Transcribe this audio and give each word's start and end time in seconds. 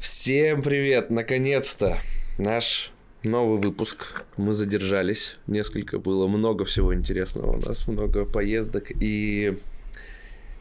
Всем 0.00 0.62
привет! 0.62 1.10
Наконец-то 1.10 1.98
наш 2.38 2.90
новый 3.22 3.60
выпуск. 3.60 4.24
Мы 4.38 4.54
задержались. 4.54 5.36
Несколько 5.46 5.98
было 5.98 6.26
много 6.26 6.64
всего 6.64 6.94
интересного 6.94 7.58
у 7.58 7.60
нас. 7.60 7.86
Много 7.86 8.24
поездок 8.24 8.90
и 8.98 9.58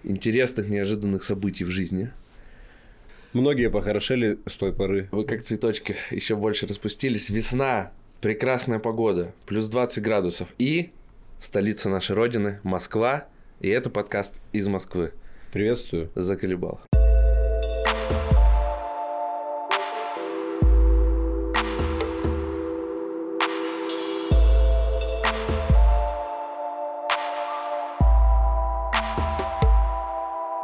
интересных, 0.03 0.67
неожиданных 0.67 1.23
событий 1.23 1.63
в 1.63 1.69
жизни. 1.69 2.11
Многие 3.31 3.69
похорошели 3.69 4.39
с 4.45 4.57
той 4.57 4.73
поры. 4.73 5.07
Вы 5.13 5.23
как 5.23 5.41
цветочки 5.41 5.95
еще 6.11 6.35
больше 6.35 6.67
распустились. 6.67 7.29
Весна, 7.29 7.93
прекрасная 8.19 8.79
погода, 8.79 9.33
плюс 9.45 9.69
20 9.69 10.03
градусов. 10.03 10.49
И 10.57 10.89
столица 11.39 11.89
нашей 11.89 12.13
родины, 12.13 12.59
Москва. 12.63 13.25
И 13.61 13.69
это 13.69 13.89
подкаст 13.89 14.41
из 14.51 14.67
Москвы. 14.67 15.13
Приветствую. 15.53 16.11
Заколебал. 16.13 16.81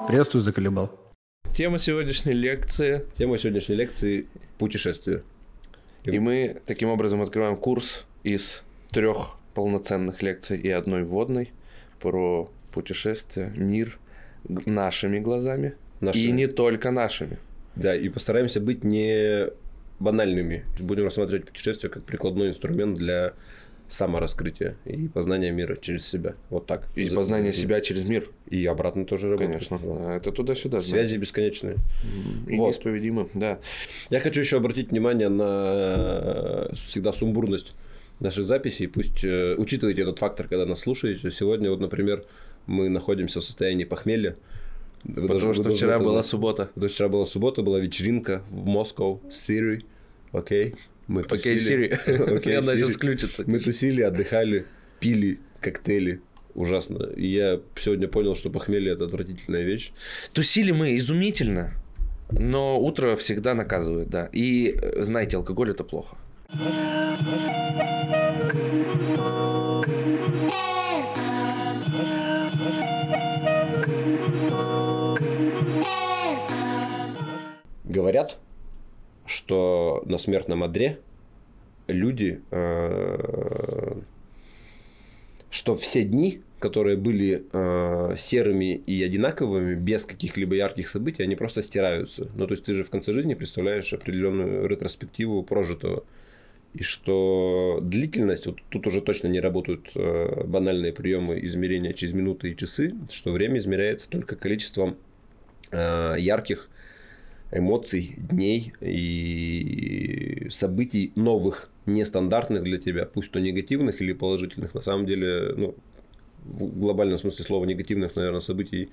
Приветствую, 0.07 0.43
заколебал. 0.43 0.91
Тема 1.55 1.79
сегодняшней 1.79 2.33
лекции. 2.33 3.05
Тема 3.17 3.39
сегодняшней 3.39 3.75
лекции– 3.75 4.27
путешествие. 4.59 5.23
И 6.03 6.19
мы 6.19 6.61
таким 6.67 6.89
образом 6.89 7.23
открываем 7.23 7.55
курс 7.55 8.05
из 8.23 8.61
трех 8.91 9.35
полноценных 9.55 10.21
лекций 10.21 10.59
и 10.59 10.69
одной 10.69 11.03
вводной 11.03 11.51
про 11.99 12.51
путешествие, 12.71 13.51
мир 13.55 13.97
нашими 14.47 15.17
глазами. 15.17 15.73
Нашими. 16.01 16.23
И 16.23 16.31
не 16.31 16.45
только 16.45 16.91
нашими. 16.91 17.39
Да, 17.75 17.95
и 17.95 18.07
постараемся 18.09 18.61
быть 18.61 18.83
не 18.83 19.47
банальными. 19.99 20.65
Будем 20.79 21.05
рассматривать 21.05 21.45
путешествие 21.45 21.89
как 21.89 22.03
прикладной 22.03 22.49
инструмент 22.49 22.95
для 22.95 23.33
самораскрытия 23.89 24.75
и 24.85 25.07
познания 25.07 25.51
мира 25.51 25.75
через 25.75 26.07
себя. 26.07 26.33
Вот 26.49 26.65
так. 26.65 26.87
И 26.95 27.07
За- 27.07 27.15
познание 27.15 27.53
себя 27.53 27.81
через 27.81 28.03
мир. 28.03 28.29
И 28.49 28.65
обратно 28.65 29.05
тоже 29.05 29.29
работает. 29.29 29.67
Конечно. 29.67 29.79
Да. 29.83 30.15
Это 30.15 30.31
туда-сюда. 30.31 30.81
Связи 30.81 31.17
бесконечные. 31.17 31.75
И 32.47 32.55
Вот. 32.57 32.67
неисповедимы, 32.67 33.29
да. 33.33 33.59
Я 34.09 34.19
хочу 34.19 34.39
еще 34.41 34.57
обратить 34.57 34.91
внимание 34.91 35.29
на 35.29 36.69
э, 36.71 36.75
всегда 36.75 37.11
сумбурность 37.13 37.73
наших 38.19 38.45
записей. 38.47 38.87
Пусть 38.87 39.23
э, 39.23 39.55
учитывайте 39.57 40.01
этот 40.01 40.19
фактор, 40.19 40.47
когда 40.47 40.65
нас 40.65 40.79
слушаете. 40.79 41.29
Сегодня, 41.31 41.69
вот, 41.69 41.79
например, 41.79 42.23
мы 42.67 42.89
находимся 42.89 43.39
в 43.39 43.43
состоянии 43.43 43.83
похмелья. 43.83 44.35
Вы 45.03 45.27
Потому 45.27 45.39
должны- 45.39 45.63
что 45.63 45.75
вчера 45.75 45.95
это 45.95 46.03
была 46.03 46.23
суббота. 46.23 46.65
Потому 46.73 46.87
что 46.87 46.95
вчера 46.95 47.09
была 47.09 47.25
суббота, 47.25 47.61
была 47.61 47.79
вечеринка 47.79 48.41
в 48.49 48.65
Москве, 48.65 49.19
Сири. 49.31 49.85
Окей. 50.31 50.73
Мы 51.07 51.21
Окей, 51.21 51.55
тусили. 51.57 51.99
Сири. 52.05 52.35
Окей, 52.37 52.57
Она 52.57 52.75
сейчас 52.75 52.91
включится. 52.91 53.43
Мы 53.45 53.59
тусили, 53.59 54.01
отдыхали, 54.01 54.65
пили 54.99 55.39
коктейли. 55.61 56.21
Ужасно. 56.53 57.09
И 57.15 57.27
я 57.27 57.59
сегодня 57.77 58.07
понял, 58.07 58.35
что 58.35 58.49
похмелье 58.49 58.93
это 58.93 59.05
отвратительная 59.05 59.63
вещь. 59.63 59.91
Тусили 60.33 60.71
мы 60.71 60.97
изумительно, 60.97 61.73
но 62.31 62.79
утро 62.79 63.15
всегда 63.17 63.53
наказывает, 63.53 64.09
да. 64.09 64.29
И 64.31 64.75
э, 64.81 65.03
знаете, 65.03 65.37
алкоголь 65.37 65.71
это 65.71 65.83
плохо. 65.83 66.17
Говорят, 77.83 78.37
что 79.25 80.03
на 80.05 80.17
смертном 80.17 80.63
одре 80.63 80.99
люди, 81.87 82.41
э, 82.51 83.95
что 85.49 85.75
все 85.75 86.03
дни, 86.03 86.41
которые 86.59 86.97
были 86.97 87.43
э, 87.51 88.15
серыми 88.17 88.75
и 88.75 89.03
одинаковыми, 89.03 89.75
без 89.75 90.05
каких-либо 90.05 90.55
ярких 90.55 90.89
событий, 90.89 91.23
они 91.23 91.35
просто 91.35 91.61
стираются. 91.61 92.29
Ну, 92.35 92.47
то 92.47 92.53
есть 92.53 92.65
ты 92.65 92.73
же 92.73 92.83
в 92.83 92.89
конце 92.89 93.13
жизни 93.13 93.33
представляешь 93.33 93.93
определенную 93.93 94.67
ретроспективу 94.67 95.43
прожитого. 95.43 96.03
И 96.73 96.83
что 96.83 97.79
длительность, 97.81 98.47
вот 98.47 98.59
тут 98.69 98.85
уже 98.87 99.01
точно 99.01 99.27
не 99.27 99.39
работают 99.39 99.91
э, 99.95 100.43
банальные 100.45 100.91
приемы 100.91 101.39
измерения 101.43 101.93
через 101.93 102.13
минуты 102.13 102.51
и 102.51 102.57
часы, 102.57 102.93
что 103.11 103.31
время 103.31 103.59
измеряется 103.59 104.09
только 104.09 104.35
количеством 104.35 104.97
ярких 105.71 106.69
эмоций, 107.55 108.15
дней 108.17 108.73
и 108.81 110.47
событий 110.49 111.11
новых, 111.15 111.69
нестандартных 111.85 112.63
для 112.63 112.77
тебя, 112.77 113.05
пусть 113.05 113.31
то 113.31 113.39
негативных 113.39 114.01
или 114.01 114.13
положительных. 114.13 114.73
На 114.73 114.81
самом 114.81 115.05
деле, 115.05 115.53
ну, 115.55 115.75
в 116.45 116.79
глобальном 116.79 117.17
смысле 117.17 117.45
слова 117.45 117.65
негативных, 117.65 118.15
наверное, 118.15 118.39
событий, 118.39 118.89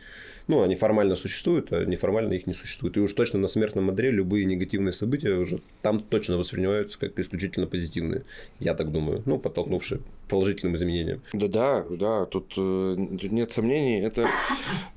ну, 0.49 0.63
они 0.63 0.75
формально 0.75 1.17
существуют, 1.17 1.73
а 1.73 1.85
неформально 1.85 2.33
их 2.33 2.47
не 2.47 2.55
существует. 2.55 2.97
И 2.97 3.01
уж 3.01 3.13
точно 3.13 3.39
на 3.39 3.49
смертном 3.49 3.91
одре 3.91 4.11
любые 4.11 4.45
негативные 4.45 4.93
события 4.93 5.35
уже 5.35 5.61
там 5.83 6.01
точно 6.01 6.39
воспринимаются 6.39 6.99
как 6.99 7.19
исключительно 7.19 7.67
позитивные. 7.67 8.25
Я 8.59 8.75
так 8.75 8.91
думаю. 8.91 9.23
Ну, 9.27 9.39
подтолкнувшие 9.39 10.01
положительным 10.29 10.77
изменениям. 10.77 11.21
Да, 11.33 11.49
да, 11.49 11.85
да, 11.91 12.27
тут, 12.27 12.55
э, 12.57 12.97
нет 13.31 13.53
сомнений. 13.53 14.01
Это 14.01 14.29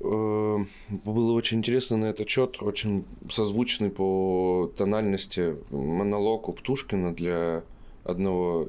э, 0.00 0.58
было 1.04 1.32
очень 1.32 1.58
интересно 1.58 1.98
на 1.98 2.06
этот 2.06 2.28
счет, 2.28 2.62
очень 2.62 3.04
созвучный 3.30 3.90
по 3.90 4.72
тональности 4.76 5.56
монолог 5.70 6.48
у 6.48 6.52
Птушкина 6.52 7.14
для 7.14 7.64
одного 8.04 8.68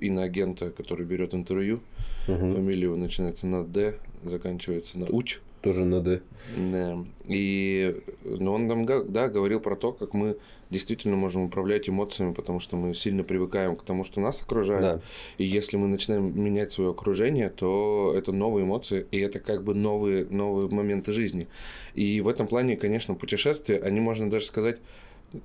иноагента, 0.00 0.70
который 0.70 1.06
берет 1.06 1.34
интервью. 1.34 1.80
Фамилия 2.26 2.84
его 2.84 2.96
начинается 2.96 3.46
на 3.46 3.64
Д, 3.64 3.98
заканчивается 4.24 4.98
на 4.98 5.06
Уть. 5.06 5.40
Тоже 5.62 5.84
надо. 5.84 6.22
Да. 6.56 6.98
И 7.28 8.02
ну, 8.24 8.52
он 8.52 8.68
там 8.68 8.84
да, 8.84 9.28
говорил 9.28 9.60
про 9.60 9.76
то, 9.76 9.92
как 9.92 10.12
мы 10.12 10.36
действительно 10.70 11.14
можем 11.14 11.44
управлять 11.44 11.88
эмоциями, 11.88 12.32
потому 12.32 12.58
что 12.58 12.76
мы 12.76 12.94
сильно 12.94 13.22
привыкаем 13.22 13.76
к 13.76 13.84
тому, 13.84 14.02
что 14.02 14.20
нас 14.20 14.42
окружает. 14.42 14.82
Да. 14.82 15.00
И 15.38 15.44
если 15.44 15.76
мы 15.76 15.86
начинаем 15.86 16.36
менять 16.42 16.72
свое 16.72 16.90
окружение, 16.90 17.48
то 17.48 18.12
это 18.16 18.32
новые 18.32 18.64
эмоции, 18.64 19.06
и 19.12 19.20
это 19.20 19.38
как 19.38 19.62
бы 19.62 19.74
новые, 19.74 20.24
новые 20.24 20.68
моменты 20.68 21.12
жизни. 21.12 21.46
И 21.94 22.20
в 22.20 22.26
этом 22.26 22.48
плане, 22.48 22.76
конечно, 22.76 23.14
путешествия, 23.14 23.78
они, 23.78 24.00
можно 24.00 24.28
даже 24.28 24.46
сказать, 24.46 24.78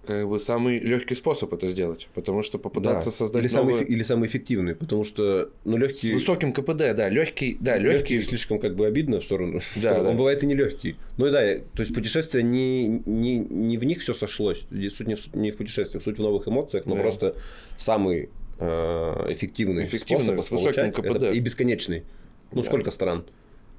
как 0.05 0.27
бы 0.27 0.39
самый 0.39 0.79
легкий 0.79 1.15
способ 1.15 1.53
это 1.53 1.67
сделать. 1.69 2.07
Потому 2.13 2.43
что 2.43 2.57
попытаться 2.59 3.09
Да. 3.09 3.15
создать 3.15 3.43
или, 3.43 3.49
самый, 3.49 3.73
новые- 3.73 3.83
эффе- 3.85 3.87
или 3.93 4.03
самый 4.03 4.27
эффективный, 4.27 4.75
потому 4.75 5.03
что 5.03 5.49
ну, 5.65 5.77
с 5.77 5.79
легкий, 5.81 6.13
высоким 6.13 6.53
КПД, 6.53 6.95
да, 6.95 7.09
легкий, 7.09 7.57
да, 7.59 7.77
легкий 7.77 8.15
легкий. 8.15 8.21
слишком 8.29 8.59
как 8.59 8.75
бы 8.75 8.85
обидно 8.85 9.19
в 9.19 9.23
сторону. 9.23 9.61
Да, 9.75 10.01
да. 10.03 10.09
Он 10.09 10.17
бывает 10.17 10.43
и 10.43 10.45
не 10.45 10.53
легкий. 10.55 10.95
Ну 11.17 11.27
и 11.27 11.31
да, 11.31 11.41
то 11.73 11.81
есть 11.81 11.93
путешествие 11.93 12.43
не, 12.43 12.87
не, 13.05 13.37
не 13.37 13.77
в 13.77 13.83
них 13.83 14.01
все 14.01 14.13
сошлось. 14.13 14.61
Суть 14.69 15.07
не 15.07 15.15
в, 15.15 15.35
не 15.35 15.51
в 15.51 15.57
путешествиях, 15.57 16.03
суть 16.03 16.17
в 16.17 16.21
новых 16.21 16.47
эмоциях, 16.47 16.85
но 16.85 16.95
Да. 16.95 17.01
просто 17.01 17.35
самый 17.77 18.29
э, 18.59 19.25
эффективный, 19.29 19.83
Эффективный, 19.83 20.23
способ 20.25 20.45
с 20.45 20.51
высоким 20.51 20.91
КПД. 20.91 21.05
это 21.17 21.31
и 21.31 21.39
бесконечный. 21.39 22.03
Ну 22.51 22.61
Да. 22.61 22.67
сколько 22.67 22.91
стран, 22.91 23.23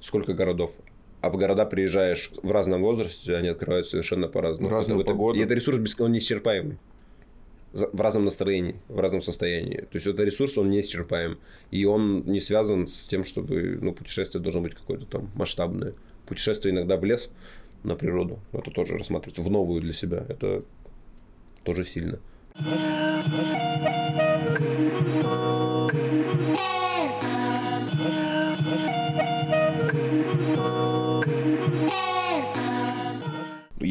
сколько 0.01 0.33
городов. 0.33 0.71
А 1.21 1.29
в 1.29 1.37
города 1.37 1.65
приезжаешь 1.65 2.31
в 2.41 2.51
разном 2.51 2.81
возрасте, 2.81 3.35
они 3.35 3.49
открывают 3.49 3.87
совершенно 3.87 4.27
по-разному. 4.27 4.69
В 4.69 4.71
разную 4.71 5.01
Это- 5.01 5.11
погоду. 5.11 5.37
И 5.37 5.41
это 5.41 5.53
ресурс 5.53 5.79
он 5.99 6.11
неисчерпаемый. 6.11 6.77
В 7.73 8.01
разном 8.01 8.25
настроении, 8.25 8.77
в 8.87 8.99
разном 8.99 9.21
состоянии. 9.21 9.81
То 9.81 9.95
есть 9.95 10.07
это 10.07 10.23
ресурс, 10.23 10.57
он 10.57 10.69
неисчерпаем. 10.69 11.37
И 11.69 11.85
он 11.85 12.23
не 12.25 12.39
связан 12.39 12.87
с 12.87 13.07
тем, 13.07 13.25
чтобы 13.25 13.77
ну, 13.79 13.93
путешествие 13.93 14.41
должно 14.41 14.61
быть 14.61 14.73
какое-то 14.73 15.05
там 15.05 15.29
масштабное. 15.35 15.93
Путешествие 16.25 16.73
иногда 16.73 16.97
в 16.97 17.03
лес, 17.03 17.31
на 17.83 17.95
природу. 17.95 18.39
Это 18.53 18.71
тоже 18.71 18.97
рассматривается. 18.97 19.41
В 19.41 19.51
новую 19.51 19.81
для 19.81 19.93
себя. 19.93 20.25
Это 20.27 20.63
тоже 21.63 21.83
сильно. 21.85 22.19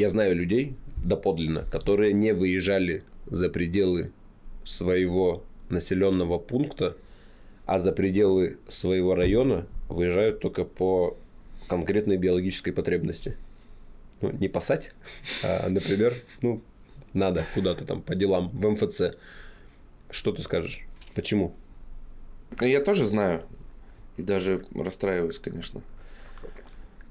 Знаю 0.08 0.34
людей 0.36 0.74
доподлинно, 1.04 1.64
которые 1.70 2.12
не 2.12 2.32
выезжали 2.32 3.02
за 3.26 3.48
пределы 3.48 4.10
своего 4.64 5.44
населенного 5.68 6.38
пункта, 6.38 6.96
а 7.66 7.78
за 7.78 7.92
пределы 7.92 8.58
своего 8.68 9.14
района 9.14 9.66
выезжают 9.88 10.40
только 10.40 10.64
по 10.64 11.16
конкретной 11.68 12.16
биологической 12.16 12.72
потребности. 12.72 13.36
Ну, 14.20 14.32
не 14.32 14.48
пасать, 14.48 14.92
а, 15.44 15.68
например, 15.68 16.14
ну, 16.40 16.62
надо 17.12 17.46
куда-то 17.54 17.84
там 17.84 18.02
по 18.02 18.14
делам 18.14 18.48
в 18.48 18.66
МФЦ. 18.66 19.14
Что 20.10 20.32
ты 20.32 20.42
скажешь? 20.42 20.80
Почему? 21.14 21.54
Я 22.60 22.82
тоже 22.82 23.04
знаю. 23.04 23.42
И 24.16 24.22
даже 24.22 24.64
расстраиваюсь, 24.74 25.38
конечно. 25.38 25.82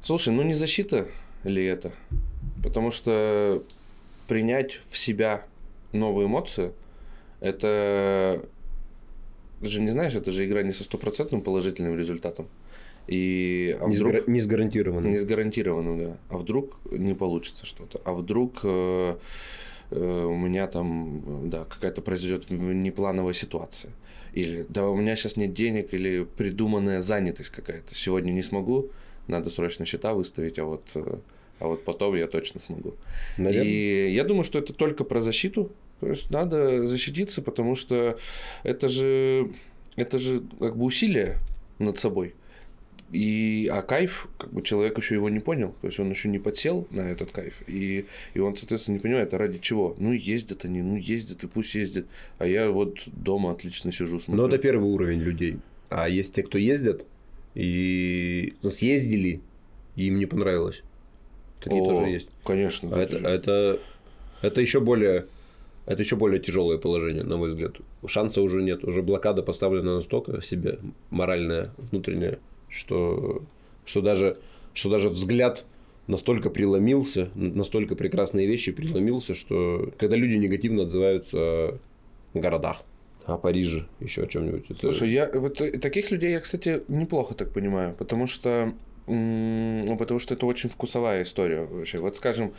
Слушай, 0.03 0.33
ну 0.33 0.41
не 0.41 0.53
защита 0.53 1.07
ли 1.43 1.63
это? 1.63 1.91
Потому 2.63 2.91
что 2.91 3.63
принять 4.27 4.81
в 4.89 4.97
себя 4.97 5.45
новые 5.93 6.27
эмоции, 6.27 6.71
это 7.39 8.43
ты 9.61 9.67
же 9.69 9.81
не 9.81 9.89
знаешь, 9.91 10.13
это 10.15 10.31
же 10.31 10.45
игра 10.45 10.63
не 10.63 10.73
со 10.73 10.83
стопроцентным 10.83 11.41
положительным 11.41 11.97
результатом. 11.97 12.47
И, 13.07 13.75
а 13.79 13.87
Не, 13.87 13.95
вдруг, 13.95 14.11
сгара- 14.13 14.23
не 14.27 14.41
сгарантированно. 14.41 15.07
не 15.07 15.17
сгарантированно, 15.17 15.97
да. 15.97 16.17
А 16.29 16.37
вдруг 16.37 16.77
не 16.91 17.13
получится 17.13 17.65
что-то? 17.65 18.01
А 18.03 18.13
вдруг 18.13 18.59
э, 18.63 19.15
э, 19.91 20.25
у 20.25 20.35
меня 20.35 20.67
там, 20.67 21.49
да, 21.49 21.63
какая-то 21.65 22.01
произойдет 22.01 22.49
неплановая 22.49 23.33
ситуация? 23.33 23.93
Или 24.33 24.65
да, 24.67 24.89
у 24.89 24.95
меня 24.95 25.15
сейчас 25.15 25.37
нет 25.37 25.53
денег, 25.53 25.93
или 25.93 26.25
придуманная 26.37 26.99
занятость 27.01 27.49
какая-то. 27.49 27.95
Сегодня 27.95 28.31
не 28.31 28.43
смогу, 28.43 28.89
надо 29.27 29.49
срочно 29.49 29.85
счета 29.85 30.13
выставить, 30.13 30.59
а 30.59 30.65
вот, 30.65 30.83
э, 30.95 31.17
а 31.59 31.67
вот 31.67 31.83
потом 31.83 32.15
я 32.15 32.27
точно 32.27 32.61
смогу. 32.61 32.95
Наверное. 33.37 33.65
И 33.65 34.13
я 34.13 34.23
думаю, 34.23 34.43
что 34.43 34.59
это 34.59 34.73
только 34.73 35.03
про 35.03 35.21
защиту. 35.21 35.71
То 35.99 36.09
есть 36.09 36.29
надо 36.29 36.85
защититься, 36.85 37.41
потому 37.41 37.75
что 37.75 38.19
это 38.63 38.87
же, 38.87 39.51
это 39.95 40.19
же 40.19 40.43
как 40.59 40.77
бы 40.77 40.85
усилие 40.85 41.37
над 41.79 41.99
собой. 41.99 42.35
И, 43.11 43.69
а 43.71 43.81
кайф, 43.81 44.27
как 44.37 44.51
бы 44.51 44.61
человек 44.61 44.97
еще 44.97 45.15
его 45.15 45.29
не 45.29 45.39
понял, 45.39 45.73
то 45.81 45.87
есть 45.87 45.97
он 45.97 46.09
еще 46.09 46.27
не 46.27 46.39
подсел 46.39 46.87
на 46.91 47.09
этот 47.09 47.31
кайф, 47.31 47.61
и, 47.65 48.05
и 48.33 48.39
он, 48.39 48.57
соответственно, 48.57 48.95
не 48.95 48.99
понимает, 48.99 49.33
а 49.33 49.37
ради 49.37 49.59
чего. 49.59 49.95
Ну, 49.97 50.11
ездят 50.11 50.65
они, 50.65 50.81
ну, 50.81 50.97
ездят, 50.97 51.43
и 51.43 51.47
пусть 51.47 51.73
ездят. 51.73 52.05
А 52.37 52.45
я 52.45 52.69
вот 52.69 52.99
дома 53.05 53.51
отлично 53.51 53.93
сижу, 53.93 54.19
смотрю. 54.19 54.43
Но 54.43 54.47
это 54.49 54.57
первый 54.57 54.89
уровень 54.89 55.21
людей. 55.21 55.57
А 55.89 56.09
есть 56.09 56.35
те, 56.35 56.43
кто 56.43 56.57
ездят 56.57 57.05
и 57.55 58.55
ну, 58.61 58.69
съездили, 58.69 59.39
и 59.95 60.07
им 60.07 60.19
не 60.19 60.25
понравилось. 60.25 60.83
Такие 61.61 61.81
О, 61.81 61.85
тоже 61.89 62.09
есть. 62.09 62.29
Конечно. 62.43 62.95
А 62.95 62.99
это, 62.99 63.17
это, 63.17 63.79
это 64.41 64.61
еще 64.61 64.79
более 64.79 65.25
это 65.87 66.03
еще 66.03 66.17
более 66.17 66.41
тяжелое 66.41 66.77
положение, 66.77 67.23
на 67.23 67.37
мой 67.37 67.49
взгляд. 67.49 67.75
Шанса 68.05 68.41
уже 68.41 68.61
нет. 68.61 68.83
Уже 68.83 69.01
блокада 69.01 69.41
поставлена 69.41 69.95
настолько 69.95 70.41
себе 70.41 70.79
моральная, 71.09 71.71
внутренняя, 71.77 72.39
что, 72.69 73.41
что, 73.85 74.01
даже, 74.01 74.37
что 74.73 74.89
даже 74.89 75.07
взгляд 75.07 75.63
настолько 76.07 76.49
преломился, 76.49 77.29
настолько 77.35 77.95
прекрасные 77.95 78.47
вещи 78.47 78.73
преломился, 78.73 79.33
что 79.33 79.89
когда 79.97 80.17
люди 80.17 80.33
негативно 80.33 80.83
отзываются 80.83 81.37
о 81.37 81.79
городах, 82.33 82.83
о 83.25 83.37
Париже, 83.37 83.87
еще 84.01 84.23
о 84.23 84.27
чем-нибудь. 84.27 84.65
это- 84.69 84.91
Слушай, 84.91 85.11
я 85.11 85.29
вот 85.33 85.61
э, 85.61 85.77
таких 85.79 86.11
людей 86.11 86.31
я, 86.31 86.41
кстати, 86.41 86.81
неплохо 86.89 87.33
так 87.33 87.53
понимаю, 87.53 87.95
потому 87.97 88.27
что 88.27 88.73
потому 89.07 90.19
что 90.19 90.33
это 90.33 90.45
очень 90.45 90.69
вкусовая 90.69 91.23
история 91.23 91.61
вообще. 91.61 91.99
Вот 91.99 92.17
скажем, 92.17 92.53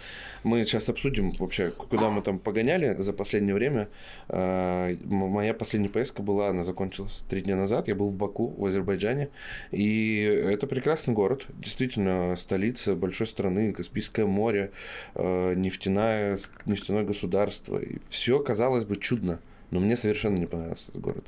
мы 0.44 0.64
сейчас 0.64 0.88
обсудим 0.88 1.32
вообще, 1.32 1.70
куда 1.70 2.08
мы 2.08 2.22
там 2.22 2.38
погоняли 2.38 2.96
за 2.98 3.12
последнее 3.12 3.54
время. 3.54 3.88
А, 4.28 4.96
Моя 5.04 5.52
последняя 5.52 5.90
поездка 5.90 6.22
была, 6.22 6.48
она 6.48 6.62
закончилась 6.62 7.24
три 7.28 7.42
дня 7.42 7.54
назад. 7.54 7.88
Я 7.88 7.94
был 7.94 8.08
в 8.08 8.16
Баку, 8.16 8.54
в 8.56 8.64
Азербайджане. 8.64 9.28
И 9.72 10.22
это 10.22 10.66
прекрасный 10.66 11.12
город. 11.12 11.44
Действительно, 11.50 12.34
столица 12.36 12.94
большой 12.94 13.26
страны, 13.26 13.72
Каспийское 13.72 14.24
море, 14.24 14.72
э, 15.14 15.54
нефтяная, 15.54 16.38
нефтяное 16.64 17.04
государство. 17.04 17.78
И 17.78 17.98
все 18.08 18.38
казалось 18.38 18.84
бы 18.84 18.96
чудно. 18.96 19.40
Но 19.70 19.80
мне 19.80 19.96
совершенно 19.96 20.36
не 20.36 20.46
понравился 20.46 20.90
этот 20.90 21.00
город. 21.00 21.24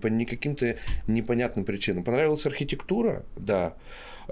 По 0.00 0.08
никаким-то 0.08 0.76
непонятным 1.06 1.64
причинам. 1.64 2.04
Понравилась 2.04 2.46
архитектура, 2.46 3.24
да. 3.36 3.74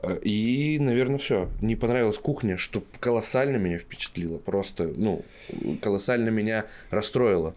Э, 0.02 0.18
И, 0.22 0.78
наверное, 0.80 1.18
все. 1.18 1.48
Не 1.60 1.76
понравилась 1.76 2.18
кухня, 2.18 2.56
что 2.56 2.82
колоссально 3.00 3.56
меня 3.56 3.78
впечатлило. 3.78 4.38
Просто, 4.38 4.92
ну, 4.96 5.24
колоссально 5.80 6.30
меня 6.30 6.66
расстроило. 6.90 7.54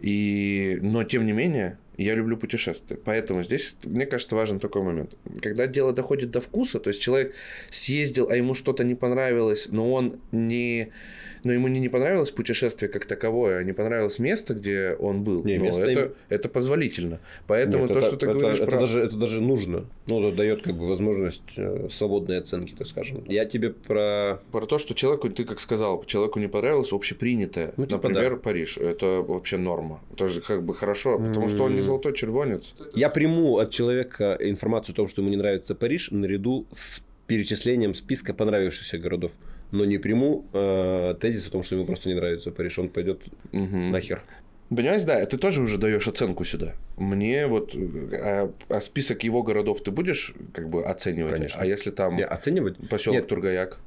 И, 0.00 0.78
но, 0.82 1.04
тем 1.04 1.24
не 1.24 1.32
менее, 1.32 1.78
я 1.96 2.14
люблю 2.14 2.36
путешествия. 2.36 2.96
Поэтому 2.96 3.44
здесь, 3.44 3.76
мне 3.84 4.06
кажется, 4.06 4.34
важен 4.34 4.58
такой 4.58 4.82
момент. 4.82 5.16
Когда 5.40 5.66
дело 5.66 5.92
доходит 5.92 6.30
до 6.30 6.40
вкуса, 6.40 6.80
то 6.80 6.88
есть 6.88 7.00
человек 7.00 7.34
съездил, 7.70 8.28
а 8.28 8.36
ему 8.36 8.54
что-то 8.54 8.84
не 8.84 8.94
понравилось, 8.94 9.68
но 9.70 9.92
он 9.92 10.20
не... 10.32 10.90
Но 11.44 11.52
ему 11.52 11.68
не, 11.68 11.78
не 11.80 11.88
понравилось 11.88 12.30
путешествие 12.30 12.88
как 12.90 13.04
таковое, 13.04 13.58
а 13.58 13.62
не 13.62 13.72
понравилось 13.72 14.18
место, 14.18 14.54
где 14.54 14.96
он 14.98 15.22
был. 15.22 15.44
Не, 15.44 15.58
Ну, 15.58 15.64
место 15.64 15.82
это, 15.82 16.00
им- 16.00 16.12
это 16.28 16.48
позволительно. 16.48 17.20
Поэтому 17.46 17.84
Нет, 17.84 17.92
то, 17.92 17.98
это, 17.98 18.08
что 18.08 18.16
ты 18.16 18.26
это- 18.26 18.38
говоришь 18.38 18.58
это 18.60 18.70
про... 18.70 18.80
даже, 18.80 19.00
это 19.00 19.16
даже 19.16 19.40
нужно. 19.40 19.84
Ну, 20.06 20.26
это 20.26 20.36
дает 20.36 20.62
как 20.62 20.74
бы 20.76 20.88
возможность 20.88 21.42
э, 21.56 21.88
свободной 21.90 22.38
оценки, 22.38 22.74
так 22.76 22.86
скажем. 22.86 23.22
Я 23.28 23.44
тебе 23.44 23.70
про... 23.70 24.40
Про 24.52 24.66
то, 24.66 24.78
что 24.78 24.94
человеку, 24.94 25.28
ты 25.30 25.44
как 25.44 25.60
сказал, 25.60 26.04
человеку 26.04 26.40
не 26.40 26.48
понравилось 26.48 26.92
общепринятое. 26.92 27.74
Ну, 27.76 27.86
типа 27.86 28.08
Например, 28.08 28.36
Париж. 28.36 28.78
Это 28.78 29.06
вообще 29.06 29.58
норма. 29.58 30.00
Тоже 30.16 30.40
как 30.40 30.62
бы 30.62 30.74
хорошо, 30.74 31.18
потому 31.18 31.48
что 31.48 31.64
он 31.64 31.74
не 31.74 31.80
золотой 31.82 32.14
червонец. 32.14 32.74
Я 32.94 33.10
приму 33.10 33.58
от 33.58 33.70
человека 33.70 34.36
информацию 34.40 34.94
о 34.94 34.96
том, 34.96 35.08
что 35.08 35.20
ему 35.20 35.30
не 35.30 35.36
нравится 35.36 35.74
Париж, 35.74 36.10
наряду 36.10 36.66
с 36.70 37.02
перечислением 37.26 37.94
списка 37.94 38.34
понравившихся 38.34 38.98
городов. 38.98 39.32
Но 39.74 39.84
не 39.84 39.98
приму 39.98 40.46
э, 40.52 41.16
тезис 41.20 41.48
о 41.48 41.50
том, 41.50 41.64
что 41.64 41.74
ему 41.74 41.84
просто 41.84 42.08
не 42.08 42.14
нравится 42.14 42.52
Париж. 42.52 42.78
Он 42.78 42.88
пойдет 42.88 43.22
Мгм. 43.50 43.90
нахер. 43.90 44.22
Понимаешь, 44.68 45.02
да, 45.02 45.26
ты 45.26 45.36
тоже 45.36 45.62
уже 45.62 45.78
даешь 45.78 46.06
оценку 46.06 46.44
сюда. 46.44 46.74
Мне 46.96 47.48
вот, 47.48 47.74
а, 47.74 48.52
а 48.68 48.80
список 48.80 49.24
его 49.24 49.42
городов 49.42 49.82
ты 49.82 49.90
будешь 49.90 50.32
как 50.52 50.68
бы 50.68 50.84
оценивать? 50.84 51.32
Конечно. 51.32 51.60
А 51.60 51.66
если 51.66 51.90
там 51.90 52.16
Не, 52.16 52.24
оценивать? 52.24 52.76
поселок 52.88 53.16
Нет. 53.18 53.26
Тургаяк? 53.28 53.80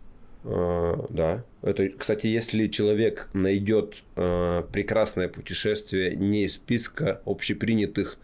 Э, 0.44 0.96
да. 1.10 1.44
Это, 1.62 1.88
кстати, 1.90 2.28
если 2.28 2.68
человек 2.68 3.30
найдет 3.34 4.04
э, 4.18 4.64
прекрасное 4.74 5.30
путешествие 5.30 6.18
не 6.18 6.44
из 6.44 6.56
списка 6.56 7.22
общепринятых 7.26 8.18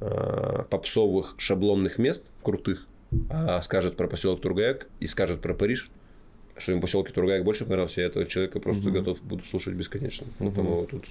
э, 0.00 0.62
попсовых 0.70 1.34
шаблонных 1.36 1.98
мест 1.98 2.24
крутых, 2.44 2.86
а 3.28 3.60
скажет 3.62 3.96
про 3.96 4.06
поселок 4.06 4.40
Тургаяк 4.40 4.86
и 5.00 5.08
скажет 5.08 5.40
про 5.40 5.52
Париж, 5.52 5.90
что 6.58 6.72
ему 6.72 6.80
поселок 6.80 7.10
Тургаяк 7.12 7.44
больше 7.44 7.64
понравился, 7.64 8.00
я 8.00 8.06
этого 8.08 8.26
человека 8.26 8.60
просто 8.60 8.82
Мгм. 8.84 8.92
готов 8.92 9.22
буду 9.22 9.44
слушать 9.50 9.74
бесконечно. 9.74 10.26
Мгм. 10.38 10.50
Потому 10.50 10.86
тут 10.86 11.04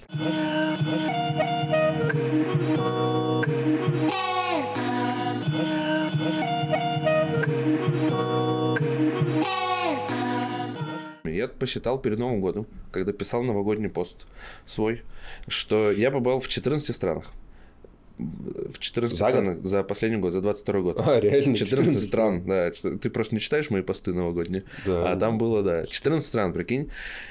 Я 11.24 11.48
посчитал 11.48 12.00
перед 12.00 12.18
Новым 12.20 12.42
годом, 12.42 12.66
когда 12.92 13.12
писал 13.12 13.44
новогодний 13.44 13.90
пост 13.90 14.26
свой, 14.66 15.04
что 15.48 15.92
я 15.92 16.10
побывал 16.10 16.40
в 16.40 16.48
14 16.48 16.96
странах. 16.96 17.32
В 18.18 18.80
14 18.80 19.16
За 19.18 19.26
год? 19.26 19.32
странах 19.32 19.58
за 19.64 19.84
последний 19.84 20.18
год, 20.18 20.34
за 20.34 20.42
22 20.42 20.82
год. 20.82 21.00
А, 21.06 21.20
реально? 21.20 21.56
14 21.56 22.04
стран, 22.04 22.44
да. 22.46 22.72
Ты 22.72 23.10
просто 23.10 23.36
не 23.36 23.42
читаешь 23.42 23.70
мои 23.70 23.82
посты 23.84 24.14
новогодние. 24.14 24.64
Да. 24.86 25.12
А 25.12 25.16
там 25.16 25.38
было, 25.38 25.62
да, 25.62 25.86
14 25.86 26.28
стран, 26.28 26.54
прикинь. 26.54 26.90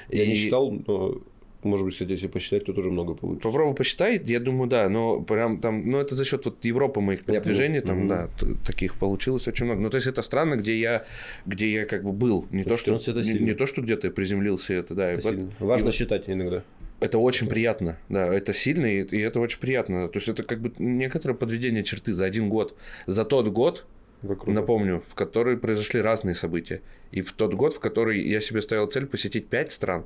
Я 0.09 0.25
не 0.25 0.33
И 0.33 0.35
считал, 0.35 0.71
но, 0.71 1.21
может 1.63 1.85
быть, 1.85 1.95
кстати, 1.95 2.11
если 2.11 2.27
посчитать, 2.27 2.63
то 2.65 2.71
тоже 2.73 2.89
много 2.89 3.15
получится. 3.15 3.49
Попробуй 3.49 3.75
посчитай, 3.75 4.21
я 4.23 4.39
думаю, 4.39 4.69
да, 4.69 4.87
но 4.87 5.19
прям 5.21 5.59
там, 5.59 5.89
ну 5.89 5.99
это 5.99 6.15
за 6.15 6.23
счет 6.23 6.45
вот 6.45 6.63
Европы 6.63 7.01
моих 7.01 7.19
Я 7.27 7.41
там, 7.41 8.07
понял. 8.07 8.07
да, 8.07 8.29
таких 8.65 8.95
получилось 8.95 9.45
очень 9.49 9.65
много. 9.65 9.81
Ну 9.81 9.89
то 9.89 9.95
есть 9.97 10.07
это 10.07 10.21
страны, 10.21 10.55
где 10.55 10.79
я, 10.79 11.03
где 11.45 11.69
я 11.73 11.85
как 11.85 12.03
бы 12.03 12.13
был, 12.13 12.45
не 12.51 12.59
Ну, 12.63 12.69
то 12.69 12.77
что 12.77 12.97
14 12.97 13.33
не, 13.33 13.39
не 13.47 13.53
то 13.55 13.65
что 13.65 13.81
где-то 13.81 14.09
приземлился, 14.11 14.73
это 14.73 14.95
да, 14.95 15.11
и 15.13 15.17
Это 15.17 15.27
вот- 15.27 15.35
сильно. 15.35 15.51
Важно 15.59 15.89
и 15.89 15.91
считать 15.91 16.29
иногда. 16.29 16.63
Это 16.99 17.17
очень 17.17 17.47
приятно, 17.47 17.97
да, 18.09 18.33
это 18.33 18.53
сильно 18.53 18.85
и, 18.85 19.03
и 19.03 19.19
это 19.19 19.39
очень 19.39 19.59
приятно. 19.59 20.07
То 20.09 20.17
есть 20.17 20.27
это 20.27 20.43
как 20.43 20.59
бы 20.61 20.73
некоторое 20.79 21.33
подведение 21.33 21.83
черты 21.83 22.13
за 22.13 22.25
один 22.25 22.49
год, 22.49 22.75
за 23.05 23.23
тот 23.25 23.47
год, 23.49 23.85
Вокруг. 24.21 24.53
напомню, 24.53 25.03
в 25.07 25.15
который 25.15 25.57
произошли 25.57 26.01
разные 26.01 26.35
события. 26.35 26.81
И 27.11 27.21
в 27.21 27.33
тот 27.33 27.53
год, 27.53 27.73
в 27.73 27.79
который 27.79 28.21
я 28.21 28.41
себе 28.41 28.61
ставил 28.61 28.87
цель 28.87 29.05
посетить 29.05 29.47
пять 29.47 29.71
стран, 29.71 30.05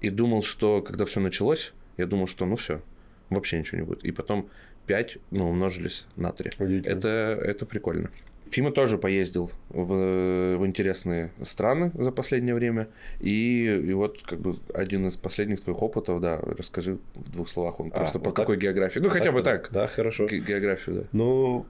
и 0.00 0.10
думал, 0.10 0.42
что 0.42 0.82
когда 0.82 1.04
все 1.04 1.20
началось, 1.20 1.72
я 1.96 2.06
думал, 2.06 2.26
что 2.26 2.46
ну 2.46 2.56
все, 2.56 2.82
вообще 3.30 3.58
ничего 3.58 3.78
не 3.78 3.84
будет. 3.84 4.04
И 4.04 4.10
потом 4.10 4.48
5 4.86 5.18
ну, 5.30 5.50
умножились 5.50 6.06
на 6.16 6.32
3. 6.32 6.52
Удивительно. 6.58 6.92
Это, 6.92 7.08
это 7.08 7.66
прикольно. 7.66 8.10
Фима 8.52 8.70
тоже 8.70 8.98
поездил 8.98 9.50
в, 9.70 9.86
в 10.58 10.66
интересные 10.66 11.32
страны 11.42 11.90
за 11.94 12.12
последнее 12.12 12.54
время. 12.54 12.88
И, 13.20 13.64
и 13.64 13.92
вот 13.94 14.20
как 14.22 14.40
бы 14.40 14.56
один 14.74 15.06
из 15.06 15.16
последних 15.16 15.62
твоих 15.62 15.82
опытов, 15.82 16.20
да, 16.20 16.38
расскажи 16.38 16.98
в 17.14 17.30
двух 17.32 17.48
словах. 17.48 17.80
Он 17.80 17.88
А, 17.94 18.00
просто 18.00 18.18
по 18.18 18.26
вот 18.26 18.36
так? 18.36 18.44
какой 18.46 18.58
географии. 18.58 19.00
Ну, 19.00 19.08
хотя 19.08 19.32
бы 19.32 19.42
да? 19.42 19.52
так. 19.52 19.70
Да, 19.72 19.86
хорошо. 19.86 20.26
Ге- 20.26 20.40
Географию, 20.40 20.96
да. 20.96 21.02
Ну, 21.12 21.64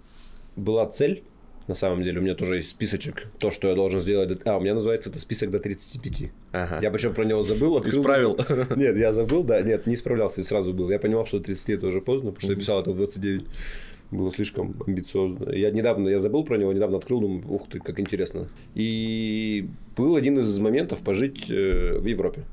была 0.56 0.86
цель, 0.86 1.22
на 1.68 1.74
самом 1.76 2.02
деле. 2.02 2.18
У 2.18 2.22
меня 2.22 2.34
тоже 2.34 2.56
есть 2.56 2.70
списочек. 2.70 3.28
То, 3.38 3.52
что 3.52 3.68
я 3.68 3.76
должен 3.76 4.00
сделать. 4.00 4.40
А, 4.44 4.56
у 4.56 4.60
меня 4.60 4.74
называется 4.74 5.08
это 5.08 5.20
список 5.20 5.52
до 5.52 5.60
35. 5.60 6.30
Ага. 6.50 6.80
Я 6.82 6.90
почему 6.90 7.14
про 7.14 7.24
него 7.24 7.44
забыл. 7.44 7.76
открыл- 7.76 8.00
Исправил. 8.00 8.36
Нет, 8.76 8.96
я 8.96 9.12
забыл, 9.12 9.44
да. 9.44 9.60
Нет, 9.62 9.86
не 9.86 9.94
справлялся, 9.96 10.40
и 10.40 10.44
сразу 10.44 10.74
был. 10.74 10.90
Я 10.90 10.98
понимал, 10.98 11.26
что 11.26 11.38
30 11.38 11.70
это 11.70 11.86
уже 11.86 12.00
поздно, 12.00 12.32
потому 12.32 12.40
что 12.40 12.52
я 12.54 12.58
писал 12.58 12.80
это 12.80 12.90
в 12.90 12.96
29. 12.96 13.44
Было 14.12 14.30
слишком 14.30 14.74
амбициозно. 14.86 15.50
Я 15.52 15.70
недавно, 15.70 16.08
я 16.08 16.18
забыл 16.18 16.44
про 16.44 16.58
него, 16.58 16.72
недавно 16.72 16.98
открыл, 16.98 17.20
думаю, 17.20 17.44
ух 17.48 17.66
ты, 17.68 17.78
как 17.78 17.98
интересно. 17.98 18.46
И 18.74 19.66
был 19.96 20.16
один 20.16 20.38
из 20.38 20.58
моментов 20.58 21.00
пожить 21.00 21.50
э, 21.50 21.98
в 21.98 22.04
Европе. 22.04 22.44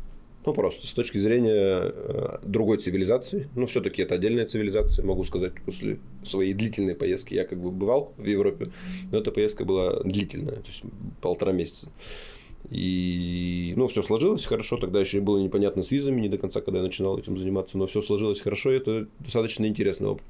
Ну, 0.46 0.54
просто 0.54 0.88
с 0.88 0.94
точки 0.94 1.18
зрения 1.18 1.92
э, 1.94 2.38
другой 2.44 2.78
цивилизации. 2.78 3.50
Ну, 3.56 3.66
все-таки 3.66 4.01
это 4.01 4.16
отдельная 4.16 4.46
цивилизация, 4.46 5.06
могу 5.06 5.25
сказать, 5.25 5.54
после 5.66 6.00
своей 6.24 6.54
длительной 6.54 6.96
поездки. 6.96 7.34
Я 7.34 7.44
как 7.44 7.60
бы 7.60 7.72
бывал 7.72 8.13
в 8.18 8.25
Европе, 8.25 8.72
но 9.12 9.18
эта 9.18 9.32
поездка 9.32 9.66
была 9.66 10.00
длительная, 10.01 10.56
то 10.56 10.68
есть 10.68 10.82
полтора 11.20 11.51
месяца. 11.51 11.89
И, 12.70 13.74
ну, 13.75 13.89
все 13.89 14.01
сложилось 14.01 14.46
хорошо. 14.46 14.78
Тогда 14.78 15.01
еще 15.01 15.20
было 15.20 15.39
непонятно 15.39 15.84
с 15.84 15.92
визами, 15.92 16.22
не 16.22 16.30
до 16.30 16.38
конца, 16.38 16.62
когда 16.62 16.80
я 16.80 16.86
начинал 16.86 17.18
этим 17.18 17.38
заниматься, 17.38 17.78
но 17.78 17.88
все 17.88 18.01
сложилось 18.01 18.39
хорошо, 18.39 18.72
и 18.72 18.78
это 18.78 19.08
достаточно 19.20 19.66
интересный 19.66 20.08
опыт. 20.08 20.25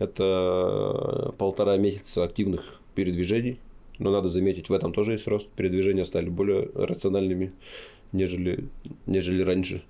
Это 0.00 1.32
полтора 1.38 1.76
месяца 1.76 2.24
активных 2.24 2.80
передвижений, 2.96 3.60
но 3.98 4.10
надо 4.10 4.28
заметить, 4.28 4.68
в 4.68 4.72
этом 4.72 4.92
тоже 4.92 5.12
есть 5.12 5.28
рост. 5.28 5.46
Передвижения 5.50 6.04
стали 6.04 6.28
более 6.28 6.70
рациональными 6.74 7.52
нежели, 8.12 8.68
нежели 9.06 9.42
раньше. 9.42 9.82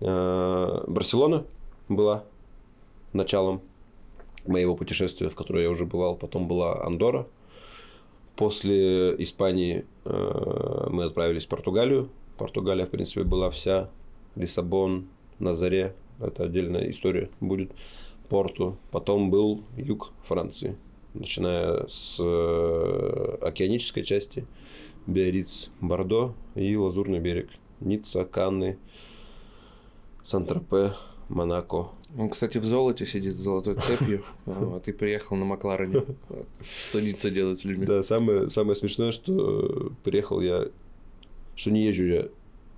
Э, 0.00 0.84
Барселона 0.86 1.44
была 1.88 2.24
началом 3.12 3.60
моего 4.46 4.76
путешествия, 4.76 5.28
в 5.28 5.34
которое 5.34 5.64
я 5.64 5.70
уже 5.70 5.84
бывал. 5.84 6.16
Потом 6.16 6.48
была 6.48 6.84
Андора. 6.84 7.26
После 8.36 9.14
Испании 9.22 9.84
э, 10.04 10.86
мы 10.90 11.04
отправились 11.04 11.46
в 11.46 11.48
Португалию. 11.48 12.08
Португалия, 12.38 12.86
в 12.86 12.90
принципе, 12.90 13.24
была 13.24 13.50
вся. 13.50 13.90
Лиссабон, 14.36 15.08
Назаре. 15.38 15.94
Это 16.20 16.44
отдельная 16.44 16.88
история 16.90 17.30
будет. 17.40 17.72
Порту. 18.30 18.78
Потом 18.90 19.30
был 19.30 19.62
юг 19.76 20.12
Франции. 20.26 20.76
Начиная 21.12 21.86
с 21.88 22.16
э, 22.18 23.38
океанической 23.42 24.04
части– 24.04 24.46
Биориц, 25.06 25.70
Бордо 25.80 26.34
и 26.54 26.76
Лазурный 26.76 27.20
берег. 27.20 27.50
Ницца, 27.80 28.24
Канны, 28.24 28.78
Сан-Тропе, 30.24 30.92
Монако. 31.28 31.88
Он, 32.16 32.28
кстати, 32.28 32.58
в 32.58 32.64
золоте 32.64 33.06
сидит 33.06 33.36
с 33.36 33.40
золотой 33.40 33.76
цепью, 33.76 34.24
а 34.46 34.80
ты 34.80 34.92
приехал 34.92 35.36
на 35.36 35.44
Макларене. 35.44 36.04
Что 36.88 37.00
Ницца 37.00 37.30
делает 37.30 37.60
с 37.60 37.64
людьми? 37.64 37.86
Да, 37.86 38.02
самое, 38.02 38.50
самое 38.50 38.76
смешное, 38.76 39.12
что 39.12 39.92
приехал 40.04 40.40
я, 40.40 40.68
что 41.56 41.70
не 41.70 41.84
езжу 41.86 42.04
я 42.04 42.28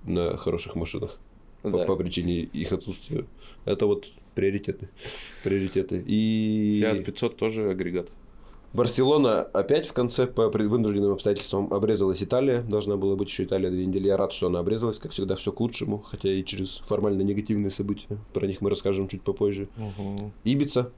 на 0.05 0.37
хороших 0.37 0.75
машинах 0.75 1.19
да. 1.63 1.71
по, 1.71 1.85
по 1.85 1.95
причине 1.95 2.41
их 2.41 2.71
отсутствия. 2.71 3.25
Это 3.65 3.85
вот 3.85 4.11
приоритеты. 4.33 4.89
Приоритеты. 5.43 6.03
И... 6.05 6.81
Fiat 6.83 7.03
500 7.03 7.37
тоже 7.37 7.69
агрегат. 7.69 8.09
Барселона 8.73 9.43
опять 9.43 9.87
в 9.87 9.93
конце 9.93 10.25
по 10.25 10.49
вынужденным 10.49 11.11
обстоятельствам 11.11 11.71
обрезалась 11.71 12.23
Италия. 12.23 12.61
Должна 12.61 12.97
была 12.97 13.15
быть 13.15 13.29
еще 13.29 13.43
Италия 13.43 13.69
две 13.69 13.85
недели. 13.85 14.07
Я 14.07 14.17
рад, 14.17 14.33
что 14.33 14.47
она 14.47 14.59
обрезалась. 14.59 14.97
Как 14.97 15.11
всегда, 15.11 15.35
все 15.35 15.51
к 15.51 15.59
лучшему. 15.59 15.99
Хотя 15.99 16.29
и 16.29 16.43
через 16.43 16.77
формально 16.85 17.21
негативные 17.21 17.69
события. 17.69 18.17
Про 18.33 18.47
них 18.47 18.61
мы 18.61 18.71
расскажем 18.71 19.07
чуть 19.07 19.21
попозже. 19.21 19.67
Угу. 19.77 20.31
Ибица. 20.43 20.91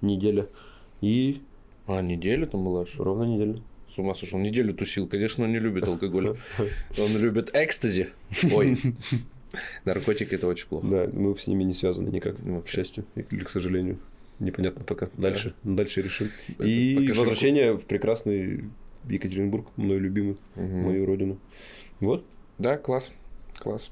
Неделя. 0.00 0.48
И... 1.00 1.40
А, 1.88 2.00
неделя 2.00 2.46
там 2.46 2.64
была? 2.64 2.86
Ровно 2.96 3.24
неделя. 3.24 3.60
С 3.92 3.98
ума 3.98 4.14
сошел. 4.14 4.38
Неделю 4.38 4.72
тусил. 4.72 5.08
Конечно, 5.08 5.44
он 5.44 5.50
не 5.50 5.58
любит 5.58 5.88
алкоголь. 5.88 6.38
Он 6.98 7.16
любит 7.18 7.50
экстази. 7.52 8.10
Ой. 8.52 8.78
Наркотики 9.84 10.34
это 10.34 10.46
очень 10.46 10.66
плохо. 10.68 10.86
Да, 10.86 11.10
мы 11.12 11.36
с 11.38 11.46
ними 11.46 11.64
не 11.64 11.74
связаны 11.74 12.08
никак, 12.08 12.36
к 12.64 12.68
счастью 12.68 13.04
или 13.14 13.44
к 13.44 13.50
сожалению 13.50 13.98
непонятно 14.40 14.84
пока. 14.84 15.08
Дальше, 15.16 15.54
да. 15.62 15.76
дальше 15.76 16.02
решим. 16.02 16.30
Это 16.48 16.64
и 16.64 17.08
возвращение 17.08 17.76
в 17.76 17.84
прекрасный 17.84 18.64
Екатеринбург, 19.08 19.68
мой 19.76 19.98
любимый, 19.98 20.36
угу. 20.56 20.76
мою 20.76 21.06
родину. 21.06 21.38
Вот. 22.00 22.24
Да, 22.58 22.76
класс, 22.76 23.12
класс. 23.58 23.90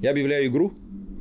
Я 0.00 0.12
объявляю 0.12 0.46
игру, 0.46 0.72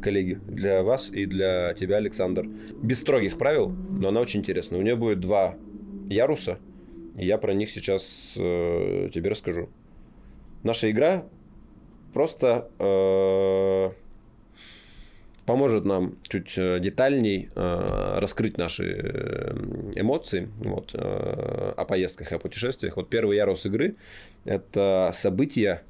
коллеги, 0.01 0.39
для 0.47 0.83
вас 0.83 1.09
и 1.11 1.25
для 1.25 1.73
тебя, 1.73 1.97
Александр. 1.97 2.47
Без 2.81 3.01
строгих 3.01 3.37
правил, 3.37 3.69
но 3.69 4.09
она 4.09 4.21
очень 4.21 4.39
интересная. 4.39 4.79
У 4.79 4.83
нее 4.83 4.95
будет 4.95 5.19
два 5.19 5.55
яруса– 6.09 6.59
я 7.17 7.39
про 7.39 7.53
них 7.53 7.71
сейчас 7.71 8.35
э, 8.37 9.09
тебе 9.11 9.31
расскажу. 9.31 9.69
Наша 10.61 10.91
игра 10.91 11.25
просто 12.13 12.69
э, 12.77 13.89
поможет 15.47 15.83
нам 15.85 16.17
чуть 16.27 16.53
э, 16.57 16.79
детальней 16.79 17.49
э, 17.55 18.19
раскрыть 18.19 18.59
наши 18.59 18.83
э, 18.83 19.55
эмоции 19.95 20.49
вот, 20.59 20.91
э, 20.93 21.73
о 21.75 21.85
поездках 21.85 22.31
и 22.31 22.35
о 22.35 22.39
путешествиях. 22.39 22.97
Вот 22.97 23.09
первый 23.09 23.37
ярус 23.37 23.65
игры– 23.65 23.95
это 24.45 25.09
события, 25.15 25.81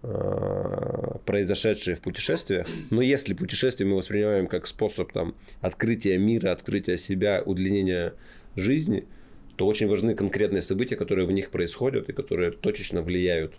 произошедшие 0.00 1.96
в 1.96 2.00
путешествиях. 2.00 2.66
Но 2.90 3.02
если 3.02 3.34
путешествие 3.34 3.88
мы 3.88 3.96
воспринимаем 3.96 4.46
как 4.46 4.66
способ 4.66 5.12
там, 5.12 5.34
открытия 5.60 6.16
мира, 6.16 6.52
открытия 6.52 6.96
себя, 6.98 7.42
удлинения 7.44 8.14
жизни– 8.56 9.06
то 9.60 9.66
очень 9.66 9.88
важны 9.88 10.14
конкретные 10.14 10.62
события, 10.62 10.96
которые 10.96 11.26
в 11.26 11.32
них 11.32 11.50
происходят 11.50 12.08
и 12.08 12.14
которые 12.14 12.50
точечно 12.50 13.02
влияют, 13.02 13.52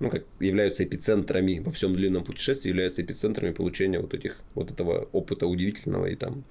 ну, 0.00 0.08
как 0.08 0.24
являются 0.40 0.82
эпицентрами 0.82 1.58
во 1.58 1.70
всем 1.70 1.94
длинном 1.94 2.24
путешествии, 2.24 2.70
являются 2.70 3.02
эпицентрами 3.02 3.52
получения 3.52 4.00
вот 4.00 4.14
этих, 4.14 4.40
вот 4.54 4.70
этого 4.70 5.10
опыта 5.12 5.46
удивительного 5.46 6.06
и 6.06 6.16
там 6.16 6.44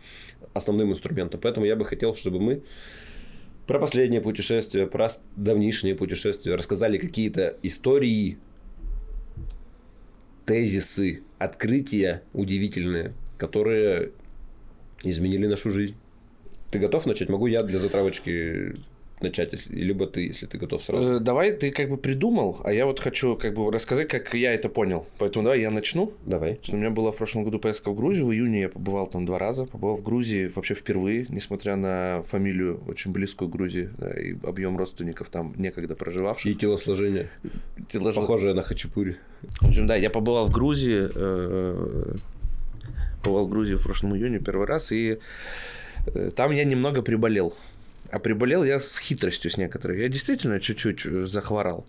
основным 0.53 0.91
инструментом. 0.91 1.39
Поэтому 1.41 1.65
я 1.65 1.75
бы 1.75 1.83
хотел, 1.83 2.15
чтобы 2.15 2.39
мы 2.39 2.61
про 3.65 3.79
последнее 3.79 4.21
путешествие, 4.21 4.85
про 4.85 5.09
давнишнее 5.35 5.95
путешествие 5.95 6.55
рассказали 6.55 6.99
какие-то 6.99 7.57
истории, 7.63 8.37
тезисы, 10.45 11.23
открытия 11.37 12.23
удивительные, 12.33 13.13
которые 13.37 14.11
изменили 15.03 15.47
нашу 15.47 15.71
жизнь. 15.71 15.95
Ты 16.71 16.79
готов 16.79 17.05
начать? 17.05 17.29
Могу 17.29 17.47
я 17.47 17.63
для 17.63 17.79
затравочки 17.79 18.73
начать, 19.23 19.53
если, 19.53 19.75
либо 19.75 20.07
ты, 20.07 20.27
если 20.27 20.45
ты 20.45 20.57
готов 20.57 20.83
сразу. 20.83 21.15
Э, 21.15 21.19
давай, 21.19 21.51
ты 21.51 21.71
как 21.71 21.89
бы 21.89 21.97
придумал, 21.97 22.61
а 22.63 22.71
я 22.73 22.85
вот 22.85 22.99
хочу 22.99 23.35
как 23.35 23.53
бы 23.53 23.71
рассказать, 23.71 24.07
как 24.07 24.33
я 24.33 24.53
это 24.53 24.69
понял. 24.69 25.05
Поэтому 25.19 25.43
давай 25.43 25.61
я 25.61 25.71
начну. 25.71 26.13
Давай. 26.25 26.59
Что 26.63 26.75
у 26.75 26.79
меня 26.79 26.89
была 26.89 27.11
в 27.11 27.15
прошлом 27.15 27.43
году 27.43 27.59
поездка 27.59 27.91
в 27.91 27.95
Грузию. 27.95 28.27
В 28.27 28.33
июне 28.33 28.61
я 28.61 28.69
побывал 28.69 29.07
там 29.07 29.25
два 29.25 29.39
раза. 29.39 29.65
Побывал 29.65 29.95
в 29.95 30.03
Грузии 30.03 30.51
вообще 30.53 30.73
впервые, 30.73 31.25
несмотря 31.29 31.75
на 31.75 32.23
фамилию 32.23 32.81
очень 32.87 33.11
близкую 33.11 33.49
Грузии 33.49 33.89
да, 33.97 34.11
и 34.11 34.35
объем 34.43 34.77
родственников 34.77 35.29
там 35.29 35.53
некогда 35.57 35.95
проживавших. 35.95 36.51
И 36.51 36.55
телосложение. 36.55 37.29
Телож... 37.91 38.15
Похожее 38.15 38.53
на 38.53 38.63
хачапури. 38.63 39.17
В 39.61 39.67
общем, 39.67 39.85
да, 39.85 39.95
я 39.95 40.09
побывал 40.09 40.47
в 40.47 40.51
Грузии. 40.51 41.09
Э, 41.13 42.15
побывал 43.23 43.47
в 43.47 43.49
Грузии 43.49 43.75
в 43.75 43.83
прошлом 43.83 44.15
июне 44.15 44.39
первый 44.39 44.67
раз. 44.67 44.91
И 44.91 45.19
э, 46.07 46.29
там 46.35 46.51
я 46.51 46.63
немного 46.63 47.01
приболел. 47.01 47.53
А 48.09 48.19
приболел 48.19 48.63
я 48.63 48.79
с 48.79 48.97
хитростью 48.97 49.51
с 49.51 49.57
некоторой. 49.57 50.01
Я 50.01 50.09
действительно 50.09 50.59
чуть-чуть 50.59 51.05
э, 51.05 51.25
захворал. 51.25 51.85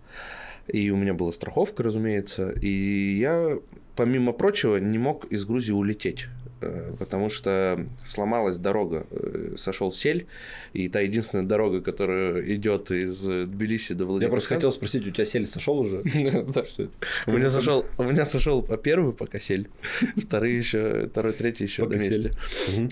И 0.67 0.89
у 0.91 0.95
меня 0.95 1.13
была 1.13 1.31
страховка, 1.31 1.83
разумеется. 1.83 2.51
И 2.51 3.17
я, 3.17 3.57
помимо 3.95 4.31
прочего, 4.31 4.77
не 4.77 4.97
мог 4.97 5.25
из 5.25 5.45
Грузии 5.45 5.73
улететь. 5.73 6.27
Э, 6.63 6.93
потому 6.97 7.29
что 7.29 7.85
сломалась 8.05 8.57
дорога, 8.57 9.05
э, 9.11 9.55
сошел 9.57 9.91
сель, 9.91 10.25
и 10.73 10.89
та 10.89 11.01
единственная 11.01 11.45
дорога, 11.45 11.81
которая 11.81 12.41
идет 12.55 12.91
из 12.91 13.19
Тбилиси 13.19 13.93
до 13.93 14.05
Владивостока. 14.05 14.25
Я 14.25 14.29
просто 14.29 14.55
хотел 14.55 14.73
спросить, 14.73 15.07
у 15.07 15.11
тебя 15.11 15.25
сель 15.25 15.47
сошел 15.47 15.79
уже? 15.79 16.03
Да. 16.53 16.65
Что 16.65 16.83
это? 16.83 16.93
У 17.27 17.31
меня 17.31 17.49
сошел, 17.49 17.85
у 17.97 18.03
меня 18.03 18.25
сошел 18.25 18.61
первый 18.61 19.13
пока 19.13 19.39
сель, 19.39 19.69
второй 20.17 20.55
еще, 20.55 21.07
второй, 21.09 21.33
третий 21.33 21.65
еще 21.65 21.87
на 21.87 21.95
месте. 21.95 22.31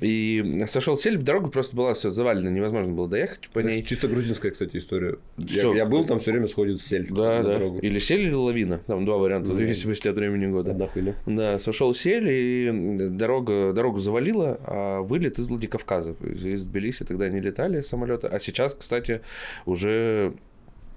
И 0.01 0.63
сошел 0.67 0.97
сель, 0.97 1.17
в 1.17 1.23
дорогу 1.23 1.49
просто 1.49 1.75
была 1.75 1.93
все 1.93 2.09
завалено, 2.09 2.49
невозможно 2.49 2.93
было 2.93 3.07
доехать 3.07 3.49
по 3.49 3.59
ней. 3.59 3.83
Чисто 3.83 4.07
грузинская, 4.07 4.51
кстати, 4.51 4.77
история. 4.77 5.17
Я 5.37 5.85
был 5.85 6.05
там, 6.05 6.19
все 6.19 6.31
время 6.31 6.47
сходит 6.47 6.81
сель. 6.81 7.07
Да, 7.09 7.43
да. 7.43 7.59
Или 7.81 7.99
сель, 7.99 8.21
или 8.21 8.33
лавина. 8.33 8.79
Там 8.87 9.05
два 9.05 9.17
варианта, 9.17 9.51
в 9.51 9.55
зависимости 9.55 10.07
от 10.07 10.15
времени 10.15 10.47
года. 10.47 10.89
Да, 11.25 11.59
сошел 11.59 11.93
сель, 11.93 12.27
и 12.29 13.07
дорога 13.09 13.60
дорогу 13.73 13.99
завалило, 13.99 14.59
а 14.65 15.01
вылет 15.01 15.39
из 15.39 15.47
Владикавказа. 15.47 16.11
Из 16.11 16.65
Тбилиси 16.65 17.03
тогда 17.05 17.29
не 17.29 17.39
летали 17.39 17.81
самолеты. 17.81 18.27
А 18.27 18.39
сейчас, 18.39 18.73
кстати, 18.73 19.21
уже 19.65 20.33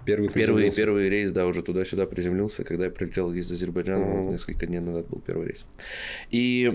Первый, 0.04 0.28
первый, 0.28 0.71
первый 0.71 1.09
рейс, 1.09 1.33
да, 1.33 1.47
уже 1.47 1.62
туда-сюда 1.62 2.06
приземлился, 2.06 2.62
когда 2.64 2.85
я 2.85 2.90
прилетел 2.90 3.33
из 3.33 3.50
Азербайджана, 3.50 4.04
mm-hmm. 4.04 4.33
несколько 4.33 4.66
дней 4.66 4.80
назад 4.80 5.09
был 5.09 5.21
первый 5.21 5.49
рейс. 5.49 5.64
И 6.30 6.71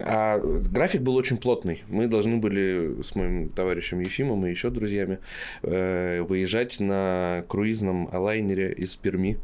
а 0.00 0.38
график 0.38 1.02
был 1.02 1.14
очень 1.14 1.36
плотный. 1.36 1.84
Мы 1.88 2.08
должны 2.08 2.38
были 2.38 3.00
с 3.02 3.14
моим 3.14 3.50
товарищем 3.50 4.00
Ефимом 4.00 4.44
и 4.46 4.50
еще 4.50 4.70
друзьями 4.70 5.18
э, 5.62 6.22
выезжать 6.22 6.80
на 6.80 7.44
круизном 7.48 8.08
лайнере 8.12 8.72
из 8.72 8.96
Перми 8.96 9.38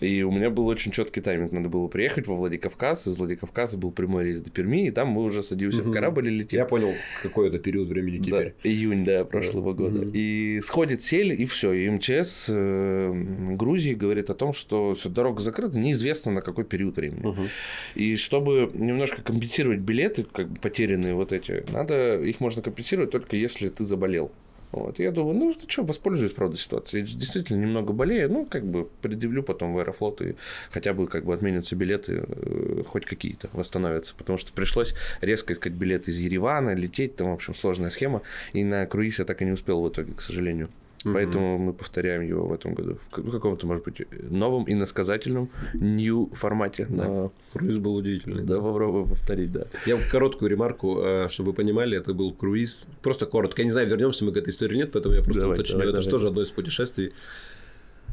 И 0.00 0.22
у 0.22 0.30
меня 0.30 0.50
был 0.50 0.66
очень 0.66 0.92
четкий 0.92 1.20
тайминг. 1.20 1.52
Надо 1.52 1.68
было 1.68 1.88
приехать 1.88 2.26
во 2.26 2.36
Владикавказ. 2.36 3.06
Из 3.06 3.16
Владикавказа 3.16 3.76
был 3.76 3.90
прямой 3.90 4.24
рейс 4.24 4.40
до 4.40 4.50
Перми, 4.50 4.86
и 4.86 4.90
там 4.90 5.08
мы 5.08 5.22
уже 5.24 5.42
садимся 5.42 5.82
в 5.82 5.92
корабль 5.92 6.28
и 6.28 6.30
летим. 6.30 6.58
Я 6.58 6.64
понял, 6.64 6.94
какой 7.22 7.48
это 7.48 7.58
период 7.58 7.88
времени 7.88 8.18
теперь. 8.18 8.54
Да, 8.62 8.68
июнь, 8.68 9.04
да, 9.04 9.24
прошлого 9.24 9.72
года. 9.72 10.08
И 10.12 10.60
сходит 10.62 11.02
сель, 11.02 11.40
и 11.40 11.46
все. 11.46 11.72
И 11.72 11.88
МЧС 11.90 12.46
э, 12.48 13.12
Грузии 13.56 13.94
говорит 13.94 14.30
о 14.30 14.34
том, 14.34 14.52
что 14.52 14.94
все, 14.94 15.08
дорога 15.08 15.40
закрыта, 15.40 15.78
неизвестно 15.78 16.32
на 16.32 16.42
какой 16.42 16.64
период 16.64 16.96
времени. 16.96 17.48
И 17.94 18.16
чтобы 18.16 18.70
немножко 18.74 19.22
компенсировать 19.22 19.80
билеты, 19.80 20.24
как 20.24 20.48
бы 20.48 20.60
потерянные 20.60 21.14
вот 21.14 21.32
эти, 21.32 21.64
надо, 21.72 22.20
их 22.20 22.40
можно 22.40 22.62
компенсировать 22.62 23.10
только 23.10 23.36
если 23.36 23.68
ты 23.68 23.84
заболел. 23.84 24.32
Вот. 24.72 24.98
Я 24.98 25.12
думаю, 25.12 25.36
ну 25.36 25.56
что, 25.66 25.82
воспользуюсь, 25.82 26.32
правда, 26.32 26.56
ситуацией. 26.56 27.02
Я 27.02 27.18
действительно 27.18 27.58
немного 27.58 27.92
болею, 27.92 28.30
ну, 28.30 28.44
как 28.44 28.64
бы 28.64 28.88
предъявлю 29.00 29.42
потом 29.42 29.74
в 29.74 29.78
Аэрофлот 29.78 30.20
и 30.20 30.36
хотя 30.70 30.92
бы 30.92 31.06
как 31.06 31.24
бы 31.24 31.32
отменятся 31.32 31.74
билеты, 31.74 32.24
э, 32.26 32.82
хоть 32.86 33.06
какие-то 33.06 33.48
восстановятся. 33.52 34.14
Потому 34.16 34.38
что 34.38 34.52
пришлось 34.52 34.94
резко 35.22 35.54
искать 35.54 35.72
билеты 35.72 36.10
из 36.10 36.18
Еревана, 36.18 36.74
лететь, 36.74 37.16
там, 37.16 37.30
в 37.30 37.34
общем, 37.34 37.54
сложная 37.54 37.90
схема. 37.90 38.22
И 38.52 38.62
на 38.64 38.84
круиз 38.86 39.18
я 39.18 39.24
так 39.24 39.40
и 39.40 39.44
не 39.44 39.52
успел 39.52 39.82
в 39.82 39.88
итоге, 39.88 40.12
к 40.12 40.20
сожалению. 40.20 40.68
Поэтому 41.04 41.58
мы 41.58 41.72
повторяем 41.72 42.22
его 42.22 42.46
в 42.46 42.52
этом 42.52 42.74
году. 42.74 42.98
В 43.10 43.30
каком-то, 43.30 43.66
может 43.66 43.84
быть, 43.84 44.02
новом 44.30 44.64
иносказательном 44.66 45.48
new 45.74 46.30
формате. 46.34 46.86
Да. 46.88 47.04
Но... 47.04 47.32
Круиз 47.52 47.78
был 47.78 47.94
удивительный. 47.94 48.42
Да, 48.42 48.60
попробую 48.60 49.06
повторить, 49.06 49.52
да. 49.52 49.66
Я 49.86 49.98
короткую 50.08 50.50
ремарку, 50.50 51.00
э, 51.00 51.28
чтобы 51.30 51.50
вы 51.50 51.56
понимали, 51.56 51.96
это 51.96 52.14
был 52.14 52.32
круиз. 52.32 52.86
Просто 53.02 53.26
коротко. 53.26 53.62
Я 53.62 53.66
не 53.66 53.70
знаю, 53.70 53.88
вернемся 53.88 54.24
мы 54.24 54.32
к 54.32 54.36
этой 54.36 54.50
истории 54.50 54.76
нет, 54.76 54.90
поэтому 54.92 55.14
я 55.14 55.22
просто 55.22 55.40
давай, 55.40 55.56
уточню. 55.56 55.74
Давай, 55.74 55.86
это 55.86 55.92
давай. 55.92 56.04
же 56.04 56.10
тоже 56.10 56.28
одно 56.28 56.42
из 56.42 56.50
путешествий. 56.50 57.12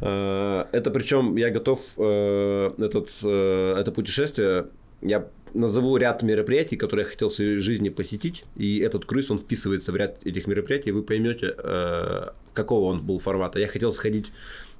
Э, 0.01 0.65
это 0.71 0.91
причем 0.91 1.37
я 1.37 1.49
готов 1.49 1.81
этот, 1.97 3.09
это 3.23 3.91
путешествие 3.95 4.67
я 5.01 5.27
назову 5.53 5.97
ряд 5.97 6.23
мероприятий, 6.23 6.75
которые 6.77 7.05
я 7.05 7.09
хотел 7.09 7.29
в 7.29 7.33
своей 7.33 7.57
жизни 7.57 7.89
посетить, 7.89 8.43
и 8.55 8.79
этот 8.79 9.05
круиз, 9.05 9.31
он 9.31 9.39
вписывается 9.39 9.91
в 9.91 9.95
ряд 9.95 10.25
этих 10.25 10.47
мероприятий, 10.47 10.89
и 10.89 10.91
вы 10.91 11.03
поймете, 11.03 11.55
какого 12.55 12.85
он 12.85 13.05
был 13.05 13.19
формата. 13.19 13.59
Я 13.59 13.67
хотел 13.67 13.93
сходить 13.93 14.31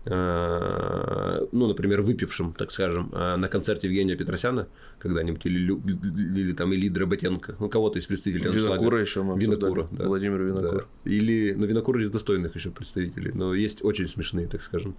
э, 0.06 1.48
ну, 1.52 1.68
например, 1.68 2.02
выпившим, 2.02 2.54
так 2.54 2.72
скажем, 2.72 3.10
э, 3.12 3.36
на 3.36 3.48
концерте 3.48 3.88
Евгения 3.88 4.16
Петросяна 4.16 4.68
когда-нибудь, 5.00 5.46
или, 5.46 5.60
или, 5.60 6.40
или 6.40 6.52
там 6.54 6.74
Ильи 6.74 6.90
Дроботенко, 6.90 7.56
ну, 7.60 7.70
кого-то 7.70 8.00
из 8.00 8.06
представителей 8.06 8.52
Винокура 8.52 9.02
еще 9.02 9.24
мы 9.24 9.40
Винокура, 9.40 9.88
да. 9.92 10.06
Владимир 10.06 10.42
Винокур. 10.42 10.88
Да. 11.04 11.12
Или, 11.12 11.54
ну, 11.54 11.66
Винокур 11.66 12.00
из 12.00 12.10
достойных 12.10 12.56
еще 12.56 12.70
представителей, 12.72 13.32
но 13.34 13.54
есть 13.54 13.84
очень 13.84 14.08
смешные, 14.08 14.48
так 14.48 14.62
скажем, 14.62 14.96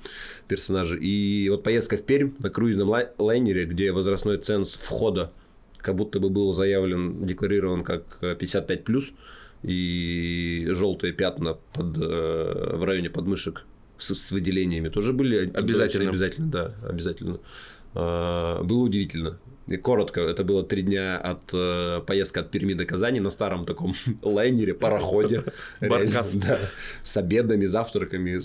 персонажи. 0.48 0.98
И 0.98 1.48
вот 1.50 1.62
поездка 1.62 1.96
в 1.96 2.02
Пермь 2.02 2.32
на 2.38 2.50
круизном 2.50 2.92
лайнере, 3.18 3.64
где 3.66 3.92
возрастной 3.92 4.38
ценз 4.38 4.74
входа 4.74 5.32
как 5.78 5.94
будто 5.94 6.18
бы 6.18 6.30
был 6.30 6.52
заявлен, 6.52 7.24
декларирован 7.26 7.84
как 7.84 8.18
55 8.20 8.82
плюс, 8.82 9.12
и 9.62 10.66
желтые 10.70 11.12
пятна 11.12 11.58
под, 11.72 11.96
э, 11.96 12.76
в 12.76 12.84
районе 12.84 13.10
подмышек 13.10 13.64
с, 13.98 14.14
с 14.14 14.30
выделениями 14.30 14.88
тоже 14.88 15.12
были 15.12 15.50
обязательно. 15.52 16.10
Обязательно, 16.10 16.48
да, 16.48 16.74
обязательно. 16.88 17.38
А, 17.94 18.62
было 18.62 18.80
удивительно. 18.80 19.38
И 19.68 19.76
коротко, 19.76 20.20
это 20.20 20.44
было 20.44 20.62
три 20.62 20.82
дня 20.82 21.18
от 21.18 21.52
э, 21.52 22.00
поездка 22.06 22.40
от 22.40 22.52
Перми 22.52 22.74
до 22.74 22.84
Казани 22.84 23.18
на 23.18 23.30
старом 23.30 23.66
таком 23.66 23.94
лайнере, 24.22 24.74
пароходе. 24.74 25.44
Баркас. 25.80 26.36
Да, 26.36 26.60
с 27.02 27.16
обедами, 27.16 27.66
завтраками. 27.66 28.40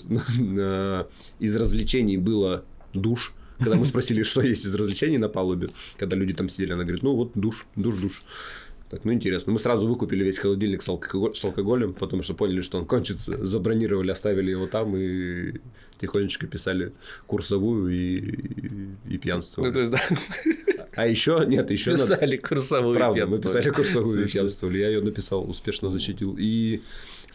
Э, 0.58 1.04
из 1.38 1.56
развлечений 1.56 2.16
было 2.16 2.64
душ 2.92 3.34
когда 3.62 3.76
мы 3.76 3.86
спросили, 3.86 4.22
что 4.24 4.40
есть 4.42 4.64
из 4.64 4.74
развлечений 4.74 5.18
на 5.18 5.28
палубе, 5.28 5.68
когда 5.96 6.16
люди 6.16 6.34
там 6.34 6.48
сидели, 6.48 6.72
она 6.72 6.82
говорит, 6.82 7.02
ну 7.02 7.14
вот 7.14 7.32
душ, 7.34 7.66
душ, 7.76 7.96
душ. 7.96 8.22
Так, 8.92 9.06
ну 9.06 9.12
интересно. 9.14 9.54
Мы 9.54 9.58
сразу 9.58 9.88
выкупили 9.88 10.22
весь 10.22 10.36
холодильник 10.36 10.82
с, 10.82 10.88
алкоголь, 10.90 11.34
с 11.34 11.42
алкоголем, 11.42 11.94
потому 11.94 12.22
что 12.22 12.34
поняли, 12.34 12.60
что 12.60 12.76
он 12.76 12.84
кончится, 12.84 13.42
забронировали, 13.42 14.10
оставили 14.10 14.50
его 14.50 14.66
там 14.66 14.94
и 14.94 15.54
тихонечко 15.98 16.46
писали 16.46 16.92
курсовую 17.26 17.88
и, 17.88 18.18
и, 18.18 19.14
и 19.14 19.16
пьянствовали. 19.16 19.70
Ну, 19.70 19.74
то 19.74 19.80
есть, 19.80 19.92
да. 19.92 20.00
А 20.94 21.06
еще, 21.06 21.42
нет, 21.46 21.70
еще 21.70 21.92
писали 21.92 22.36
надо... 22.36 22.48
курсовую 22.48 22.94
Правда, 22.94 23.26
мы 23.26 23.40
писали 23.40 23.70
курсовую 23.70 24.26
и 24.26 24.28
пьянствовали. 24.30 24.80
Я 24.80 24.88
ее 24.88 25.00
написал, 25.00 25.48
успешно 25.48 25.88
защитил. 25.88 26.36
И 26.38 26.82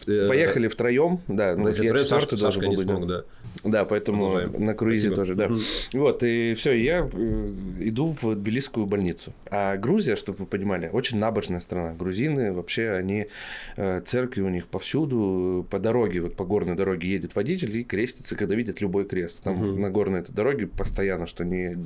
Э, 0.06 0.28
Поехали 0.28 0.68
втроем, 0.68 1.20
да, 1.26 1.56
ну, 1.56 1.68
я 1.68 1.74
четвертый 1.74 2.38
должен 2.38 2.62
был 2.62 2.70
быть. 2.70 2.80
Смог, 2.80 3.06
да. 3.06 3.24
Да, 3.64 3.84
поэтому 3.84 4.30
Продолжаем. 4.30 4.64
на 4.64 4.74
круизе 4.74 5.12
Спасибо. 5.12 5.16
тоже, 5.16 5.34
да. 5.34 5.98
Вот, 5.98 6.22
и 6.22 6.54
все, 6.54 6.72
я 6.72 7.08
э, 7.12 7.54
иду 7.80 8.16
в 8.20 8.34
Тбилисскую 8.34 8.86
больницу. 8.86 9.32
А 9.50 9.76
Грузия, 9.76 10.16
чтобы 10.16 10.40
вы 10.40 10.46
понимали, 10.46 10.88
очень 10.92 11.18
набожная 11.18 11.60
страна. 11.60 11.94
Грузины 11.94 12.52
вообще, 12.52 12.90
они, 12.90 13.28
э, 13.76 14.00
церкви 14.04 14.42
у 14.42 14.48
них 14.48 14.66
повсюду, 14.66 15.66
по 15.70 15.78
дороге, 15.78 16.20
вот 16.20 16.36
по 16.36 16.44
горной 16.44 16.76
дороге 16.76 17.08
едет 17.08 17.34
водитель 17.34 17.76
и 17.76 17.84
крестится, 17.84 18.36
когда 18.36 18.54
видит 18.54 18.80
любой 18.80 19.04
крест. 19.04 19.42
Там 19.42 19.60
угу. 19.60 19.78
на 19.78 19.90
горной 19.90 20.20
этой 20.20 20.32
дороге 20.32 20.66
постоянно, 20.66 21.26
что 21.26 21.44
не 21.44 21.76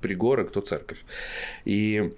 пригорок, 0.00 0.50
то 0.50 0.60
церковь. 0.60 0.98
И 1.64 2.12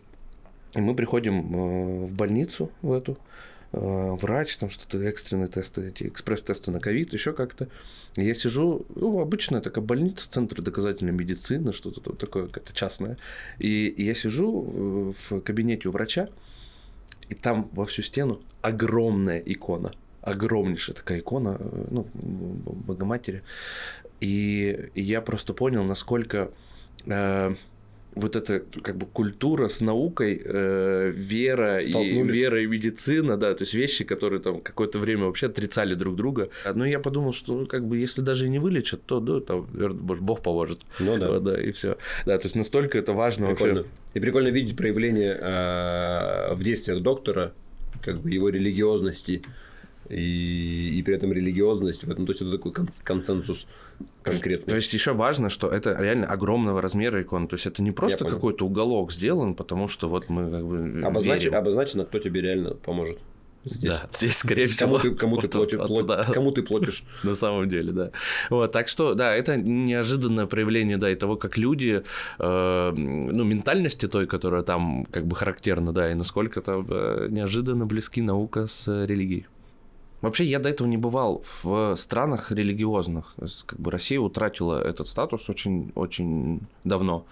мы 0.74 0.94
приходим 0.94 2.06
в 2.06 2.14
больницу 2.14 2.70
в 2.82 2.92
эту, 2.92 3.16
Э, 3.16 3.35
врач, 3.72 4.56
там 4.56 4.70
что-то 4.70 4.98
экстренные 4.98 5.48
тесты, 5.48 5.88
эти 5.88 6.04
экспресс-тесты 6.04 6.70
на 6.70 6.80
ковид, 6.80 7.12
еще 7.12 7.32
как-то. 7.32 7.68
Я 8.16 8.32
сижу, 8.34 8.86
ну, 8.94 9.20
обычная 9.20 9.60
такая 9.60 9.84
больница, 9.84 10.30
центр 10.30 10.62
доказательной 10.62 11.12
медицины, 11.12 11.72
что-то 11.72 12.00
там 12.00 12.16
такое, 12.16 12.46
какое-то 12.46 12.72
частное. 12.72 13.18
И 13.58 13.94
я 13.98 14.14
сижу 14.14 15.14
в 15.28 15.40
кабинете 15.40 15.88
у 15.88 15.92
врача, 15.92 16.28
и 17.28 17.34
там 17.34 17.68
во 17.72 17.86
всю 17.86 18.02
стену 18.02 18.40
огромная 18.62 19.38
икона 19.38 19.92
огромнейшая 20.26 20.96
такая 20.96 21.20
икона, 21.20 21.56
э, 21.58 21.86
ну, 21.90 22.06
Богоматери. 22.14 23.42
И, 24.20 24.90
и 24.94 25.02
я 25.02 25.20
просто 25.20 25.54
понял, 25.54 25.84
насколько 25.84 26.50
э, 27.06 27.54
вот 28.16 28.34
эта 28.34 28.62
как 28.82 28.96
бы 28.96 29.06
культура 29.06 29.68
с 29.68 29.82
наукой, 29.82 30.40
э, 30.42 31.12
вера 31.14 31.80
и 31.80 32.22
вера 32.22 32.62
и 32.62 32.66
медицина, 32.66 33.36
да, 33.36 33.54
то 33.54 33.64
есть 33.64 33.74
вещи, 33.74 34.04
которые 34.04 34.40
там 34.40 34.60
какое-то 34.60 34.98
время 34.98 35.26
вообще 35.26 35.46
отрицали 35.46 35.94
друг 35.94 36.16
друга. 36.16 36.48
Но 36.74 36.86
я 36.86 36.98
подумал, 36.98 37.34
что 37.34 37.52
ну, 37.52 37.66
как 37.66 37.84
бы 37.84 37.98
если 37.98 38.22
даже 38.22 38.46
и 38.46 38.48
не 38.48 38.58
вылечат, 38.58 39.02
то 39.06 39.20
да, 39.20 39.40
там, 39.40 39.66
Бог 39.66 40.42
поможет. 40.42 40.78
Ну 40.98 41.18
да. 41.18 41.30
Вот, 41.30 41.44
да, 41.44 41.60
и 41.60 41.72
все. 41.72 41.98
Да, 42.24 42.38
то 42.38 42.46
есть 42.46 42.56
настолько 42.56 42.96
это 42.98 43.12
важно 43.12 43.48
прикольно. 43.48 43.74
вообще. 43.74 43.90
И 44.14 44.20
прикольно 44.20 44.48
видеть 44.48 44.76
проявление 44.76 45.38
э, 45.38 46.54
в 46.54 46.64
действиях 46.64 47.02
доктора, 47.02 47.52
как 48.02 48.20
бы 48.20 48.30
его 48.30 48.48
религиозности 48.48 49.42
и, 50.08 50.98
и 50.98 51.02
при 51.02 51.14
этом 51.14 51.32
религиозность 51.32 52.04
этом, 52.04 52.26
то 52.26 52.32
есть 52.32 52.42
это 52.42 52.52
такой 52.52 52.72
консенсус 53.04 53.66
конкретный. 54.22 54.70
То 54.70 54.76
есть 54.76 54.92
еще 54.92 55.12
важно, 55.12 55.50
что 55.50 55.68
это 55.68 55.96
реально 55.98 56.26
огромного 56.26 56.80
размера 56.80 57.22
икона, 57.22 57.48
то 57.48 57.54
есть 57.54 57.66
это 57.66 57.82
не 57.82 57.92
просто 57.92 58.24
какой-то 58.24 58.66
уголок 58.66 59.12
сделан, 59.12 59.54
потому 59.54 59.88
что 59.88 60.08
вот 60.08 60.28
мы 60.28 60.50
как 60.50 60.66
бы 60.66 61.02
Обознач... 61.04 61.44
верим. 61.44 61.56
Обозначено, 61.56 62.04
кто 62.04 62.18
тебе 62.18 62.40
реально 62.40 62.74
поможет. 62.74 63.18
Здесь. 63.66 63.90
Да, 63.90 64.08
здесь, 64.12 64.36
скорее 64.36 64.68
всего. 64.68 64.98
Кому 64.98 64.98
ты, 64.98 65.14
кому 65.16 65.36
ты, 65.38 65.48
платишь, 65.48 65.78
плат... 65.78 66.06
да. 66.06 66.24
кому 66.32 66.52
ты 66.52 66.62
платишь. 66.62 67.02
На 67.24 67.34
самом 67.34 67.68
деле, 67.68 67.90
да. 67.90 68.10
Вот, 68.48 68.70
так 68.70 68.86
что, 68.86 69.14
да, 69.14 69.34
это 69.34 69.56
неожиданное 69.56 70.46
проявление, 70.46 70.98
да, 70.98 71.10
и 71.10 71.16
того, 71.16 71.36
как 71.36 71.58
люди, 71.58 72.04
э, 72.38 72.92
ну, 72.96 73.44
ментальности 73.44 74.06
той, 74.06 74.28
которая 74.28 74.62
там 74.62 75.04
как 75.10 75.26
бы 75.26 75.34
характерна, 75.34 75.92
да, 75.92 76.12
и 76.12 76.14
насколько 76.14 76.60
там 76.60 76.86
э, 76.88 77.26
неожиданно 77.28 77.86
близки 77.86 78.22
наука 78.22 78.68
с 78.68 78.86
религией. 79.04 79.46
Вообще, 80.22 80.44
я 80.44 80.58
до 80.58 80.70
этого 80.70 80.88
не 80.88 80.96
бывал 80.96 81.44
в 81.62 81.94
странах 81.96 82.50
религиозных. 82.50 83.34
Как 83.66 83.78
бы 83.78 83.90
Россия 83.90 84.18
утратила 84.18 84.82
этот 84.82 85.08
статус 85.08 85.48
очень, 85.48 85.92
очень 85.94 86.60
давно. 86.84 87.26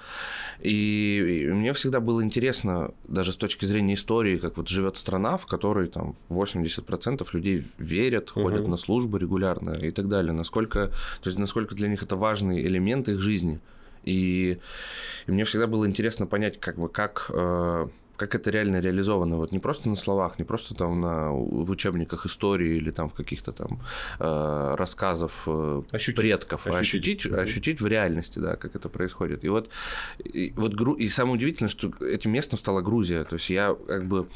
И, 0.60 1.44
и 1.44 1.46
мне 1.46 1.72
всегда 1.72 2.00
было 2.00 2.22
интересно, 2.22 2.92
даже 3.08 3.32
с 3.32 3.36
точки 3.36 3.64
зрения 3.64 3.94
истории, 3.94 4.36
как 4.36 4.58
вот 4.58 4.68
живет 4.68 4.98
страна, 4.98 5.38
в 5.38 5.46
которой 5.46 5.88
там 5.88 6.14
80% 6.28 7.26
людей 7.32 7.66
верят, 7.78 8.30
ходят 8.30 8.62
угу. 8.62 8.70
на 8.70 8.76
службы 8.76 9.18
регулярно 9.18 9.72
и 9.72 9.90
так 9.90 10.08
далее. 10.08 10.32
Насколько, 10.32 10.88
то 11.22 11.28
есть, 11.28 11.38
насколько 11.38 11.74
для 11.74 11.88
них 11.88 12.02
это 12.02 12.16
важный 12.16 12.60
элемент 12.60 13.08
их 13.08 13.20
жизни. 13.20 13.60
И, 14.02 14.58
и 15.26 15.30
мне 15.30 15.44
всегда 15.44 15.66
было 15.66 15.86
интересно 15.86 16.26
понять, 16.26 16.60
как 16.60 16.78
бы, 16.78 16.90
как 16.90 17.30
э, 17.30 17.88
как 18.16 18.34
это 18.34 18.50
реально 18.50 18.80
реализовано, 18.80 19.36
вот 19.36 19.52
не 19.52 19.58
просто 19.58 19.88
на 19.88 19.96
словах, 19.96 20.38
не 20.38 20.44
просто 20.44 20.74
там 20.74 21.00
на, 21.00 21.30
в 21.30 21.70
учебниках 21.70 22.26
истории 22.26 22.76
или 22.76 22.90
там 22.90 23.08
в 23.08 23.14
каких-то 23.14 23.52
там 23.52 23.80
э, 24.20 24.74
рассказов 24.76 25.42
э, 25.46 25.82
ощутить. 25.90 26.16
предков, 26.16 26.66
ощутить, 26.66 26.80
ощутить, 26.80 27.26
mm-hmm. 27.26 27.42
ощутить 27.42 27.80
в 27.80 27.86
реальности, 27.86 28.38
да, 28.38 28.56
как 28.56 28.76
это 28.76 28.88
происходит. 28.88 29.44
И 29.44 29.48
вот, 29.48 29.68
и, 30.24 30.52
вот 30.56 30.74
и 30.98 31.08
самое 31.08 31.34
удивительное, 31.34 31.70
что 31.70 31.92
этим 32.04 32.30
местом 32.32 32.58
стала 32.58 32.80
Грузия, 32.80 33.24
то 33.24 33.34
есть 33.34 33.50
я 33.50 33.76
как 33.86 34.06
бы 34.06 34.26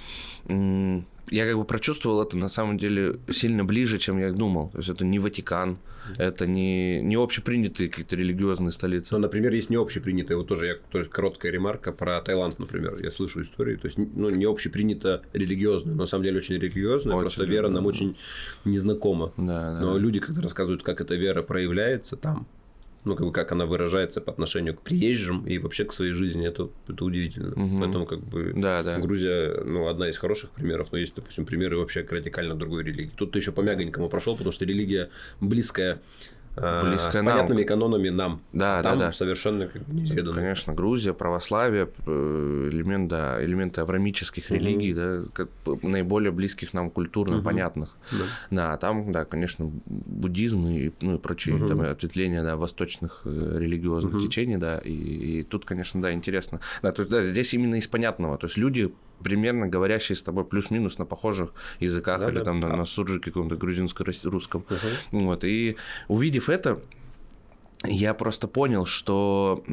я 1.30 1.46
как 1.46 1.56
бы 1.56 1.64
прочувствовал 1.64 2.22
это 2.22 2.36
на 2.36 2.48
самом 2.48 2.78
деле 2.78 3.18
сильно 3.30 3.64
ближе, 3.64 3.98
чем 3.98 4.18
я 4.18 4.32
думал. 4.32 4.70
То 4.70 4.78
есть 4.78 4.90
это 4.90 5.04
не 5.04 5.18
Ватикан, 5.18 5.78
это 6.16 6.46
не, 6.46 7.00
не 7.02 7.16
общепринятые 7.16 7.88
какие-то 7.88 8.16
религиозные 8.16 8.72
столицы. 8.72 9.14
Ну, 9.14 9.20
например, 9.20 9.52
есть 9.52 9.70
не 9.70 9.76
общепринятые. 9.76 10.36
Вот 10.36 10.48
тоже 10.48 10.66
я, 10.66 10.74
то 10.90 10.98
есть 10.98 11.10
короткая 11.10 11.52
ремарка 11.52 11.92
про 11.92 12.20
Таиланд, 12.20 12.58
например. 12.58 12.96
Я 13.02 13.10
слышу 13.10 13.42
истории. 13.42 13.76
То 13.76 13.86
есть, 13.86 13.98
ну, 13.98 14.30
не 14.30 14.44
общепринято 14.44 15.22
религиозное, 15.32 15.94
но 15.94 16.02
на 16.02 16.06
самом 16.06 16.24
деле 16.24 16.38
очень 16.38 16.56
религиозное. 16.56 17.14
Очень, 17.14 17.22
просто 17.22 17.44
вера 17.44 17.68
нам 17.68 17.86
очень 17.86 18.16
незнакома. 18.64 19.32
Да, 19.36 19.74
да. 19.74 19.80
Но 19.80 19.98
люди, 19.98 20.20
когда 20.20 20.40
рассказывают, 20.40 20.82
как 20.82 21.00
эта 21.00 21.14
вера 21.14 21.42
проявляется 21.42 22.16
там, 22.16 22.46
ну, 23.08 23.16
как 23.16 23.26
бы 23.26 23.32
как 23.32 23.52
она 23.52 23.66
выражается 23.66 24.20
по 24.20 24.30
отношению 24.30 24.74
к 24.74 24.82
приезжим 24.82 25.46
и 25.46 25.58
вообще 25.58 25.84
к 25.84 25.92
своей 25.92 26.12
жизни, 26.12 26.46
это, 26.46 26.68
это 26.86 27.04
удивительно. 27.04 27.54
Мгм. 27.56 27.80
Поэтому, 27.80 28.06
как 28.06 28.20
бы, 28.20 28.52
Да, 28.54 28.82
да. 28.82 28.98
Грузия, 28.98 29.60
ну, 29.64 29.88
одна 29.88 30.08
из 30.08 30.18
хороших 30.18 30.50
примеров, 30.50 30.92
но 30.92 30.98
есть, 30.98 31.14
допустим, 31.14 31.46
примеры 31.46 31.78
вообще 31.78 32.02
к 32.02 32.12
радикально 32.12 32.54
другой 32.54 32.84
религии. 32.84 33.10
Тут 33.16 33.32
ты 33.32 33.38
еще 33.38 33.52
по 33.52 33.62
мягонькому 33.62 34.08
прошел, 34.08 34.36
потому 34.36 34.52
что 34.52 34.64
религия 34.64 35.08
близкая, 35.40 36.00
а, 36.60 36.82
Близкая 36.82 37.12
с 37.12 37.24
нам. 37.24 37.24
понятными 37.26 37.62
канонами 37.64 38.08
нам. 38.08 38.42
Да, 38.52 38.78
А 38.78 38.82
да, 38.82 38.90
там 38.90 38.98
да. 38.98 39.12
совершенно 39.12 39.66
как 39.68 39.82
бы 39.86 39.94
неизведанно. 39.94 40.34
Конечно, 40.34 40.74
Грузия, 40.74 41.12
православие, 41.12 41.88
э, 42.06 42.68
элемент, 42.72 43.08
да, 43.08 43.42
элементы 43.44 43.80
аврамических 43.80 44.50
Мгм. 44.50 44.58
религий, 44.58 44.94
да, 44.94 45.24
как 45.32 45.48
наиболее 45.82 46.32
близких 46.32 46.74
нам 46.74 46.90
культурно, 46.90 47.36
Мгм. 47.36 47.44
понятных. 47.44 47.96
Да. 48.10 48.24
Да, 48.50 48.72
а 48.72 48.76
там, 48.76 49.12
да, 49.12 49.24
конечно, 49.24 49.70
буддизм 49.86 50.66
и, 50.66 50.92
ну, 51.00 51.16
и 51.16 51.18
прочие 51.18 51.56
Мгм. 51.56 51.68
там, 51.68 51.80
ответвления 51.82 52.42
да, 52.42 52.56
восточных 52.56 53.22
э, 53.24 53.56
религиозных 53.58 54.14
Мгм. 54.14 54.22
течений, 54.22 54.56
да, 54.56 54.78
и, 54.78 54.92
и 54.92 55.42
тут, 55.42 55.64
конечно, 55.64 56.00
да, 56.02 56.12
интересно. 56.12 56.60
Да, 56.82 56.92
то 56.92 57.02
есть, 57.02 57.10
да, 57.10 57.24
здесь 57.24 57.54
именно 57.54 57.76
из 57.76 57.86
понятного, 57.86 58.38
то 58.38 58.46
есть 58.46 58.56
люди 58.56 58.92
примерно 59.22 59.66
говорящие 59.68 60.16
с 60.16 60.22
тобой 60.22 60.44
плюс-минус 60.44 60.98
на 60.98 61.04
похожих 61.04 61.52
языках 61.80 62.20
Да, 62.20 62.28
или 62.30 62.38
да. 62.38 62.44
там 62.44 62.60
на, 62.60 62.72
А. 62.72 62.76
на 62.76 62.84
суджике 62.84 63.30
каком-то 63.30 63.56
грузинско-русском. 63.56 64.64
Мгм. 65.12 65.24
Вот, 65.26 65.44
и 65.44 65.76
увидев 66.08 66.48
это, 66.48 66.80
я 67.84 68.14
просто 68.14 68.48
понял, 68.48 68.86
что, 68.86 69.64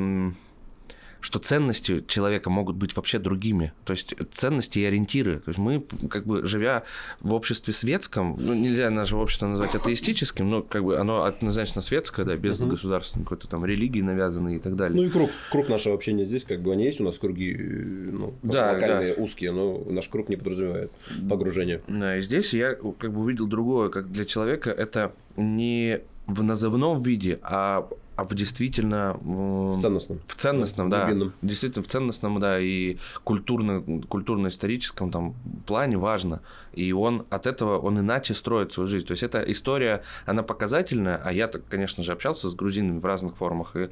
что 1.25 1.39
ценности 1.39 2.03
человека 2.07 2.51
могут 2.51 2.75
быть 2.75 2.95
вообще 2.95 3.17
другими. 3.17 3.73
То 3.83 3.93
есть 3.93 4.13
ценности 4.31 4.77
и 4.77 4.83
ориентиры. 4.85 5.39
То 5.39 5.49
есть 5.49 5.57
мы, 5.57 5.83
как 6.07 6.27
бы, 6.27 6.45
живя 6.45 6.83
в 7.19 7.33
обществе 7.33 7.73
светском, 7.73 8.35
ну, 8.39 8.53
нельзя 8.53 8.91
наше 8.91 9.15
общество 9.15 9.47
назвать 9.47 9.73
атеистическим, 9.73 10.47
но 10.47 10.61
как 10.61 10.83
бы 10.83 10.99
оно 10.99 11.23
однозначно 11.23 11.81
светское, 11.81 12.27
да, 12.27 12.35
без 12.35 12.59
Мгм. 12.59 12.69
государственной 12.69 13.23
какой-то 13.23 13.47
там 13.47 13.65
религии 13.65 14.01
навязанной 14.01 14.57
и 14.57 14.59
так 14.59 14.75
далее. 14.75 14.95
Ну 15.01 15.07
и 15.07 15.09
круг, 15.09 15.31
круг 15.51 15.67
нашего 15.67 15.95
общения 15.95 16.25
здесь, 16.25 16.43
как 16.43 16.61
бы 16.61 16.71
они 16.71 16.85
есть 16.85 17.01
у 17.01 17.03
нас 17.03 17.17
круги, 17.17 17.55
ну, 17.55 18.35
Да, 18.43 18.73
локальные, 18.73 19.15
узкие, 19.15 19.51
но 19.51 19.79
наш 19.89 20.07
круг 20.09 20.29
не 20.29 20.35
подразумевает 20.35 20.91
погружение. 21.27 21.81
Да, 21.87 22.17
и 22.17 22.21
здесь 22.21 22.53
я 22.53 22.75
как 22.75 23.11
бы 23.11 23.21
увидел 23.21 23.47
другое, 23.47 23.89
как 23.89 24.11
для 24.11 24.25
человека 24.25 24.69
это 24.69 25.11
не 25.37 26.01
в 26.27 26.43
назывном 26.43 27.01
виде, 27.01 27.39
а, 27.41 27.87
а 28.15 28.23
в 28.23 28.33
действительно 28.33 29.17
В 29.21 29.79
ценностном. 29.81 30.19
в 30.27 30.35
ценностном, 30.35 30.89
да, 30.89 31.05
Глубинном. 31.05 31.33
действительно 31.41 31.83
в 31.83 31.87
ценностном, 31.87 32.39
да, 32.39 32.59
и 32.59 32.97
культурно, 33.23 33.81
культурно-историческом 34.07 35.11
там 35.11 35.35
плане 35.65 35.97
важно. 35.97 36.41
И 36.73 36.91
он 36.93 37.25
от 37.29 37.45
этого, 37.47 37.77
он 37.79 37.99
иначе 37.99 38.33
строит 38.33 38.71
свою 38.73 38.87
жизнь. 38.87 39.05
То 39.05 39.11
есть 39.11 39.23
эта 39.23 39.39
история, 39.51 40.03
она 40.25 40.43
показательная, 40.43 41.21
а 41.23 41.31
я, 41.33 41.47
конечно 41.47 42.03
же, 42.03 42.11
общался 42.11 42.49
с 42.49 42.53
грузинами 42.53 42.99
в 42.99 43.05
разных 43.05 43.35
формах, 43.35 43.75
и, 43.75 43.89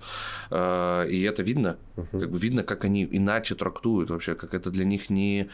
э, 0.51 1.07
и 1.09 1.21
это 1.23 1.43
видно, 1.43 1.77
Мгм. 1.95 2.19
как 2.19 2.29
бы 2.31 2.37
видно, 2.37 2.63
как 2.63 2.85
они 2.85 3.07
иначе 3.11 3.55
трактуют 3.55 4.09
вообще, 4.09 4.35
как 4.35 4.53
это 4.53 4.69
для 4.71 4.85
них 4.85 5.09
не, 5.09 5.49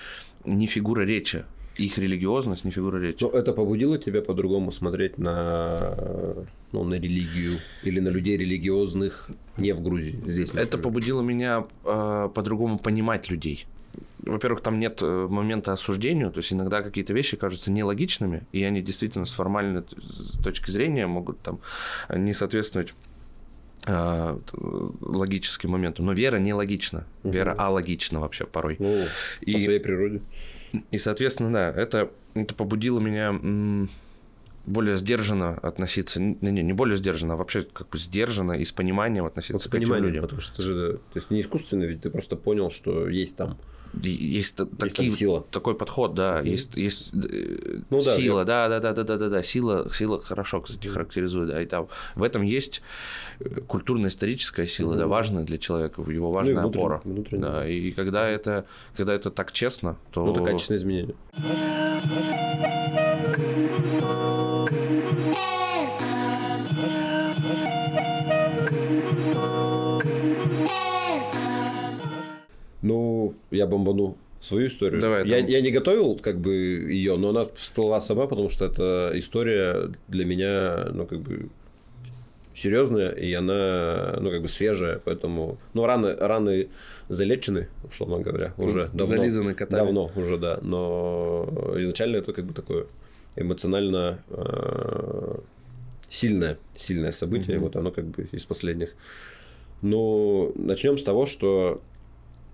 не 0.45 0.67
фигура 0.67 1.01
речи. 1.01 1.43
Их 1.85 1.97
религиозность 1.97 2.65
не 2.65 2.71
фигура 2.71 2.97
речи. 2.99 3.23
Но 3.23 3.29
это 3.29 3.53
побудило 3.53 3.97
тебя 3.97 4.21
по-другому 4.21 4.71
смотреть 4.71 5.17
на, 5.17 5.95
ну, 6.73 6.83
на 6.83 6.95
религию 6.95 7.59
или 7.83 7.99
на 8.01 8.09
людей 8.09 8.37
религиозных 8.37 9.29
не 9.57 9.71
в 9.73 9.81
Грузии, 9.81 10.19
здесь. 10.25 10.49
Это 10.49 10.59
например? 10.77 10.83
побудило 10.83 11.21
меня 11.21 11.65
э, 11.85 12.29
по-другому 12.33 12.79
понимать 12.79 13.29
людей. 13.29 13.65
Во-первых, 14.19 14.61
там 14.61 14.79
нет 14.79 14.99
э, 15.01 15.27
момента 15.29 15.71
осуждения, 15.71 16.29
то 16.29 16.39
есть 16.39 16.51
иногда 16.51 16.81
какие-то 16.81 17.13
вещи 17.13 17.37
кажутся 17.37 17.71
нелогичными, 17.71 18.43
и 18.51 18.61
они 18.63 18.81
действительно 18.81 19.25
с 19.25 19.31
формальной 19.31 19.83
точки 20.43 20.71
зрения 20.71 21.07
могут 21.07 21.39
там 21.39 21.59
не 22.13 22.33
соответствовать 22.33 22.93
т- 23.85 24.41
логическим 25.01 25.69
моментам. 25.71 26.05
Но 26.05 26.11
вера 26.13 26.37
нелогична. 26.37 27.05
Вера 27.23 27.53
Мгм. 27.53 27.61
алогична 27.61 28.19
вообще 28.19 28.45
порой. 28.45 28.75
Ну, 28.79 29.05
И- 29.41 29.53
по 29.53 29.59
своей 29.59 29.79
природе. 29.79 30.21
И, 30.91 30.97
соответственно, 30.97 31.51
да, 31.51 31.69
это, 31.69 32.11
это 32.35 32.53
побудило 32.55 32.99
меня 32.99 33.87
более 34.65 34.97
сдержанно 34.97 35.55
относиться, 35.55 36.21
не, 36.21 36.37
не, 36.41 36.61
не 36.61 36.73
более 36.73 36.97
сдержанно, 36.97 37.33
а 37.33 37.37
вообще 37.37 37.63
как 37.63 37.89
бы 37.89 37.97
сдержанно 37.97 38.53
и 38.53 38.65
с 38.65 38.71
пониманием 38.71 39.25
относиться 39.25 39.67
с 39.67 39.71
к 39.71 39.75
этим 39.75 39.85
пониманием, 39.87 40.07
людям. 40.07 40.23
потому 40.23 40.41
что 40.41 40.53
это 40.53 40.61
же 40.61 40.93
то 41.11 41.19
есть 41.19 41.31
не 41.31 41.41
искусственно, 41.41 41.83
ведь 41.85 42.01
ты 42.01 42.09
просто 42.09 42.35
понял, 42.35 42.69
что 42.69 43.07
есть 43.09 43.35
там. 43.35 43.57
Есть, 44.01 44.59
Есть 44.59 44.77
такие, 44.77 45.09
сила. 45.09 45.43
такой 45.51 45.75
подход, 45.75 46.13
да, 46.13 46.39
Мгм. 46.39 46.47
есть, 46.51 46.77
есть 46.77 47.13
э, 47.15 47.81
Ну 47.89 48.01
да, 48.01 48.15
сила, 48.15 48.45
да, 48.45 48.69
да, 48.69 48.79
да, 48.79 48.93
да, 48.93 49.03
да, 49.03 49.17
да, 49.17 49.29
да, 49.29 49.43
сила, 49.43 49.87
сила 49.93 50.19
хорошо, 50.21 50.61
кстати, 50.61 50.87
характеризует, 50.87 51.49
да, 51.49 51.61
и 51.61 51.65
там 51.65 51.87
в 52.15 52.23
этом 52.23 52.43
есть 52.43 52.81
э, 53.39 53.61
культурно-историческая 53.67 54.67
сила, 54.67 54.95
да, 54.95 55.01
Мгм. 55.03 55.09
важная 55.09 55.43
для 55.43 55.57
человека, 55.57 56.01
его 56.01 56.27
Ну 56.27 56.31
важная 56.33 56.55
внутренне- 56.63 56.69
опора, 56.83 57.01
внутренне. 57.03 57.41
да, 57.41 57.67
и 57.67 57.91
когда 57.91 58.27
это, 58.27 58.65
когда 58.95 59.13
это 59.13 59.31
так 59.31 59.51
честно, 59.51 59.97
то 60.11 60.25
Ну, 60.25 60.33
это 60.33 60.43
качественное 60.43 60.79
изменение. 60.79 61.15
Ну, 72.81 73.33
я 73.51 73.67
бомбану 73.67 74.15
свою 74.41 74.67
историю. 74.67 75.01
Давай, 75.01 75.27
я, 75.27 75.37
там- 75.39 75.47
я 75.47 75.61
не 75.61 75.71
готовил 75.71 76.15
как 76.15 76.39
бы 76.39 76.53
ее, 76.53 77.17
но 77.17 77.29
она 77.29 77.45
всплыла 77.55 77.99
сама, 78.01 78.25
потому 78.27 78.49
что 78.49 78.65
эта 78.65 79.11
история 79.15 79.91
для 80.07 80.25
меня, 80.25 80.87
ну, 80.93 81.05
как 81.05 81.19
бы 81.19 81.49
серьезная, 82.55 83.11
и 83.11 83.33
она, 83.33 84.17
ну, 84.21 84.31
как 84.31 84.41
бы 84.41 84.47
свежая, 84.47 84.99
поэтому, 85.03 85.57
ну, 85.73 85.85
раны, 85.85 86.15
раны 86.15 86.67
залечены, 87.09 87.67
условно 87.89 88.19
говоря, 88.19 88.53
уже 88.57 88.89
давно. 88.93 89.05
зализаны 89.17 89.53
котами. 89.53 89.85
Давно 89.85 90.11
уже, 90.15 90.37
да, 90.37 90.59
но 90.61 91.47
изначально 91.77 92.17
это 92.17 92.33
как 92.33 92.45
бы 92.45 92.53
такое 92.53 92.85
эмоционально 93.35 94.19
э, 94.29 95.37
сильное, 96.09 96.57
сильное 96.75 97.11
событие, 97.11 97.57
Мгм. 97.57 97.65
вот 97.65 97.75
оно 97.75 97.91
как 97.91 98.05
бы 98.05 98.27
из 98.31 98.43
последних. 98.45 98.89
Ну, 99.81 100.51
начнем 100.55 100.97
с 100.97 101.03
того, 101.03 101.25
что 101.25 101.81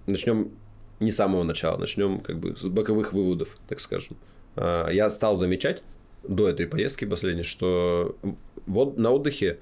начнем 0.05 0.51
не 0.99 1.11
с 1.11 1.15
самого 1.15 1.43
начала, 1.43 1.77
начнем 1.77 2.19
как 2.19 2.39
бы 2.39 2.55
с 2.55 2.63
боковых 2.63 3.13
выводов, 3.13 3.57
так 3.67 3.79
скажем. 3.79 4.17
А, 4.55 4.89
Я 4.89 5.09
стал 5.09 5.37
замечать 5.37 5.83
до 6.23 6.47
этой 6.47 6.67
поездки 6.67 7.05
последней, 7.05 7.43
что 7.43 8.15
вот 8.65 8.97
на 8.97 9.11
отдыхе, 9.11 9.59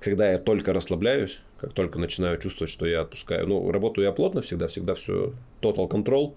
когда 0.00 0.30
я 0.32 0.38
только 0.38 0.72
расслабляюсь, 0.72 1.38
как 1.60 1.72
только 1.72 1.98
начинаю 1.98 2.38
чувствовать, 2.38 2.70
что 2.70 2.86
я 2.86 3.00
отпускаю, 3.00 3.46
ну, 3.48 3.70
работаю 3.72 4.04
я 4.04 4.12
плотно 4.12 4.42
всегда, 4.42 4.68
всегда 4.68 4.94
все 4.94 5.32
total 5.60 5.88
control, 5.90 6.34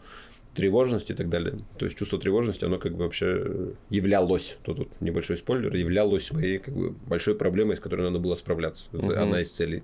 тревожность 0.56 1.12
и 1.12 1.14
так 1.14 1.30
далее. 1.30 1.60
То 1.78 1.86
есть 1.86 1.98
чувство 1.98 2.20
тревожности, 2.20 2.66
оно 2.66 2.78
как 2.78 2.94
бы 2.94 3.04
вообще 3.04 3.74
являлось, 3.90 4.58
тут, 4.64 4.78
тут 4.78 5.02
небольшой 5.02 5.38
спойлер, 5.38 5.74
являлось 5.76 6.32
моей 6.32 6.58
как 6.58 6.74
бы 6.74 6.90
большой 7.08 7.36
проблемой, 7.36 7.78
с 7.78 7.80
которой 7.80 8.02
надо 8.02 8.20
было 8.20 8.36
справляться. 8.36 8.86
Мгм. 8.92 9.12
одна 9.12 9.42
из 9.42 9.52
целей. 9.52 9.84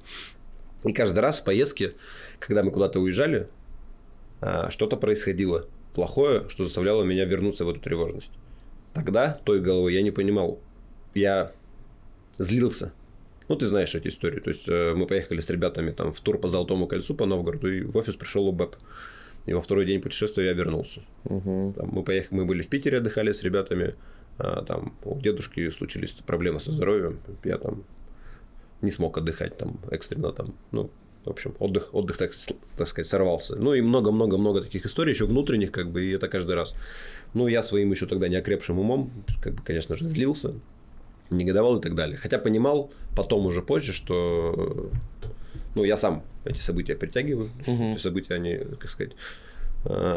И 0.83 0.93
каждый 0.93 1.19
раз 1.19 1.39
в 1.39 1.43
поездке, 1.43 1.93
когда 2.39 2.63
мы 2.63 2.71
куда-то 2.71 2.99
уезжали, 2.99 3.47
а, 4.41 4.69
что-то 4.69 4.97
происходило 4.97 5.65
плохое, 5.93 6.47
что 6.49 6.63
заставляло 6.63 7.03
меня 7.03 7.25
вернуться 7.25 7.65
в 7.65 7.69
эту 7.69 7.79
тревожность. 7.79 8.31
Тогда 8.93 9.39
той 9.43 9.59
головой 9.59 9.93
я 9.93 10.01
не 10.01 10.11
понимал. 10.11 10.59
Я 11.13 11.51
злился. 12.37 12.93
Ну, 13.47 13.55
ты 13.55 13.65
знаешь 13.67 13.95
эти 13.95 14.09
истории. 14.09 14.39
То 14.39 14.49
есть, 14.49 14.67
э, 14.67 14.93
мы 14.95 15.07
поехали 15.07 15.39
с 15.39 15.49
ребятами 15.49 15.91
там 15.91 16.11
в 16.11 16.19
тур 16.19 16.37
по 16.37 16.49
Золотому 16.49 16.87
кольцу, 16.87 17.15
по 17.15 17.25
Новгороду, 17.25 17.73
и 17.73 17.81
в 17.81 17.95
офис 17.97 18.15
пришел 18.15 18.47
УБЭП. 18.47 18.75
И 19.45 19.53
во 19.53 19.61
второй 19.61 19.85
день 19.85 20.01
путешествия 20.01 20.45
я 20.45 20.53
вернулся. 20.53 21.01
Мгм. 21.23 21.73
Там 21.73 21.89
мы, 21.89 22.03
поехали, 22.03 22.39
мы 22.39 22.45
были 22.45 22.61
в 22.61 22.67
Питере, 22.67 22.97
отдыхали 22.97 23.31
с 23.31 23.43
ребятами. 23.43 23.95
а, 24.39 24.63
там 24.63 24.93
у 25.03 25.19
дедушки 25.19 25.67
случились 25.71 26.11
проблемы 26.11 26.59
со 26.59 26.71
здоровьем. 26.71 27.19
Я 27.43 27.57
там 27.57 27.83
не 28.81 28.91
смог 28.91 29.17
отдыхать 29.17 29.57
там 29.57 29.79
экстренно 29.91 30.31
там. 30.31 30.53
Ну, 30.71 30.89
в 31.25 31.29
общем, 31.29 31.55
отдых, 31.59 31.93
отдых 31.93 32.17
так, 32.17 32.31
так 32.77 32.87
сказать, 32.87 33.07
сорвался. 33.07 33.55
Ну 33.55 33.73
и 33.73 33.81
много-много-много 33.81 34.61
таких 34.61 34.85
историй, 34.85 35.11
еще 35.11 35.25
внутренних, 35.25 35.71
как 35.71 35.91
бы, 35.91 36.05
и 36.05 36.11
это 36.11 36.27
каждый 36.27 36.55
раз. 36.55 36.73
Ну, 37.33 37.47
я 37.47 37.61
своим 37.61 37.91
еще 37.91 38.05
тогда 38.05 38.29
неокрепшим 38.29 38.79
умом, 38.79 39.11
как 39.41 39.55
бы, 39.55 39.63
конечно 39.63 39.97
же, 39.97 40.05
злился, 40.05 40.53
негодовал 41.29 41.79
и 41.79 41.81
так 41.81 41.95
далее. 41.95 42.17
Хотя 42.17 42.39
понимал 42.39 42.91
потом 43.15 43.45
уже 43.45 43.61
позже, 43.61 43.91
что 43.91 44.89
ну, 45.75 45.83
я 45.83 45.97
сам 45.97 46.23
эти 46.45 46.59
события 46.59 46.95
притягиваю. 46.95 47.51
Мгм. 47.65 47.93
Эти 47.93 48.01
события, 48.01 48.35
они, 48.35 48.57
как 48.79 48.89
сказать, 48.89 49.13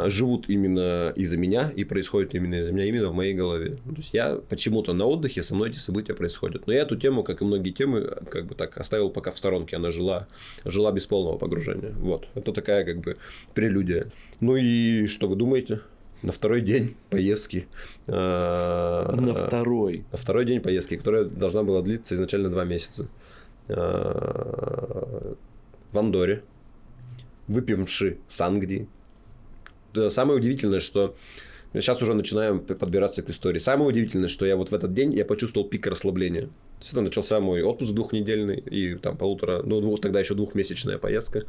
живут 0.07 0.49
именно 0.49 1.13
из-за 1.15 1.37
меня 1.37 1.71
и 1.71 1.85
происходят 1.85 2.35
именно 2.35 2.57
из-за 2.57 2.73
меня, 2.73 2.87
именно 2.87 3.09
в 3.09 3.15
моей 3.15 3.35
голове. 3.35 3.77
То 3.77 3.97
есть 3.97 4.11
я 4.13 4.37
почему-то 4.49 4.93
на 4.93 5.05
отдыхе 5.07 5.43
со 5.43 5.55
мной 5.55 5.71
эти 5.71 5.79
события 5.79 6.15
происходят. 6.15 6.67
Но 6.67 6.73
я 6.73 6.81
эту 6.83 6.97
тему, 6.97 7.23
как 7.23 7.41
и 7.41 7.45
многие 7.45 7.71
темы, 7.71 8.01
как 8.31 8.47
бы 8.47 8.55
так 8.55 8.77
оставил 8.79 9.11
пока 9.11 9.31
в 9.31 9.39
сторонке. 9.39 9.77
Она 9.77 9.91
жила, 9.91 10.27
жила 10.65 10.91
без 10.93 11.07
полного 11.07 11.39
погружения. 11.39 11.93
Вот. 12.01 12.27
Это 12.35 12.53
такая 12.53 12.85
как 12.85 12.99
бы 12.99 13.17
прелюдия. 13.55 14.11
Ну 14.41 14.57
и 14.57 15.07
что 15.07 15.29
вы 15.29 15.37
думаете? 15.37 15.81
На 16.23 16.33
второй 16.33 16.61
день 16.63 16.97
поездки. 17.09 17.67
э, 18.07 18.13
На 18.13 19.35
второй. 19.35 20.05
на 20.13 20.19
второй 20.19 20.45
день 20.45 20.61
поездки, 20.61 20.97
которая 20.97 21.25
должна 21.25 21.63
была 21.63 21.81
длиться 21.83 22.15
изначально 22.15 22.51
два 22.51 22.65
месяца. 22.65 23.09
э, 23.69 25.35
В 25.93 25.99
Андоре, 25.99 26.43
выпивши 27.49 28.19
с 28.29 28.41
Англии. 28.41 28.87
Да, 28.87 29.00
Самое 30.11 30.39
удивительное, 30.39 30.81
что 30.81 31.17
сейчас 31.73 32.03
уже 32.03 32.15
начинаем 32.15 32.61
подбираться 32.61 33.23
к 33.23 33.31
истории. 33.31 33.59
Самое 33.59 33.91
удивительное, 33.91 34.29
что 34.29 34.47
я 34.47 34.57
вот 34.57 34.71
в 34.71 34.75
этот 34.75 34.93
день 34.93 35.13
я 35.15 35.25
почувствовал 35.25 35.69
пик 35.69 35.87
расслабления. 35.87 36.43
То 36.43 36.81
есть 36.81 36.93
это 36.93 37.01
начался 37.01 37.41
мой 37.41 37.63
отпуск 37.63 37.93
двухнедельный 37.93 38.59
и 38.59 38.95
там 38.95 39.17
полутора, 39.17 39.63
ну 39.63 39.81
двух, 39.81 40.01
тогда 40.01 40.21
еще 40.21 40.35
двухмесячная 40.35 40.99
поездка. 40.99 41.45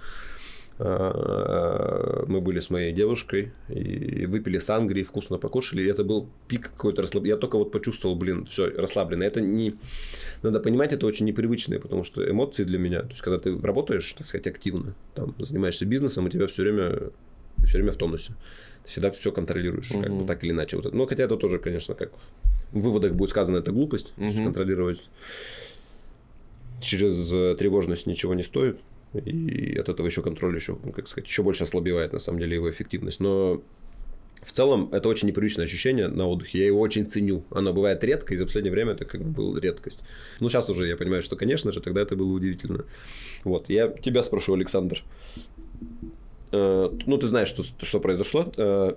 А, 0.84 2.25
Мы 2.27 2.41
были 2.41 2.60
с 2.60 2.69
моей 2.69 2.91
девушкой 2.91 3.51
и 3.69 4.25
выпили 4.25 4.58
сангрии, 4.58 5.04
вкусно 5.04 5.38
покушали. 5.38 5.84
И 5.84 5.86
это 5.86 6.04
был 6.04 6.27
пик 6.47 6.71
какой-то 6.71 7.04
расслабления. 7.04 7.36
Я 7.36 7.39
только 7.39 7.58
вот 7.58 7.71
почувствовал, 7.71 8.15
блин, 8.15 8.45
все, 8.45 8.67
расслабленно. 8.67 9.23
Это 9.23 9.41
не... 9.41 9.75
Надо 10.41 10.60
понимать, 10.60 10.91
это 10.91 11.06
очень 11.06 11.25
непривычное, 11.25 11.80
потому 11.80 12.04
что 12.04 12.27
эмоции 12.27 12.63
для 12.63 12.80
меня... 12.80 13.01
То 13.01 13.10
есть, 13.10 13.21
когда 13.21 13.38
ты 13.38 13.56
работаешь, 13.60 14.13
так 14.17 14.27
сказать, 14.27 14.47
активно, 14.47 14.95
там, 15.13 15.36
занимаешься 15.38 15.86
бизнесом, 15.86 16.25
у 16.25 16.30
тебя 16.30 16.47
все 16.47 16.63
время, 16.63 17.12
все 17.66 17.78
время 17.78 17.92
в 17.92 17.98
тонусе. 17.98 18.34
Ты 18.84 18.90
всегда 18.90 19.12
все 19.12 19.32
контролируешь, 19.32 19.90
как 19.90 20.12
бы 20.12 20.26
так 20.26 20.44
или 20.44 20.52
иначе. 20.52 20.78
Вот. 20.78 20.94
Но 20.94 21.06
хотя 21.06 21.24
это 21.24 21.38
тоже, 21.38 21.60
конечно, 21.60 21.96
как 21.96 22.12
в 22.72 22.80
выводах 22.80 23.14
будет 23.14 23.30
сказано, 23.30 23.58
это 23.58 23.72
глупость. 23.72 24.14
Мгм. 24.18 24.46
Контролировать 24.46 25.02
через 26.82 27.32
э, 27.32 27.56
тревожность 27.58 28.08
ничего 28.08 28.34
не 28.34 28.44
стоит. 28.44 28.80
И 29.14 29.78
от 29.78 29.90
этого 29.90 30.06
еще 30.06 30.22
контроль 30.22 30.56
еще, 30.56 30.78
ну, 30.84 30.92
как 30.92 31.08
сказать, 31.08 31.28
еще 31.28 31.44
больше 31.44 31.64
ослабевает, 31.64 32.14
на 32.14 32.20
самом 32.20 32.40
деле, 32.40 32.56
его 32.56 32.70
эффективность. 32.70 33.20
Но 33.20 33.62
в 34.42 34.52
целом 34.54 34.90
это 34.92 35.10
очень 35.10 35.28
непривычное 35.28 35.66
ощущение 35.66 36.08
на 36.08 36.28
отдыхе. 36.28 36.60
Я 36.60 36.66
его 36.68 36.80
очень 36.80 37.10
ценю. 37.10 37.44
Оно 37.52 37.74
бывает 37.74 38.04
редко, 38.04 38.34
и 38.34 38.38
за 38.38 38.46
последнее 38.46 38.72
время 38.72 38.94
это 38.94 39.06
как 39.06 39.22
бы 39.22 39.32
была 39.32 39.60
редкость. 39.60 40.00
Ну, 40.40 40.50
сейчас 40.50 40.70
уже 40.70 40.88
я 40.88 40.96
понимаю, 40.96 41.24
что, 41.24 41.36
конечно 41.36 41.72
же, 41.72 41.82
тогда 41.82 42.02
это 42.02 42.16
было 42.16 42.32
удивительно. 42.32 42.86
Вот. 43.44 43.70
Я 43.70 43.90
тебя 43.90 44.24
спрошу, 44.24 44.54
Александр. 44.54 45.04
Э, 46.52 46.90
Ну, 47.08 47.18
ты 47.18 47.28
знаешь, 47.28 47.48
что, 47.50 47.64
что 47.64 48.00
произошло. 48.00 48.46
Э, 48.58 48.94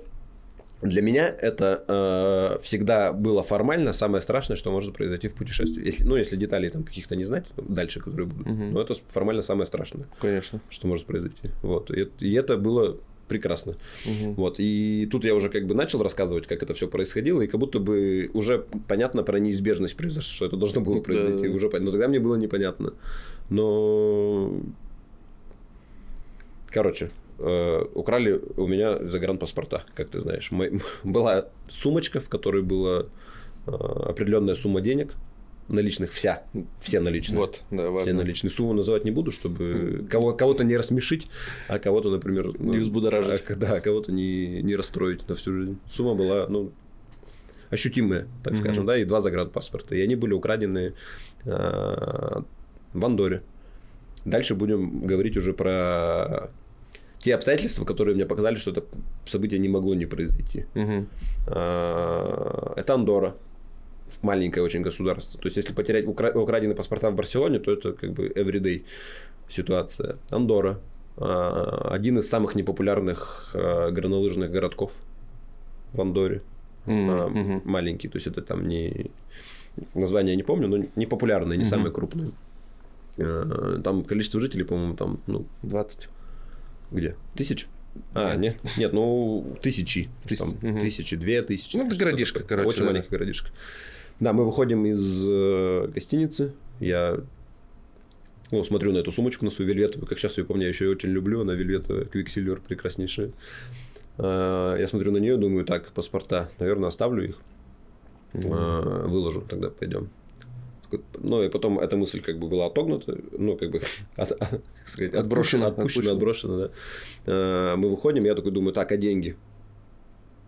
Для 0.83 1.01
меня 1.03 1.29
это 1.29 1.85
э, 1.88 2.62
всегда 2.62 3.12
было 3.12 3.43
формально 3.43 3.93
самое 3.93 4.21
страшное, 4.23 4.57
что 4.57 4.71
может 4.71 4.93
произойти 4.95 5.29
в 5.29 5.35
путешествии. 5.35 5.87
Если, 5.87 6.05
ну, 6.05 6.17
если 6.17 6.37
деталей 6.37 6.69
там 6.71 6.83
каких-то 6.83 7.17
не 7.17 7.25
знать, 7.25 7.47
дальше, 7.57 8.01
которые 8.01 8.27
будут. 8.27 8.47
Мгм. 8.47 8.73
Но 8.73 8.81
это 8.83 8.95
формально 9.09 9.43
самое 9.43 9.67
страшное, 9.67 10.05
Конечно. 10.21 10.61
что 10.71 10.87
может 10.87 11.07
произойти. 11.07 11.51
Вот. 11.62 11.90
И, 11.90 12.01
это- 12.01 12.25
и 12.27 12.33
это 12.35 12.59
было 12.59 12.97
прекрасно. 13.29 13.77
Мгм. 14.05 14.35
Вот. 14.35 14.57
И 14.59 15.09
тут 15.11 15.25
я 15.25 15.35
уже 15.35 15.49
как 15.49 15.67
бы 15.67 15.75
начал 15.75 16.03
рассказывать, 16.03 16.47
как 16.47 16.62
это 16.62 16.75
все 16.75 16.87
происходило, 16.88 17.40
и 17.40 17.47
как 17.47 17.59
будто 17.61 17.79
бы 17.79 18.31
уже 18.35 18.67
понятно 18.88 19.23
про 19.23 19.38
неизбежность 19.38 19.97
произошло, 19.97 20.31
что 20.35 20.47
это 20.47 20.57
должно 20.57 20.83
было 20.83 21.01
произойти. 21.01 21.49
Да. 21.49 21.55
Уже, 21.55 21.71
но 21.81 21.90
тогда 21.93 22.09
мне 22.09 22.21
было 22.21 22.37
непонятно. 22.37 22.93
Но... 23.49 24.53
Короче, 26.71 27.11
э, 27.38 27.85
украли 27.94 28.40
у 28.57 28.66
меня 28.66 29.03
загранпаспорта, 29.05 29.85
как 29.94 30.09
ты 30.09 30.20
знаешь. 30.20 30.51
Мой- 30.51 30.81
была 31.05 31.49
сумочка, 31.68 32.20
в 32.20 32.29
которой 32.29 32.62
была 32.62 33.07
э, 33.66 33.70
определенная 33.70 34.55
сумма 34.55 34.81
денег, 34.81 35.14
наличных 35.68 36.12
вся, 36.12 36.42
все 36.81 37.01
наличные. 37.01 37.38
Вот, 37.38 37.61
да, 37.70 37.85
Все 37.85 37.90
важно. 37.90 38.12
наличные 38.12 38.51
суммы 38.51 38.75
называть 38.75 39.05
не 39.05 39.11
буду, 39.11 39.31
чтобы 39.31 40.07
кого, 40.11 40.35
кого-то 40.35 40.62
не 40.64 40.77
рассмешить, 40.77 41.29
а 41.68 41.79
кого-то, 41.79 42.11
например... 42.11 42.51
Не 42.61 42.77
взбудоражить. 42.79 43.42
а, 43.51 43.55
Да, 43.57 43.81
кого-то 43.81 44.12
не, 44.12 44.61
не 44.62 44.77
расстроить 44.77 45.27
на 45.29 45.35
всю 45.35 45.55
жизнь. 45.55 45.79
Сумма 45.90 46.14
была, 46.14 46.47
ну, 46.49 46.70
ощутимая, 47.70 48.27
так 48.42 48.53
Мгм. 48.53 48.62
скажем, 48.62 48.85
да, 48.87 48.99
и 48.99 49.05
два 49.07 49.23
загранпаспорта. 49.23 49.94
И 49.94 50.03
они 50.03 50.16
были 50.16 50.35
украдены 50.35 50.92
а, 51.47 52.42
в 52.92 53.05
Андоре. 53.05 53.42
Дальше 54.27 54.55
будем 54.55 55.07
говорить 55.07 55.37
уже 55.38 55.55
про 55.55 56.51
те 57.25 57.35
обстоятельства, 57.35 57.85
которые 57.87 58.15
мне 58.15 58.27
показали, 58.27 58.57
что 58.57 58.71
это 58.71 58.85
событие 59.27 59.59
не 59.59 59.69
могло 59.69 59.95
не 59.95 60.07
произойти. 60.07 60.67
А, 61.47 62.73
Это 62.77 62.95
Андора. 62.95 63.35
Маленькое 64.23 64.63
очень 64.65 64.83
государство. 64.83 65.41
То 65.41 65.47
есть, 65.47 65.57
если 65.57 65.73
потерять 65.75 66.07
укра- 66.07 66.33
украденные 66.39 66.77
паспорта 66.77 67.11
в 67.11 67.15
Барселоне, 67.15 67.59
то 67.59 67.73
это 67.73 67.93
как 67.93 68.13
бы 68.13 68.29
everyday 68.29 68.83
ситуация. 69.49 70.17
Андора. 70.31 70.79
а, 71.17 71.89
Один 71.95 72.19
из 72.19 72.29
самых 72.29 72.55
непопулярных 72.55 73.51
а, 73.55 73.91
горнолыжных 73.91 74.51
городков 74.51 74.93
в 75.93 76.01
Андоре. 76.01 76.41
Мгм. 76.87 77.63
Маленький. 77.65 78.09
То 78.09 78.17
есть, 78.19 78.27
это 78.27 78.43
там 78.43 78.69
не... 78.69 79.11
Название 79.95 80.33
я 80.33 80.37
не 80.37 80.43
помню, 80.43 80.69
но 80.69 80.85
не 80.97 81.07
популярные, 81.07 81.57
не 81.57 81.65
Мгм. 81.65 81.71
самые 81.71 81.93
крупные. 81.93 82.31
А, 83.19 83.81
Там 83.83 84.05
количество 84.05 84.41
жителей, 84.41 84.65
по-моему, 84.65 84.95
там, 84.97 85.19
ну, 85.27 85.45
20. 85.63 86.09
Где? 86.94 87.16
Тысяч? 87.35 87.66
А, 88.12 88.35
Нет. 88.35 88.57
нет, 88.64 88.76
нет, 88.76 88.92
ну, 88.92 89.57
тысячи. 89.62 90.09
Тысяч- 90.24 90.38
Там. 90.38 90.57
Тысячи, 90.80 91.16
две 91.16 91.42
тысячи. 91.42 91.76
Ну, 91.76 91.87
это 91.87 91.94
городишко, 91.96 92.40
такое. 92.40 92.48
короче, 92.59 92.68
Очень 92.68 92.80
да. 92.80 92.90
маленький 92.90 93.09
городишко. 93.11 93.50
Да, 94.20 94.33
мы 94.33 94.44
выходим 94.44 94.85
из 94.87 95.24
э, 95.28 95.88
гостиницы. 95.94 96.54
Я 96.80 97.20
ну, 98.50 98.62
смотрю 98.64 98.92
на 98.92 98.98
эту 98.98 99.12
сумочку, 99.12 99.44
на 99.44 99.50
свою 99.50 99.68
вельветовую. 99.70 100.09
Как 100.09 100.18
сейчас 100.18 100.38
ее 100.38 100.44
помню, 100.44 100.62
я 100.64 100.68
еще 100.68 100.85
ее 100.87 100.90
очень 100.92 101.11
люблю. 101.11 101.40
Она 101.40 101.54
вельветовая, 101.54 102.04
Quicksilver 102.04 102.61
прекраснейшая. 102.66 103.30
А, 104.18 104.76
Я 104.76 104.87
смотрю 104.88 105.12
на 105.12 105.18
нее, 105.18 105.37
думаю, 105.37 105.64
так, 105.64 105.92
паспорта, 105.92 106.50
наверное, 106.59 106.88
оставлю 106.88 107.24
их. 107.28 107.38
А, 108.35 109.07
Выложу, 109.07 109.42
тогда 109.42 109.70
пойдем. 109.70 110.11
Ну, 111.18 111.42
и 111.42 111.48
потом 111.48 111.78
эта 111.78 111.96
мысль 111.96 112.20
как 112.20 112.38
бы 112.38 112.48
была 112.48 112.66
отогнута, 112.66 113.16
ну, 113.38 113.57
как 113.57 113.70
бы 113.70 113.80
от- 114.16 114.38
сказать, 114.87 115.14
Отброшена, 115.14 115.66
отпущена, 115.68 116.12
отброшена, 116.12 116.57
да. 116.59 116.70
А, 117.26 117.76
Мы 117.76 117.88
выходим, 117.90 118.24
я 118.24 118.35
такой 118.35 118.52
думаю, 118.52 118.72
так, 118.72 118.92
а 118.92 118.96
деньги? 118.96 119.37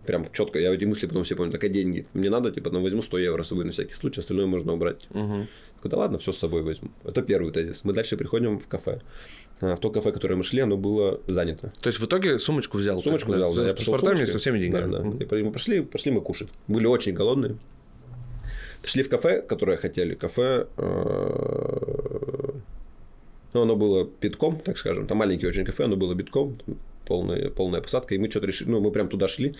Прям 0.05 0.25
четко, 0.31 0.57
я 0.59 0.73
эти 0.73 0.85
мысли 0.85 1.05
потом 1.05 1.23
все 1.25 1.35
помню, 1.35 1.51
так, 1.51 1.63
а 1.65 1.67
деньги? 1.69 2.05
Мне 2.13 2.29
надо, 2.29 2.49
типа, 2.51 2.69
там 2.69 2.81
возьму 2.81 3.01
100 3.01 3.17
евро 3.17 3.43
с 3.43 3.47
собой 3.49 3.65
на 3.65 3.71
всякий 3.71 3.93
случай, 3.93 4.21
остальное 4.21 4.45
можно 4.45 4.71
убрать. 4.73 5.05
Мгм. 5.09 5.47
Такой, 5.75 5.91
да 5.91 5.97
ладно, 5.97 6.17
все 6.17 6.31
с 6.31 6.37
собой 6.37 6.61
возьму. 6.61 6.89
Это 7.03 7.21
первый 7.21 7.51
тезис. 7.51 7.81
Мы 7.83 7.91
дальше 7.93 8.15
приходим 8.15 8.57
в 8.57 8.67
кафе. 8.67 9.01
А, 9.59 9.75
В 9.75 9.79
то 9.81 9.89
кафе, 9.89 10.11
в 10.11 10.13
которое 10.13 10.35
мы 10.35 10.43
шли, 10.43 10.61
оно 10.61 10.77
было 10.77 11.19
занято. 11.27 11.73
То 11.81 11.87
есть 11.89 11.99
в 11.99 12.05
итоге 12.05 12.39
сумочку 12.39 12.77
взял. 12.77 13.01
Сумочку 13.01 13.31
ты, 13.31 13.37
взял, 13.37 13.53
да. 13.53 13.63
С 13.63 13.67
Я 13.67 13.73
пошел 13.73 13.93
паспортами 13.95 14.15
сумочкой. 14.25 14.31
со 14.33 14.39
всеми 14.39 14.59
деньгами. 14.59 14.91
Да, 14.91 14.97
да. 14.99 15.03
Мгм. 15.03 15.17
И 15.21 15.43
мы 15.43 15.51
пошли, 15.51 15.81
пошли 15.81 16.11
мы 16.13 16.21
кушать. 16.21 16.47
Были 16.69 16.85
очень 16.85 17.13
голодные. 17.13 17.57
Шли 18.87 19.03
в 19.03 19.09
кафе, 19.09 19.41
которое 19.41 19.77
хотели. 19.77 20.15
Кафе... 20.15 20.67
э, 20.77 22.51
Ну, 23.53 23.61
оно 23.61 23.75
было 23.75 24.09
битком, 24.21 24.59
так 24.59 24.77
скажем. 24.77 25.07
Там 25.07 25.17
маленький 25.17 25.47
очень 25.47 25.65
кафе, 25.65 25.83
оно 25.83 25.97
было 25.97 26.13
битком. 26.13 26.57
Полная, 27.05 27.49
полная 27.49 27.81
посадка. 27.81 28.15
И 28.15 28.17
мы 28.17 28.29
что-то 28.29 28.47
решили... 28.47 28.69
Ну, 28.69 28.79
мы 28.79 28.91
прям 28.91 29.09
туда 29.09 29.27
шли 29.27 29.55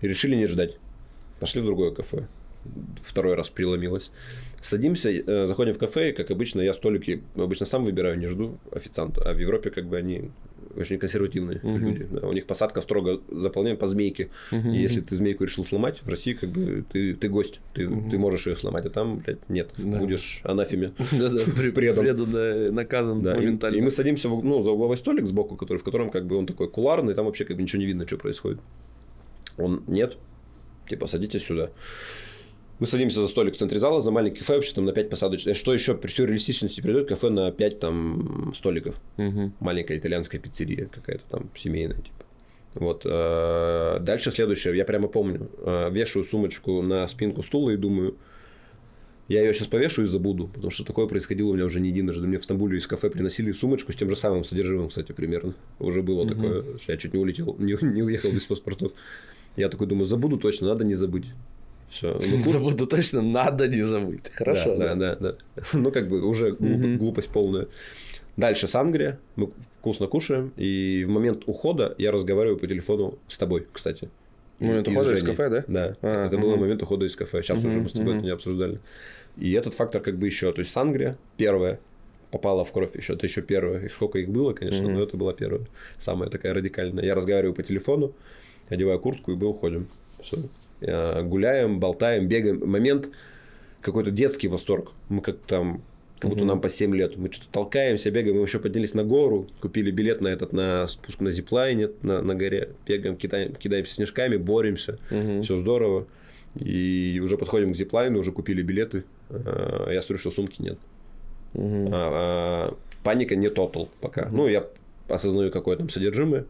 и 0.00 0.08
решили 0.08 0.36
не 0.36 0.46
ждать. 0.46 0.78
Пошли 1.38 1.60
в 1.60 1.66
другое 1.66 1.90
кафе. 1.90 2.26
Второй 3.02 3.34
раз 3.34 3.50
преломилось. 3.50 4.10
Садимся, 4.62 5.10
э, 5.10 5.46
заходим 5.46 5.74
в 5.74 5.78
кафе, 5.78 6.10
и, 6.10 6.12
как 6.12 6.30
обычно, 6.30 6.62
я 6.62 6.72
столики 6.72 7.22
обычно 7.36 7.66
сам 7.66 7.84
выбираю, 7.84 8.18
не 8.18 8.26
жду 8.26 8.58
официанта. 8.70 9.22
А 9.28 9.34
в 9.34 9.38
Европе 9.38 9.70
как 9.70 9.86
бы 9.86 9.98
они 9.98 10.30
очень 10.76 10.98
консервативные 10.98 11.60
Мгм. 11.62 11.76
люди. 11.78 12.08
Да, 12.10 12.26
у 12.28 12.32
них 12.32 12.46
посадка 12.46 12.80
строго 12.82 13.20
заполняем 13.28 13.76
по 13.76 13.86
змейке. 13.86 14.30
Мгм. 14.50 14.70
И 14.70 14.78
если 14.78 15.00
ты 15.00 15.16
змейку 15.16 15.44
решил 15.44 15.64
сломать, 15.64 16.02
в 16.02 16.08
России 16.08 16.32
как 16.34 16.50
бы 16.50 16.84
ты, 16.92 17.14
ты 17.14 17.28
гость, 17.28 17.60
ты, 17.74 17.88
Мгм. 17.88 18.10
ты 18.10 18.18
можешь 18.18 18.46
ее 18.46 18.56
сломать, 18.56 18.86
а 18.86 18.90
там, 18.90 19.18
блядь, 19.18 19.48
нет. 19.48 19.70
Да. 19.78 19.98
Будешь 19.98 20.40
анафеме. 20.44 20.92
Предан. 21.10 21.74
предан, 21.96 22.30
да, 22.32 22.72
наказан 22.72 23.22
моментально. 23.22 23.76
и 23.76 23.80
мы 23.80 23.90
садимся 23.90 24.28
ну, 24.28 24.62
за 24.62 24.70
угловой 24.70 24.96
столик 24.96 25.26
сбоку, 25.26 25.56
который, 25.56 25.78
в 25.78 25.84
котором 25.84 26.10
как 26.10 26.26
бы 26.26 26.36
он 26.36 26.46
такой 26.46 26.68
куларный, 26.68 27.14
там 27.14 27.26
вообще 27.26 27.44
как 27.44 27.56
бы 27.56 27.62
ничего 27.62 27.80
не 27.80 27.86
видно, 27.86 28.06
что 28.06 28.16
происходит. 28.18 28.60
Он 29.58 29.82
нет, 29.86 30.16
типа 30.88 31.06
садитесь 31.06 31.44
сюда. 31.44 31.70
Мы 32.82 32.88
садимся 32.88 33.20
за 33.20 33.28
столик 33.28 33.54
в 33.54 33.58
центре 33.58 33.78
зала, 33.78 34.02
за 34.02 34.10
маленький 34.10 34.40
кафе, 34.40 34.56
вообще 34.56 34.74
там 34.74 34.84
на 34.86 34.92
5 34.92 35.08
посадочных. 35.08 35.56
Что 35.56 35.72
еще 35.72 35.94
при 35.94 36.08
всей 36.08 36.26
реалистичности 36.26 36.80
придет 36.80 37.06
кафе 37.06 37.28
на 37.28 37.52
5 37.52 37.78
там 37.78 38.52
столиков. 38.56 38.96
Мгм. 39.18 39.54
Маленькая 39.60 39.98
итальянская 39.98 40.40
пиццерия 40.40 40.86
какая-то 40.86 41.22
там 41.30 41.48
семейная, 41.54 41.98
типа. 41.98 42.24
Вот. 42.74 43.02
э, 43.04 43.98
Дальше 44.00 44.32
следующее. 44.32 44.76
Я 44.76 44.84
прямо 44.84 45.06
помню. 45.06 45.48
э, 45.58 45.90
Вешаю 45.92 46.24
сумочку 46.24 46.82
на 46.82 47.06
спинку 47.06 47.44
стула 47.44 47.70
и 47.70 47.76
думаю, 47.76 48.16
Я 49.28 49.42
ее 49.42 49.54
сейчас 49.54 49.68
повешу 49.68 50.02
и 50.02 50.06
забуду, 50.06 50.48
потому 50.48 50.72
что 50.72 50.84
такое 50.84 51.06
происходило 51.06 51.50
у 51.50 51.54
меня 51.54 51.66
уже 51.66 51.78
не 51.78 51.90
единожды. 51.90 52.26
Мне 52.26 52.38
в 52.38 52.42
Стамбуле 52.42 52.78
из 52.78 52.88
кафе 52.88 53.10
приносили 53.10 53.52
сумочку 53.52 53.92
с 53.92 53.94
тем 53.94 54.10
же 54.10 54.16
самым 54.16 54.42
содержимым, 54.42 54.88
кстати, 54.88 55.12
примерно. 55.12 55.54
Уже 55.78 56.02
было 56.02 56.22
угу. 56.22 56.30
такое, 56.30 56.64
я 56.88 56.96
чуть 56.96 57.14
не 57.14 57.20
улетел, 57.20 57.54
не, 57.60 57.78
не 57.80 58.02
уехал 58.02 58.32
без 58.32 58.44
паспортов. 58.44 58.90
Я 59.54 59.68
такой 59.68 59.86
думаю, 59.86 60.06
забуду 60.06 60.36
точно, 60.36 60.66
надо 60.66 60.84
не 60.84 60.96
забыть. 60.96 61.26
Все. 61.92 62.18
Ну, 62.26 62.40
забуду 62.40 62.86
точно, 62.86 63.20
надо 63.20 63.68
не 63.68 63.82
забыть. 63.82 64.30
Хорошо. 64.32 64.76
Да, 64.76 64.94
да, 64.94 65.14
да. 65.14 65.32
да. 65.32 65.62
Ну, 65.74 65.92
как 65.92 66.08
бы 66.08 66.26
уже 66.26 66.52
угу. 66.52 66.96
глупость 66.98 67.28
полная. 67.30 67.68
Дальше 68.38 68.66
Сангрия. 68.66 69.18
Мы 69.36 69.50
вкусно 69.78 70.06
кушаем. 70.06 70.52
И 70.56 71.04
в 71.06 71.10
момент 71.10 71.42
ухода 71.46 71.94
я 71.98 72.10
разговариваю 72.10 72.58
по 72.58 72.66
телефону 72.66 73.18
с 73.28 73.36
тобой, 73.36 73.66
кстати. 73.70 74.08
Момент 74.58 74.88
ухода 74.88 75.14
из 75.14 75.22
кафе, 75.22 75.50
да? 75.50 75.64
Да. 75.68 75.96
А, 76.00 76.26
это 76.26 76.36
угу. 76.36 76.46
был 76.46 76.56
момент 76.56 76.82
ухода 76.82 77.04
из 77.04 77.14
кафе. 77.14 77.42
Сейчас 77.42 77.58
угу, 77.58 77.68
уже 77.68 77.80
мы 77.80 77.88
с 77.90 77.92
тобой 77.92 78.08
угу. 78.08 78.16
это 78.16 78.24
не 78.24 78.30
обсуждали. 78.30 78.80
И 79.36 79.52
этот 79.52 79.74
фактор 79.74 80.00
как 80.00 80.16
бы 80.16 80.26
еще. 80.26 80.50
То 80.52 80.60
есть 80.60 80.72
Сангрия 80.72 81.18
первая 81.36 81.78
попала 82.30 82.64
в 82.64 82.72
кровь 82.72 82.96
еще. 82.96 83.12
Это 83.12 83.26
еще 83.26 83.42
первая. 83.42 83.90
Сколько 83.90 84.18
их 84.18 84.30
было, 84.30 84.54
конечно, 84.54 84.86
угу. 84.86 84.94
но 84.94 85.02
это 85.02 85.18
была 85.18 85.34
первая. 85.34 85.66
Самая 85.98 86.30
такая 86.30 86.54
радикальная. 86.54 87.04
Я 87.04 87.14
разговариваю 87.14 87.54
по 87.54 87.62
телефону, 87.62 88.14
одеваю 88.70 88.98
куртку, 88.98 89.32
и 89.32 89.34
мы 89.34 89.46
уходим. 89.46 89.88
Все. 90.22 90.38
Гуляем, 90.82 91.80
болтаем, 91.80 92.28
бегаем. 92.28 92.68
Момент 92.68 93.08
какой-то 93.80 94.10
детский 94.10 94.48
восторг. 94.48 94.92
Мы 95.08 95.20
как 95.20 95.38
там 95.38 95.82
как 96.22 96.30
будто 96.30 96.44
нам 96.44 96.60
по 96.60 96.68
7 96.68 96.94
лет. 96.94 97.16
Мы 97.16 97.32
что-то 97.32 97.50
толкаемся, 97.50 98.12
бегаем, 98.12 98.36
мы 98.36 98.44
еще 98.44 98.60
поднялись 98.60 98.94
на 98.94 99.02
гору, 99.02 99.48
купили 99.60 99.90
билет 99.90 100.20
на 100.20 100.28
этот, 100.28 100.52
на 100.52 100.86
спуск 100.86 101.18
на 101.18 101.32
зиплайне 101.32 101.90
на, 102.02 102.22
на 102.22 102.36
горе, 102.36 102.70
бегаем, 102.86 103.16
кидаем, 103.16 103.56
кидаемся 103.56 103.94
снежками, 103.94 104.36
боремся, 104.36 105.00
угу. 105.10 105.42
все 105.42 105.58
здорово. 105.58 106.06
И 106.54 107.20
уже 107.24 107.36
подходим 107.36 107.72
к 107.72 107.76
зиплайну, 107.76 108.20
уже 108.20 108.30
купили 108.30 108.62
билеты. 108.62 109.02
А, 109.30 109.90
я 109.90 110.00
смотрю, 110.00 110.18
что 110.18 110.30
сумки 110.30 110.62
нет. 110.62 110.78
Угу. 111.54 111.88
А, 111.92 112.70
а, 112.70 112.76
паника 113.02 113.34
не 113.34 113.50
тотал 113.50 113.88
пока. 114.00 114.26
Угу. 114.26 114.36
Ну, 114.36 114.48
я 114.48 114.64
осознаю, 115.08 115.50
какое 115.50 115.76
там 115.76 115.88
содержимое 115.88 116.44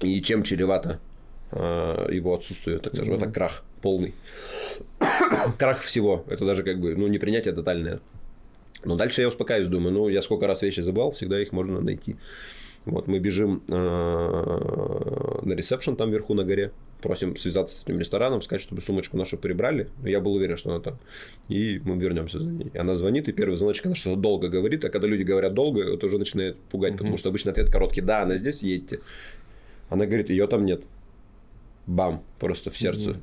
и 0.00 0.22
чем 0.22 0.44
чревато 0.44 1.00
его 1.52 2.34
отсутствие, 2.34 2.78
так 2.78 2.94
скажем, 2.94 3.14
угу. 3.14 3.22
это 3.22 3.32
крах 3.32 3.64
полный. 3.80 4.14
крах 5.58 5.80
всего. 5.80 6.24
Это 6.28 6.44
даже 6.44 6.62
как 6.62 6.80
бы, 6.80 6.94
ну, 6.94 7.06
не 7.06 7.18
принятие 7.18 7.54
тотальное. 7.54 8.00
Но 8.84 8.96
дальше 8.96 9.22
я 9.22 9.28
успокаиваюсь, 9.28 9.70
думаю, 9.70 9.92
ну, 9.92 10.08
я 10.08 10.22
сколько 10.22 10.46
раз 10.46 10.62
вещи 10.62 10.80
забывал, 10.80 11.10
всегда 11.10 11.40
их 11.40 11.52
можно 11.52 11.80
найти. 11.80 12.16
Вот, 12.84 13.06
мы 13.06 13.18
бежим 13.18 13.62
э, 13.68 13.72
на 13.72 15.52
ресепшн 15.52 15.96
там 15.96 16.10
вверху 16.10 16.34
на 16.34 16.44
горе, 16.44 16.70
просим 17.02 17.36
связаться 17.36 17.76
с 17.76 17.82
этим 17.82 17.98
рестораном, 17.98 18.40
сказать, 18.40 18.62
чтобы 18.62 18.80
сумочку 18.80 19.16
нашу 19.16 19.36
прибрали. 19.36 19.88
Я 20.04 20.20
был 20.20 20.34
уверен, 20.34 20.56
что 20.56 20.70
она 20.70 20.80
там. 20.80 20.98
И 21.48 21.80
мы 21.84 21.98
вернемся 21.98 22.38
за 22.38 22.48
ней. 22.48 22.70
Она 22.74 22.94
звонит, 22.94 23.28
и 23.28 23.32
первый 23.32 23.56
звоночек, 23.56 23.86
она 23.86 23.94
что-то 23.94 24.20
долго 24.20 24.48
говорит, 24.48 24.84
а 24.84 24.90
когда 24.90 25.06
люди 25.06 25.22
говорят 25.22 25.54
долго, 25.54 25.94
это 25.94 26.06
уже 26.06 26.18
начинает 26.18 26.56
пугать, 26.56 26.94
mm-hmm. 26.94 26.98
потому 26.98 27.18
что 27.18 27.28
обычно 27.28 27.50
ответ 27.50 27.70
короткий, 27.70 28.00
да, 28.00 28.22
она 28.22 28.36
здесь, 28.36 28.62
едьте. 28.62 29.00
Она 29.90 30.06
говорит, 30.06 30.30
ее 30.30 30.46
там 30.46 30.64
нет. 30.64 30.82
Бам, 31.88 32.22
просто 32.38 32.70
в 32.70 32.76
сердце. 32.76 33.10
Mm-hmm 33.10 33.22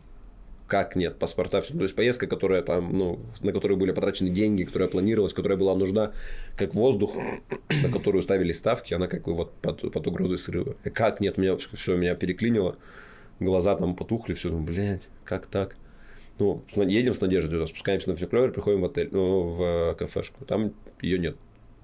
как 0.67 0.95
нет 0.95 1.17
паспорта, 1.19 1.61
все. 1.61 1.73
То 1.73 1.83
есть 1.83 1.95
поездка, 1.95 2.27
которая 2.27 2.61
там, 2.61 2.97
ну, 2.97 3.19
на 3.41 3.51
которую 3.51 3.77
были 3.77 3.91
потрачены 3.91 4.29
деньги, 4.29 4.63
которая 4.63 4.89
планировалась, 4.89 5.33
которая 5.33 5.57
была 5.57 5.75
нужна, 5.75 6.11
как 6.57 6.73
воздух, 6.73 7.15
на 7.83 7.89
которую 7.89 8.23
ставили 8.23 8.51
ставки, 8.51 8.93
она 8.93 9.07
как 9.07 9.23
бы 9.23 9.35
вот 9.35 9.53
под, 9.53 9.91
под 9.91 10.07
угрозой 10.07 10.37
срыва. 10.37 10.75
И 10.83 10.89
как 10.89 11.19
нет, 11.19 11.37
меня 11.37 11.57
все 11.73 11.95
меня 11.95 12.15
переклинило, 12.15 12.77
глаза 13.39 13.75
там 13.75 13.95
потухли, 13.95 14.33
все, 14.33 14.49
ну, 14.49 14.59
блядь, 14.59 15.03
как 15.23 15.45
так? 15.45 15.77
Ну, 16.39 16.63
едем 16.75 17.13
с 17.13 17.21
Надеждой, 17.21 17.65
спускаемся 17.67 18.09
на 18.09 18.15
фюклер, 18.15 18.51
приходим 18.51 18.81
в 18.81 18.85
отель, 18.85 19.09
ну, 19.11 19.49
в 19.49 19.95
кафешку, 19.97 20.45
там 20.45 20.73
ее 21.01 21.19
нет. 21.19 21.37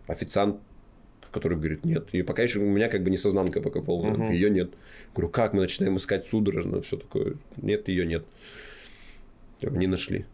Официант 0.07 0.57
который 1.31 1.57
говорит, 1.57 1.85
нет. 1.85 2.07
И 2.11 2.21
пока 2.21 2.43
еще 2.43 2.59
у 2.59 2.63
меня 2.63 2.89
как 2.89 3.03
бы 3.03 3.09
не 3.09 3.17
сознанка 3.17 3.61
пока 3.61 3.81
полная. 3.81 4.13
Угу. 4.13 4.31
Ее 4.31 4.49
нет. 4.49 4.71
Говорю, 5.13 5.29
как 5.29 5.53
мы 5.53 5.61
начинаем 5.61 5.97
искать 5.97 6.27
судорожно, 6.27 6.81
все 6.81 6.97
такое. 6.97 7.35
Нет, 7.57 7.87
ее 7.87 8.05
нет. 8.05 8.23
Не 9.61 9.87
нашли. 9.87 10.25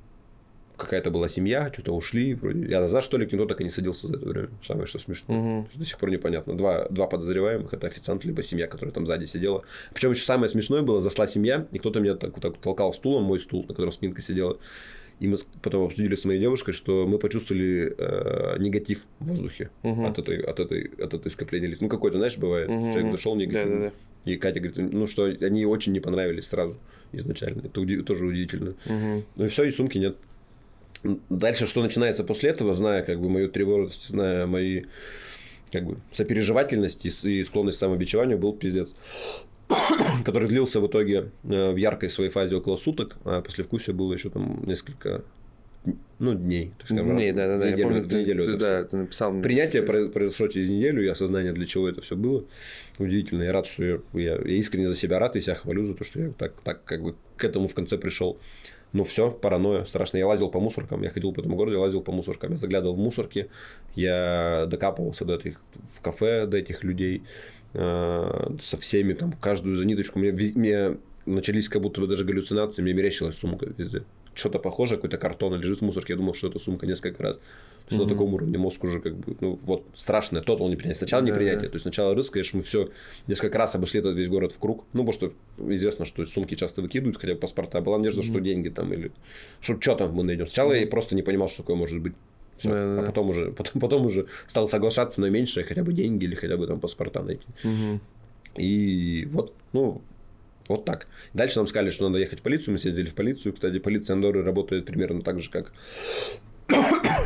Какая-то 0.77 1.09
была 1.09 1.27
семья, 1.27 1.71
что-то 1.73 1.93
ушли. 1.93 2.35
Вроде. 2.35 2.67
Я 2.67 2.81
назад, 2.81 3.03
что 3.03 3.17
ли, 3.17 3.25
никто 3.25 3.45
так 3.45 3.61
и 3.61 3.63
не 3.63 3.69
садился 3.69 4.07
за 4.07 4.17
это 4.17 4.27
время. 4.27 4.49
Самое 4.65 4.87
что 4.87 4.99
смешно. 4.99 5.35
Угу. 5.35 5.67
До 5.75 5.85
сих 5.85 5.97
пор 5.97 6.11
непонятно. 6.11 6.55
Два, 6.55 6.87
два 6.89 7.07
подозреваемых 7.07 7.73
это 7.73 7.87
официант, 7.87 8.25
либо 8.25 8.43
семья, 8.43 8.67
которая 8.67 8.93
там 8.93 9.05
сзади 9.05 9.25
сидела. 9.25 9.63
Причем 9.93 10.11
еще 10.11 10.23
самое 10.23 10.49
смешное 10.49 10.81
было, 10.83 11.01
зашла 11.01 11.27
семья, 11.27 11.67
и 11.71 11.79
кто-то 11.79 11.99
меня 11.99 12.15
так, 12.15 12.39
так 12.39 12.57
толкал 12.57 12.93
стулом, 12.93 13.23
мой 13.23 13.39
стул, 13.39 13.63
на 13.63 13.69
котором 13.69 13.91
спинка 13.91 14.21
сидела. 14.21 14.57
И 15.19 15.27
мы 15.27 15.37
потом 15.63 15.85
обсудили 15.85 16.15
с 16.15 16.25
моей 16.25 16.39
девушкой, 16.39 16.73
что 16.73 17.07
мы 17.07 17.17
почувствовали 17.17 17.93
э, 17.97 18.57
негатив 18.59 19.05
в 19.19 19.27
воздухе 19.27 19.71
угу. 19.81 20.05
от, 20.05 20.19
этой, 20.19 20.41
от, 20.41 20.59
этой, 20.59 20.91
от 20.99 21.13
этой 21.13 21.31
скопления 21.31 21.69
лиц. 21.69 21.79
Ну, 21.81 21.89
какой-то, 21.89 22.17
знаешь, 22.17 22.37
бывает. 22.37 22.69
Угу. 22.69 22.91
Человек 22.91 23.11
зашел 23.11 23.35
негатив. 23.35 23.63
Да, 23.63 23.69
да, 23.69 23.91
да. 24.25 24.31
И 24.31 24.35
Катя 24.37 24.59
говорит, 24.59 24.93
ну 24.93 25.07
что, 25.07 25.25
они 25.25 25.65
очень 25.65 25.93
не 25.93 25.99
понравились 25.99 26.47
сразу 26.47 26.77
изначально. 27.13 27.61
Это 27.65 27.81
уди- 27.81 28.03
тоже 28.03 28.25
удивительно. 28.25 28.75
Угу. 28.85 29.23
Ну 29.35 29.45
и 29.45 29.47
все, 29.47 29.63
и 29.63 29.71
сумки 29.71 29.97
нет. 29.97 30.17
Дальше, 31.29 31.65
что 31.65 31.81
начинается 31.81 32.23
после 32.23 32.49
этого, 32.49 32.73
зная 32.73 33.03
как 33.03 33.19
бы 33.19 33.29
мою 33.29 33.49
тревожность, 33.49 34.09
зная 34.09 34.45
мои 34.45 34.83
как 35.71 35.85
бы 35.85 35.97
сопереживательность 36.11 37.05
и 37.05 37.43
склонность 37.43 37.77
к 37.77 37.79
самобичеванию, 37.79 38.37
был 38.37 38.53
пиздец. 38.53 38.93
который 40.25 40.47
длился 40.47 40.79
в 40.79 40.87
итоге 40.87 41.31
э, 41.43 41.71
в 41.71 41.75
яркой 41.75 42.09
своей 42.09 42.29
фазе 42.29 42.55
около 42.55 42.77
суток, 42.77 43.17
а 43.25 43.41
после 43.41 43.63
вкуса 43.63 43.93
было 43.93 44.13
еще 44.13 44.29
там 44.29 44.63
несколько 44.65 45.23
ну, 46.19 46.33
дней. 46.33 46.73
Так 46.79 46.89
дней, 46.89 47.31
да, 47.31 47.47
да, 47.47 47.57
да. 47.57 47.65
Неделю, 47.69 47.77
я 47.77 47.87
помню, 47.87 48.09
ты, 48.09 48.21
неделю 48.21 48.45
ты, 48.45 48.57
да, 48.57 48.83
ты 48.83 48.97
написал. 48.97 49.39
Принятие 49.41 49.83
произошло 49.83 50.47
через 50.47 50.69
неделю, 50.69 51.03
и 51.03 51.07
осознание, 51.07 51.53
для 51.53 51.65
чего 51.65 51.87
это 51.87 52.01
все 52.01 52.15
было. 52.15 52.43
Удивительно. 52.97 53.43
Я 53.43 53.53
рад, 53.53 53.67
что 53.67 53.83
я, 53.83 53.99
я, 54.13 54.35
я 54.35 54.55
искренне 54.57 54.87
за 54.87 54.95
себя 54.95 55.19
рад 55.19 55.35
и 55.35 55.41
себя 55.41 55.55
хвалю 55.55 55.85
за 55.85 55.93
то, 55.93 56.03
что 56.03 56.19
я 56.19 56.29
так, 56.31 56.53
так 56.63 56.83
как 56.83 57.03
бы 57.03 57.15
к 57.37 57.43
этому 57.43 57.67
в 57.67 57.75
конце 57.75 57.97
пришел. 57.97 58.37
Ну 58.93 59.03
все, 59.03 59.31
паранойя, 59.31 59.85
страшно. 59.85 60.17
Я 60.17 60.27
лазил 60.27 60.49
по 60.49 60.59
мусоркам, 60.59 61.03
я 61.03 61.09
ходил 61.09 61.33
по 61.33 61.41
этому 61.41 61.55
городу, 61.55 61.75
я 61.75 61.81
лазил 61.81 62.01
по 62.01 62.11
мусоркам, 62.11 62.53
я 62.53 62.57
заглядывал 62.57 62.95
в 62.95 62.99
мусорки, 62.99 63.49
я 63.95 64.65
докапывался 64.67 65.25
до 65.25 65.35
этих, 65.35 65.61
в 65.97 66.01
кафе 66.01 66.47
до 66.47 66.57
этих 66.57 66.83
людей, 66.83 67.23
со 67.73 68.77
всеми, 68.79 69.13
там, 69.13 69.33
каждую 69.33 69.77
за 69.77 69.85
ниточку. 69.85 70.19
Мне, 70.19 70.31
мне 70.31 70.97
начались 71.25 71.69
как 71.69 71.81
будто 71.81 72.01
бы 72.01 72.07
даже 72.07 72.23
галлюцинации, 72.23 72.81
мне 72.81 72.93
мерещилась 72.93 73.37
сумка 73.37 73.67
везде 73.77 74.03
что-то 74.37 74.59
похожее, 74.59 74.97
какой-то 74.97 75.17
картон 75.17 75.59
лежит 75.59 75.79
в 75.79 75.81
мусорке, 75.83 76.13
я 76.13 76.17
думал, 76.17 76.33
что 76.33 76.47
это 76.47 76.59
сумка 76.59 76.85
несколько 76.85 77.23
раз. 77.23 77.37
То 77.37 77.95
есть 77.95 78.01
mm-hmm. 78.01 78.07
на 78.07 78.13
таком 78.13 78.33
уровне 78.33 78.57
мозг 78.57 78.83
уже 78.83 78.99
как 78.99 79.15
бы, 79.15 79.37
ну 79.39 79.59
вот 79.63 79.85
страшное, 79.95 80.41
тотал 80.41 80.67
непринятие. 80.67 80.97
Сначала 80.97 81.21
непринятие, 81.21 81.69
то 81.69 81.75
есть 81.75 81.83
сначала 81.83 82.13
рыскаешь, 82.13 82.53
мы 82.53 82.61
все 82.61 82.89
несколько 83.27 83.57
раз 83.57 83.75
обошли 83.75 84.01
этот 84.01 84.17
весь 84.17 84.27
город 84.27 84.51
в 84.51 84.59
круг. 84.59 84.83
Ну, 84.91 85.05
потому 85.05 85.13
что 85.13 85.33
известно, 85.73 86.03
что 86.03 86.25
сумки 86.25 86.55
часто 86.55 86.81
выкидывают, 86.81 87.17
хотя 87.17 87.33
бы 87.33 87.39
паспорта. 87.39 87.79
Была 87.79 87.97
надежда, 87.97 88.21
mm-hmm. 88.21 88.29
что 88.29 88.39
деньги 88.39 88.69
там 88.69 88.91
или 88.91 89.11
что, 89.61 89.79
что 89.79 89.95
там 89.95 90.13
мы 90.13 90.23
найдем. 90.23 90.47
Сначала 90.47 90.73
mm-hmm. 90.73 90.81
я 90.81 90.87
просто 90.87 91.15
не 91.15 91.21
понимал, 91.21 91.47
что 91.47 91.63
такое 91.63 91.77
может 91.77 92.01
быть. 92.01 92.13
Все. 92.57 92.69
Да, 92.69 92.95
да, 92.95 93.01
а 93.01 93.05
потом 93.05 93.29
уже, 93.29 93.51
потом, 93.57 93.81
потом 93.81 94.05
уже 94.05 94.27
стал 94.47 94.67
соглашаться 94.67 95.21
на 95.21 95.27
меньшее, 95.27 95.65
хотя 95.65 95.83
бы 95.83 95.93
деньги 95.93 96.25
или 96.25 96.35
хотя 96.35 96.57
бы 96.57 96.67
там 96.67 96.79
паспорта 96.79 97.21
найти. 97.21 97.45
Угу. 97.63 97.99
И 98.57 99.27
вот, 99.31 99.53
ну, 99.73 100.01
вот 100.67 100.85
так. 100.85 101.07
Дальше 101.33 101.59
нам 101.59 101.67
сказали, 101.67 101.91
что 101.91 102.07
надо 102.07 102.19
ехать 102.19 102.39
в 102.39 102.43
полицию. 102.43 102.73
Мы 102.73 102.79
съездили 102.79 103.05
в 103.05 103.15
полицию. 103.15 103.53
Кстати, 103.53 103.79
полиция 103.79 104.15
Андоры 104.15 104.43
работает 104.43 104.85
примерно 104.85 105.21
так 105.21 105.41
же, 105.41 105.49
как 105.49 105.71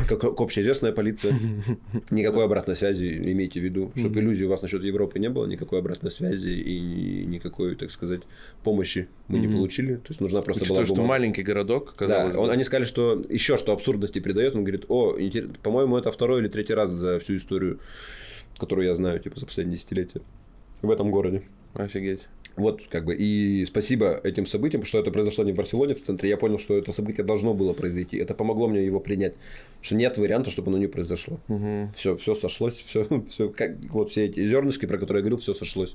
как 0.08 0.40
общеизвестная 0.40 0.92
полиция. 0.92 1.38
Никакой 2.10 2.44
обратной 2.44 2.76
связи, 2.76 3.06
имейте 3.06 3.60
в 3.60 3.64
виду, 3.64 3.92
чтобы 3.96 4.20
иллюзий 4.20 4.44
у 4.44 4.48
вас 4.48 4.62
насчет 4.62 4.82
Европы 4.82 5.18
не 5.18 5.28
было, 5.28 5.46
никакой 5.46 5.80
обратной 5.80 6.10
связи 6.10 6.50
и 6.50 7.24
никакой, 7.26 7.76
так 7.76 7.90
сказать, 7.90 8.22
помощи 8.62 9.08
мы 9.28 9.38
не 9.38 9.48
получили. 9.48 9.96
То 9.96 10.08
есть 10.10 10.20
нужна 10.20 10.42
просто 10.42 10.64
была 10.68 10.84
что 10.84 11.02
маленький 11.02 11.42
городок, 11.42 11.94
казалось 11.96 12.34
да, 12.34 12.40
он, 12.40 12.50
они 12.50 12.64
сказали, 12.64 12.84
что 12.84 13.22
еще 13.28 13.56
что 13.56 13.72
абсурдности 13.72 14.18
придает. 14.18 14.54
Он 14.54 14.64
говорит, 14.64 14.84
о, 14.88 15.16
по-моему, 15.62 15.96
это 15.96 16.10
второй 16.10 16.40
или 16.40 16.48
третий 16.48 16.74
раз 16.74 16.90
за 16.90 17.18
всю 17.20 17.36
историю, 17.36 17.80
которую 18.58 18.86
я 18.86 18.94
знаю, 18.94 19.18
типа, 19.20 19.38
за 19.38 19.46
последние 19.46 19.76
десятилетия 19.76 20.20
в 20.82 20.90
этом 20.90 21.10
городе. 21.10 21.42
Офигеть. 21.74 22.26
Вот, 22.56 22.82
как 22.88 23.04
бы, 23.04 23.14
и 23.14 23.64
спасибо 23.66 24.20
этим 24.22 24.46
событиям, 24.46 24.84
что 24.84 24.98
это 24.98 25.10
произошло 25.10 25.44
не 25.44 25.52
в 25.52 25.56
Барселоне, 25.56 25.94
в 25.94 26.02
центре. 26.02 26.28
Я 26.28 26.36
понял, 26.36 26.58
что 26.58 26.76
это 26.76 26.92
событие 26.92 27.24
должно 27.24 27.54
было 27.54 27.72
произойти. 27.72 28.18
Это 28.18 28.34
помогло 28.34 28.68
мне 28.68 28.84
его 28.84 29.00
принять. 29.00 29.34
Что 29.80 29.94
нет 29.94 30.18
варианта, 30.18 30.50
чтобы 30.50 30.68
оно 30.68 30.78
не 30.78 30.86
произошло. 30.86 31.40
Угу. 31.48 31.90
Все, 31.94 32.16
все 32.16 32.34
сошлось, 32.34 32.76
все, 32.78 33.06
все, 33.28 33.48
как 33.48 33.76
вот 33.90 34.10
все 34.10 34.26
эти 34.26 34.46
зернышки, 34.46 34.86
про 34.86 34.98
которые 34.98 35.20
я 35.20 35.22
говорил, 35.22 35.38
все 35.38 35.54
сошлось. 35.54 35.94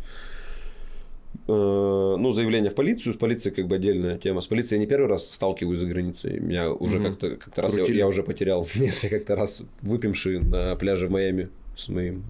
Э, 1.47 2.15
ну, 2.17 2.31
заявление 2.31 2.71
в 2.71 2.75
полицию. 2.75 3.13
С 3.13 3.17
полицией 3.17 3.55
как 3.55 3.67
бы 3.67 3.75
отдельная 3.75 4.17
тема. 4.17 4.41
С 4.41 4.47
полицией 4.47 4.79
я 4.79 4.79
не 4.79 4.87
первый 4.87 5.07
раз 5.07 5.29
сталкиваюсь 5.29 5.79
за 5.79 5.85
границей. 5.85 6.39
Меня 6.39 6.71
уже 6.71 6.97
угу. 6.97 7.09
как-то 7.09 7.35
как 7.35 7.57
раз 7.57 7.77
я, 7.77 7.85
я 7.85 8.07
уже 8.07 8.23
потерял. 8.23 8.67
Нет, 8.75 8.95
я 9.03 9.09
как-то 9.09 9.35
раз 9.35 9.63
выпивший 9.81 10.39
на 10.39 10.75
пляже 10.75 11.07
в 11.07 11.11
Майами 11.11 11.49
с 11.77 11.87
моим 11.89 12.23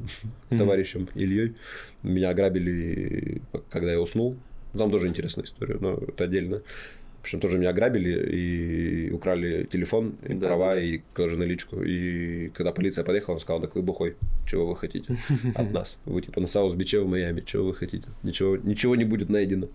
mm-hmm. 0.49 0.57
товарищем 0.57 1.09
Ильей. 1.15 1.55
Меня 2.03 2.29
ограбили, 2.29 3.41
когда 3.69 3.91
я 3.91 4.01
уснул. 4.01 4.37
Там 4.77 4.91
тоже 4.91 5.07
интересная 5.07 5.45
история, 5.45 5.77
но 5.79 5.93
это 5.93 6.25
отдельно. 6.25 6.61
Причем 7.23 7.39
тоже 7.41 7.57
меня 7.57 7.71
ограбили 7.71 8.11
и 8.35 9.11
украли 9.11 9.67
телефон, 9.69 10.13
и 10.27 10.33
Да, 10.33 10.47
права, 10.47 10.75
да. 10.75 10.81
и 10.81 11.01
тоже 11.13 11.35
наличку. 11.37 11.83
И 11.83 12.49
когда 12.49 12.71
полиция 12.71 13.03
подъехала, 13.03 13.35
он 13.35 13.41
сказал, 13.41 13.59
так 13.61 13.75
вы 13.75 13.81
бухой, 13.81 14.15
чего 14.49 14.65
вы 14.67 14.75
хотите 14.77 15.17
от 15.55 15.71
нас? 15.73 15.97
Вы 16.05 16.21
типа 16.21 16.39
на 16.39 16.47
South 16.47 16.72
Beach 16.72 16.96
е 16.96 17.01
в 17.01 17.07
Майами, 17.09 17.43
чего 17.45 17.65
вы 17.65 17.73
хотите? 17.73 18.05
Ничего, 18.23 18.55
ничего 18.55 18.95
не 18.95 19.03
будет 19.03 19.29
найдено. 19.29 19.67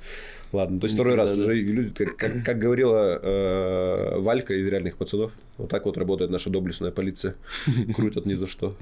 Ладно, 0.52 0.80
то 0.80 0.86
есть 0.86 0.94
второй 0.94 1.14
раз 1.14 1.30
Да-да. 1.30 1.42
уже 1.42 1.54
люди, 1.56 1.90
как, 1.94 2.16
как- 2.16 2.44
как 2.44 2.58
говорила 2.58 3.18
э, 3.22 4.18
Валька 4.20 4.54
из 4.54 4.66
реальных 4.66 4.96
пацанов, 4.96 5.32
вот 5.58 5.68
так 5.68 5.84
вот 5.84 5.98
работает 5.98 6.30
наша 6.30 6.48
доблестная 6.48 6.90
полиция. 6.90 7.34
Крутят 7.94 8.24
ни 8.24 8.34
за 8.34 8.46
что. 8.46 8.76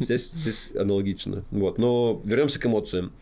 Здесь, 0.00 0.30
здесь 0.32 0.70
аналогично. 0.74 1.44
Вот. 1.50 1.78
Но 1.78 2.20
вернемся 2.24 2.58
к 2.58 2.66
эмоциям. 2.66 3.12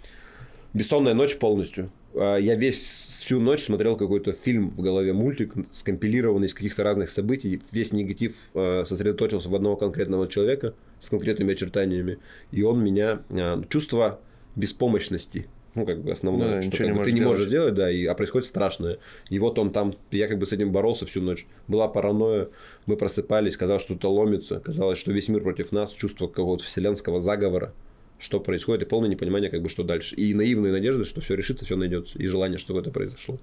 Бессонная 0.75 1.15
ночь 1.15 1.37
полностью. 1.39 1.91
А, 2.15 2.37
Я 2.37 2.55
весь 2.55 3.07
всю 3.19 3.41
ночь 3.41 3.63
смотрел 3.65 3.97
какой-то 3.97 4.33
фильм 4.33 4.71
в 4.71 4.81
голове, 4.81 5.13
мультик, 5.13 5.53
скомпилированный 5.73 6.47
из 6.47 6.55
каких-то 6.55 6.83
разных 6.85 7.11
событий. 7.11 7.61
Весь 7.73 7.93
негатив 7.93 8.35
э, 8.55 8.85
сосредоточился 8.87 9.49
в 9.49 9.55
одного 9.55 9.77
конкретного 9.77 10.29
человека 10.29 10.75
с 11.01 11.11
конкретными 11.11 11.53
очертаниями. 11.53 12.19
И 12.53 12.63
он 12.63 12.83
меня... 12.83 13.21
э, 13.31 13.63
Чувство 13.69 14.21
беспомощности. 14.57 15.47
Ну, 15.75 15.85
как 15.87 16.03
бы 16.03 16.11
основное, 16.11 16.57
Да, 16.57 16.63
что 16.63 16.77
как 16.79 16.87
не 16.87 16.93
бы, 16.93 17.05
ты 17.05 17.13
не 17.13 17.21
можешь 17.21 17.47
сделать. 17.47 17.75
делать, 17.75 17.75
да, 17.75 17.91
и, 17.91 18.05
а 18.07 18.15
происходит 18.15 18.49
страшное. 18.49 18.99
И 19.29 19.39
вот 19.39 19.59
он 19.59 19.71
там, 19.71 19.95
я 20.11 20.27
как 20.27 20.39
бы 20.39 20.47
с 20.47 20.53
этим 20.53 20.73
боролся 20.73 21.07
всю 21.07 21.21
ночь. 21.21 21.47
Была 21.69 21.87
паранойя, 21.87 22.49
мы 22.87 22.97
просыпались, 22.97 23.57
казалось, 23.57 23.83
что 23.83 23.93
что-то 23.95 24.11
ломится, 24.11 24.59
казалось, 24.59 24.99
что 24.99 25.13
весь 25.13 25.29
мир 25.29 25.43
против 25.43 25.71
нас, 25.71 25.93
чувство 25.93 26.27
какого-то 26.27 26.65
вселенского 26.65 27.21
заговора, 27.21 27.73
что 28.19 28.41
происходит, 28.41 28.83
и 28.83 28.87
полное 28.87 29.09
непонимание, 29.09 29.51
как 29.51 29.63
бы, 29.63 29.69
что 29.69 29.85
дальше. 29.85 30.15
И 30.17 30.35
наивные 30.35 30.73
надежды, 30.73 31.05
что 31.05 31.21
все 31.21 31.35
решится, 31.35 31.65
все 31.65 31.77
найдется, 31.77 32.19
и 32.19 32.27
желание, 32.27 32.59
чтобы 32.59 32.81
это 32.81 32.91
произошло. 32.91 33.39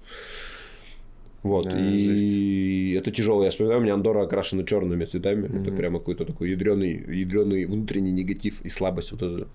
Вот, 1.42 1.64
Да, 1.64 1.78
и 1.78 2.92
это 2.98 3.10
тяжело. 3.12 3.44
Я 3.44 3.50
вспоминаю, 3.50 3.80
у 3.80 3.82
меня 3.82 3.94
Андора 3.94 4.22
окрашена 4.22 4.64
черными 4.64 5.04
цветами. 5.04 5.46
Это 5.46 5.56
Мгм. 5.70 5.76
прямо 5.76 5.98
какой-то 6.00 6.24
такой 6.24 6.50
ядреный, 6.50 7.04
ядреный 7.20 7.66
внутренний 7.66 8.10
негатив 8.10 8.60
и 8.62 8.68
слабость 8.68 9.12
вот 9.12 9.22
эта 9.22 9.46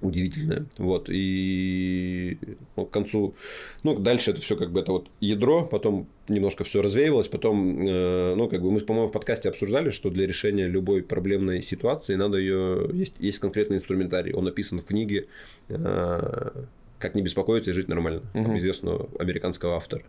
удивительная. 0.00 0.66
Вот, 0.78 1.08
и 1.08 2.38
ну, 2.76 2.86
к 2.86 2.90
концу, 2.90 3.34
ну, 3.82 3.98
дальше 3.98 4.32
это 4.32 4.40
все 4.40 4.56
как 4.56 4.70
бы 4.70 4.80
это 4.80 4.92
вот 4.92 5.08
ядро, 5.20 5.64
потом 5.64 6.06
немножко 6.28 6.64
все 6.64 6.82
развеивалось, 6.82 7.28
потом, 7.28 7.86
э, 7.86 8.34
ну, 8.34 8.48
как 8.48 8.62
бы 8.62 8.70
мы, 8.70 8.80
по-моему, 8.80 9.08
в 9.08 9.12
подкасте 9.12 9.48
обсуждали, 9.48 9.90
что 9.90 10.10
для 10.10 10.26
решения 10.26 10.66
любой 10.66 11.02
проблемной 11.02 11.62
ситуации 11.62 12.14
надо 12.14 12.38
ее, 12.38 12.88
есть, 12.92 13.14
есть 13.18 13.38
конкретный 13.38 13.78
инструментарий, 13.78 14.32
он 14.32 14.44
написан 14.44 14.80
в 14.80 14.84
книге 14.84 15.26
э, 15.68 16.50
«Как 16.98 17.14
не 17.14 17.22
беспокоиться 17.22 17.70
и 17.70 17.74
жить 17.74 17.88
нормально» 17.88 18.22
Мгм. 18.34 18.58
известного 18.58 19.08
американского 19.18 19.76
автора. 19.76 20.04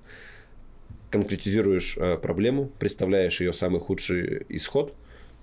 Конкретизируешь 1.12 1.98
э, 1.98 2.18
проблему, 2.18 2.72
представляешь 2.80 3.40
ее 3.40 3.54
самый 3.54 3.80
худший 3.80 4.46
исход, 4.50 4.94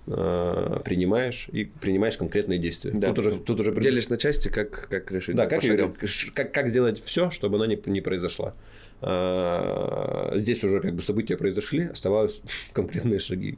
принимаешь 0.05 1.47
и 1.51 1.65
принимаешь 1.65 2.17
конкретные 2.17 2.59
действия. 2.59 2.91
Да. 2.93 3.07
Тут 3.09 3.19
уже, 3.19 3.31
тут 3.37 3.59
уже 3.59 3.71
Делишь 3.81 4.09
на 4.09 4.17
части, 4.17 4.49
как, 4.49 4.87
как 4.89 5.11
решить. 5.11 5.35
да, 5.35 5.45
как, 5.47 5.61
ш- 5.63 6.31
как, 6.33 6.51
как 6.53 6.67
сделать 6.69 7.01
все, 7.03 7.29
чтобы 7.31 7.55
она 7.55 7.67
не, 7.67 7.79
не 7.85 8.01
произошла. 8.01 8.53
А, 9.01 10.31
Здесь 10.35 10.63
уже 10.63 10.79
как 10.79 10.93
бы 10.93 11.01
события 11.01 11.37
произошли, 11.37 11.83
оставалось 11.85 12.41
конкретные 12.73 13.19
шаги. 13.19 13.57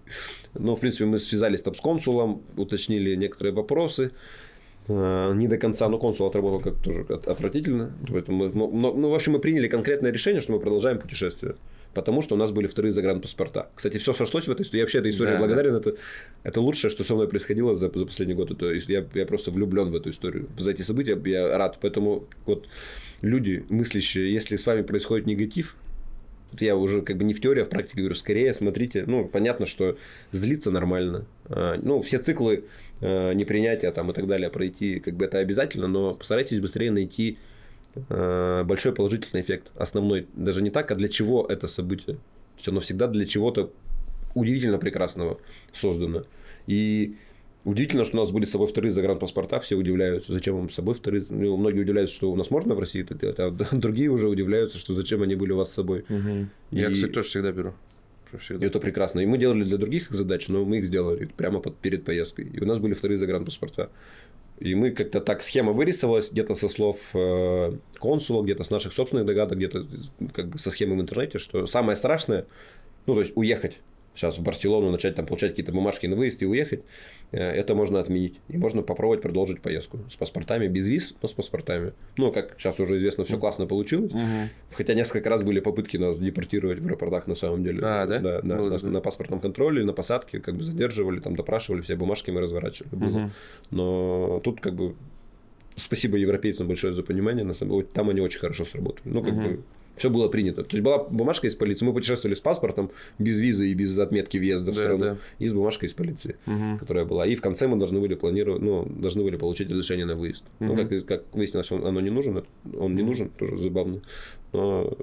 Ну, 0.53 0.75
в 0.75 0.79
принципе, 0.79 1.05
мы 1.05 1.19
связались 1.19 1.61
там 1.61 1.75
с 1.75 1.79
консулом, 1.79 2.41
уточнили 2.57 3.15
некоторые 3.15 3.53
вопросы. 3.53 4.11
А, 4.87 5.33
Не 5.33 5.47
до 5.47 5.57
конца, 5.57 5.89
но 5.89 5.97
консул 5.97 6.27
отработал 6.27 6.59
как 6.61 6.81
тоже 6.83 7.05
от- 7.09 7.27
отвратительно. 7.27 7.91
Поэтому 8.09 8.37
мы, 8.45 8.51
ну, 8.53 8.93
ну, 8.93 9.09
в 9.09 9.15
общем, 9.15 9.33
мы 9.33 9.39
приняли 9.39 9.67
конкретное 9.67 10.11
решение, 10.11 10.41
что 10.41 10.53
мы 10.53 10.59
продолжаем 10.59 10.99
путешествие. 10.99 11.55
Потому 11.95 12.21
что 12.21 12.35
у 12.35 12.37
нас 12.37 12.51
были 12.51 12.67
вторые 12.67 12.91
загранпаспорта. 12.91 13.69
Кстати, 13.73 13.97
все 13.97 14.13
сошлось 14.13 14.47
в 14.47 14.51
этой 14.51 14.63
истории. 14.63 14.79
Я 14.79 14.83
вообще 14.83 14.99
этой 14.99 15.11
истории 15.11 15.31
Да, 15.31 15.39
благодарен. 15.39 15.75
Это, 15.75 15.95
это 16.43 16.59
лучшее, 16.59 16.91
что 16.91 17.05
со 17.05 17.15
мной 17.15 17.29
происходило 17.29 17.77
за, 17.77 17.89
за 17.89 18.05
последний 18.05 18.35
год. 18.35 18.51
Это, 18.51 18.73
я, 18.73 19.05
я 19.13 19.25
просто 19.25 19.49
влюблен 19.49 19.91
в 19.91 19.95
эту 19.95 20.09
историю. 20.09 20.47
За 20.57 20.71
эти 20.71 20.81
события 20.81 21.17
я 21.25 21.57
рад. 21.57 21.77
Поэтому 21.81 22.25
вот 22.45 22.67
люди 23.21 23.63
мыслящие, 23.69 24.31
если 24.33 24.57
с 24.57 24.65
вами 24.65 24.81
происходит 24.81 25.25
негатив, 25.25 25.77
вот 26.51 26.61
я 26.61 26.75
уже 26.75 27.01
как 27.01 27.15
бы 27.15 27.23
не 27.23 27.33
в 27.33 27.39
теории, 27.39 27.61
а 27.61 27.65
в 27.65 27.69
практике 27.69 27.99
говорю, 27.99 28.15
скорее 28.15 28.53
смотрите, 28.53 29.05
ну, 29.07 29.25
понятно, 29.25 29.65
что 29.65 29.97
злиться 30.33 30.71
нормально. 30.71 31.25
А, 31.45 31.79
Ну, 31.81 32.01
все 32.01 32.17
циклы 32.17 32.65
э, 32.99 33.33
непринятия 33.33 33.89
там 33.91 34.11
и 34.11 34.13
так 34.13 34.27
далее 34.27 34.49
пройти, 34.49 34.99
как 34.99 35.15
бы 35.15 35.23
это 35.23 35.39
обязательно, 35.39 35.87
но 35.87 36.13
постарайтесь 36.13 36.59
быстрее 36.59 36.91
найти 36.91 37.37
большой 38.09 38.93
положительный 38.93 39.41
эффект. 39.41 39.71
Основной. 39.75 40.27
Даже 40.33 40.61
не 40.61 40.69
так, 40.69 40.91
а 40.91 40.95
для 40.95 41.07
чего 41.07 41.45
это 41.47 41.67
событие. 41.67 42.15
То 42.15 42.57
есть 42.57 42.67
оно 42.67 42.79
всегда 42.79 43.07
для 43.07 43.25
чего-то 43.25 43.71
удивительно 44.33 44.77
прекрасного 44.77 45.39
создано. 45.73 46.23
И 46.67 47.15
удивительно, 47.63 48.05
что 48.05 48.17
у 48.17 48.19
нас 48.21 48.31
были 48.31 48.45
с 48.45 48.51
собой 48.51 48.67
вторые 48.67 48.91
загранпаспорта, 48.91 49.59
все 49.59 49.75
удивляются, 49.75 50.33
зачем 50.33 50.55
вам 50.55 50.69
с 50.69 50.73
собой 50.75 50.93
вторые. 50.95 51.23
Ну, 51.29 51.57
многие 51.57 51.81
удивляются, 51.81 52.15
что 52.15 52.31
у 52.31 52.35
нас 52.35 52.49
можно 52.51 52.75
в 52.75 52.79
России 52.79 53.01
это 53.01 53.15
делать, 53.15 53.39
а 53.39 53.49
другие 53.71 54.09
уже 54.09 54.27
удивляются, 54.27 54.77
что 54.77 54.93
зачем 54.93 55.21
они 55.21 55.35
были 55.35 55.51
у 55.51 55.57
вас 55.57 55.69
с 55.71 55.73
собой. 55.73 56.05
Я, 56.71 56.89
И- 56.89 56.93
кстати, 56.93 57.11
тоже 57.11 57.29
всегда 57.29 57.51
беру. 57.51 57.73
Прям 58.31 58.39
И 58.41 58.43
Всегда. 58.43 58.65
это 58.65 58.79
прекрасно. 58.79 59.19
И 59.19 59.25
мы 59.27 59.37
делали 59.37 59.63
для 59.63 59.77
других 59.77 60.09
их 60.09 60.15
задач, 60.15 60.47
но 60.47 60.65
мы 60.65 60.79
их 60.79 60.85
сделали 60.85 61.29
прямо 61.37 61.59
под, 61.59 61.77
перед 61.77 62.03
поездкой. 62.03 62.45
И 62.45 62.59
у 62.59 62.65
нас 62.65 62.79
были 62.79 62.93
вторые 62.95 63.19
загранпаспорта. 63.19 63.89
И 64.59 64.73
мы 64.73 64.91
как-то 64.91 65.19
так 65.19 65.43
схема 65.43 65.73
вырисовалась, 65.73 66.31
где-то 66.31 66.55
со 66.55 66.69
слов 66.69 66.97
э, 67.13 67.73
консула, 67.99 68.41
где-то 68.41 68.63
с 68.63 68.69
наших 68.69 68.93
собственных 68.93 69.25
догадок, 69.25 69.57
где-то 69.57 69.85
как 70.33 70.47
бы 70.47 70.59
со 70.59 70.71
схемы 70.71 70.95
в 70.95 71.01
интернете, 71.01 71.39
что 71.39 71.67
самое 71.67 71.97
страшное, 71.97 72.45
ну, 73.05 73.15
то 73.15 73.19
есть 73.19 73.33
уехать 73.35 73.79
сейчас 74.15 74.37
в 74.37 74.43
Барселону, 74.43 74.91
начать 74.91 75.15
там 75.15 75.25
получать 75.25 75.51
какие-то 75.51 75.71
бумажки 75.71 76.07
на 76.07 76.15
выезд 76.15 76.41
и 76.41 76.45
уехать, 76.45 76.83
э, 77.31 77.37
это 77.39 77.75
можно 77.75 77.99
отменить. 77.99 78.39
И 78.47 78.57
можно 78.57 78.81
попробовать 78.81 79.21
продолжить 79.21 79.61
поездку 79.61 79.99
с 80.11 80.15
паспортами, 80.15 80.67
без 80.67 80.87
виз, 80.87 81.13
но 81.21 81.27
с 81.27 81.33
паспортами. 81.33 81.93
Ну, 82.17 82.31
как 82.31 82.55
сейчас 82.57 82.79
уже 82.79 82.97
известно, 82.97 83.23
все 83.25 83.37
классно 83.37 83.65
получилось. 83.67 84.11
Мгм. 84.13 84.49
Хотя 84.71 84.93
несколько 84.93 85.29
раз 85.29 85.43
были 85.43 85.59
попытки 85.59 85.97
нас 85.97 86.19
депортировать 86.19 86.79
в 86.79 86.85
аэропортах 86.87 87.27
на 87.27 87.35
самом 87.35 87.63
деле. 87.63 87.79
А, 87.83 88.05
да? 88.05 88.19
Да, 88.19 88.41
да. 88.41 88.55
Было 88.57 88.69
Нас 88.69 88.83
на 88.83 89.01
паспортном 89.01 89.39
контроле, 89.39 89.83
на 89.83 89.93
посадке 89.93 90.39
как 90.39 90.55
бы 90.55 90.63
задерживали, 90.63 91.19
там 91.19 91.35
допрашивали, 91.35 91.81
все 91.81 91.95
бумажки 91.95 92.31
мы 92.31 92.41
разворачивали. 92.41 92.95
было. 92.95 93.09
Мгм. 93.09 93.31
Но 93.71 94.41
тут 94.43 94.61
как 94.61 94.75
бы 94.75 94.95
спасибо 95.75 96.17
европейцам 96.17 96.67
большое 96.67 96.93
за 96.93 97.03
понимание. 97.03 97.43
На 97.43 97.53
самом 97.53 97.83
там 97.83 98.09
они 98.09 98.21
очень 98.21 98.39
хорошо 98.39 98.65
сработали. 98.65 99.13
Ну, 99.13 99.23
как 99.23 99.33
Мгм. 99.33 99.43
бы 99.43 99.63
все 99.97 100.09
было 100.09 100.27
принято. 100.27 100.63
То 100.63 100.75
есть 100.75 100.83
была 100.83 101.03
бумажка 101.03 101.47
из 101.47 101.55
полиции. 101.55 101.85
Мы 101.85 101.93
путешествовали 101.93 102.35
с 102.35 102.39
паспортом, 102.41 102.91
без 103.19 103.39
визы 103.39 103.69
и 103.69 103.73
без 103.73 103.97
отметки 103.99 104.37
въезда 104.37 104.71
в 104.71 104.75
Да, 104.75 104.81
страну. 104.81 104.97
да. 104.99 105.17
И 105.39 105.47
с 105.47 105.53
бумажкой 105.53 105.87
из 105.89 105.93
полиции 105.93 106.37
Мгм. 106.45 106.77
которая 106.79 107.05
была. 107.05 107.25
И 107.25 107.35
в 107.35 107.41
конце 107.41 107.67
мы 107.67 107.77
должны 107.77 107.99
были 107.99 108.15
планировать, 108.15 108.61
ну, 108.61 108.85
должны 108.85 109.23
были 109.23 109.37
получить 109.37 109.69
разрешение 109.69 110.05
на 110.05 110.15
выезд. 110.15 110.43
Ну, 110.59 110.73
Мгм. 110.73 110.87
как, 110.87 111.05
как 111.05 111.23
выяснилось, 111.33 111.71
он, 111.71 111.85
оно 111.85 112.01
не 112.01 112.09
нужен, 112.09 112.43
он 112.77 112.95
не 112.95 113.01
Мгм. 113.01 113.09
нужен, 113.09 113.29
тоже 113.29 113.57
забавно. 113.57 114.01
Но, 114.53 114.97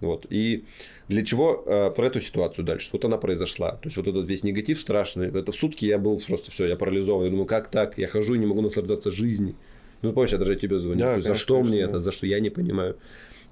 вот. 0.00 0.26
И 0.30 0.64
для 1.08 1.24
чего 1.24 1.62
э, 1.66 1.90
про 1.90 2.06
эту 2.06 2.20
ситуацию 2.20 2.64
дальше? 2.64 2.90
Вот 2.92 3.04
она 3.04 3.16
произошла. 3.16 3.72
То 3.72 3.86
есть 3.86 3.96
вот 3.96 4.06
этот 4.06 4.26
весь 4.26 4.44
негатив 4.44 4.80
страшный. 4.80 5.28
Это 5.28 5.52
в 5.52 5.54
сутки 5.56 5.86
я 5.86 5.98
был 5.98 6.20
просто 6.26 6.50
все, 6.50 6.66
я 6.66 6.76
парализован. 6.76 7.24
Я 7.24 7.30
думаю, 7.30 7.46
как 7.46 7.68
так? 7.70 7.96
Я 7.98 8.06
хожу 8.06 8.34
и 8.34 8.38
не 8.38 8.46
могу 8.46 8.60
наслаждаться 8.60 9.10
жизнью. 9.10 9.54
Ну, 10.02 10.12
помнишь, 10.12 10.32
я 10.32 10.38
даже 10.38 10.56
тебе 10.56 10.78
звоню. 10.78 10.98
Да, 11.00 11.14
есть, 11.14 11.22
за 11.22 11.28
конечно, 11.30 11.42
что 11.42 11.54
мне 11.62 11.70
конечно, 11.70 11.84
это? 11.84 11.92
да. 11.94 12.00
За 12.00 12.12
что 12.12 12.26
я 12.26 12.40
не 12.40 12.50
понимаю. 12.50 12.96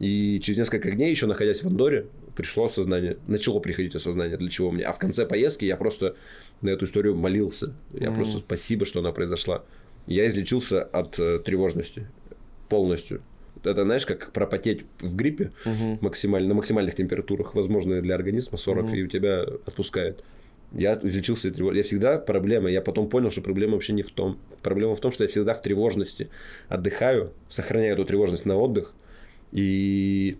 И 0.01 0.41
через 0.41 0.59
несколько 0.59 0.91
дней, 0.91 1.11
еще 1.11 1.27
находясь 1.27 1.63
в 1.63 1.67
Андоре, 1.67 2.07
пришло 2.37 2.65
осознание, 2.65 3.17
начало 3.29 3.61
приходить 3.61 3.95
осознание, 3.95 4.37
для 4.37 4.51
чего 4.51 4.71
мне. 4.71 4.85
А 4.85 4.93
в 4.93 4.99
конце 4.99 5.25
поездки 5.25 5.65
я 5.65 5.77
просто 5.77 6.17
на 6.63 6.71
эту 6.71 6.85
историю 6.87 7.15
молился. 7.15 7.75
Я 7.93 8.09
Мгм. 8.11 8.17
просто 8.17 8.39
спасибо, 8.39 8.87
что 8.87 9.01
она 9.01 9.13
произошла. 9.13 9.65
Я 10.07 10.27
излечился 10.27 10.83
от 10.83 11.19
э, 11.19 11.39
тревожности 11.45 12.07
полностью. 12.69 13.23
Это, 13.63 13.85
знаешь, 13.85 14.05
как 14.05 14.33
пропотеть 14.33 14.85
в 15.01 15.15
гриппе 15.17 15.53
Мгм. 15.65 15.99
максимально, 16.03 16.49
на 16.49 16.55
максимальных 16.55 16.95
температурах, 16.97 17.55
возможные 17.55 18.03
для 18.03 18.15
организма 18.15 18.59
40, 18.59 18.87
Мгм. 18.87 18.95
и 18.95 19.03
у 19.03 19.07
тебя 19.07 19.43
отпускает. 19.67 20.23
Я 20.73 20.99
излечился 21.03 21.49
от 21.49 21.55
тревожности. 21.55 21.79
Я 21.79 21.89
всегда 21.89 22.19
проблема. 22.19 22.69
Я 22.69 22.81
потом 22.83 23.09
понял, 23.09 23.31
что 23.31 23.41
проблема 23.43 23.75
вообще 23.75 23.93
не 23.93 24.03
в 24.03 24.11
том. 24.11 24.39
Проблема 24.61 24.97
в 24.97 25.01
том, 25.01 25.13
что 25.13 25.23
я 25.23 25.29
всегда 25.31 25.55
в 25.55 25.63
тревожности 25.63 26.29
отдыхаю, 26.69 27.31
сохраняю 27.49 27.95
эту 27.95 28.05
тревожность 28.05 28.45
на 28.45 28.57
отдых 28.57 28.93
и 29.55 30.37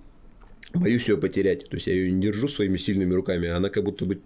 боюсь 0.75 1.09
ее 1.09 1.17
потерять. 1.17 1.69
То 1.71 1.77
есть 1.77 1.87
я 1.87 1.95
ее 1.95 2.11
не 2.11 2.21
держу 2.21 2.49
своими 2.49 2.77
сильными 2.77 3.15
руками, 3.15 3.49
а 3.49 3.57
она 3.57 3.71
как 3.71 3.85
будто 3.85 4.05
бы 4.05 4.21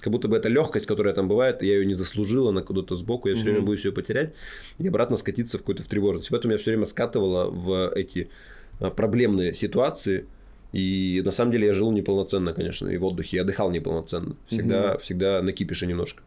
как 0.00 0.10
будто 0.14 0.28
бы 0.28 0.36
эта 0.38 0.48
легкость, 0.48 0.86
которая 0.86 1.12
там 1.12 1.28
бывает, 1.28 1.60
я 1.60 1.74
ее 1.74 1.84
не 1.84 1.92
заслужил, 1.92 2.48
она 2.48 2.62
куда-то 2.62 2.96
сбоку, 2.96 3.28
я 3.28 3.34
все 3.34 3.44
время 3.44 3.58
Мгм. 3.58 3.66
боюсь 3.66 3.84
ее 3.84 3.92
потерять 3.92 4.32
и 4.78 4.88
обратно 4.88 5.18
скатиться 5.18 5.58
в 5.58 5.60
какую-то 5.60 5.82
в 5.82 5.88
тревожность. 5.88 6.30
Поэтому 6.30 6.52
я 6.52 6.58
все 6.58 6.70
время 6.70 6.86
скатывала 6.86 7.50
в 7.50 7.92
эти 7.94 8.30
а, 8.78 8.88
проблемные 8.88 9.52
ситуации. 9.52 10.24
И 10.72 11.20
на 11.22 11.32
самом 11.32 11.52
деле 11.52 11.66
я 11.66 11.74
жил 11.74 11.90
неполноценно, 11.92 12.54
конечно, 12.54 12.88
и 12.88 12.96
в 12.96 13.04
отдыхе. 13.04 13.36
Я 13.36 13.42
отдыхал 13.42 13.70
неполноценно. 13.70 14.36
Всегда, 14.46 14.96
всегда 14.98 15.42
на 15.42 15.52
кипише 15.52 15.86
немножко. 15.86 16.22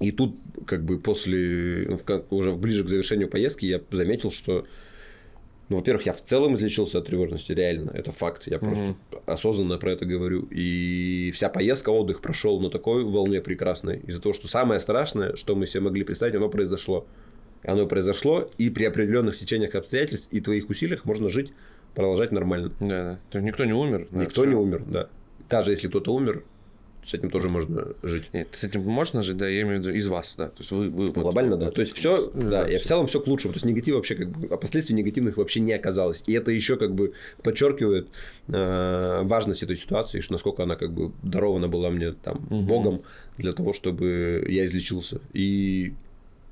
И 0.00 0.12
тут, 0.12 0.36
как 0.66 0.84
бы 0.84 0.98
после, 0.98 1.86
ну, 1.88 2.24
уже 2.30 2.52
ближе 2.52 2.84
к 2.84 2.88
завершению 2.88 3.28
поездки, 3.28 3.64
я 3.66 3.80
заметил, 3.90 4.30
что 4.30 4.66
Ну, 5.68 5.76
во-первых, 5.76 6.06
я 6.06 6.12
в 6.14 6.22
целом 6.22 6.54
излечился 6.54 6.98
от 6.98 7.06
тревожности, 7.06 7.52
реально, 7.52 7.90
это 7.92 8.10
факт. 8.10 8.44
Я 8.46 8.58
просто 8.58 8.82
Мгм. 8.84 8.96
осознанно 9.26 9.76
про 9.78 9.92
это 9.92 10.06
говорю. 10.06 10.48
И 10.50 11.30
вся 11.34 11.48
поездка, 11.50 11.90
отдых 11.90 12.22
прошел 12.22 12.58
на 12.60 12.70
такой 12.70 13.04
волне 13.04 13.40
прекрасной. 13.42 13.98
Из-за 14.06 14.22
того, 14.22 14.32
что 14.32 14.48
самое 14.48 14.80
страшное, 14.80 15.36
что 15.36 15.54
мы 15.54 15.66
себе 15.66 15.80
могли 15.82 16.04
представить, 16.04 16.34
оно 16.34 16.48
произошло. 16.48 17.06
Оно 17.64 17.86
произошло, 17.86 18.48
и 18.56 18.70
при 18.70 18.84
определенных 18.84 19.36
течениях 19.36 19.74
обстоятельств 19.74 20.28
и 20.30 20.40
твоих 20.40 20.70
усилиях 20.70 21.04
можно 21.04 21.28
жить, 21.28 21.52
продолжать 21.94 22.32
нормально. 22.32 22.70
Да, 22.80 22.86
да. 22.86 23.18
То 23.30 23.38
есть 23.38 23.46
никто 23.46 23.64
не 23.64 23.72
умер. 23.74 24.06
да, 24.10 24.20
Никто 24.20 24.42
всё. 24.42 24.44
не 24.50 24.54
умер, 24.54 24.84
да. 24.86 25.08
Даже 25.50 25.72
если 25.72 25.88
кто-то 25.88 26.14
умер, 26.14 26.44
с 27.08 27.14
этим 27.14 27.30
тоже 27.30 27.48
можно 27.48 27.88
жить. 28.02 28.24
Нет, 28.32 28.48
с 28.52 28.64
этим 28.64 28.82
можно 28.82 29.22
жить, 29.22 29.36
да, 29.38 29.48
я 29.48 29.62
имею 29.62 29.78
в 29.78 29.80
виду 29.86 29.90
из 29.96 30.06
вас, 30.08 30.34
да. 30.36 30.48
То 30.48 30.58
есть 30.58 30.70
вы, 30.70 30.90
вы 30.90 31.06
вот- 31.06 31.14
Глобально, 31.16 31.56
да. 31.56 31.70
То 31.70 31.80
есть 31.80 31.94
все, 31.96 32.30
Да, 32.34 32.64
да, 32.64 32.68
и 32.68 32.76
в 32.76 32.82
целом 32.82 33.06
все 33.06 33.20
к 33.20 33.26
лучшему. 33.26 33.54
То 33.54 33.56
есть 33.56 33.64
негатива 33.66 33.96
вообще 33.96 34.14
как 34.14 34.28
бы, 34.28 34.46
а 34.52 34.56
последствий 34.56 34.94
негативных 34.94 35.36
вообще 35.38 35.60
не 35.60 35.72
оказалось. 35.72 36.22
И 36.26 36.32
это 36.34 36.50
еще 36.50 36.76
как 36.76 36.94
бы 36.94 37.14
подчеркивает 37.42 38.08
э, 38.48 39.20
важность 39.24 39.62
этой 39.62 39.76
ситуации, 39.76 40.20
что 40.20 40.32
насколько 40.34 40.62
она 40.62 40.76
как 40.76 40.92
бы 40.92 41.12
дарована 41.22 41.68
была 41.68 41.90
мне 41.90 42.12
там 42.12 42.46
Мгм. 42.50 42.66
Богом 42.66 43.02
для 43.38 43.52
того, 43.52 43.72
чтобы 43.72 44.44
я 44.48 44.64
излечился. 44.64 45.20
И 45.32 45.94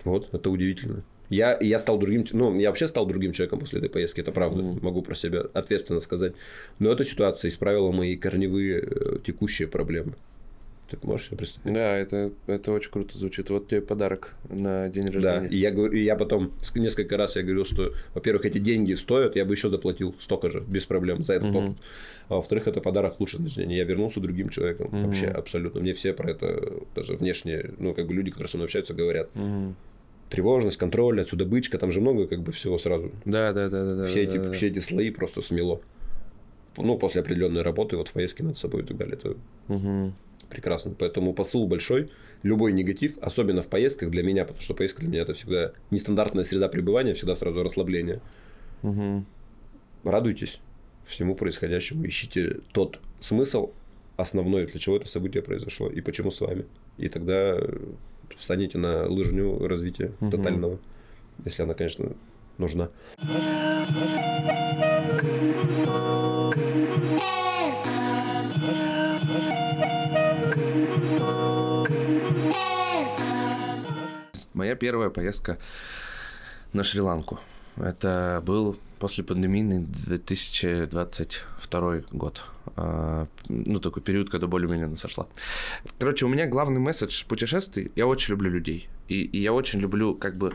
вот 0.05 0.29
это 0.33 0.51
удивительно. 0.51 1.03
Я, 1.29 1.59
я 1.61 1.81
стал 1.81 1.99
другим, 1.99 2.25
ну, 2.31 2.57
я 2.57 2.69
вообще 2.69 2.87
стал 2.87 3.05
другим 3.05 3.33
человеком 3.33 3.59
после 3.59 3.81
этой 3.81 3.91
поездки, 3.91 4.21
это 4.21 4.31
правда, 4.31 4.63
Мгм. 4.63 4.79
могу 4.85 5.03
про 5.03 5.17
себя 5.17 5.43
ответственно 5.55 5.99
сказать. 5.99 6.35
Но 6.79 6.93
эта 6.93 7.05
ситуация 7.05 7.49
исправила 7.49 7.91
мои 7.91 8.15
корневые 8.17 8.79
э, 8.81 9.19
текущие 9.27 9.67
проблемы. 9.67 10.13
Ты 10.91 10.99
можешь 11.03 11.26
себе 11.26 11.39
представить? 11.39 11.74
Да, 11.74 11.97
это, 11.97 12.32
это 12.47 12.72
очень 12.72 12.91
круто 12.93 13.18
звучит. 13.18 13.51
Вот 13.51 13.68
тебе 13.68 13.80
подарок 13.80 14.37
на 14.49 14.89
день 14.89 15.07
Да, 15.07 15.34
рождения. 15.41 15.49
и 15.49 15.57
я, 15.57 15.72
говорю, 15.72 15.93
и 15.93 16.01
я 16.05 16.14
потом 16.14 16.53
несколько 16.76 17.16
раз 17.16 17.34
я 17.34 17.43
говорил, 17.43 17.64
что, 17.64 17.93
во-первых, 18.14 18.45
эти 18.47 18.59
деньги 18.59 18.95
стоят, 18.95 19.34
я 19.34 19.45
бы 19.45 19.55
еще 19.55 19.68
доплатил 19.68 20.14
столько 20.20 20.49
же, 20.49 20.61
без 20.61 20.87
проблем, 20.87 21.22
за 21.22 21.34
этот 21.34 21.51
Мгм. 21.51 21.57
опыт. 21.70 21.78
А 22.28 22.34
во-вторых, 22.37 22.68
это 22.68 22.80
подарок 22.80 23.18
лучше 23.18 23.39
рождения. 23.39 23.76
Я 23.76 23.84
вернулся 23.84 24.20
другим 24.20 24.49
человеком. 24.49 24.89
Мгм. 24.93 25.07
Вообще, 25.07 25.26
абсолютно. 25.26 25.80
Мне 25.80 25.93
все 25.93 26.12
про 26.12 26.30
это, 26.30 26.72
даже 26.95 27.16
внешне, 27.16 27.70
ну, 27.78 27.93
как 27.93 28.07
бы 28.07 28.14
люди, 28.14 28.30
которые 28.30 28.49
со 28.49 28.57
мной 28.57 28.66
общаются, 28.66 28.95
говорят. 28.95 29.28
Мгм. 29.34 29.74
Тревожность, 30.30 30.76
контроль, 30.76 31.20
отсюда 31.20 31.45
бычка, 31.45 31.78
там 31.78 31.91
же 31.91 32.01
много 32.01 32.26
как 32.28 32.43
бы 32.43 32.53
всего 32.53 32.78
сразу. 32.78 33.11
Да, 33.24 33.53
да, 33.53 33.68
да, 33.68 33.84
да, 33.84 33.95
да. 33.97 34.05
все, 34.07 34.24
да, 34.24 34.30
эти, 34.30 34.39
да, 34.39 34.45
да. 34.45 34.53
все 34.53 34.66
эти 34.68 34.78
слои 34.78 35.11
просто 35.11 35.43
смело. 35.43 35.80
Ну, 36.76 36.99
после 36.99 37.22
определенной 37.22 37.62
работы, 37.62 37.97
вот 37.97 38.09
в 38.09 38.12
поездке 38.12 38.43
над 38.43 38.57
собой 38.57 38.82
и 38.82 38.84
так 38.87 38.97
далее. 38.97 39.16
Это 39.16 39.37
Мгм. 39.68 40.14
Прекрасно. 40.49 40.94
Поэтому 40.99 41.32
посыл 41.34 41.66
большой. 41.66 42.11
Любой 42.42 42.72
негатив, 42.72 43.18
особенно 43.20 43.62
в 43.62 43.68
поездках 43.68 44.11
для 44.11 44.22
меня, 44.22 44.44
потому 44.44 44.61
что 44.62 44.74
поездка 44.74 45.01
для 45.01 45.09
меня 45.09 45.22
это 45.22 45.34
всегда 45.34 45.72
нестандартная 45.90 46.44
среда 46.44 46.68
пребывания, 46.68 47.14
всегда 47.14 47.34
сразу 47.34 47.62
расслабление. 47.62 48.20
Мгм. 48.82 49.26
Радуйтесь 50.05 50.61
всему 51.07 51.34
происходящему, 51.34 52.07
ищите 52.07 52.59
тот 52.72 53.01
смысл 53.20 53.72
основной, 54.16 54.66
для 54.66 54.78
чего 54.78 54.97
это 54.97 55.09
событие 55.09 55.42
произошло 55.42 55.88
и 55.88 56.01
почему 56.01 56.30
с 56.30 56.40
вами. 56.40 56.66
И 56.99 57.09
тогда 57.09 57.59
встанете 58.36 58.78
на 58.78 59.07
лыжню 59.07 59.66
развития 59.66 60.12
Мгм. 60.20 60.30
тотального, 60.30 60.78
если 61.44 61.62
она, 61.62 61.74
конечно, 61.74 62.12
нужна. 62.59 62.90
Моя 74.67 74.75
первая 74.75 75.11
поездка 75.11 75.59
на 76.73 76.83
Шри-Ланку. 76.83 77.39
Это 77.77 78.43
был 78.45 78.77
послепандемийный 78.99 79.79
2022 79.79 82.01
год. 82.11 82.43
А, 82.75 83.29
Ну, 83.49 83.79
такой 83.79 84.03
период, 84.03 84.29
когда 84.29 84.49
более-менее 84.49 84.87
она 84.87 84.97
сошла. 84.97 85.29
Короче, 86.01 86.27
у 86.27 86.29
меня 86.29 86.49
главный 86.49 86.81
месседж 86.81 87.25
путешествий. 87.29 87.93
Я 87.95 88.09
очень 88.09 88.33
люблю 88.33 88.51
людей. 88.51 88.89
И, 89.07 89.23
и 89.23 89.41
я 89.41 89.53
очень 89.53 89.79
люблю, 89.79 90.17
как 90.17 90.37
бы... 90.37 90.53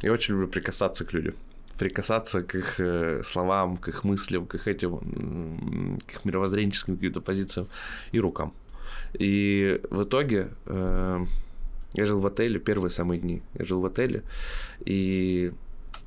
Я 0.00 0.10
очень 0.10 0.32
люблю 0.32 0.48
прикасаться 0.48 1.04
к 1.04 1.12
людям. 1.12 1.34
Прикасаться 1.78 2.42
к 2.42 2.54
их 2.54 2.80
э, 2.80 3.20
словам, 3.22 3.76
к 3.76 3.88
их 3.88 4.04
мыслям, 4.04 4.46
к 4.46 4.54
их 4.54 4.66
этим, 4.66 5.98
к 6.06 6.10
их 6.10 6.24
мировоззренческим 6.24 6.96
каким-то 6.96 7.20
позициям 7.20 7.68
и 8.12 8.20
рукам. 8.20 8.54
И 9.12 9.78
в 9.90 10.04
итоге 10.04 10.48
э, 10.64 11.26
я 11.94 12.06
жил 12.06 12.20
в 12.20 12.26
отеле 12.26 12.60
первые 12.60 12.90
самые 12.90 13.20
дни. 13.20 13.42
Я 13.54 13.64
жил 13.64 13.80
в 13.80 13.86
отеле 13.86 14.22
и 14.84 15.52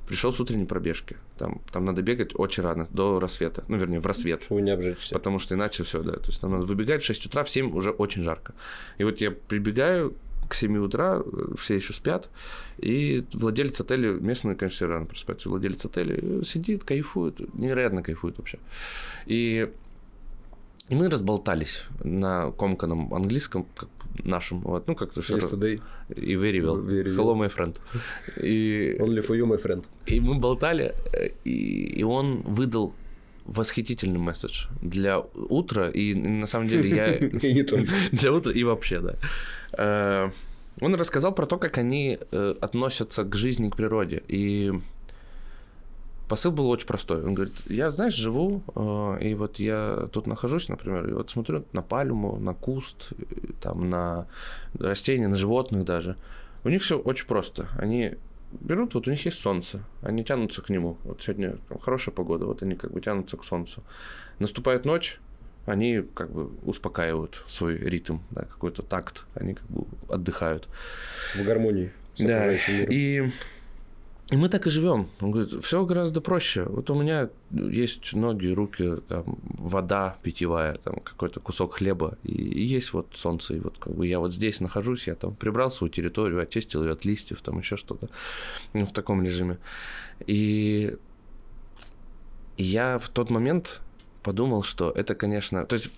пришел 0.08 0.32
с 0.32 0.40
утренней 0.40 0.66
пробежки. 0.66 1.18
Там, 1.38 1.62
там 1.72 1.86
надо 1.86 2.02
бегать 2.02 2.32
очень 2.36 2.64
рано, 2.64 2.88
до 2.92 3.20
рассвета. 3.20 3.64
Ну, 3.68 3.78
вернее, 3.78 4.00
в 4.00 4.06
рассвет. 4.06 4.44
Чтобы 4.44 4.62
не 4.62 4.72
обжечься. 4.72 5.14
Потому 5.14 5.40
что 5.40 5.56
иначе 5.56 5.84
все, 5.84 6.02
да. 6.02 6.14
То 6.14 6.28
есть 6.28 6.42
там 6.42 6.52
надо 6.52 6.66
выбегать 6.66 7.04
в 7.04 7.06
6 7.06 7.26
утра, 7.26 7.44
в 7.44 7.50
7 7.50 7.76
уже 7.76 7.92
очень 7.92 8.24
жарко. 8.24 8.54
И 8.98 9.04
вот 9.04 9.20
я 9.22 9.32
прибегаю 9.32 10.16
к 10.48 10.54
7 10.54 10.78
утра, 10.78 11.22
все 11.60 11.76
еще 11.76 11.94
спят, 11.94 12.30
и 12.78 13.26
владелец 13.34 13.82
отеля, 13.82 14.12
местный, 14.12 14.56
конечно, 14.56 14.76
все 14.76 14.88
рано 14.88 15.06
просыпается, 15.06 15.50
владелец 15.50 15.84
отеля 15.84 16.44
сидит, 16.44 16.84
кайфует, 16.84 17.54
невероятно 17.54 18.02
кайфует 18.02 18.38
вообще. 18.38 18.60
И, 19.26 19.70
и 20.90 20.96
мы 20.96 21.10
разболтались 21.10 21.84
на 22.04 22.52
комканом 22.52 23.14
английском, 23.14 23.66
как 23.76 23.90
нашем, 24.24 24.62
вот, 24.62 24.88
ну, 24.88 24.96
как-то 24.96 25.22
все 25.22 25.38
Yesterday, 25.38 25.82
и 26.16 26.36
very 26.36 26.60
well. 26.60 26.84
Very 26.84 27.04
well. 27.04 27.16
Hello, 27.16 27.36
my 27.36 27.50
friend. 27.56 27.76
И, 28.38 28.96
only 29.00 29.22
for 29.22 29.36
you, 29.36 29.46
my 29.46 29.62
friend. 29.62 29.86
и 30.08 30.20
мы 30.20 30.36
болтали, 30.36 30.96
и, 31.44 32.00
и 32.00 32.04
он 32.04 32.42
выдал 32.42 32.94
восхитительный 33.46 34.20
месседж 34.20 34.68
для 34.82 35.20
утра, 35.20 35.90
и 35.90 36.14
на 36.14 36.48
самом 36.48 36.68
деле 36.68 36.90
я... 36.90 37.16
И 37.18 37.54
не 37.54 37.64
только. 37.64 37.92
Для 38.12 38.34
утра 38.34 38.52
и 38.52 38.64
вообще, 38.64 39.00
да. 39.00 39.16
Э, 39.78 40.32
Он 40.82 40.96
рассказал 40.96 41.34
про 41.34 41.46
то, 41.46 41.58
как 41.58 41.78
они 41.78 42.20
э, 42.32 42.56
относятся 42.62 43.24
к 43.24 43.36
жизни, 43.36 43.70
к 43.70 43.76
природе. 43.78 44.22
И 44.28 44.74
посыл 46.28 46.52
был 46.52 46.70
очень 46.70 46.88
простой. 46.88 47.24
Он 47.24 47.34
говорит, 47.34 47.54
я, 47.68 47.92
знаешь, 47.92 48.14
живу, 48.14 48.64
э, 48.76 49.18
и 49.22 49.34
вот 49.34 49.60
я 49.60 50.10
тут 50.12 50.28
нахожусь, 50.28 50.70
например, 50.70 51.10
и 51.10 51.14
вот 51.14 51.30
смотрю 51.30 51.66
на 51.74 51.82
пальму, 51.82 52.38
на 52.38 52.54
куст, 52.54 53.10
э, 53.18 53.24
там, 53.62 53.90
на 53.90 54.28
растения, 54.78 55.28
на 55.28 55.36
животных 55.36 55.86
даже. 55.86 56.16
У 56.64 56.70
них 56.70 56.82
все 56.82 56.98
очень 56.98 57.28
просто. 57.28 57.68
Они 57.78 58.16
берут, 58.52 58.94
вот 58.94 59.08
у 59.08 59.12
них 59.12 59.26
есть 59.26 59.40
солнце, 59.40 59.84
они 60.02 60.24
тянутся 60.24 60.62
к 60.62 60.70
нему. 60.70 60.98
Вот 61.04 61.22
сегодня 61.22 61.58
там, 61.70 61.80
хорошая 61.80 62.14
погода, 62.14 62.46
вот 62.46 62.62
они 62.62 62.76
как 62.76 62.92
бы 62.92 63.02
тянутся 63.02 63.38
к 63.38 63.46
солнцу. 63.46 63.84
Наступает 64.40 64.86
ночь, 64.86 65.20
они 65.66 66.04
как 66.14 66.32
бы 66.32 66.50
успокаивают 66.64 67.44
свой 67.48 67.78
ритм, 67.78 68.20
да, 68.32 68.44
какой-то 68.44 68.84
такт, 68.84 69.26
они 69.34 69.54
как 69.54 69.68
бы 69.68 69.86
отдыхают. 70.10 70.68
В 71.36 71.44
гармонии. 71.44 71.92
Да, 72.18 72.52
и, 72.52 73.30
и 74.30 74.36
мы 74.36 74.50
так 74.50 74.68
и 74.68 74.70
живем. 74.70 75.10
Он 75.22 75.32
говорит, 75.32 75.64
все 75.64 75.86
гораздо 75.86 76.20
проще. 76.20 76.64
Вот 76.64 76.90
у 76.90 76.96
меня 76.96 77.30
есть 77.52 78.14
ноги, 78.14 78.48
руки, 78.48 78.98
там, 79.08 79.38
вода 79.44 80.18
питьевая, 80.22 80.78
там, 80.78 80.96
какой-то 80.96 81.40
кусок 81.40 81.76
хлеба, 81.76 82.18
и, 82.24 82.34
и 82.34 82.64
есть 82.66 82.92
вот 82.92 83.08
солнце, 83.14 83.56
и 83.56 83.60
вот 83.60 83.78
как 83.78 83.96
бы 83.96 84.06
я 84.06 84.20
вот 84.20 84.34
здесь 84.34 84.60
нахожусь, 84.60 85.08
я 85.08 85.16
там 85.16 85.34
прибрал 85.34 85.72
свою 85.72 85.94
территорию, 85.94 86.42
очистил 86.42 86.84
ее 86.84 86.92
от 86.92 87.06
листьев, 87.06 87.42
там 87.42 87.60
еще 87.60 87.78
что-то, 87.78 88.10
в 88.74 88.92
таком 88.92 89.24
режиме. 89.24 89.60
И 90.26 90.98
я 92.58 93.00
в 93.00 93.08
тот 93.08 93.30
момент 93.30 93.80
подумал, 94.24 94.64
что 94.64 94.92
это, 94.92 95.16
конечно, 95.16 95.66
то 95.66 95.78
есть 95.78 95.90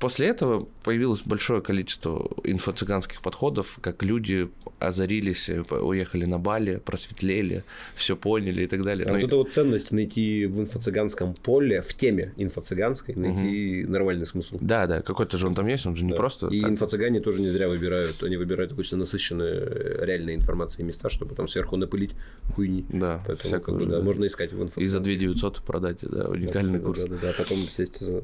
После 0.00 0.28
этого 0.28 0.66
появилось 0.82 1.20
большое 1.26 1.60
количество 1.60 2.30
инфо-цыганских 2.42 3.20
подходов, 3.22 3.78
как 3.82 4.02
люди 4.02 4.48
озарились, 4.78 5.50
э, 5.50 5.60
уехали 5.60 6.24
на 6.24 6.38
Бали, 6.38 6.76
просветлели, 6.76 7.64
все 7.94 8.16
поняли 8.16 8.64
и 8.64 8.66
так 8.66 8.82
далее. 8.82 9.06
А 9.06 9.12
Ну, 9.12 9.16
вот 9.18 9.26
эту 9.26 9.36
вот 9.36 9.52
ценность 9.52 9.92
найти 9.92 10.46
в 10.46 10.62
инфо-цыганском 10.62 11.36
поле, 11.42 11.82
в 11.82 11.92
теме 11.92 12.32
инфо-цыганской, 12.38 13.14
найти 13.14 13.84
нормальный 13.86 14.24
смысл. 14.24 14.56
Да, 14.60 14.86
да, 14.86 15.02
какой-то 15.02 15.36
же 15.36 15.46
он 15.46 15.54
там 15.54 15.66
есть, 15.66 15.84
он 15.84 15.96
же 15.96 16.04
не 16.04 16.12
Да. 16.12 16.16
просто. 16.16 16.46
И 16.48 16.62
так. 16.62 16.70
инфо-цыгане 16.70 17.20
тоже 17.20 17.42
не 17.42 17.50
зря 17.50 17.68
выбирают. 17.68 18.22
Они 18.22 18.38
выбирают 18.38 18.72
обычно 18.72 18.96
насыщенные 18.96 19.52
э, 19.52 20.04
реальной 20.06 20.34
информацией 20.34 20.86
места, 20.86 21.10
чтобы 21.10 21.34
там 21.34 21.46
сверху 21.46 21.76
напылить 21.76 22.12
хуйни. 22.54 22.86
Да, 22.88 23.22
Поэтому 23.26 23.60
как 23.60 23.74
бы, 23.76 23.84
да, 23.84 23.98
да. 23.98 24.02
можно 24.02 24.26
искать 24.26 24.54
в 24.54 24.62
инфо 24.62 24.80
И 24.80 24.86
за 24.86 25.00
2 25.00 25.14
900 25.14 25.60
продать, 25.60 25.98
да, 26.00 26.30
уникальный 26.30 26.78
да, 26.78 26.84
курс. 26.86 27.04
Да, 27.04 27.06
да, 27.08 27.16
да, 27.20 27.34
потом 27.36 27.58
сесть 27.58 28.00
за 28.00 28.22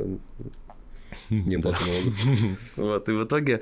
неплату 1.31 1.79
налогов. 1.87 2.59
Вот, 2.77 3.09
и 3.09 3.13
в 3.13 3.25
итоге, 3.25 3.61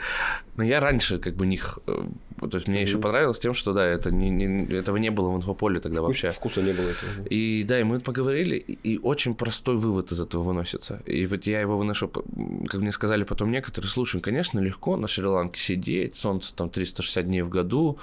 ну, 0.56 0.64
я 0.64 0.80
раньше 0.80 1.18
как 1.18 1.34
бы 1.34 1.46
них, 1.46 1.78
э, 1.86 2.04
то 2.40 2.56
есть 2.56 2.68
мне 2.68 2.82
еще 2.82 2.98
понравилось 2.98 3.38
тем, 3.38 3.54
что, 3.54 3.72
да, 3.72 3.84
это 3.84 4.10
не, 4.10 4.30
не- 4.30 4.74
этого 4.74 4.96
не 4.96 5.10
было 5.10 5.30
в 5.30 5.36
инфополе 5.36 5.80
тогда 5.80 6.02
вообще. 6.02 6.30
Вкуса 6.30 6.62
не 6.62 6.72
было 6.72 6.88
этого. 6.88 7.26
И 7.28 7.64
да, 7.64 7.80
и 7.80 7.84
мы 7.84 8.00
поговорили, 8.00 8.56
и 8.56 8.98
очень 8.98 9.34
простой 9.34 9.76
вывод 9.76 10.12
из 10.12 10.20
этого 10.20 10.42
выносится. 10.42 11.02
И 11.06 11.26
вот 11.26 11.46
я 11.46 11.60
его 11.60 11.76
выношу, 11.78 12.08
как 12.08 12.80
мне 12.80 12.92
сказали 12.92 13.24
потом 13.24 13.50
некоторые, 13.50 13.90
слушай, 13.90 14.20
конечно, 14.20 14.58
легко 14.58 14.96
на 14.96 15.08
Шри-Ланке 15.08 15.60
сидеть, 15.60 16.16
солнце 16.16 16.54
там 16.54 16.70
360 16.70 17.26
дней 17.26 17.42
в 17.42 17.48
году, 17.48 17.98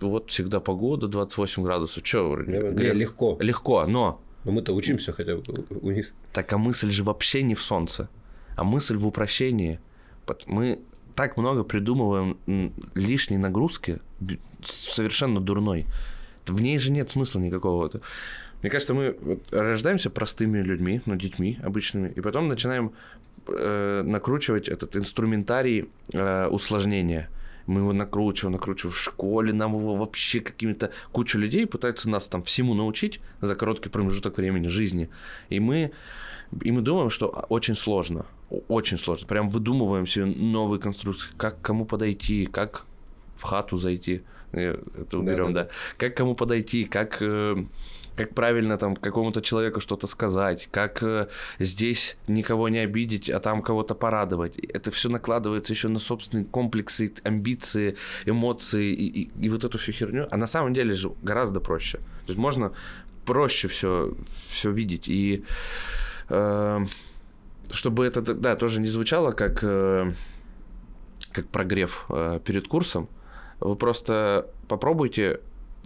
вот 0.00 0.30
всегда 0.30 0.60
погода 0.60 1.08
28 1.08 1.62
градусов. 1.62 2.02
Че, 2.02 2.36
не, 2.46 2.92
легко. 2.92 3.36
Легко, 3.40 3.86
но... 3.86 4.20
Но 4.44 4.52
мы-то 4.52 4.72
учимся 4.72 5.12
хотя 5.12 5.36
бы 5.36 5.42
у 5.80 5.90
них. 5.90 6.12
Так, 6.32 6.52
а 6.52 6.58
мысль 6.58 6.90
же 6.90 7.02
вообще 7.02 7.42
не 7.42 7.54
в 7.54 7.62
солнце, 7.62 8.08
а 8.56 8.64
мысль 8.64 8.96
в 8.96 9.06
упрощении. 9.06 9.78
Мы 10.46 10.80
так 11.14 11.36
много 11.36 11.62
придумываем 11.62 12.38
лишней 12.94 13.38
нагрузки, 13.38 14.00
совершенно 14.64 15.40
дурной. 15.40 15.86
В 16.46 16.60
ней 16.60 16.78
же 16.78 16.92
нет 16.92 17.10
смысла 17.10 17.40
никакого. 17.40 17.90
Мне 18.62 18.70
кажется, 18.70 18.94
мы 18.94 19.16
рождаемся 19.50 20.10
простыми 20.10 20.58
людьми, 20.58 21.00
ну, 21.06 21.16
детьми 21.16 21.58
обычными, 21.62 22.12
и 22.14 22.20
потом 22.20 22.48
начинаем 22.48 22.92
э, 23.48 24.02
накручивать 24.04 24.68
этот 24.68 24.96
инструментарий 24.96 25.88
э, 26.12 26.46
усложнения. 26.48 27.28
Мы 27.66 27.80
его 27.80 27.92
накручиваем, 27.92 28.52
накручиваем 28.52 28.94
в 28.94 28.98
школе, 28.98 29.52
нам 29.52 29.76
его 29.76 29.96
вообще 29.96 30.40
какими-то... 30.40 30.92
Куча 31.12 31.38
людей 31.38 31.66
пытаются 31.66 32.08
нас 32.08 32.28
там 32.28 32.42
всему 32.42 32.74
научить 32.74 33.20
за 33.40 33.56
короткий 33.56 33.88
промежуток 33.88 34.38
времени 34.38 34.68
жизни. 34.68 35.10
И 35.48 35.58
мы, 35.58 35.90
и 36.62 36.70
мы 36.70 36.80
думаем, 36.80 37.10
что 37.10 37.26
очень 37.48 37.74
сложно. 37.74 38.24
Очень 38.68 38.98
сложно. 38.98 39.26
Прям 39.26 39.48
выдумываем 39.48 40.06
себе 40.06 40.26
новые 40.26 40.80
конструкции, 40.80 41.28
как 41.36 41.60
кому 41.60 41.84
подойти, 41.84 42.46
как 42.46 42.84
в 43.36 43.42
хату 43.42 43.76
зайти. 43.76 44.22
Это 44.52 45.18
уберем, 45.18 45.52
да, 45.52 45.64
да. 45.64 45.68
да. 45.68 45.70
Как 45.98 46.16
кому 46.16 46.34
подойти, 46.34 46.84
как 46.84 47.18
э, 47.20 47.56
как 48.16 48.34
правильно 48.34 48.78
там 48.78 48.96
какому-то 48.96 49.42
человеку 49.42 49.80
что-то 49.80 50.06
сказать, 50.06 50.68
как 50.70 51.02
э, 51.02 51.28
здесь 51.58 52.16
никого 52.26 52.68
не 52.68 52.78
обидеть, 52.78 53.28
а 53.28 53.38
там 53.38 53.62
кого-то 53.62 53.94
порадовать. 53.94 54.58
Это 54.58 54.90
все 54.90 55.08
накладывается 55.08 55.72
еще 55.72 55.88
на 55.88 55.98
собственные 55.98 56.46
комплексы, 56.46 57.12
амбиции, 57.24 57.96
эмоции 58.24 58.92
и, 58.92 59.22
и, 59.22 59.30
и 59.40 59.48
вот 59.50 59.64
эту 59.64 59.78
всю 59.78 59.92
херню. 59.92 60.26
А 60.30 60.36
на 60.36 60.46
самом 60.46 60.72
деле 60.72 60.94
же 60.94 61.12
гораздо 61.22 61.60
проще. 61.60 61.98
То 61.98 62.32
есть 62.32 62.38
можно 62.38 62.72
проще 63.26 63.68
все, 63.68 64.14
все 64.48 64.70
видеть. 64.70 65.08
И 65.08 65.44
э, 66.30 66.86
чтобы 67.70 68.06
это, 68.06 68.20
да, 68.22 68.56
тоже 68.56 68.80
не 68.80 68.88
звучало 68.88 69.32
как, 69.32 69.60
э, 69.62 70.12
как 71.32 71.48
прогрев 71.48 72.06
э, 72.08 72.40
перед 72.44 72.68
курсом, 72.68 73.08
вы 73.60 73.76
просто 73.76 74.48
попробуйте 74.68 75.40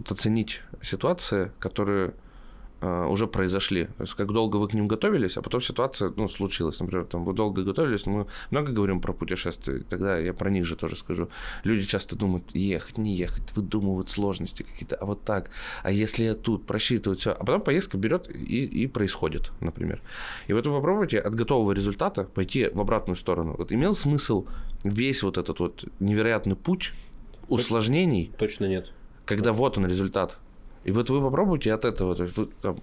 оценить 0.09 0.61
ситуации, 0.81 1.51
которые 1.59 2.13
уже 2.81 3.27
произошли. 3.27 3.85
То 3.85 4.03
есть, 4.03 4.13
как 4.13 4.31
долго 4.31 4.57
вы 4.57 4.67
к 4.67 4.73
ним 4.73 4.87
готовились, 4.87 5.37
а 5.37 5.41
потом 5.41 5.61
ситуация 5.61 6.11
ну, 6.15 6.27
случилась. 6.27 6.79
Например, 6.79 7.05
там, 7.05 7.25
вы 7.25 7.33
долго 7.33 7.63
готовились, 7.63 8.05
мы 8.05 8.27
много 8.49 8.71
говорим 8.71 9.01
про 9.01 9.13
путешествия, 9.13 9.83
тогда 9.89 10.17
я 10.17 10.33
про 10.33 10.49
них 10.49 10.65
же 10.65 10.75
тоже 10.75 10.95
скажу. 10.95 11.29
Люди 11.63 11.85
часто 11.85 12.15
думают, 12.15 12.43
ехать, 12.53 12.97
не 12.97 13.15
ехать, 13.15 13.43
выдумывают 13.55 14.09
сложности 14.09 14.63
какие-то, 14.63 14.95
а 14.95 15.05
вот 15.05 15.23
так, 15.23 15.51
а 15.83 15.91
если 15.91 16.23
я 16.23 16.33
тут, 16.35 16.65
просчитывают 16.65 17.19
все. 17.19 17.31
А 17.31 17.43
потом 17.43 17.61
поездка 17.61 17.97
берет 17.97 18.29
и, 18.29 18.65
и 18.65 18.87
происходит, 18.87 19.51
например. 19.59 20.01
И 20.47 20.53
вот 20.53 20.65
вы 20.65 20.73
попробуйте 20.73 21.19
от 21.19 21.35
готового 21.35 21.71
результата 21.73 22.23
пойти 22.23 22.69
в 22.73 22.79
обратную 22.79 23.15
сторону. 23.15 23.55
Вот 23.57 23.71
имел 23.71 23.95
смысл 23.95 24.47
весь 24.83 25.23
вот 25.23 25.37
этот 25.37 25.59
вот 25.59 25.85
невероятный 25.99 26.55
путь 26.55 26.93
усложнений? 27.47 28.31
Точно 28.37 28.65
нет 28.65 28.91
когда 29.31 29.53
вот 29.53 29.77
он 29.77 29.87
результат. 29.87 30.37
И 30.83 30.91
вот 30.91 31.09
вы 31.09 31.21
попробуйте 31.21 31.73
от 31.73 31.85
этого, 31.85 32.15
то 32.15 32.23
есть 32.23 32.37
вы 32.37 32.49
там, 32.61 32.77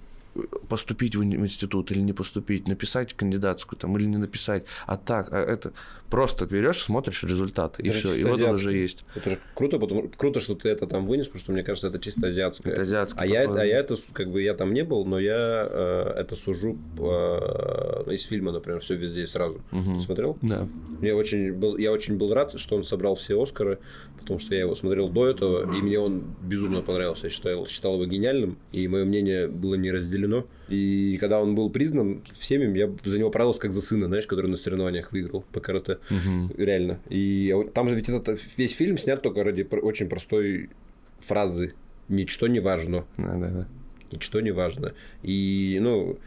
поступить 0.69 1.17
в 1.17 1.23
институт 1.23 1.91
или 1.91 2.01
не 2.01 2.13
поступить, 2.13 2.69
написать 2.69 3.15
кандидатскую 3.15 3.79
там 3.79 3.97
или 3.99 4.07
не 4.07 4.19
написать, 4.19 4.65
а 4.87 4.97
так, 4.97 5.33
а 5.33 5.39
это 5.39 5.73
просто 6.11 6.47
берешь, 6.47 6.83
смотришь 6.83 7.23
результат 7.23 7.79
и 7.81 7.91
все, 7.91 8.15
и 8.15 8.25
вот 8.25 8.41
он 8.41 8.55
уже 8.55 8.77
есть. 8.77 9.05
Это 9.15 9.31
же 9.31 9.39
круто, 9.55 9.79
потому 9.79 10.09
круто, 10.17 10.41
что 10.41 10.55
ты 10.55 10.69
это 10.69 10.87
там 10.87 11.07
вынес, 11.07 11.27
потому 11.27 11.43
что 11.43 11.53
мне 11.53 11.63
кажется, 11.63 11.89
это 11.89 11.99
чисто 11.99 12.29
азиатское. 12.29 12.73
Это 12.73 12.83
азиатское. 12.83 13.23
А 13.23 13.27
я, 13.27 13.51
а 13.51 13.65
я 13.65 13.79
это 13.79 13.97
как 14.13 14.31
бы 14.31 14.43
я 14.43 14.55
там 14.55 14.73
не 14.73 14.85
был, 14.85 15.05
но 15.05 15.19
я 15.19 15.69
э, 15.71 16.15
это 16.17 16.37
сужу 16.37 16.79
э, 16.99 18.13
из 18.13 18.25
фильма, 18.25 18.53
например, 18.53 18.81
все 18.81 18.95
везде 18.95 19.25
и 19.25 19.27
сразу. 19.27 19.61
Угу. 19.73 20.01
Смотрел? 20.01 20.39
Да. 20.43 20.67
Я 21.03 21.17
очень 21.17 21.53
был, 21.53 21.77
я 21.77 21.93
очень 21.93 22.17
был 22.17 22.33
рад, 22.33 22.59
что 22.59 22.77
он 22.77 22.85
собрал 22.85 23.15
все 23.15 23.41
Оскары, 23.41 23.79
потому 24.19 24.39
что 24.39 24.55
я 24.55 24.61
его 24.63 24.75
смотрел 24.75 25.09
до 25.09 25.27
этого, 25.27 25.75
и 25.75 25.83
мне 25.83 25.99
он 25.99 26.23
безумно 26.43 26.83
понравился. 26.83 27.27
Я 27.27 27.31
считал, 27.31 27.67
считал 27.67 27.95
его 27.95 28.07
гениальным, 28.07 28.59
и 28.73 28.87
мое 28.89 29.05
мнение 29.05 29.49
было 29.49 29.75
не 29.75 29.91
разделено. 29.91 30.47
И 30.69 31.17
когда 31.21 31.41
он 31.41 31.55
был 31.55 31.71
признан 31.71 32.23
всеми, 32.35 32.77
я 32.77 32.91
за 33.05 33.19
него 33.19 33.31
правился 33.31 33.61
как 33.61 33.73
за 33.73 33.81
сына, 33.81 34.07
знаешь, 34.07 34.27
который 34.27 34.51
на 34.51 34.57
соревнованиях 34.57 35.13
выиграл 35.13 35.45
по 35.53 35.61
карате. 35.61 35.99
Угу. 36.11 36.55
Реально. 36.63 37.01
И 37.09 37.55
там 37.75 37.89
же 37.89 37.95
ведь 37.95 38.09
этот 38.09 38.41
весь 38.57 38.75
фильм 38.75 38.99
снят 38.99 39.23
только 39.23 39.45
ради 39.45 39.67
очень 39.83 40.09
простой 40.09 40.71
фразы 41.21 41.75
«Ничто 42.09 42.47
не 42.47 42.61
важно». 42.61 43.05
Да, 43.17 43.37
да, 43.37 43.49
да. 43.51 43.69
Ничто 44.11 44.41
не 44.41 44.51
важно. 44.51 44.95
И, 45.23 45.79
ну, 45.81 46.19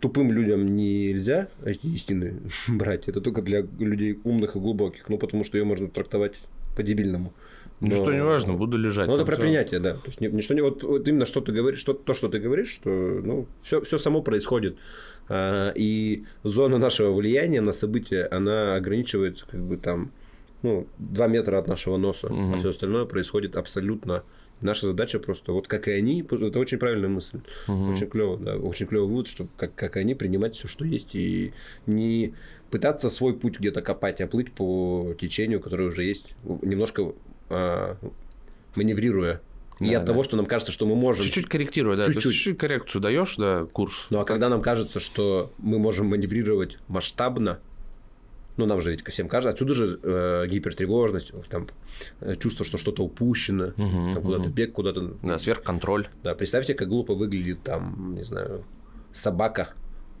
тупым 0.00 0.30
людям 0.32 0.76
нельзя 0.76 1.48
эти 1.64 1.86
истины 1.86 2.34
брать. 2.68 3.08
Это 3.08 3.20
только 3.20 3.42
для 3.42 3.66
людей 3.78 4.18
умных 4.24 4.56
и 4.56 4.58
глубоких. 4.60 5.08
Ну, 5.08 5.18
потому 5.18 5.44
что 5.44 5.58
ее 5.58 5.64
можно 5.64 5.88
трактовать 5.88 6.34
по-дебильному. 6.74 7.32
Но... 7.80 7.88
Ничто 7.88 8.12
не 8.12 8.22
важно, 8.22 8.54
буду 8.54 8.76
лежать. 8.76 9.08
Ну, 9.08 9.14
это 9.14 9.24
про 9.24 9.34
все. 9.34 9.42
принятие, 9.42 9.80
да. 9.80 9.94
То 9.94 10.06
есть, 10.06 10.20
ничто 10.20 10.54
не, 10.54 10.62
вот, 10.62 10.82
вот 10.82 11.06
именно 11.06 11.26
что 11.26 11.40
ты 11.40 11.52
говоришь, 11.52 11.80
что, 11.80 11.92
то, 11.92 12.14
что 12.14 12.28
ты 12.28 12.38
говоришь, 12.38 12.70
что 12.70 12.90
ну, 12.90 13.46
все, 13.62 13.80
все 13.82 13.98
само 13.98 14.22
происходит. 14.22 14.76
А, 15.28 15.72
и 15.74 16.24
зона 16.44 16.78
нашего 16.78 17.12
влияния 17.12 17.60
на 17.60 17.72
события, 17.72 18.28
она 18.30 18.76
ограничивается 18.76 19.44
как 19.50 19.60
бы 19.60 19.76
там, 19.76 20.12
ну, 20.62 20.86
2 20.98 21.26
метра 21.28 21.58
от 21.58 21.68
нашего 21.68 21.96
носа, 21.96 22.28
угу. 22.28 22.54
а 22.54 22.56
все 22.56 22.70
остальное 22.70 23.04
происходит 23.06 23.56
абсолютно. 23.56 24.22
Наша 24.60 24.86
задача 24.86 25.18
просто, 25.18 25.52
вот 25.52 25.68
как 25.68 25.88
и 25.88 25.90
они, 25.90 26.22
это 26.22 26.58
очень 26.58 26.78
правильная 26.78 27.08
мысль, 27.08 27.40
угу. 27.68 27.92
очень 27.92 28.06
клево, 28.06 28.38
да, 28.38 28.56
очень 28.56 28.86
клевый 28.86 29.08
вывод, 29.08 29.28
что 29.28 29.46
как, 29.56 29.74
как 29.74 29.96
они 29.96 30.14
принимать 30.14 30.56
все, 30.56 30.68
что 30.68 30.84
есть, 30.84 31.14
и 31.14 31.52
не 31.86 32.32
пытаться 32.70 33.10
свой 33.10 33.34
путь 33.34 33.58
где-то 33.58 33.82
копать, 33.82 34.20
а 34.20 34.26
плыть 34.26 34.52
по 34.52 35.14
течению, 35.20 35.60
которое 35.60 35.88
уже 35.88 36.04
есть, 36.04 36.34
немножко 36.62 37.12
а, 37.50 37.96
маневрируя. 38.74 39.40
Не 39.80 39.92
да, 39.92 39.98
от 39.98 40.04
да. 40.04 40.12
того, 40.12 40.22
что 40.22 40.36
нам 40.36 40.46
кажется, 40.46 40.72
что 40.72 40.86
мы 40.86 40.94
можем... 40.94 41.24
Чуть-чуть 41.24 41.48
корректируя, 41.48 41.96
да. 41.96 42.04
Чуть-чуть. 42.04 42.34
чуть 42.34 42.58
коррекцию 42.58 43.02
даешь, 43.02 43.34
да, 43.36 43.66
курс. 43.72 44.06
Ну, 44.10 44.20
а 44.20 44.24
когда 44.24 44.48
нам 44.48 44.62
кажется, 44.62 45.00
что 45.00 45.52
мы 45.58 45.78
можем 45.78 46.06
маневрировать 46.06 46.78
масштабно, 46.88 47.58
ну, 48.56 48.66
нам 48.66 48.80
же 48.80 48.92
ведь 48.92 49.06
всем 49.06 49.28
кажется, 49.28 49.52
отсюда 49.52 49.74
же 49.74 49.98
э, 50.02 50.46
гипертревожность, 50.48 51.32
там, 51.48 51.66
э, 52.20 52.36
чувство, 52.36 52.64
что 52.64 52.78
что-то 52.78 53.02
упущено, 53.02 53.68
угу, 53.76 54.14
там, 54.14 54.22
куда-то 54.22 54.48
бег, 54.48 54.72
куда-то... 54.72 55.14
Да, 55.22 55.38
сверхконтроль. 55.38 56.06
Да, 56.22 56.34
представьте, 56.34 56.74
как 56.74 56.88
глупо 56.88 57.14
выглядит 57.14 57.62
там, 57.64 58.14
не 58.14 58.22
знаю, 58.22 58.64
собака 59.12 59.70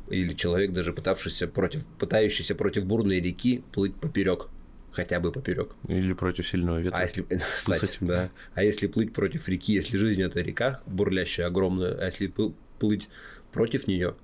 или 0.08 0.34
человек, 0.34 0.72
даже 0.72 0.92
пытавшийся 0.92 1.46
против, 1.46 1.86
пытающийся 1.98 2.54
против 2.54 2.86
бурной 2.86 3.20
реки 3.20 3.62
плыть 3.72 3.94
поперек 3.94 4.48
хотя 4.92 5.20
бы 5.20 5.32
поперек. 5.32 5.74
Или 5.88 6.12
против 6.12 6.46
сильного 6.46 6.80
ветра. 6.80 6.98
А 6.98 7.02
если, 7.02 7.26
кстати, 7.56 7.98
да. 8.00 8.30
А 8.54 8.62
если 8.62 8.86
плыть 8.86 9.12
против 9.12 9.48
реки, 9.48 9.72
если 9.72 9.96
жизнь 9.96 10.22
это 10.22 10.40
река 10.40 10.80
бурлящая, 10.86 11.46
огромная, 11.46 11.94
а 11.94 12.06
если 12.06 12.32
плыть 12.78 13.08
против 13.52 13.86
нее, 13.86 14.14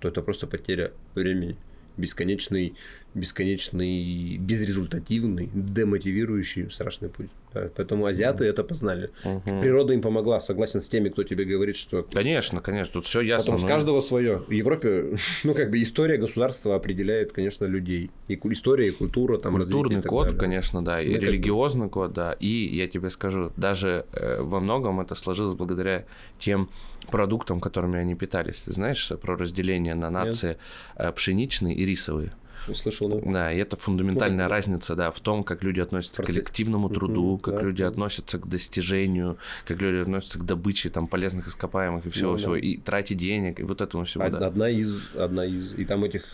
то 0.00 0.08
это 0.08 0.22
просто 0.22 0.46
потеря 0.46 0.92
времени 1.14 1.56
бесконечный, 1.96 2.74
бесконечный, 3.14 4.36
безрезультативный, 4.38 5.50
демотивирующий 5.52 6.70
страшный 6.70 7.08
путь. 7.08 7.30
Да, 7.54 7.70
поэтому 7.74 8.04
азиаты 8.04 8.44
mm. 8.44 8.48
это 8.48 8.64
познали. 8.64 9.10
Угу. 9.24 9.60
Природа 9.62 9.94
им 9.94 10.02
помогла. 10.02 10.40
Согласен 10.40 10.82
с 10.82 10.88
теми, 10.88 11.08
кто 11.08 11.22
тебе 11.22 11.46
говорит, 11.46 11.76
что... 11.76 12.02
Конечно, 12.02 12.60
конечно, 12.60 12.92
тут 12.92 13.06
все 13.06 13.22
ясно. 13.22 13.52
Потом 13.52 13.62
но... 13.62 13.66
с 13.66 13.70
каждого 13.70 14.00
свое. 14.00 14.38
В 14.46 14.50
Европе, 14.50 15.16
ну, 15.44 15.54
как 15.54 15.70
бы 15.70 15.80
история 15.80 16.18
государства 16.18 16.74
определяет, 16.74 17.32
конечно, 17.32 17.64
людей. 17.64 18.10
И 18.28 18.34
история, 18.34 18.88
и 18.88 18.90
культура, 18.90 19.38
там, 19.38 19.54
Культурный 19.54 20.02
код, 20.02 20.24
далее. 20.26 20.40
конечно, 20.40 20.84
да, 20.84 21.00
и 21.00 21.14
ну, 21.14 21.18
религиозный 21.18 21.88
код, 21.88 22.12
да. 22.12 22.34
И, 22.38 22.76
я 22.76 22.88
тебе 22.88 23.08
скажу, 23.08 23.52
даже 23.56 24.04
э, 24.12 24.42
во 24.42 24.60
многом 24.60 25.00
это 25.00 25.14
сложилось 25.14 25.54
благодаря 25.54 26.04
тем 26.38 26.68
продуктам, 27.06 27.60
которыми 27.60 27.98
они 27.98 28.14
питались. 28.14 28.62
Ты 28.64 28.72
знаешь 28.72 29.12
про 29.20 29.36
разделение 29.36 29.94
на 29.94 30.10
нации 30.10 30.48
Нет. 30.48 30.58
Э, 30.96 31.12
пшеничные 31.12 31.74
и 31.74 31.86
рисовые? 31.86 32.32
Слышал, 32.74 33.08
да. 33.08 33.32
Да, 33.32 33.52
и 33.52 33.58
это 33.58 33.76
фундаментальная 33.76 34.46
ну, 34.46 34.50
разница, 34.50 34.96
да, 34.96 35.10
в 35.10 35.20
том, 35.20 35.44
как 35.44 35.62
люди 35.62 35.80
относятся 35.80 36.22
Проти... 36.22 36.32
к 36.32 36.34
коллективному 36.34 36.88
труду, 36.88 37.34
угу, 37.34 37.38
как 37.38 37.54
да, 37.56 37.62
люди 37.62 37.82
относятся 37.82 38.38
к 38.38 38.48
достижению, 38.48 39.38
как 39.66 39.80
люди 39.80 40.02
относятся 40.02 40.38
к 40.38 40.44
добыче 40.44 40.90
там 40.90 41.06
полезных 41.06 41.46
ископаемых 41.48 42.06
и 42.06 42.10
всего 42.10 42.36
ну, 42.36 42.52
да. 42.52 42.58
и 42.58 42.76
трате 42.76 43.14
денег, 43.14 43.60
и 43.60 43.62
вот 43.62 43.80
этому 43.80 44.04
всего, 44.04 44.24
одна, 44.24 44.40
да. 44.40 44.46
Одна 44.48 44.68
из, 44.68 45.14
одна 45.14 45.44
из, 45.44 45.74
и 45.74 45.84
там 45.84 46.04
этих 46.04 46.24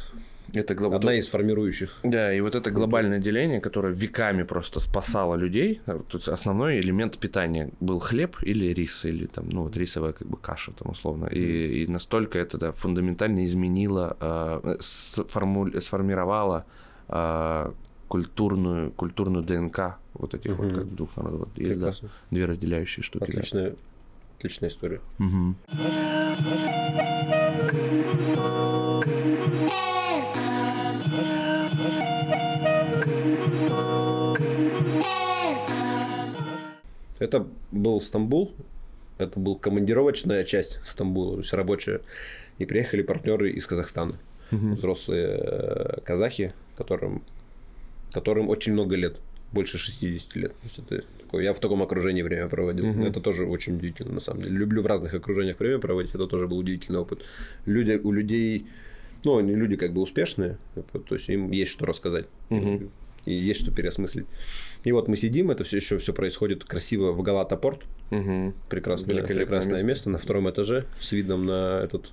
это 0.53 0.75
глоб... 0.75 0.93
Одна 0.95 1.15
из 1.15 1.29
формирующих. 1.29 1.97
Да, 2.03 2.33
и 2.33 2.41
вот 2.41 2.55
это 2.55 2.71
глобальное 2.71 3.19
деление, 3.19 3.61
которое 3.61 3.93
веками 3.93 4.43
просто 4.43 4.81
спасало 4.81 5.35
людей. 5.37 5.81
Тут 6.09 6.29
основной 6.29 6.81
элемент 6.81 7.19
питания 7.19 7.71
был 7.81 7.99
хлеб 8.01 8.37
или 8.43 8.67
рис, 8.75 9.05
или 9.05 9.27
там, 9.27 9.49
ну, 9.51 9.63
вот 9.63 9.77
рисовая 9.77 10.13
как 10.13 10.29
бы 10.29 10.37
каша, 10.37 10.73
там, 10.73 10.93
условно. 10.93 11.27
И, 11.27 11.85
и 11.85 11.87
настолько 11.87 12.39
это 12.39 12.59
да, 12.59 12.73
фундаментально 12.73 13.45
изменило, 13.47 14.17
э, 14.21 14.77
сформу... 14.81 15.81
сформировало 15.81 16.65
э, 17.09 17.73
культурную, 18.09 18.91
культурную 18.93 19.43
ДНК 19.45 19.97
вот 20.15 20.35
этих 20.35 20.57
вот 20.57 20.67
Мгм. 20.67 20.75
как 20.75 20.95
двух 20.95 21.17
народов. 21.17 21.49
Вот 21.49 21.59
есть, 21.59 21.81
да, 21.81 21.95
две 22.31 22.45
разделяющие 22.45 23.03
штуки. 23.03 23.25
да. 23.25 23.39
Отличная, 23.39 23.75
отличная 24.39 24.69
история. 24.69 25.01
Мгм. 25.19 25.57
Это 37.23 37.47
был 37.71 38.01
Стамбул, 38.01 38.53
это 39.19 39.39
был 39.39 39.57
командировочная 39.57 40.45
часть 40.45 40.81
Стамбула, 40.87 41.35
то 41.35 41.41
есть 41.43 41.53
рабочая. 41.53 42.01
И 42.59 42.65
приехали 42.65 43.03
партнеры 43.03 43.51
из 43.51 43.67
Казахстана. 43.67 44.15
Мгм. 44.51 44.75
Взрослые 44.75 45.39
э, 45.41 46.01
казахи, 46.05 46.53
которым, 46.77 47.23
которым 48.13 48.49
очень 48.49 48.73
много 48.73 48.97
лет, 48.97 49.17
больше 49.53 49.79
60 49.79 50.37
лет. 50.37 50.53
То 50.53 50.65
есть 50.65 50.79
это 50.79 51.05
такое- 51.21 51.45
я 51.45 51.55
в 51.55 51.61
таком 51.61 51.83
окружении 51.83 52.23
время 52.23 52.49
проводил. 52.49 52.87
Мгм. 52.87 53.05
Это 53.05 53.21
тоже 53.21 53.47
очень 53.47 53.77
удивительно, 53.77 54.13
на 54.15 54.21
самом 54.21 54.43
деле. 54.43 54.57
Люблю 54.57 54.83
в 54.83 54.87
разных 54.87 55.15
окружениях 55.15 55.61
время 55.61 55.79
проводить, 55.79 56.15
это 56.15 56.27
тоже 56.27 56.49
был 56.49 56.59
удивительный 56.59 56.99
опыт. 57.01 57.21
Люди, 57.67 58.01
у 58.03 58.13
людей, 58.13 58.67
ну, 59.25 59.39
они 59.39 59.55
люди 59.55 59.77
как 59.77 59.93
бы 59.93 60.01
успешные, 60.03 60.59
то 60.75 61.15
есть 61.15 61.29
им 61.29 61.51
есть 61.53 61.71
что 61.71 61.87
рассказать. 61.87 62.27
Мгм. 62.51 62.91
И 63.25 63.35
есть 63.35 63.61
что 63.63 63.71
переосмыслить. 63.71 64.27
И 64.85 64.93
вот 64.93 65.09
мы 65.09 65.17
сидим, 65.17 65.51
это 65.51 65.65
все 65.65 65.77
еще 65.77 65.99
все 65.99 66.13
происходит 66.13 66.65
красиво 66.65 67.13
в 67.13 67.23
Галата-Порт. 67.23 67.83
Мгм. 68.11 68.55
Прекрасное, 68.69 69.23
прекрасное 69.23 69.75
место. 69.75 69.87
место. 69.87 70.11
на 70.11 70.19
втором 70.19 70.51
этаже 70.51 70.87
с 71.01 71.13
видом 71.13 71.47
на 71.47 71.81
этот 71.83 72.13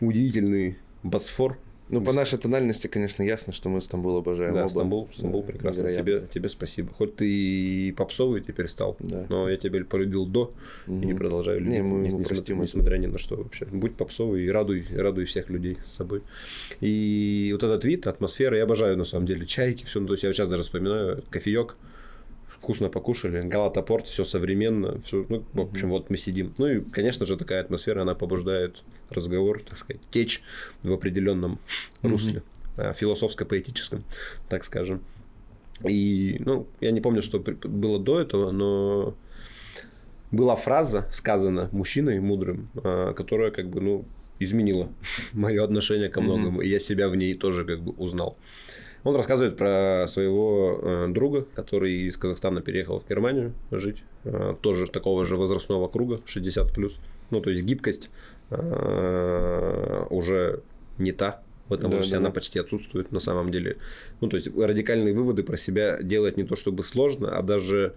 удивительный 0.00 0.78
Босфор. 1.02 1.58
Ну, 1.88 2.00
по 2.00 2.12
нашей 2.12 2.36
тональности, 2.38 2.88
конечно, 2.88 3.22
ясно, 3.22 3.52
что 3.52 3.68
мы 3.68 3.80
Стамбул 3.80 4.16
обожаем. 4.16 4.54
Да, 4.54 4.62
оба. 4.62 4.68
Стамбул, 4.68 5.08
Стамбул 5.14 5.42
Да, 5.42 5.52
прекрасно. 5.52 5.82
невероятно. 5.82 6.12
Тебе, 6.20 6.26
тебе 6.34 6.48
спасибо. 6.48 6.92
Хоть 6.92 7.14
ты 7.16 7.28
и 7.28 7.92
попсовый 7.92 8.40
теперь 8.40 8.66
стал, 8.66 8.96
Да. 8.98 9.26
но 9.28 9.48
я 9.48 9.56
тебя 9.56 9.84
полюбил 9.84 10.26
до 10.26 10.50
и 10.88 10.90
Мгм. 10.90 11.16
продолжаю 11.16 11.60
любить. 11.60 11.72
Не, 11.74 11.82
мы 11.82 12.00
нес- 12.00 12.12
ему 12.12 12.20
несмотря, 12.22 12.54
несмотря 12.56 12.96
ни 12.96 13.06
на 13.06 13.18
что 13.18 13.36
вообще. 13.36 13.66
Будь 13.66 13.94
попсовый 13.94 14.44
и 14.44 14.48
радуй, 14.50 14.84
радуй 14.96 15.26
всех 15.26 15.48
людей 15.48 15.78
с 15.86 15.94
собой. 15.94 16.22
И 16.80 17.50
вот 17.52 17.62
этот 17.62 17.84
вид, 17.84 18.06
атмосфера, 18.08 18.56
я 18.56 18.64
обожаю 18.64 18.96
на 18.96 19.04
самом 19.04 19.26
деле. 19.26 19.46
Чайки, 19.46 19.84
все. 19.84 20.00
Ну, 20.00 20.06
то 20.08 20.14
есть 20.14 20.24
я 20.24 20.32
сейчас 20.32 20.48
даже 20.48 20.64
вспоминаю 20.64 21.22
кофеек, 21.30 21.76
вкусно 22.60 22.88
покушали, 22.88 23.46
Галата-порт, 23.46 24.06
все 24.06 24.24
современно, 24.24 25.00
все, 25.02 25.24
ну, 25.28 25.44
в 25.52 25.60
общем, 25.60 25.90
вот 25.90 26.10
мы 26.10 26.16
сидим. 26.16 26.54
Ну 26.58 26.66
и, 26.66 26.80
конечно 26.80 27.26
же, 27.26 27.36
такая 27.36 27.60
атмосфера, 27.60 28.02
она 28.02 28.14
побуждает 28.14 28.82
разговор, 29.10 29.62
так 29.62 29.78
сказать, 29.78 30.00
течь 30.10 30.42
в 30.82 30.92
определенном 30.92 31.58
русле, 32.02 32.42
а, 32.76 32.92
философско-поэтическом, 32.92 34.04
так 34.48 34.64
скажем. 34.64 35.02
И, 35.84 36.36
ну, 36.40 36.66
я 36.80 36.90
не 36.90 37.00
помню, 37.00 37.22
что 37.22 37.38
было 37.38 37.98
до 37.98 38.20
этого, 38.20 38.50
но 38.50 39.14
была 40.30 40.56
фраза, 40.56 41.08
сказана 41.12 41.68
мужчиной 41.72 42.20
мудрым, 42.20 42.68
а, 42.82 43.12
которая 43.12 43.50
как 43.50 43.68
бы, 43.68 43.80
ну, 43.80 44.04
изменила 44.38 44.88
мое 45.32 45.62
отношение 45.62 46.08
ко 46.08 46.20
многому, 46.20 46.60
и 46.60 46.68
я 46.68 46.78
себя 46.78 47.08
в 47.08 47.16
ней 47.16 47.34
тоже 47.34 47.64
как 47.64 47.80
бы 47.80 47.92
узнал. 47.92 48.36
Он 49.06 49.14
рассказывает 49.14 49.56
про 49.56 50.06
своего 50.08 50.80
э, 50.82 51.06
друга, 51.10 51.46
который 51.54 52.08
из 52.08 52.16
Казахстана 52.16 52.60
переехал 52.60 52.98
в 52.98 53.08
Германию 53.08 53.52
жить, 53.70 54.02
э, 54.24 54.56
тоже 54.60 54.88
такого 54.88 55.24
же 55.24 55.36
возрастного 55.36 55.86
круга, 55.86 56.18
60 56.26 56.72
плюс. 56.72 56.98
Ну, 57.30 57.40
то 57.40 57.50
есть 57.50 57.62
гибкость 57.62 58.10
э, 58.50 60.06
уже 60.10 60.60
не 60.98 61.12
та 61.12 61.40
в 61.68 61.74
этом 61.74 61.88
Да, 61.88 61.96
возрасте, 61.98 62.14
да, 62.14 62.18
она 62.18 62.30
почти 62.30 62.58
отсутствует 62.58 63.12
на 63.12 63.20
самом 63.20 63.52
деле. 63.52 63.76
Ну, 64.20 64.26
то 64.26 64.38
есть 64.38 64.48
радикальные 64.56 65.14
выводы 65.14 65.44
про 65.44 65.56
себя 65.56 66.02
делать 66.02 66.36
не 66.36 66.42
то 66.42 66.56
чтобы 66.56 66.82
сложно, 66.82 67.38
а 67.38 67.42
даже 67.42 67.94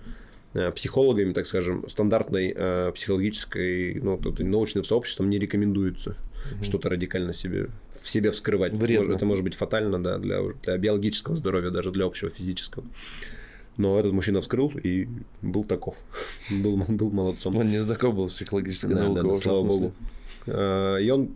психологами, 0.76 1.34
так 1.34 1.48
скажем, 1.48 1.90
стандартной 1.90 2.54
э, 2.56 2.92
психологической, 2.94 3.96
ну, 3.96 4.20
научным 4.40 4.84
сообществом 4.84 5.32
не 5.32 5.40
рекомендуется 5.40 6.16
что-то 6.62 6.90
радикально 6.90 7.34
себе, 7.34 7.70
в 8.02 8.10
себе 8.10 8.32
вскрывать. 8.32 8.74
Вредно. 8.74 9.14
Это 9.16 9.26
может 9.26 9.44
быть 9.44 9.56
фатально, 9.56 10.02
да, 10.02 10.18
для, 10.18 10.42
для 10.64 10.78
биологического 10.78 11.38
здоровья, 11.38 11.70
даже 11.70 11.92
для 11.92 12.06
общего 12.06 12.30
физического. 12.30 12.86
Но 13.78 13.98
этот 14.00 14.12
мужчина 14.12 14.42
вскрыл 14.42 14.72
и 14.84 15.08
был 15.42 15.64
таков. 15.64 15.98
был, 16.52 16.78
был 16.88 17.12
молодцом. 17.12 17.56
Он 17.56 17.66
не 17.68 17.80
знаком 17.80 18.16
был 18.16 18.30
с 18.30 18.34
психологической 18.34 18.94
Да, 18.96 19.04
наукой. 19.04 19.24
да, 19.24 19.30
да, 19.30 19.36
слава 19.38 19.64
богу. 19.64 19.94
А, 20.48 20.98
И 20.98 21.10
он, 21.10 21.30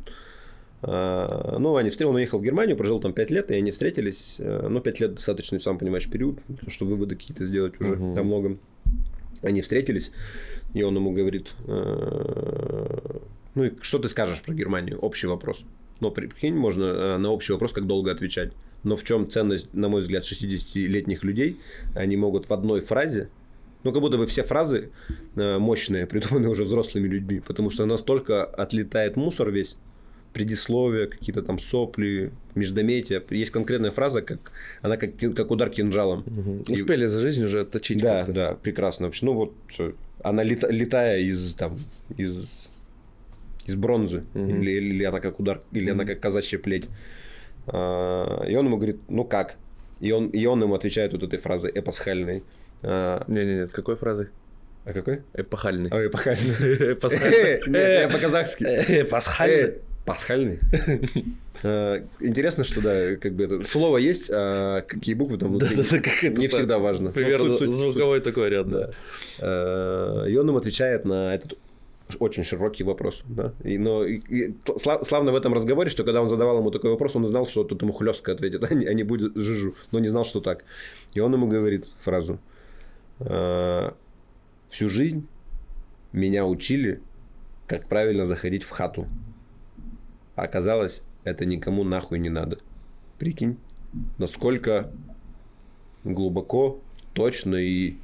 а, 0.82 1.58
ну, 1.60 1.76
они 1.78 1.90
встретились, 1.90 2.10
он 2.10 2.16
уехал 2.18 2.40
в 2.40 2.44
Германию, 2.44 2.76
прожил 2.76 3.00
там 3.00 3.14
5 3.14 3.32
лет, 3.32 3.52
и 3.52 3.56
они 3.56 3.72
встретились. 3.72 4.38
А, 4.40 4.68
Ну, 4.68 4.82
5 4.82 5.00
лет 5.00 5.14
достаточно, 5.16 5.60
сам 5.60 5.78
понимаешь, 5.78 6.10
период, 6.10 6.40
чтобы 6.68 6.92
выводы 6.92 7.16
какие-то 7.16 7.46
сделать 7.46 7.80
уже 7.80 7.96
Мгм. 7.96 8.20
о 8.20 8.24
многом. 8.24 8.60
Они 9.42 9.62
встретились, 9.62 10.12
и 10.74 10.84
он 10.84 10.96
ему 10.96 11.12
говорит, 11.12 11.54
ну, 13.56 13.64
и 13.66 13.72
что 13.82 14.00
ты 14.00 14.10
скажешь 14.10 14.42
про 14.42 14.54
Германию? 14.54 14.98
Общий 15.00 15.28
вопрос. 15.28 15.64
Но 16.04 16.12
прикинь, 16.12 16.54
можно 16.56 16.84
э, 16.84 17.18
на 17.18 17.30
общий 17.32 17.54
вопрос 17.54 17.72
как 17.72 17.88
долго 17.88 18.12
отвечать. 18.12 18.52
Но 18.84 18.98
в 18.98 19.06
чем 19.06 19.30
ценность, 19.30 19.74
на 19.74 19.88
мой 19.88 20.02
взгляд, 20.02 20.24
60-летних 20.26 21.24
людей? 21.24 21.56
Они 21.96 22.18
могут 22.18 22.50
в 22.50 22.54
одной 22.54 22.82
фразе, 22.82 23.30
ну, 23.86 23.94
как 23.94 24.02
будто 24.02 24.18
бы 24.18 24.26
все 24.28 24.44
фразы 24.44 24.90
э, 25.38 25.58
мощные, 25.60 26.06
придуманы 26.14 26.50
уже 26.50 26.66
взрослыми 26.66 27.08
людьми, 27.08 27.40
потому 27.40 27.70
что 27.70 27.86
настолько 27.86 28.44
отлетает 28.44 29.16
мусор 29.16 29.50
весь, 29.50 29.78
предисловия, 30.34 31.08
какие-то 31.08 31.42
там 31.42 31.58
сопли, 31.60 32.32
междометия. 32.56 33.24
Есть 33.30 33.52
конкретная 33.52 33.92
фраза, 33.92 34.22
как 34.22 34.52
она 34.82 34.98
как, 34.98 35.12
как 35.36 35.52
удар 35.52 35.70
кинжалом. 35.70 36.24
Мгм. 36.26 36.62
И- 36.68 36.74
Успели 36.74 37.06
за 37.06 37.20
жизнь 37.22 37.44
уже 37.46 37.62
отточить 37.62 38.02
Да, 38.02 38.26
да, 38.28 38.56
прекрасно 38.56 39.06
вообще. 39.06 39.26
Ну 39.26 39.34
вот 39.34 39.54
э, 39.80 39.94
она 40.22 40.44
лета- 40.44 40.70
летая 40.72 41.20
из 41.20 41.54
там 41.54 41.78
из 42.18 42.46
из 43.66 43.76
бронзы 43.76 44.24
Мгм. 44.34 44.62
или, 44.62 44.72
или 44.72 45.04
она 45.04 45.20
как 45.20 45.40
удар 45.40 45.62
или 45.72 45.90
она 45.92 46.06
как 46.06 46.20
казачья 46.20 46.60
плеть. 46.60 46.86
А, 47.68 48.44
и 48.46 48.56
он 48.56 48.66
ему 48.66 48.78
говорит, 48.78 48.98
ну 49.08 49.24
как? 49.24 49.56
И 50.00 50.12
он 50.12 50.28
и 50.30 50.46
он 50.46 50.62
ему 50.62 50.76
отвечает 50.76 51.14
вот 51.14 51.24
этой 51.24 51.40
фразой 51.40 51.72
эпосхальной. 51.74 52.44
А, 52.82 53.24
Не-не-не, 53.28 53.68
какой 53.68 53.96
фразой? 53.96 54.28
а 54.86 54.92
какой? 54.92 55.22
Эпохальный. 55.34 55.90
А, 55.92 56.06
эпохальной. 56.06 56.94
Эпосхальный. 56.94 57.62
Нет, 57.68 58.02
я 58.02 58.10
по-казахски. 58.10 58.64
Эпосхальный. 58.64 59.56
Э, 60.06 60.06
Пасхальный. 60.06 60.60
А, 61.66 62.04
Интересно, 62.20 62.66
что 62.66 62.82
да, 62.82 63.16
как 63.16 63.34
бы 63.36 63.46
это 63.46 63.64
слово 63.66 63.98
есть, 64.00 64.30
а 64.30 64.82
какие 64.82 65.16
буквы 65.16 65.38
там 65.38 65.50
внутри. 65.52 65.74
Да-да-да, 65.78 66.00
как 66.00 66.22
это 66.26 66.42
Не 66.42 66.48
всегда 66.50 66.78
важно. 66.78 67.06
Ну, 67.08 67.14
Примерно 67.14 67.58
суть- 67.58 67.74
звуковой 67.74 68.20
такой 68.20 68.50
ряд, 68.50 68.68
да. 68.70 68.90
Э, 69.40 70.26
И 70.30 70.36
он 70.36 70.50
им 70.50 70.58
отвечает 70.58 71.06
на 71.06 71.34
этот 71.34 71.58
очень 72.20 72.44
широкий 72.44 72.84
вопрос. 72.84 73.24
Да? 73.28 73.54
И, 73.64 73.78
но 73.78 74.04
и- 74.06 74.20
и 74.30 74.50
сла- 74.66 75.04
славно 75.04 75.32
в 75.32 75.36
этом 75.36 75.54
разговоре, 75.54 75.90
что 75.90 76.04
когда 76.04 76.22
он 76.22 76.30
задавал 76.30 76.58
ему 76.60 76.70
такой 76.72 76.92
вопрос, 76.92 77.16
он 77.16 77.26
знал, 77.28 77.48
что 77.48 77.64
тут 77.64 77.82
ему 77.82 77.94
хлестко 77.94 78.32
ответит, 78.32 78.64
а 78.72 78.74
не, 78.74 78.86
а 78.86 78.94
не 78.94 79.04
будет 79.04 79.36
жижу, 79.36 79.74
но 79.92 80.00
не 80.00 80.08
знал, 80.10 80.24
что 80.26 80.40
так. 80.42 80.64
И 81.14 81.20
он 81.20 81.34
ему 81.34 81.48
говорит 81.48 81.86
фразу. 82.00 82.40
э, 83.20 83.92
Всю 84.70 84.90
жизнь 84.90 85.28
меня 86.12 86.46
учили, 86.46 87.00
как 87.68 87.88
правильно 87.88 88.26
заходить 88.26 88.64
в 88.64 88.70
хату. 88.70 89.08
А 90.36 90.44
оказалось, 90.44 91.02
это 91.24 91.46
никому 91.46 91.84
нахуй 91.84 92.20
не 92.20 92.30
надо. 92.30 92.58
Прикинь, 93.20 93.58
насколько 94.18 94.92
глубоко, 96.04 96.80
точно 97.14 97.56
и 97.56 97.96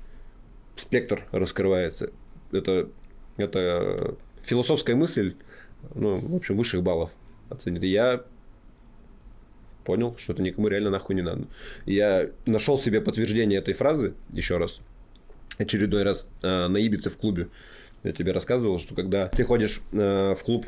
спектр 0.75 1.25
раскрывается. 1.31 2.11
Это, 2.51 2.89
это 3.43 4.15
философская 4.43 4.95
мысль, 4.95 5.35
ну, 5.95 6.17
в 6.17 6.35
общем, 6.35 6.57
высших 6.57 6.81
баллов 6.83 7.11
оценит. 7.49 7.83
И 7.83 7.87
я 7.87 8.23
понял, 9.85 10.15
что 10.19 10.33
это 10.33 10.41
никому 10.41 10.67
реально 10.67 10.89
нахуй 10.89 11.15
не 11.15 11.21
надо. 11.21 11.45
Я 11.85 12.29
нашел 12.45 12.77
себе 12.77 13.01
подтверждение 13.01 13.59
этой 13.59 13.73
фразы 13.73 14.13
еще 14.31 14.57
раз. 14.57 14.81
Очередной 15.57 16.03
раз 16.03 16.27
э, 16.43 16.67
на 16.67 16.77
Ибице 16.77 17.09
в 17.09 17.17
клубе. 17.17 17.47
Я 18.03 18.11
тебе 18.13 18.31
рассказывал, 18.31 18.79
что 18.79 18.95
когда 18.95 19.27
ты 19.27 19.43
ходишь 19.43 19.81
э, 19.91 20.35
в 20.35 20.43
клуб 20.43 20.65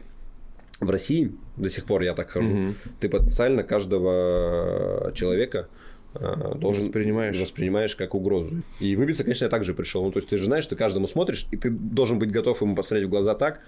в 0.79 0.89
России, 0.89 1.31
до 1.57 1.69
сих 1.69 1.85
пор 1.85 2.01
я 2.01 2.13
так 2.13 2.29
хожу, 2.31 2.47
Мгм. 2.49 2.75
ты 2.99 3.07
потенциально 3.07 3.63
каждого 3.63 5.11
человека 5.13 5.67
должен 6.13 6.83
Воспринимаешь. 6.83 7.37
воспринимаешь 7.39 7.95
как 7.95 8.13
угрозу. 8.15 8.61
И 8.79 8.95
выбиться, 8.95 9.23
конечно, 9.23 9.45
я 9.45 9.49
также 9.49 9.73
пришел. 9.73 10.03
Ну, 10.03 10.11
то 10.11 10.19
есть 10.19 10.29
ты 10.29 10.37
же 10.37 10.45
знаешь, 10.45 10.65
ты 10.67 10.75
каждому 10.75 11.07
смотришь, 11.07 11.47
и 11.51 11.57
ты 11.57 11.69
должен 11.69 12.19
быть 12.19 12.31
готов 12.31 12.61
ему 12.61 12.75
посмотреть 12.75 13.07
в 13.07 13.09
глаза 13.09 13.33
так, 13.35 13.61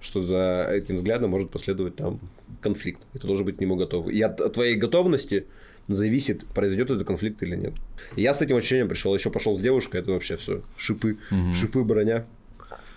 что 0.00 0.22
за 0.22 0.66
этим 0.70 0.96
взглядом 0.96 1.30
может 1.30 1.50
последовать 1.50 1.96
там 1.96 2.18
конфликт. 2.60 3.00
И 3.14 3.18
ты 3.18 3.26
должен 3.26 3.44
быть 3.44 3.56
к 3.58 3.60
нему 3.60 3.76
готов. 3.76 4.08
И 4.08 4.20
от, 4.22 4.40
от 4.40 4.54
твоей 4.54 4.74
готовности 4.74 5.46
зависит, 5.88 6.44
произойдет 6.46 6.90
этот 6.90 7.06
конфликт 7.06 7.42
или 7.42 7.56
нет. 7.56 7.74
И 8.16 8.22
я 8.22 8.34
с 8.34 8.40
этим 8.40 8.56
ощущением 8.56 8.88
пришел. 8.88 9.14
Еще 9.14 9.30
пошел 9.30 9.56
с 9.56 9.60
девушкой, 9.60 10.00
это 10.00 10.12
вообще 10.12 10.36
все 10.36 10.62
шипы, 10.76 11.18
Мгм. 11.30 11.54
шипы, 11.54 11.82
броня 11.84 12.24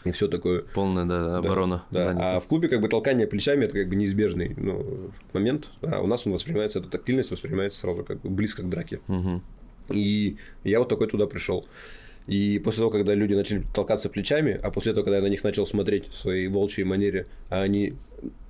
и 0.05 0.11
все 0.11 0.27
такое. 0.27 0.63
Полная, 0.73 1.05
да, 1.05 1.23
Да, 1.23 1.37
оборона 1.39 1.83
да. 1.91 2.03
занята. 2.03 2.35
А 2.35 2.39
в 2.39 2.47
клубе 2.47 2.69
как 2.69 2.79
бы 2.79 2.87
толкание 2.87 3.27
плечами 3.27 3.65
это 3.65 3.73
как 3.73 3.89
бы 3.89 3.95
неизбежный 3.95 4.53
ну, 4.55 5.11
момент. 5.33 5.69
А 5.81 6.01
у 6.01 6.07
нас 6.07 6.25
он 6.25 6.33
воспринимается, 6.33 6.79
эта 6.79 6.89
тактильность 6.89 7.31
воспринимается 7.31 7.79
сразу 7.79 8.03
как 8.03 8.21
бы 8.21 8.29
близко 8.29 8.61
к 8.63 8.69
драке. 8.69 8.99
Мгм. 9.07 9.43
И 9.89 10.37
я 10.63 10.79
вот 10.79 10.89
такой 10.89 11.07
туда 11.07 11.27
пришел. 11.27 11.67
И 12.27 12.59
после 12.63 12.79
того, 12.79 12.91
когда 12.91 13.13
люди 13.13 13.33
начали 13.33 13.63
толкаться 13.73 14.09
плечами, 14.09 14.59
а 14.61 14.71
после 14.71 14.93
того, 14.93 15.03
когда 15.03 15.17
я 15.17 15.23
на 15.23 15.27
них 15.27 15.43
начал 15.43 15.67
смотреть 15.67 16.07
в 16.07 16.15
своей 16.15 16.47
волчьей 16.47 16.85
манере, 16.85 17.27
а 17.49 17.61
они 17.61 17.93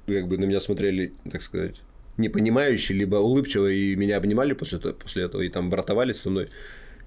как 0.06 0.28
бы 0.28 0.38
на 0.38 0.46
меня 0.46 0.60
смотрели, 0.60 1.14
так 1.30 1.42
сказать, 1.42 1.82
непонимающие, 2.18 2.98
либо 2.98 3.18
улыбчиво, 3.18 3.70
и 3.70 3.96
меня 3.96 4.18
обнимали 4.18 4.54
после, 4.54 4.78
этого, 4.78 4.94
после 4.94 5.24
этого, 5.24 5.42
и 5.42 5.50
там 5.50 5.70
братовались 5.70 6.22
со 6.22 6.30
мной, 6.30 6.50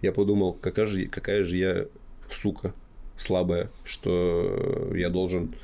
я 0.03 0.13
подумал, 0.13 0.53
какая 0.53 0.87
же, 0.87 1.07
какая 1.07 1.45
же 1.45 1.57
я 1.57 1.87
сука 2.31 2.75
слабая, 3.19 3.71
что 3.85 4.93
я 4.95 5.11
должен 5.11 5.55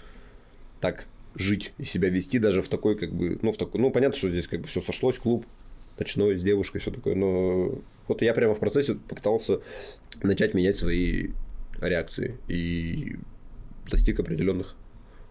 так 0.80 1.06
жить 1.34 1.72
и 1.78 1.84
себя 1.84 2.10
вести 2.10 2.38
даже 2.38 2.60
в 2.60 2.68
такой, 2.68 2.96
как 2.96 3.12
бы, 3.12 3.38
ну, 3.40 3.52
в 3.52 3.56
такой, 3.56 3.80
ну, 3.80 3.90
понятно, 3.90 4.16
что 4.16 4.30
здесь 4.30 4.46
как 4.46 4.60
бы 4.60 4.66
все 4.66 4.80
сошлось, 4.80 5.18
клуб 5.18 5.46
ночной 5.98 6.36
с 6.36 6.42
девушкой, 6.42 6.80
все 6.80 6.90
такое, 6.90 7.14
но 7.14 7.78
вот 8.08 8.22
я 8.22 8.34
прямо 8.34 8.54
в 8.54 8.58
процессе 8.58 8.94
попытался 8.94 9.60
начать 10.22 10.54
менять 10.54 10.76
свои 10.76 11.30
реакции 11.80 12.38
и 12.48 13.16
достиг 13.90 14.20
определенных 14.20 14.74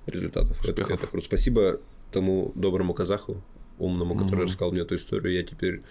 результатов. 0.05 0.61
Это, 0.67 0.81
это 0.81 1.07
круто. 1.07 1.25
Спасибо 1.25 1.79
тому 2.11 2.51
доброму 2.55 2.93
казаху, 2.93 3.41
умному, 3.79 4.15
который 4.15 4.41
mm-hmm. 4.41 4.47
рассказал 4.47 4.71
мне 4.71 4.81
эту 4.81 4.95
историю. 4.95 5.33
Я 5.33 5.43
теперь 5.43 5.81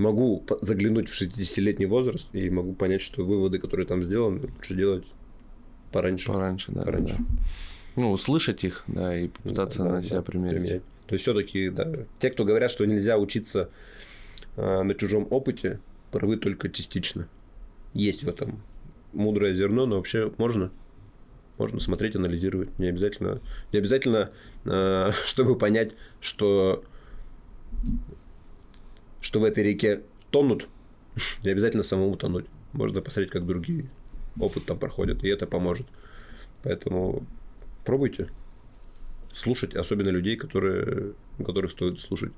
могу 0.00 0.44
заглянуть 0.60 1.08
в 1.08 1.20
60-летний 1.20 1.86
возраст 1.86 2.28
и 2.34 2.50
могу 2.50 2.74
понять, 2.74 3.02
что 3.02 3.24
выводы, 3.24 3.58
которые 3.58 3.86
там 3.86 4.02
сделаны, 4.02 4.48
лучше 4.56 4.74
делать 4.74 5.04
пораньше. 5.92 6.32
Пораньше, 6.32 6.72
да. 6.72 6.82
Пораньше. 6.82 7.16
да. 7.18 7.24
Ну, 7.96 8.12
услышать 8.12 8.64
их, 8.64 8.84
да, 8.86 9.18
и 9.18 9.28
попытаться 9.28 9.82
да, 9.82 9.90
на 9.90 10.02
себя 10.02 10.16
да, 10.16 10.22
примерить. 10.22 10.54
примерить. 10.54 10.82
То 11.06 11.14
есть, 11.14 11.22
все-таки, 11.22 11.70
да, 11.70 12.06
те, 12.18 12.30
кто 12.30 12.44
говорят, 12.44 12.70
что 12.70 12.84
нельзя 12.84 13.18
учиться 13.18 13.68
э, 14.56 14.82
на 14.82 14.94
чужом 14.94 15.26
опыте, 15.30 15.80
правы 16.12 16.36
только 16.36 16.70
частично. 16.70 17.28
Есть 17.94 18.22
в 18.22 18.28
этом 18.28 18.62
мудрое 19.12 19.54
зерно, 19.54 19.86
но 19.86 19.96
вообще 19.96 20.32
можно. 20.38 20.70
Можно 21.58 21.78
смотреть, 21.80 22.16
анализировать. 22.16 22.78
Не 22.78 22.86
обязательно, 22.86 23.40
не 23.72 23.80
обязательно 23.80 24.30
э, 24.64 25.10
чтобы 25.26 25.56
понять, 25.58 25.92
что, 26.20 26.84
что 29.20 29.40
в 29.40 29.44
этой 29.44 29.64
реке 29.64 30.02
тонут, 30.30 30.68
не 31.44 31.50
обязательно 31.50 31.82
самому 31.82 32.16
тонуть. 32.16 32.46
Можно 32.72 33.00
посмотреть, 33.00 33.30
как 33.30 33.46
другие 33.46 33.86
опыт 34.38 34.66
там 34.66 34.78
проходят, 34.78 35.24
и 35.24 35.28
это 35.28 35.46
поможет. 35.46 35.86
Поэтому 36.62 37.24
пробуйте 37.84 38.28
слушать, 39.34 39.74
особенно 39.74 40.08
людей, 40.08 40.36
которые, 40.36 41.12
которых 41.44 41.72
стоит 41.72 41.98
слушать. 42.00 42.32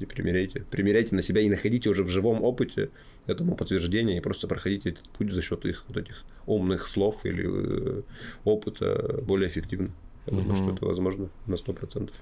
И 0.00 0.06
примеряйте. 0.06 0.64
Примеряйте 0.70 1.14
на 1.14 1.22
себя 1.22 1.40
и 1.40 1.48
находите 1.48 1.88
уже 1.88 2.02
в 2.02 2.08
живом 2.08 2.42
опыте 2.42 2.90
этому 3.26 3.54
подтверждение 3.54 4.18
и 4.18 4.20
просто 4.20 4.48
проходите 4.48 4.90
этот 4.90 5.08
путь 5.10 5.32
за 5.32 5.40
счет 5.40 5.64
их 5.64 5.84
вот 5.86 5.96
этих 5.96 6.24
умных 6.46 6.88
слов 6.88 7.24
или 7.24 7.44
э, 7.46 8.02
опыта 8.44 9.20
более 9.22 9.48
эффективно. 9.48 9.92
Я 10.26 10.32
угу. 10.32 10.42
думаю, 10.42 10.56
что 10.56 10.74
это 10.74 10.86
возможно 10.86 11.28
на 11.46 11.56
сто 11.56 11.72
процентов. 11.72 12.16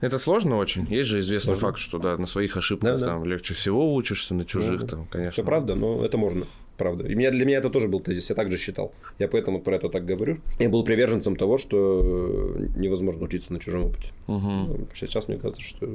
Это 0.00 0.18
сложно 0.18 0.56
очень. 0.56 0.86
Есть 0.90 1.08
же 1.08 1.20
известный 1.20 1.56
сложно. 1.56 1.68
факт, 1.68 1.78
что 1.78 1.98
да, 1.98 2.16
на 2.16 2.26
своих 2.26 2.56
ошибках 2.56 3.00
да, 3.00 3.06
там 3.06 3.22
да. 3.22 3.28
легче 3.28 3.54
всего 3.54 3.94
учишься, 3.94 4.34
на 4.34 4.44
чужих 4.44 4.82
да, 4.82 4.86
там, 4.88 5.06
конечно. 5.06 5.32
Все 5.32 5.44
правда, 5.44 5.74
но 5.74 6.04
это 6.04 6.18
можно. 6.18 6.46
Правда. 6.76 7.06
И 7.06 7.14
меня, 7.14 7.30
для 7.30 7.46
меня 7.46 7.58
это 7.58 7.70
тоже 7.70 7.88
был 7.88 8.00
тезис, 8.00 8.28
я 8.28 8.36
также 8.36 8.58
считал. 8.58 8.92
Я 9.18 9.28
поэтому 9.28 9.60
про 9.60 9.76
это 9.76 9.88
так 9.88 10.04
говорю. 10.04 10.40
Я 10.58 10.68
был 10.68 10.84
приверженцем 10.84 11.36
того, 11.36 11.56
что 11.56 12.54
невозможно 12.76 13.24
учиться 13.24 13.52
на 13.52 13.60
чужом 13.60 13.86
опыте. 13.86 14.12
Угу. 14.26 14.88
Сейчас 14.94 15.26
мне 15.28 15.38
кажется, 15.38 15.62
что, 15.62 15.88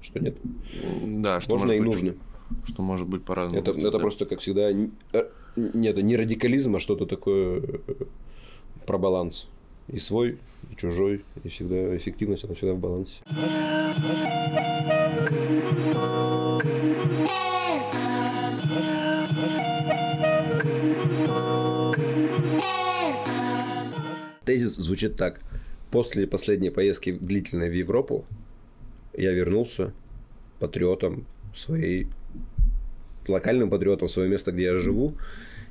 что 0.00 0.18
нет. 0.20 0.36
Да, 1.04 1.42
что 1.42 1.58
можно 1.58 1.72
и 1.72 1.78
быть, 1.80 1.86
нужно. 1.86 2.14
Что 2.66 2.82
может 2.82 3.08
быть 3.08 3.24
по-разному. 3.24 3.60
Это, 3.60 3.72
это 3.72 3.98
просто, 3.98 4.24
как 4.24 4.40
всегда, 4.40 4.72
не, 4.72 4.90
э, 5.12 5.24
нет, 5.56 5.96
не 5.98 6.16
радикализм, 6.16 6.76
а 6.76 6.80
что-то 6.80 7.04
такое 7.04 7.60
э, 7.60 7.94
про 8.86 8.96
баланс 8.96 9.48
и 9.92 9.98
свой, 9.98 10.38
и 10.70 10.76
чужой, 10.76 11.24
и 11.42 11.48
всегда 11.48 11.96
эффективность, 11.96 12.44
она 12.44 12.54
всегда 12.54 12.74
в 12.74 12.78
балансе. 12.78 13.16
Тезис 24.44 24.76
звучит 24.76 25.16
так. 25.16 25.40
После 25.90 26.26
последней 26.26 26.70
поездки 26.70 27.12
длительной 27.12 27.68
в 27.68 27.72
Европу 27.72 28.24
я 29.16 29.32
вернулся 29.32 29.92
патриотом 30.60 31.26
своей 31.54 32.06
локальным 33.26 33.70
патриотом 33.70 34.08
своего 34.08 34.32
места, 34.32 34.52
где 34.52 34.64
я 34.64 34.78
живу, 34.78 35.14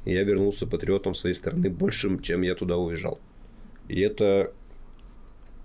и 0.06 0.14
я 0.14 0.24
вернулся 0.24 0.66
патриотом 0.68 1.16
своей 1.16 1.36
страны 1.36 1.70
большим, 1.70 2.22
чем 2.22 2.42
я 2.42 2.56
туда 2.56 2.78
уезжал. 2.78 3.20
И 3.90 4.00
это 4.00 4.54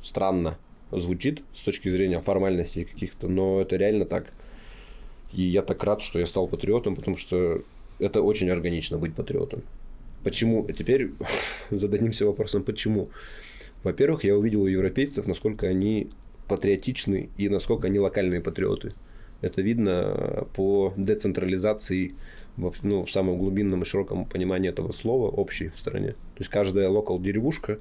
странно 0.03 0.59
звучит 0.91 1.43
с 1.55 1.63
точки 1.63 1.89
зрения 1.89 2.21
формальностей 2.21 2.85
каких-то, 2.85 3.29
но 3.29 3.61
это 3.61 3.77
реально 3.77 4.07
так. 4.07 4.33
И 5.33 5.43
я 5.43 5.63
так 5.63 5.83
рад, 5.85 6.03
что 6.03 6.19
я 6.19 6.27
стал 6.27 6.49
патриотом, 6.49 6.97
потому 6.97 7.17
что 7.17 7.63
это 7.99 8.23
очень 8.23 8.51
органично 8.51 8.99
быть 8.99 9.15
патриотом. 9.15 9.63
Почему? 10.23 10.67
Теперь 10.67 11.11
зададимся 11.71 12.27
вопросом, 12.27 12.63
почему? 12.63 13.11
Во-первых, 13.83 14.25
я 14.25 14.37
увидел 14.37 14.63
у 14.63 14.67
европейцев, 14.67 15.27
насколько 15.27 15.67
они 15.67 16.09
патриотичны 16.49 17.29
и 17.37 17.49
насколько 17.49 17.89
они 17.89 17.99
локальные 17.99 18.41
патриоты. 18.41 18.95
Это 19.41 19.61
видно 19.61 20.47
по 20.55 20.95
децентрализации 20.97 22.15
в, 22.57 22.73
ну, 22.83 23.05
в 23.05 23.11
самом 23.11 23.39
глубинном 23.39 23.83
и 23.83 23.85
широком 23.85 24.25
понимании 24.27 24.71
этого 24.71 24.93
слова 24.93 25.29
общей 25.29 25.69
в 25.69 25.79
стране. 25.79 26.13
То 26.13 26.41
есть 26.41 26.51
каждая 26.51 26.89
локал 26.89 27.19
деревушка 27.21 27.79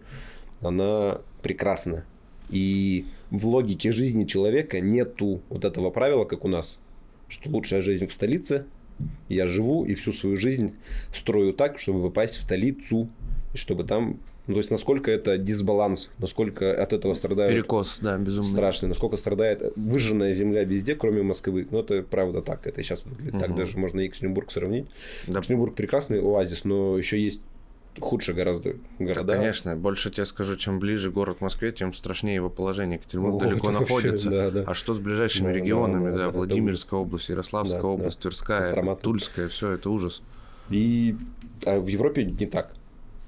она 0.61 1.19
прекрасна. 1.41 2.05
И 2.49 3.05
в 3.29 3.47
логике 3.47 3.91
жизни 3.91 4.25
человека 4.25 4.79
нету 4.79 5.41
вот 5.49 5.65
этого 5.65 5.89
правила, 5.89 6.25
как 6.25 6.45
у 6.45 6.47
нас, 6.47 6.77
что 7.27 7.49
лучшая 7.49 7.81
жизнь 7.81 8.07
в 8.07 8.13
столице, 8.13 8.65
я 9.27 9.47
живу 9.47 9.85
и 9.85 9.93
всю 9.95 10.11
свою 10.11 10.37
жизнь 10.37 10.73
строю 11.13 11.53
так, 11.53 11.79
чтобы 11.79 12.01
попасть 12.03 12.35
в 12.35 12.41
столицу, 12.41 13.09
и 13.53 13.57
чтобы 13.57 13.83
там 13.83 14.19
ну, 14.45 14.55
то 14.55 14.57
есть, 14.57 14.71
насколько 14.71 15.09
это 15.09 15.37
дисбаланс, 15.37 16.09
насколько 16.19 16.73
от 16.73 16.91
этого 16.91 17.13
страдают... 17.13 17.53
Перекос, 17.53 17.99
да, 18.01 18.17
безумно. 18.17 18.49
Страшный, 18.49 18.89
насколько 18.89 19.15
страдает 19.15 19.71
выжженная 19.77 20.33
земля 20.33 20.65
везде, 20.65 20.95
кроме 20.95 21.23
Москвы. 21.23 21.65
Ну, 21.71 21.79
это 21.79 22.03
правда 22.03 22.41
так, 22.41 22.67
это 22.67 22.83
сейчас 22.83 23.05
выглядит 23.05 23.35
угу. 23.35 23.41
так, 23.41 23.55
даже 23.55 23.77
можно 23.77 24.01
Екатеринбург 24.01 24.51
сравнить. 24.51 24.87
Да. 25.27 25.39
Екатеринбург 25.39 25.75
прекрасный 25.75 26.21
оазис, 26.21 26.65
но 26.65 26.97
еще 26.97 27.17
есть 27.21 27.39
худше 28.01 28.33
гораздо 28.33 28.75
города. 28.99 29.23
Да, 29.23 29.37
конечно, 29.37 29.77
больше 29.77 30.11
тебе 30.11 30.25
скажу, 30.25 30.57
чем 30.57 30.79
ближе 30.79 31.09
город 31.09 31.37
к 31.37 31.41
Москве, 31.41 31.71
тем 31.71 31.93
страшнее 31.93 32.35
его 32.35 32.49
положение. 32.49 32.97
Екатеринбург 32.97 33.35
О, 33.35 33.45
далеко 33.45 33.71
находится. 33.71 34.29
Вообще, 34.29 34.51
да, 34.51 34.51
да. 34.51 34.63
А 34.69 34.73
что 34.73 34.93
с 34.93 34.99
ближайшими 34.99 35.47
да, 35.47 35.53
регионами? 35.53 36.05
Да, 36.05 36.11
да, 36.11 36.17
да, 36.17 36.29
Владимирская 36.31 36.99
это... 36.99 37.07
область, 37.07 37.29
Ярославская 37.29 37.81
да, 37.81 37.87
область, 37.87 38.17
да. 38.17 38.21
Тверская, 38.23 38.61
Кострома. 38.63 38.95
Тульская, 38.97 39.47
все 39.47 39.71
это 39.71 39.89
ужас. 39.89 40.21
И 40.69 41.15
а 41.65 41.79
в 41.79 41.87
Европе 41.87 42.25
не 42.25 42.45
так. 42.45 42.73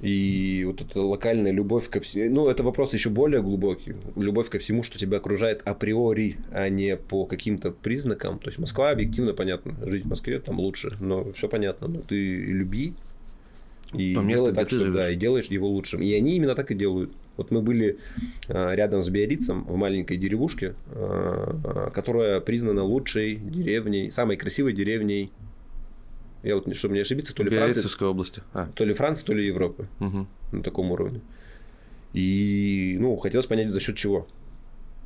И 0.02 0.64
вот 0.68 0.82
эта 0.82 1.02
локальная 1.02 1.52
любовь 1.52 1.90
ко 1.90 2.02
всему, 2.02 2.36
ну, 2.36 2.50
это 2.50 2.64
вопрос 2.64 2.94
еще 2.94 3.10
более 3.10 3.42
глубокий. 3.42 3.96
Любовь 4.16 4.50
ко 4.50 4.60
всему, 4.60 4.84
что 4.84 5.00
тебя 5.00 5.18
окружает 5.18 5.62
априори, 5.66 6.38
а 6.52 6.68
не 6.68 6.98
по 6.98 7.26
каким-то 7.26 7.72
признакам. 7.72 8.40
То 8.40 8.50
есть 8.50 8.60
Москва 8.60 8.92
объективно 8.92 9.34
понятно, 9.34 9.76
жить 9.88 10.04
в 10.04 10.08
Москве 10.08 10.40
там 10.40 10.60
лучше, 10.60 10.98
но 11.00 11.32
все 11.34 11.48
понятно. 11.48 11.88
Но 11.88 12.02
ты 12.02 12.16
люби 12.16 12.94
и 13.94 14.16
То 14.16 14.22
место, 14.22 14.54
так, 14.54 14.68
что, 14.70 14.92
да, 14.92 15.12
и 15.12 15.16
делаешь 15.16 15.46
его 15.46 15.70
лучшим. 15.70 16.02
И 16.02 16.12
они 16.14 16.36
именно 16.36 16.56
так 16.56 16.72
и 16.72 16.76
делают. 16.76 17.12
Вот 17.38 17.52
мы 17.52 17.62
были 17.62 17.98
а, 18.48 18.74
рядом 18.74 19.04
с 19.04 19.10
Биаррицем 19.10 19.64
в 19.64 19.76
маленькой 19.76 20.18
деревушке, 20.18 20.76
а, 20.88 21.56
а, 21.64 21.90
которая 21.92 22.40
признана 22.40 22.84
лучшей 22.84 23.36
деревней, 23.36 24.12
самой 24.12 24.38
красивой 24.38 24.74
деревней. 24.74 25.32
Я 26.46 26.56
вот, 26.56 26.76
чтобы 26.76 26.94
не 26.94 27.00
ошибиться, 27.00 27.34
то 27.34 27.42
ли 27.42 27.50
Франция, 27.50 28.08
области. 28.08 28.44
А. 28.54 28.70
То 28.76 28.86
ли 28.86 28.94
Франция, 28.94 29.26
то 29.26 29.34
ли 29.34 29.48
Европы. 29.48 29.88
Угу. 30.00 30.28
На 30.52 30.64
таком 30.64 30.92
уровне. 30.92 31.22
И, 32.14 32.98
ну, 33.00 33.16
хотелось 33.16 33.48
понять, 33.48 33.72
за 33.72 33.80
счет 33.80 33.96
чего. 33.98 34.28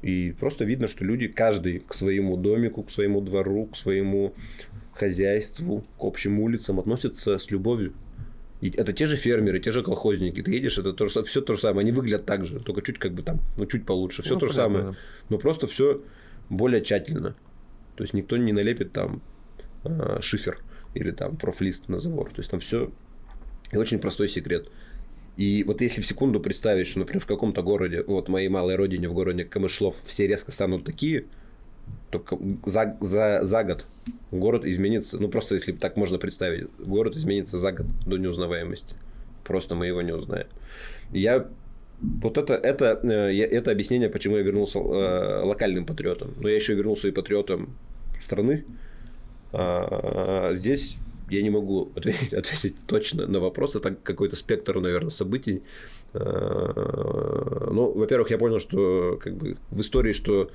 И 0.01 0.35
просто 0.37 0.65
видно, 0.65 0.89
что 0.89 1.05
люди, 1.05 1.29
каждый 1.29 1.79
к 1.79 1.93
своему 1.93 2.35
домику, 2.35 2.83
к 2.83 2.91
своему 2.91 3.21
двору, 3.21 3.67
к 3.67 3.77
своему 3.77 4.33
хозяйству, 4.93 5.85
к 5.97 6.03
общим 6.03 6.41
улицам 6.41 6.77
относятся 6.77 7.37
с 7.37 7.49
любовью. 7.51 7.93
И 8.59 8.69
это 8.71 8.91
те 8.91 9.05
же 9.07 9.15
фермеры, 9.15 9.61
те 9.61 9.71
же 9.71 9.81
колхозники. 9.81 10.41
Ты 10.41 10.51
едешь, 10.51 10.77
это 10.77 10.91
то 10.91 11.07
же, 11.07 11.23
все 11.23 11.39
то 11.39 11.53
же 11.53 11.59
самое. 11.59 11.85
Они 11.85 11.93
выглядят 11.93 12.25
так 12.25 12.45
же, 12.45 12.59
только 12.59 12.81
чуть 12.81 12.99
как 12.99 13.13
бы 13.13 13.23
там, 13.23 13.39
ну 13.55 13.65
чуть 13.65 13.85
получше. 13.85 14.23
Все 14.23 14.33
ну, 14.33 14.41
то 14.41 14.47
же 14.47 14.53
самое. 14.53 14.83
Да. 14.83 14.93
Но 15.29 15.37
просто 15.37 15.67
все 15.67 16.01
более 16.49 16.81
тщательно. 16.81 17.33
То 17.95 18.03
есть 18.03 18.13
никто 18.13 18.35
не 18.35 18.51
налепит 18.51 18.91
там 18.91 19.21
э, 19.85 20.17
шифер 20.19 20.59
или 20.93 21.11
там 21.11 21.37
профлист 21.37 21.87
на 21.87 21.97
забор. 21.97 22.29
То 22.29 22.39
есть 22.39 22.51
там 22.51 22.59
все 22.59 22.91
и 23.71 23.77
очень 23.77 23.99
простой 23.99 24.29
секрет. 24.29 24.69
И 25.37 25.63
вот 25.63 25.81
если 25.81 26.01
в 26.01 26.05
секунду 26.05 26.39
представить, 26.39 26.87
что, 26.87 26.99
например, 26.99 27.23
в 27.23 27.27
каком-то 27.27 27.61
городе, 27.61 28.03
вот 28.05 28.27
моей 28.27 28.49
малой 28.49 28.75
родине, 28.75 29.07
в 29.07 29.13
городе 29.13 29.45
Камышлов, 29.45 29.95
все 30.03 30.27
резко 30.27 30.51
станут 30.51 30.83
такие, 30.83 31.25
только 32.11 32.37
за, 32.65 32.97
за, 32.99 33.39
за 33.43 33.63
год 33.63 33.85
город 34.31 34.65
изменится, 34.65 35.17
ну 35.17 35.29
просто 35.29 35.55
если 35.55 35.71
так 35.71 35.97
можно 35.97 36.17
представить, 36.17 36.67
город 36.77 37.15
изменится 37.15 37.57
за 37.57 37.71
год 37.71 37.87
до 38.05 38.17
неузнаваемости. 38.17 38.95
Просто 39.43 39.75
мы 39.75 39.87
его 39.87 40.01
не 40.01 40.11
узнаем. 40.11 40.47
Я 41.11 41.47
вот 42.01 42.37
это, 42.37 42.53
это, 42.53 42.99
э, 43.03 43.35
это 43.45 43.71
объяснение, 43.71 44.09
почему 44.09 44.37
я 44.37 44.43
вернулся 44.43 44.79
э, 44.79 45.41
локальным 45.43 45.85
патриотом. 45.85 46.33
Но 46.39 46.47
я 46.47 46.55
еще 46.55 46.75
вернулся 46.75 47.07
и 47.07 47.11
патриотом 47.11 47.75
страны. 48.21 48.65
А, 49.51 50.51
здесь 50.53 50.97
я 51.29 51.41
не 51.41 51.49
могу 51.49 51.91
ответить, 51.95 52.75
точно 52.87 53.27
на 53.27 53.39
вопрос. 53.39 53.75
Это 53.75 53.95
какой-то 53.95 54.35
спектр, 54.35 54.79
наверное, 54.79 55.09
событий. 55.09 55.63
А, 56.13 57.69
ну, 57.71 57.91
во-первых, 57.91 58.29
я 58.31 58.37
понял, 58.37 58.59
что 58.59 59.19
как 59.21 59.35
бы 59.35 59.57
в 59.69 59.81
истории, 59.81 60.13
что 60.13 60.51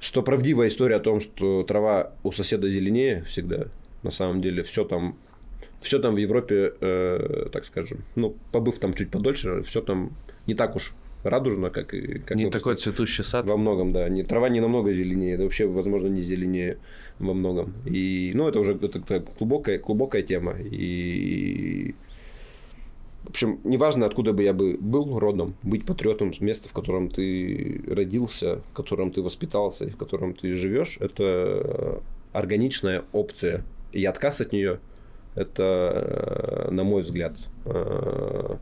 что 0.00 0.22
правдивая 0.22 0.68
история 0.68 0.96
о 0.96 1.00
том, 1.00 1.20
что 1.20 1.64
трава 1.64 2.12
у 2.22 2.30
соседа 2.32 2.70
зеленее 2.70 3.24
всегда. 3.24 3.66
На 4.02 4.12
самом 4.12 4.40
деле 4.40 4.62
все 4.62 4.84
там 4.84 5.16
все 5.80 5.98
там 5.98 6.14
в 6.14 6.18
Европе, 6.18 6.74
э, 6.80 7.48
так 7.52 7.64
скажем, 7.64 8.04
ну, 8.16 8.36
побыв 8.52 8.78
там 8.78 8.94
чуть 8.94 9.10
подольше, 9.10 9.62
все 9.62 9.80
там 9.80 10.12
не 10.46 10.54
так 10.54 10.76
уж 10.76 10.92
радужно, 11.22 11.70
как 11.70 11.94
и... 11.94 12.18
Как 12.18 12.36
не 12.36 12.50
такой 12.50 12.76
цветущий 12.76 13.24
сад. 13.24 13.46
Во 13.46 13.56
многом, 13.56 13.92
да. 13.92 14.08
Не, 14.08 14.22
трава 14.22 14.48
не 14.48 14.60
намного 14.60 14.92
зеленее, 14.92 15.34
это 15.34 15.44
вообще, 15.44 15.66
возможно, 15.66 16.08
не 16.08 16.22
зеленее 16.22 16.78
во 17.18 17.34
многом. 17.34 17.74
И, 17.84 18.32
ну, 18.34 18.48
это 18.48 18.60
уже 18.60 18.74
это, 18.74 18.98
это 18.98 19.24
глубокая, 19.38 19.78
глубокая 19.78 20.22
тема. 20.22 20.54
И, 20.58 21.94
в 23.24 23.30
общем, 23.30 23.60
неважно, 23.64 24.06
откуда 24.06 24.32
бы 24.32 24.42
я 24.42 24.52
бы 24.52 24.76
был 24.78 25.18
родом, 25.18 25.54
быть 25.62 25.84
патриотом 25.84 26.32
с 26.32 26.40
места, 26.40 26.68
в 26.68 26.72
котором 26.72 27.10
ты 27.10 27.82
родился, 27.86 28.60
в 28.70 28.72
котором 28.74 29.10
ты 29.10 29.22
воспитался 29.22 29.84
и 29.84 29.90
в 29.90 29.96
котором 29.96 30.34
ты 30.34 30.52
живешь, 30.54 30.96
это 31.00 32.00
органичная 32.32 33.04
опция. 33.12 33.64
И 33.92 34.04
отказ 34.04 34.40
от 34.40 34.52
нее– 34.52 34.80
это, 35.34 36.68
на 36.70 36.84
мой 36.84 37.02
взгляд, 37.02 37.36
э, 37.64 38.56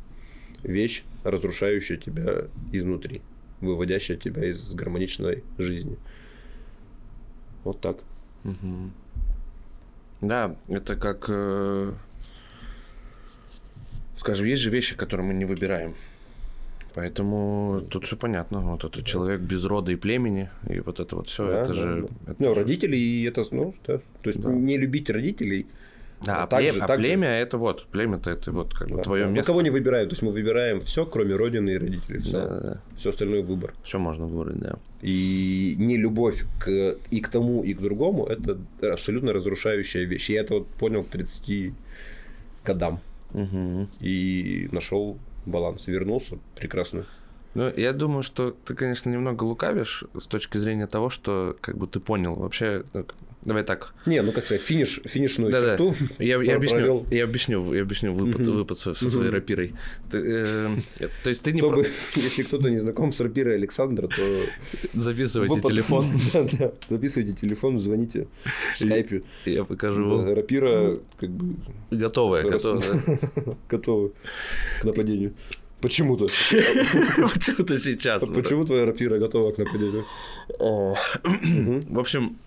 вещь, 0.66 1.04
разрушающая 1.24 1.96
тебя 1.96 2.44
изнутри, 2.72 3.22
выводящая 3.60 4.16
тебя 4.16 4.48
из 4.48 4.72
гармоничной 4.74 5.44
жизни. 5.58 5.96
Вот 7.64 7.80
так. 7.80 7.98
Угу. 8.44 8.90
Да, 10.22 10.56
это 10.68 10.96
как, 10.96 11.26
э, 11.28 11.92
скажем, 14.16 14.46
есть 14.46 14.62
же 14.62 14.70
вещи, 14.70 14.96
которые 14.96 15.26
мы 15.26 15.34
не 15.34 15.44
выбираем. 15.44 15.94
Поэтому 16.94 17.82
тут 17.90 18.06
все 18.06 18.16
понятно. 18.16 18.60
Вот 18.60 18.84
этот 18.84 19.04
человек 19.04 19.42
без 19.42 19.64
рода 19.66 19.92
и 19.92 19.96
племени, 19.96 20.48
и 20.66 20.80
вот 20.80 20.98
это 20.98 21.16
вот 21.16 21.28
все, 21.28 21.46
да, 21.46 21.60
это 21.60 21.68
да, 21.68 21.74
же. 21.74 22.02
Да. 22.02 22.32
Это 22.32 22.42
ну, 22.42 22.48
же... 22.48 22.54
родители, 22.54 22.96
и 22.96 23.24
это, 23.24 23.44
ну, 23.50 23.74
да. 23.86 23.98
То 24.22 24.30
есть 24.30 24.40
Да. 24.40 24.50
не 24.50 24.78
любить 24.78 25.10
родителей. 25.10 25.66
Да, 26.24 26.44
а, 26.44 26.46
также- 26.46 26.70
пле- 26.78 26.82
а 26.82 26.86
также- 26.86 27.08
племя 27.08 27.28
это 27.28 27.58
вот, 27.58 27.86
племя-то 27.88 28.30
это 28.30 28.50
вот 28.50 28.72
как 28.74 28.88
бы 28.88 28.96
да, 28.96 29.02
твое 29.02 29.24
да. 29.24 29.28
Мы 29.28 29.34
место. 29.36 29.52
кого 29.52 29.62
не 29.62 29.70
выбираем, 29.70 30.08
то 30.08 30.12
есть 30.12 30.22
мы 30.22 30.32
выбираем 30.32 30.80
все, 30.80 31.04
кроме 31.04 31.36
родины 31.36 31.70
и 31.70 31.78
родителей. 31.78 32.18
Все, 32.20 32.32
Да, 32.32 32.46
да, 32.48 32.60
да. 32.60 32.80
все 32.96 33.10
остальное 33.10 33.42
выбор. 33.42 33.74
Все 33.84 33.98
можно 33.98 34.26
выбрать, 34.26 34.58
да. 34.58 34.76
И 35.02 35.74
не 35.78 35.98
любовь 35.98 36.44
к, 36.58 36.96
и 37.10 37.20
к 37.20 37.28
тому, 37.28 37.62
и 37.62 37.74
к 37.74 37.80
другому 37.80 38.24
это 38.26 38.56
абсолютно 38.82 39.32
разрушающая 39.34 40.04
вещь. 40.04 40.30
Я 40.30 40.40
это 40.40 40.54
вот 40.54 40.66
понял 40.68 41.04
к 41.04 41.08
30 41.08 41.74
годам. 42.64 43.00
Мгм. 43.32 43.88
И 44.00 44.68
нашел 44.72 45.18
баланс. 45.44 45.86
Вернулся 45.86 46.38
прекрасно. 46.54 47.04
Ну, 47.54 47.72
я 47.74 47.92
думаю, 47.92 48.22
что 48.22 48.54
ты, 48.64 48.74
конечно, 48.74 49.08
немного 49.10 49.44
лукавишь 49.44 50.04
с 50.18 50.26
точки 50.26 50.58
зрения 50.58 50.86
того, 50.86 51.08
что 51.10 51.56
как 51.60 51.76
бы 51.76 51.86
ты 51.86 52.00
понял 52.00 52.34
вообще. 52.34 52.84
Давай 53.46 53.62
так. 53.62 53.94
Не, 54.06 54.22
ну 54.22 54.32
как 54.32 54.44
сказать, 54.44 54.60
финиш, 54.60 55.00
финишную 55.04 55.52
Да-да. 55.52 55.78
черту. 55.78 55.94
Я, 56.18 56.42
я 56.42 56.56
объясню, 56.56 56.76
провел. 56.78 57.06
я 57.12 57.24
объясню, 57.24 57.72
я 57.74 57.82
объясню 57.82 58.12
выпад, 58.12 58.40
Мгм. 58.40 58.56
выпад 58.56 58.78
со, 58.78 58.94
со 58.94 59.08
своей 59.10 59.30
рапирой. 59.30 59.72
Ты, 60.10 60.18
э, 60.18 60.76
то 61.22 61.30
есть 61.30 61.44
ты 61.44 61.52
не 61.52 61.60
Чтобы, 61.60 61.86
если 62.16 62.42
кто-то 62.42 62.68
не 62.68 62.78
знаком 62.78 63.12
с 63.12 63.20
рапирой 63.20 63.54
Александра, 63.54 64.08
то... 64.08 64.46
записывайте 64.94 65.54
выпад- 65.54 65.70
телефон, 65.70 66.06
Да, 66.32 66.42
да. 66.58 66.72
Записывайте 66.90 67.34
телефон, 67.40 67.78
звоните 67.78 68.26
в 68.74 68.78
скайпе. 68.78 69.22
я 69.44 69.62
покажу. 69.64 70.22
Да, 70.24 70.34
Рапира 70.34 70.98
как 71.18 71.30
бы 71.30 71.54
Готовая, 71.92 72.42
готовая. 72.50 73.20
готова 73.70 74.10
к 74.80 74.84
нападению. 74.84 75.34
Почему-то. 75.80 76.24
Почему-то 77.34 77.78
сейчас. 77.78 78.22
А 78.22 78.26
Почему 78.26 78.64
твоя 78.64 78.86
рапира 78.86 79.18
готова 79.18 79.52
к 79.52 79.58
нападению? 79.58 80.04
В 80.58 81.98
общем, 81.98 82.38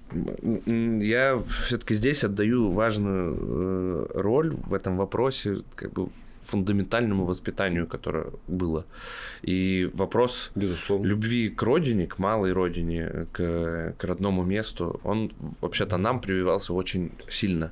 я 1.01 1.41
все-таки 1.65 1.93
здесь 1.93 2.23
отдаю 2.23 2.71
важную 2.71 3.38
э, 3.39 4.07
роль 4.15 4.55
в 4.65 4.73
этом 4.73 4.97
вопросе, 4.97 5.57
как 5.75 5.93
бы 5.93 6.09
фундаментальному 6.50 7.26
воспитанию, 7.26 7.88
которое 7.88 8.28
было. 8.47 8.86
И 9.41 9.89
вопрос 9.93 10.52
Безусловно. 10.56 11.06
любви 11.06 11.50
к 11.50 11.62
родине, 11.64 12.08
к 12.08 12.20
малой 12.20 12.54
родине, 12.54 13.28
к, 13.32 13.95
к 13.97 14.04
родному 14.04 14.43
месту, 14.43 15.00
он 15.04 15.32
вообще-то 15.62 15.97
нам 15.97 16.20
прививался 16.20 16.74
очень 16.74 17.12
сильно. 17.30 17.72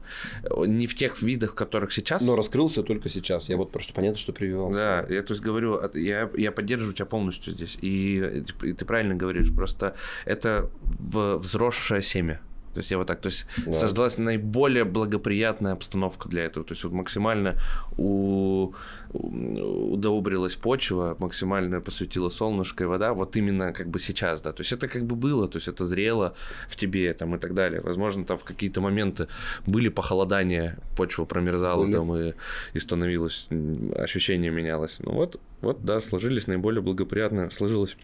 Не 0.66 0.88
в 0.88 0.96
тех 0.96 1.22
видах, 1.22 1.52
в 1.52 1.56
которых 1.56 1.92
сейчас. 1.92 2.22
Но 2.22 2.36
раскрылся 2.36 2.84
только 2.84 3.10
сейчас. 3.10 3.50
Я 3.50 3.58
вот 3.58 3.72
просто 3.72 3.94
понятно, 3.94 4.18
что 4.18 4.34
прививал. 4.34 4.72
Да, 4.72 5.06
я 5.10 5.22
то 5.24 5.34
есть 5.34 5.44
говорю, 5.44 5.80
я, 5.94 6.30
я 6.36 6.52
поддерживаю 6.52 6.94
тебя 6.94 7.06
полностью 7.06 7.54
здесь. 7.54 7.78
И, 7.82 8.44
и 8.64 8.74
ты 8.74 8.86
правильно 8.86 9.16
говоришь, 9.16 9.54
просто 9.54 9.96
это 10.26 10.70
в 10.82 11.38
взросшее 11.38 12.02
семя. 12.02 12.40
То 12.78 12.82
есть 12.82 12.92
я 12.92 13.00
вот 13.00 13.08
так, 13.08 13.22
то 13.22 13.30
есть 13.30 13.48
Да. 13.66 13.74
создалась 13.74 14.20
наиболее 14.20 14.84
благоприятная 14.84 15.74
обстановка 15.74 16.30
для 16.30 16.44
этого. 16.44 16.64
То 16.64 16.74
есть 16.74 16.84
вот 16.84 16.94
максимально 16.94 17.56
у, 17.98 18.72
удобрилась 19.14 20.56
почва, 20.56 21.16
максимально 21.18 21.82
посветила 21.82 22.30
солнышко 22.30 22.84
и 22.84 22.88
вода, 22.88 23.14
вот 23.14 23.36
именно 23.36 23.74
как 23.74 23.88
бы 23.88 24.00
сейчас, 24.00 24.44
да. 24.44 24.52
То 24.52 24.62
есть 24.62 24.74
это 24.74 24.88
как 24.88 25.06
бы 25.06 25.16
было, 25.16 25.48
то 25.48 25.58
есть 25.58 25.68
это 25.68 25.86
зрело 25.86 26.36
в 26.70 26.76
тебе 26.76 27.12
там 27.14 27.34
и 27.36 27.40
так 27.40 27.56
далее. 27.56 27.82
Возможно, 27.82 28.26
там 28.26 28.38
в 28.38 28.44
какие-то 28.44 28.80
моменты 28.80 29.28
были 29.66 29.90
похолодания, 29.90 30.78
почва 30.96 31.26
промерзала 31.26 31.82
Были. 31.84 31.92
там 31.94 32.16
и, 32.16 32.34
и 32.74 32.80
становилось, 32.80 33.48
ощущение 33.96 34.52
менялось. 34.52 34.98
Ну 35.00 35.14
вот, 35.14 35.40
вот, 35.62 35.84
да, 35.84 36.00
сложились 36.00 36.46
наиболее 36.46 36.84
благоприятно, 36.84 37.50
сложилась 37.50 37.98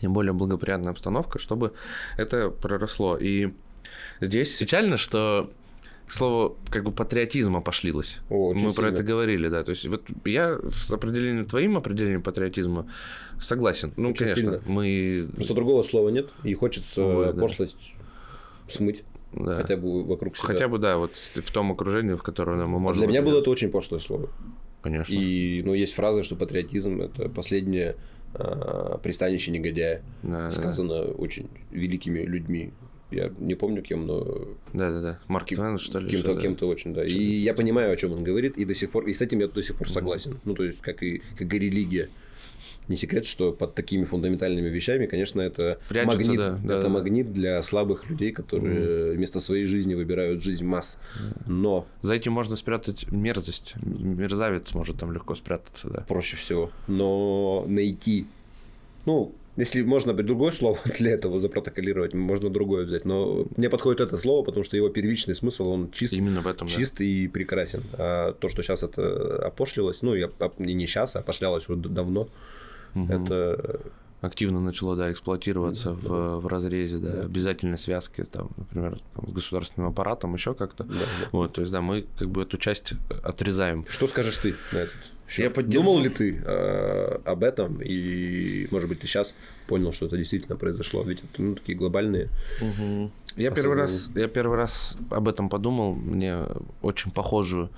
наиболее 0.00 0.32
благоприятная 0.32 0.92
обстановка, 0.92 1.38
чтобы 1.38 1.72
это 2.16 2.50
проросло. 2.50 3.16
И 3.16 3.52
здесь 4.20 4.56
печально, 4.58 4.96
что 4.96 5.50
слово 6.08 6.56
как 6.70 6.84
бы 6.84 6.92
патриотизма 6.92 7.60
пошлилось. 7.60 8.20
О, 8.28 8.52
Мы 8.52 8.72
про 8.72 8.84
сильно. 8.88 8.94
это 8.94 9.02
говорили, 9.02 9.48
да. 9.48 9.62
То 9.64 9.70
есть 9.70 9.86
вот 9.86 10.02
я 10.24 10.58
с 10.70 10.92
определением 10.92 11.46
твоим 11.46 11.76
определением 11.76 12.22
патриотизма 12.22 12.86
согласен. 13.40 13.92
Ну, 13.96 14.10
Очень 14.10 14.18
конечно, 14.26 14.42
сильно. 14.42 14.60
мы 14.66 15.28
Просто 15.36 15.54
другого 15.54 15.82
слова 15.82 16.08
нет, 16.10 16.28
и 16.44 16.54
хочется 16.54 17.04
Увы, 17.04 17.32
да. 17.32 17.40
пошлость 17.40 17.94
смыть, 18.68 19.04
да. 19.32 19.56
хотя 19.56 19.76
бы 19.76 20.04
вокруг 20.04 20.36
себя. 20.36 20.46
Хотя 20.46 20.68
бы, 20.68 20.78
да, 20.78 20.98
вот 20.98 21.12
в 21.14 21.52
том 21.52 21.72
окружении, 21.72 22.14
в 22.14 22.22
котором 22.22 22.58
мы 22.68 22.78
можем. 22.78 23.00
Для 23.02 23.08
меня 23.08 23.22
было 23.22 23.40
это 23.40 23.50
очень 23.50 23.70
пошлое 23.70 24.00
слово. 24.00 24.28
конечно. 24.82 25.12
И, 25.14 25.62
ну, 25.64 25.72
есть 25.74 25.94
фраза, 25.94 26.22
что 26.22 26.36
патриотизм– 26.36 27.00
это 27.02 27.28
последнее 27.28 27.96
а, 28.34 28.98
пристанище 28.98 29.50
негодяя. 29.50 30.02
Да, 30.22 30.46
да, 30.46 30.50
Сказано 30.52 31.02
очень 31.02 31.48
великими 31.70 32.20
людьми. 32.20 32.72
Я 33.12 33.30
не 33.38 33.54
помню 33.54 33.82
кем, 33.82 34.06
но 34.06 34.24
да, 34.72 34.90
да, 34.90 35.00
да. 35.00 35.18
Марк 35.28 35.46
Кем- 35.48 35.58
Твен, 35.58 35.78
что 35.78 35.98
ли? 36.00 36.10
кем-то, 36.10 36.40
кем-то 36.40 36.66
очень, 36.66 36.94
да. 36.94 37.04
И 37.04 37.14
я 37.22 37.54
понимаю, 37.54 37.92
о 37.92 37.96
чем 37.96 38.12
он 38.12 38.24
говорит, 38.24 38.56
и 38.56 38.64
до 38.64 38.74
сих 38.74 38.90
пор, 38.90 39.06
и 39.06 39.12
с 39.12 39.20
этим 39.20 39.40
я 39.40 39.48
до 39.48 39.62
сих 39.62 39.76
пор 39.76 39.90
согласен. 39.90 40.38
Ну, 40.44 40.54
то 40.54 40.64
есть, 40.64 40.80
как 40.80 41.02
и, 41.02 41.22
как 41.38 41.52
и 41.52 41.58
религия. 41.58 42.08
Не 42.88 42.96
секрет, 42.96 43.26
что 43.26 43.52
под 43.52 43.74
такими 43.76 44.04
фундаментальными 44.04 44.68
вещами, 44.68 45.06
конечно, 45.06 45.40
это 45.40 45.78
Прячется, 45.88 46.16
магнит, 46.18 46.36
да, 46.36 46.50
да, 46.64 46.74
это 46.74 46.82
да. 46.82 46.88
магнит 46.88 47.32
для 47.32 47.62
слабых 47.62 48.10
людей, 48.10 48.32
которые 48.32 49.12
вместо 49.12 49.40
своей 49.40 49.66
жизни 49.66 49.94
выбирают 49.94 50.42
жизнь 50.42 50.64
масс. 50.64 50.98
Но 51.46 51.86
За 52.00 52.14
этим 52.14 52.32
можно 52.32 52.56
спрятать 52.56 53.10
мерзость. 53.12 53.74
Мерзавец 53.82 54.74
может 54.74 54.96
там 54.96 55.12
легко 55.12 55.36
спрятаться, 55.36 55.90
да. 55.90 56.00
проще 56.08 56.36
всего. 56.36 56.70
Но 56.88 57.64
найти, 57.68 58.26
ну, 59.06 59.32
если 59.56 59.82
можно 59.82 60.12
другое 60.14 60.52
слово 60.52 60.78
для 60.98 61.12
этого 61.12 61.40
запротоколировать, 61.40 62.14
можно 62.14 62.50
другое 62.50 62.84
взять. 62.84 63.04
Но 63.04 63.46
мне 63.56 63.68
подходит 63.68 64.00
это 64.00 64.16
слово, 64.16 64.44
потому 64.44 64.64
что 64.64 64.76
его 64.76 64.88
первичный 64.88 65.34
смысл, 65.34 65.68
он 65.68 65.90
чист, 65.90 66.12
Именно 66.12 66.40
в 66.40 66.46
этом, 66.46 66.68
да. 66.68 66.74
чист 66.74 67.00
и 67.00 67.28
прекрасен. 67.28 67.82
А 67.94 68.32
то, 68.32 68.48
что 68.48 68.62
сейчас 68.62 68.82
это 68.82 69.46
опошлилось, 69.46 70.02
ну, 70.02 70.14
и 70.14 70.26
не 70.58 70.86
сейчас, 70.86 71.16
а 71.16 71.20
опошлялось 71.20 71.68
уже 71.68 71.78
давно, 71.78 72.28
Мгм. 72.94 73.10
это 73.26 73.80
активно 74.20 74.60
начало, 74.60 74.94
да, 74.96 75.10
эксплуатироваться 75.10 75.92
в, 75.94 76.38
в 76.38 76.46
разрезе, 76.46 76.98
да, 76.98 77.22
обязательной 77.22 77.76
связки, 77.78 78.22
там, 78.24 78.50
например, 78.56 78.98
там, 79.14 79.28
с 79.28 79.32
государственным 79.32 79.88
аппаратом, 79.90 80.34
еще 80.34 80.54
как-то. 80.54 80.84
да, 80.84 80.94
да. 80.94 81.28
Вот, 81.32 81.54
то 81.54 81.60
есть, 81.62 81.72
да, 81.72 81.80
мы 81.80 82.04
как 82.18 82.28
бы 82.30 82.42
эту 82.42 82.56
часть 82.56 82.92
отрезаем. 83.24 83.84
Что 83.88 84.06
скажешь 84.06 84.36
ты 84.36 84.54
на 84.72 84.78
этот 84.78 84.94
Я 85.38 85.50
поддержу. 85.50 85.84
Думал 85.84 86.00
ли 86.00 86.08
ты 86.08 86.42
э, 86.44 87.18
об 87.24 87.44
этом 87.44 87.80
и, 87.82 88.66
может 88.70 88.88
быть, 88.88 89.00
ты 89.00 89.06
сейчас 89.06 89.34
понял, 89.66 89.92
что 89.92 90.06
это 90.06 90.16
действительно 90.16 90.56
произошло? 90.56 91.02
Ведь 91.02 91.18
это 91.18 91.42
ну, 91.42 91.54
такие 91.54 91.76
глобальные. 91.76 92.28
Угу. 92.60 93.10
Я 93.36 93.50
первый 93.50 93.76
раз, 93.76 94.10
я 94.14 94.28
первый 94.28 94.56
раз 94.56 94.96
об 95.10 95.28
этом 95.28 95.48
подумал. 95.48 95.94
Мне 95.94 96.44
очень 96.82 97.10
похожую 97.10 97.70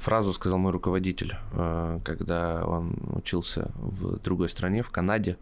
фразу 0.00 0.32
сказал 0.32 0.58
мой 0.58 0.72
руководитель, 0.72 1.34
э, 1.52 2.00
когда 2.04 2.64
он 2.66 2.96
учился 3.12 3.70
в 3.74 4.18
другой 4.18 4.48
стране, 4.48 4.82
в 4.82 4.90
Канаде. 4.90 5.36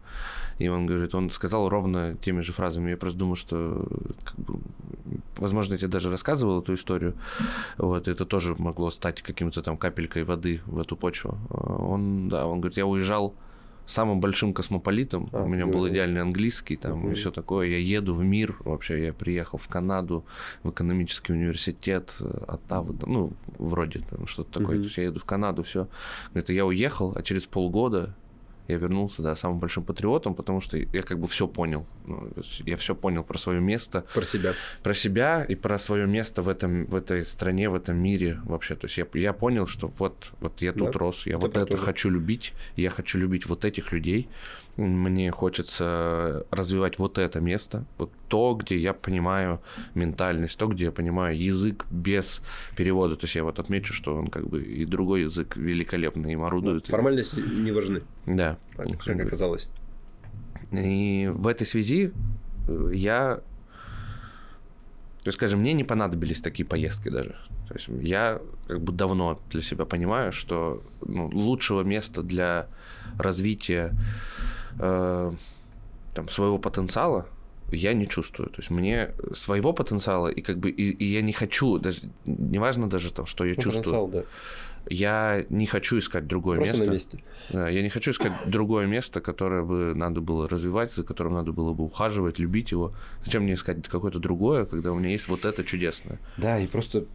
И 0.59 0.67
он 0.67 0.85
говорит, 0.85 1.15
он 1.15 1.31
сказал 1.31 1.69
ровно 1.69 2.15
теми 2.15 2.41
же 2.41 2.51
фразами. 2.51 2.91
Я 2.91 2.97
просто 2.97 3.17
думаю, 3.17 3.35
что, 3.35 3.87
как 4.23 4.35
бы, 4.35 4.59
возможно, 5.37 5.73
я 5.73 5.77
тебе 5.77 5.87
даже 5.87 6.11
рассказывал 6.11 6.61
эту 6.61 6.73
историю. 6.73 7.13
Вот, 7.77 8.07
это 8.07 8.25
тоже 8.25 8.55
могло 8.57 8.91
стать 8.91 9.21
каким-то 9.21 9.61
там 9.61 9.77
капелькой 9.77 10.23
воды 10.23 10.61
в 10.65 10.79
эту 10.79 10.97
почву. 10.97 11.37
Э, 11.49 11.55
он, 11.55 12.29
да, 12.29 12.47
он 12.47 12.61
говорит, 12.61 12.77
я 12.77 12.85
уезжал 12.85 13.33
самым 13.89 14.19
большим 14.19 14.53
космополитом. 14.53 15.29
А, 15.31 15.43
У 15.43 15.47
меня 15.47 15.65
был 15.65 15.87
идеальный 15.89 16.21
английский 16.21 16.77
там 16.77 17.05
угу. 17.05 17.11
и 17.11 17.13
все 17.15 17.31
такое. 17.31 17.67
Я 17.67 17.77
еду 17.77 18.13
в 18.13 18.23
мир 18.23 18.55
вообще. 18.59 19.05
Я 19.05 19.13
приехал 19.13 19.57
в 19.57 19.67
Канаду, 19.67 20.25
в 20.63 20.69
экономический 20.69 21.33
университет, 21.33 22.15
э, 22.19 22.43
Оттавы, 22.47 22.95
ну, 23.05 23.31
вроде 23.57 24.01
там 24.01 24.27
что-то 24.27 24.59
такое. 24.59 24.75
Угу. 24.75 24.81
То 24.81 24.85
есть 24.85 24.97
я 24.97 25.03
еду 25.05 25.19
в 25.19 25.25
Канаду, 25.25 25.63
все. 25.63 25.87
Говорит, 26.33 26.49
я 26.49 26.65
уехал, 26.65 27.13
а 27.15 27.23
через 27.23 27.45
полгода 27.45 28.15
я 28.69 28.77
вернулся, 28.77 29.21
да, 29.23 29.35
самым 29.35 29.59
большим 29.59 29.83
патриотом, 29.83 30.35
потому 30.35 30.61
что 30.61 30.77
я 30.77 31.01
как 31.01 31.19
бы 31.19 31.27
все 31.27 31.47
понял. 31.47 31.85
Ну, 32.05 32.29
я 32.65 32.77
все 32.77 32.93
понял 32.93 33.23
про 33.23 33.37
свое 33.39 33.59
место. 33.59 34.05
Про 34.13 34.25
себя. 34.25 34.53
Про 34.83 34.93
себя 34.93 35.43
и 35.43 35.55
про 35.55 35.79
свое 35.79 36.05
место 36.05 36.43
в, 36.43 36.49
этом, 36.49 36.85
в 36.85 36.95
этой 36.95 37.25
стране, 37.25 37.69
в 37.69 37.75
этом 37.75 37.97
мире 37.97 38.39
вообще. 38.43 38.75
То 38.75 38.85
есть 38.85 38.97
я, 38.97 39.07
я 39.13 39.33
понял, 39.33 39.65
что 39.65 39.87
вот, 39.87 40.31
вот 40.39 40.61
я 40.61 40.71
тут 40.71 40.91
да? 40.91 40.99
рос, 40.99 41.25
я 41.25 41.33
это 41.33 41.39
вот 41.39 41.57
это 41.57 41.65
тоже. 41.65 41.81
хочу 41.81 42.09
любить, 42.11 42.53
я 42.75 42.91
хочу 42.91 43.17
любить 43.17 43.47
вот 43.47 43.65
этих 43.65 43.91
людей, 43.91 44.27
мне 44.79 45.31
хочется 45.31 46.45
развивать 46.51 46.99
вот 46.99 47.17
это 47.17 47.39
место, 47.39 47.85
вот 47.97 48.11
то, 48.27 48.55
где 48.55 48.77
я 48.77 48.93
понимаю 48.93 49.61
ментальность, 49.95 50.57
то, 50.57 50.67
где 50.67 50.85
я 50.85 50.91
понимаю 50.91 51.37
язык 51.37 51.85
без 51.91 52.41
перевода. 52.75 53.15
То 53.15 53.25
есть 53.25 53.35
я 53.35 53.43
вот 53.43 53.59
отмечу, 53.59 53.93
что 53.93 54.15
он 54.15 54.27
как 54.27 54.47
бы 54.47 54.63
и 54.63 54.85
другой 54.85 55.23
язык 55.23 55.57
великолепный 55.57 56.33
им 56.33 56.43
орудует. 56.43 56.85
Ну, 56.87 56.91
формальности 56.91 57.39
не 57.39 57.71
важны. 57.71 58.03
Да. 58.25 58.57
Как 58.75 59.19
оказалось. 59.19 59.69
И 60.71 61.29
в 61.33 61.47
этой 61.47 61.65
связи 61.65 62.11
э, 62.67 62.91
я 62.93 63.41
то 65.23 65.27
есть, 65.27 65.37
скажем, 65.37 65.59
мне 65.59 65.73
не 65.73 65.83
понадобились 65.83 66.39
такие 66.39 66.65
поездки 66.65 67.09
даже. 67.09 67.35
То 67.67 67.73
есть 67.75 67.87
я 68.01 68.41
как 68.67 68.81
бы 68.81 68.93
давно 68.93 69.39
для 69.51 69.61
себя 69.61 69.85
понимаю, 69.85 70.31
что 70.31 70.81
ну, 71.01 71.27
лучшего 71.27 71.81
места 71.81 72.23
для 72.23 72.67
развития 73.17 73.93
э, 74.79 75.31
там, 76.13 76.29
своего 76.29 76.57
потенциала 76.57 77.25
я 77.71 77.93
не 77.93 78.07
чувствую. 78.07 78.49
То 78.49 78.57
есть 78.57 78.71
мне 78.71 79.11
своего 79.33 79.73
потенциала 79.73 80.27
и 80.27 80.41
как 80.41 80.57
бы 80.57 80.69
и, 80.69 80.91
и 80.91 81.05
я 81.05 81.21
не 81.21 81.33
хочу, 81.33 81.77
даже 81.77 82.01
неважно 82.25 82.89
даже 82.89 83.13
там, 83.13 83.25
что 83.25 83.45
я 83.45 83.53
ну, 83.57 83.61
чувствую. 83.61 83.83
Потенциал, 83.83 84.07
да. 84.07 84.23
Я 84.89 85.45
не 85.49 85.67
хочу 85.67 85.99
искать 85.99 86.25
другое 86.25 86.57
Просто 86.57 86.73
место. 86.73 86.87
На 86.87 86.93
месте. 86.93 87.23
Да, 87.49 87.69
я 87.69 87.81
не 87.81 87.89
хочу 87.89 88.11
искать 88.11 88.31
другое 88.45 88.87
место, 88.87 89.21
которое 89.21 89.61
бы 89.61 89.93
надо 89.93 90.21
было 90.21 90.47
развивать, 90.47 90.93
за 90.95 91.03
которым 91.03 91.33
надо 91.33 91.51
было 91.51 91.73
бы 91.73 91.83
ухаживать, 91.83 92.39
любить 92.39 92.71
его. 92.71 92.93
Зачем 93.23 93.43
мне 93.43 93.53
искать 93.53 93.87
какое-то 93.87 94.19
другое, 94.19 94.65
когда 94.65 94.91
у 94.91 94.95
меня 94.95 95.09
есть 95.09 95.27
вот 95.27 95.45
это 95.45 95.63
чудесное? 95.63 96.17
Да, 96.37 96.59
и 96.59 96.65
просто 96.65 97.05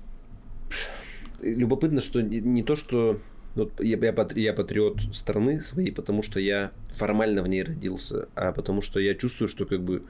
любопытно, 1.40 2.00
что 2.00 2.22
не 2.22 2.62
то, 2.62 2.76
что 2.76 3.18
вот 3.54 3.80
я, 3.80 3.96
я, 3.98 4.28
я 4.34 4.52
патриот 4.52 5.00
страны 5.12 5.60
своей, 5.60 5.92
потому 5.92 6.22
что 6.22 6.40
я 6.40 6.72
формально 6.92 7.42
в 7.42 7.48
ней 7.48 7.62
родился, 7.62 8.28
а 8.34 8.52
потому 8.52 8.82
что 8.82 9.00
я 9.00 9.14
чувствую, 9.14 9.48
что 9.48 9.64
как 9.66 9.82
бы 9.82 10.02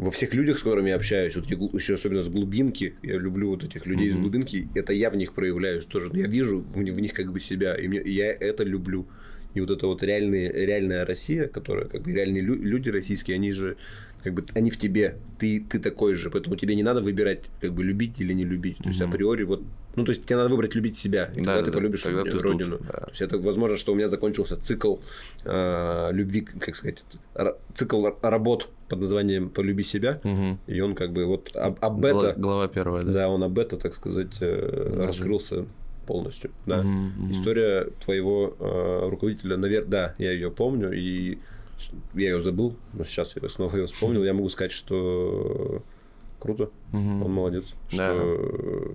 во 0.00 0.10
всех 0.10 0.32
людях, 0.32 0.58
с 0.58 0.62
которыми 0.62 0.88
я 0.88 0.96
общаюсь, 0.96 1.36
вот 1.36 1.46
еще 1.46 1.94
особенно 1.94 2.22
с 2.22 2.28
глубинки, 2.28 2.94
я 3.02 3.18
люблю 3.18 3.50
вот 3.50 3.64
этих 3.64 3.84
людей 3.84 4.08
mm-hmm. 4.08 4.12
из 4.12 4.16
глубинки, 4.16 4.68
это 4.74 4.94
я 4.94 5.10
в 5.10 5.16
них 5.16 5.34
проявляюсь 5.34 5.84
тоже. 5.84 6.10
Я 6.14 6.26
вижу 6.26 6.60
в, 6.60 6.72
в 6.74 7.00
них 7.00 7.12
как 7.12 7.30
бы 7.30 7.38
себя, 7.38 7.74
и, 7.74 7.86
мне, 7.86 8.00
и 8.00 8.12
я 8.12 8.32
это 8.32 8.64
люблю. 8.64 9.06
И 9.52 9.60
вот 9.60 9.70
это 9.70 9.86
вот 9.86 10.02
реальные, 10.02 10.52
реальная 10.52 11.04
Россия, 11.04 11.48
которая, 11.48 11.86
как 11.86 12.02
бы 12.02 12.12
реальные 12.12 12.42
люди 12.42 12.88
российские, 12.88 13.34
они 13.34 13.52
же 13.52 13.76
как 14.22 14.34
бы 14.34 14.44
они 14.54 14.70
в 14.70 14.78
тебе, 14.78 15.16
ты, 15.38 15.64
ты 15.68 15.78
такой 15.78 16.14
же, 16.14 16.30
поэтому 16.30 16.56
тебе 16.56 16.74
не 16.74 16.82
надо 16.82 17.00
выбирать, 17.00 17.40
как 17.60 17.72
бы 17.72 17.82
любить 17.84 18.20
или 18.20 18.32
не 18.32 18.44
любить. 18.44 18.78
То 18.78 18.88
есть, 18.88 19.00
mm-hmm. 19.00 19.08
априори, 19.08 19.42
вот, 19.44 19.62
ну, 19.96 20.04
то 20.04 20.12
есть, 20.12 20.24
тебе 20.24 20.36
надо 20.36 20.50
выбрать 20.50 20.74
любить 20.74 20.96
себя, 20.96 21.30
и 21.34 21.40
да, 21.40 21.46
когда 21.46 21.58
да, 21.58 21.62
ты 21.64 21.72
полюбишь 21.72 22.02
тогда 22.02 22.24
ты 22.24 22.38
родину. 22.38 22.78
Тут, 22.78 22.86
да. 22.86 22.92
То 22.92 23.10
есть, 23.10 23.22
это 23.22 23.38
возможно, 23.38 23.76
что 23.76 23.92
у 23.92 23.94
меня 23.94 24.08
закончился 24.08 24.56
цикл 24.56 24.96
э, 25.44 26.10
любви, 26.12 26.42
как 26.42 26.76
сказать, 26.76 27.02
цикл 27.74 28.06
работ 28.22 28.68
под 28.88 29.00
названием 29.00 29.50
«Полюби 29.50 29.84
себя», 29.84 30.20
угу. 30.22 30.58
и 30.66 30.80
он 30.80 30.94
как 30.94 31.12
бы 31.12 31.24
вот 31.24 31.54
об, 31.54 31.82
об 31.84 32.04
это... 32.04 32.34
Глава 32.38 32.68
первая, 32.68 33.02
да. 33.02 33.12
Да, 33.12 33.28
он 33.28 33.42
об 33.42 33.58
это, 33.58 33.76
так 33.76 33.94
сказать, 33.94 34.36
э, 34.40 35.04
раскрылся 35.06 35.66
полностью. 36.06 36.50
Да. 36.66 36.80
Угу, 36.80 37.32
История 37.32 37.88
твоего 38.04 38.56
э, 38.58 39.08
руководителя, 39.08 39.56
наверное, 39.56 39.90
да, 39.90 40.14
я 40.18 40.32
ее 40.32 40.50
помню, 40.50 40.92
и 40.92 41.38
я 42.14 42.30
ее 42.30 42.40
забыл, 42.40 42.76
но 42.92 43.04
сейчас 43.04 43.34
я 43.40 43.48
снова 43.48 43.76
ее 43.76 43.86
вспомнил. 43.86 44.24
Я 44.24 44.34
могу 44.34 44.48
сказать, 44.48 44.72
что 44.72 45.82
круто, 46.38 46.70
угу. 46.92 47.24
он 47.24 47.32
молодец. 47.32 47.64
Да. 47.92 48.14
Что... 48.14 48.94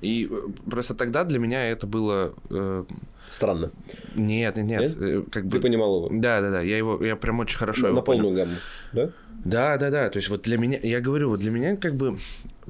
И 0.00 0.28
э, 0.30 0.48
просто 0.70 0.94
тогда 0.94 1.24
для 1.24 1.38
меня 1.38 1.70
это 1.70 1.86
было... 1.86 2.34
Э... 2.50 2.84
Странно. 3.30 3.70
Нет, 4.14 4.56
нет, 4.56 4.66
нет. 4.66 4.96
Э, 5.00 5.22
как 5.30 5.44
Ты 5.44 5.56
бы... 5.56 5.60
понимал 5.60 5.96
его? 5.96 6.20
Да, 6.20 6.40
да, 6.40 6.50
да. 6.50 6.60
Я 6.60 6.76
его, 6.76 7.02
я 7.04 7.16
прям 7.16 7.40
очень 7.40 7.58
хорошо 7.58 7.84
на, 7.84 7.88
его 7.88 8.02
полную 8.02 8.34
понял. 8.34 8.44
гамму, 8.44 8.56
да? 8.92 9.10
Да, 9.44 9.76
да, 9.78 9.90
да. 9.90 10.10
То 10.10 10.18
есть 10.18 10.28
вот 10.28 10.42
для 10.42 10.58
меня, 10.58 10.78
я 10.82 11.00
говорю, 11.00 11.30
вот 11.30 11.40
для 11.40 11.50
меня 11.50 11.76
как 11.76 11.96
бы, 11.96 12.18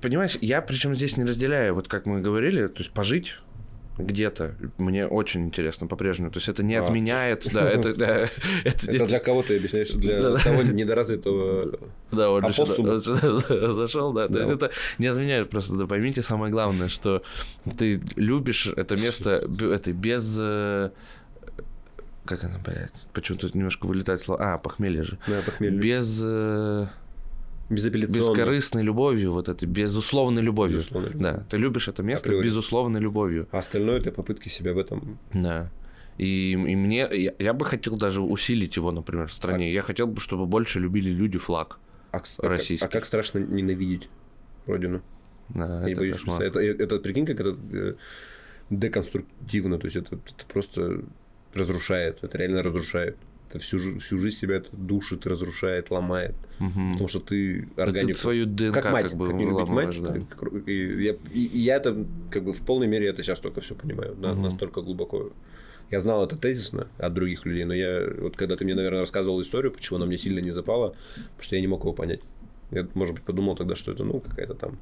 понимаешь, 0.01 0.39
я 0.41 0.63
причем 0.63 0.95
здесь 0.95 1.17
не 1.17 1.25
разделяю, 1.25 1.75
вот 1.75 1.89
как 1.89 2.07
мы 2.07 2.21
говорили, 2.21 2.69
то 2.69 2.79
есть 2.79 2.93
пожить 2.93 3.35
где-то. 3.99 4.55
Мне 4.79 5.07
очень 5.07 5.45
интересно 5.47 5.87
по-прежнему. 5.87 6.31
То 6.31 6.39
есть 6.39 6.49
это 6.49 6.63
не 6.63 6.75
а. 6.75 6.83
отменяет, 6.83 7.47
да, 7.53 7.69
это... 7.71 7.95
Да, 7.95 8.29
это, 8.65 8.91
это 8.91 9.07
для 9.07 9.21
кого 9.21 9.43
ты 9.43 9.57
объясняешь? 9.57 9.91
Для 9.91 10.37
того 10.39 10.63
недоразвитого 10.63 11.79
Да, 12.11 12.31
он 12.31 12.53
зашел, 12.53 14.13
да. 14.13 14.25
Это 14.27 14.71
не 14.99 15.07
отменяет 15.07 15.51
просто, 15.51 15.77
да, 15.77 15.87
поймите 15.87 16.23
самое 16.23 16.51
главное, 16.51 16.89
что 16.89 17.23
ты 17.77 18.01
любишь 18.17 18.67
это 18.77 18.97
место 18.97 19.49
это 19.61 19.93
без 19.93 20.37
э, 20.41 20.91
как 22.25 22.43
это, 22.43 22.59
блядь, 22.65 23.07
почему-то 23.13 23.51
немножко 23.57 23.87
вылетает 23.87 24.21
слово. 24.21 24.55
А, 24.55 24.59
похмелье 24.59 25.03
же. 25.03 25.19
Да, 25.27 25.43
похмелье. 25.43 25.79
Без 25.79 26.23
э, 26.25 26.87
Бескорыстной 27.71 28.83
любовью, 28.83 29.33
вот 29.33 29.49
этой 29.49 29.67
безусловной 29.67 30.43
любовью. 30.43 30.79
Безусловной 30.79 31.11
любовью. 31.11 31.37
Да, 31.37 31.47
ты 31.49 31.57
любишь 31.57 31.89
это 31.89 32.03
место 32.03 32.27
Априори. 32.27 32.45
безусловной 32.45 33.01
любовью. 33.01 33.49
А 33.51 33.59
остальное 33.59 33.99
это 33.99 34.13
попытки 34.13 34.49
себя 34.49 34.75
в 34.75 34.79
этом. 34.79 35.19
Да. 35.33 35.71
И, 36.19 36.53
и 36.53 36.57
мне, 36.57 37.09
я, 37.11 37.35
я 37.39 37.53
бы 37.53 37.65
хотел 37.65 37.97
даже 37.97 38.21
усилить 38.21 38.77
его, 38.77 38.93
например, 38.93 39.29
в 39.29 39.33
стране. 39.33 39.67
А... 39.67 39.69
Я 39.71 39.81
хотел 39.83 40.07
бы, 40.07 40.21
чтобы 40.21 40.47
больше 40.47 40.79
любили 40.79 41.11
люди 41.11 41.39
флаг 41.39 41.79
а, 42.13 42.21
российский. 42.39 42.85
А, 42.85 42.89
а 42.89 42.91
как 42.91 43.05
страшно 43.05 43.39
ненавидеть 43.39 44.09
родину? 44.67 45.03
Да, 45.49 45.89
это, 45.89 46.01
боюсь, 46.01 46.23
это, 46.27 46.61
это, 46.61 46.99
прикинь, 46.99 47.27
как 47.27 47.41
это 47.41 47.57
э, 47.73 47.95
деконструктивно, 48.71 49.79
то 49.79 49.87
есть 49.87 49.97
это, 49.97 50.17
это 50.17 50.47
просто 50.49 51.03
разрушает, 51.53 52.19
это 52.23 52.39
реально 52.39 52.63
разрушает 52.63 53.19
это 53.55 53.63
всю, 53.63 54.01
всю 54.01 54.19
жизнь 54.19 54.41
тебя 54.41 54.57
это 54.57 54.69
душит, 54.73 55.27
разрушает, 55.27 55.91
ломает. 55.91 56.35
Угу. 56.59 56.93
Потому 56.93 57.09
что 57.09 57.21
ты 57.21 57.69
органику... 57.77 58.13
Ты 58.13 58.19
свою 58.19 58.47
ДНК 58.47 58.75
как 58.75 58.93
мать, 58.93 59.09
как 59.09 59.17
бы 59.17 59.29
как 59.29 59.37
не 59.37 59.45
любить 59.45 59.69
мать. 59.69 60.03
Да. 60.03 60.17
И, 60.67 61.05
я, 61.05 61.13
и, 61.33 61.45
и 61.45 61.59
я 61.59 61.77
это 61.77 62.05
как 62.31 62.43
бы 62.43 62.53
в 62.53 62.61
полной 62.63 62.89
мере 62.89 63.07
это 63.07 63.23
сейчас 63.23 63.39
только 63.39 63.61
все 63.61 63.77
понимаю. 63.77 64.17
Да, 64.19 64.33
угу. 64.33 64.41
Настолько 64.41 64.83
глубоко. 64.83 65.31
Я 65.91 66.01
знал 66.01 66.25
это 66.25 66.37
тезисно 66.37 66.89
от 66.99 67.15
других 67.15 67.47
людей, 67.47 67.65
но 67.65 67.75
я 67.75 68.05
вот 68.19 68.37
когда 68.37 68.57
ты 68.57 68.65
мне, 68.65 68.75
наверное, 68.75 69.01
рассказывал 69.01 69.41
историю, 69.41 69.71
почему 69.71 69.99
она 69.99 70.07
мне 70.07 70.19
сильно 70.19 70.41
не 70.41 70.51
запала, 70.51 70.97
потому 71.15 71.43
что 71.43 71.55
я 71.55 71.61
не 71.61 71.69
мог 71.69 71.83
его 71.83 71.93
понять. 71.93 72.21
Я, 72.73 72.89
может 72.95 73.15
быть, 73.15 73.23
подумал 73.23 73.55
тогда, 73.55 73.77
что 73.77 73.93
это, 73.93 74.03
ну, 74.03 74.19
какая-то 74.19 74.55
там 74.55 74.79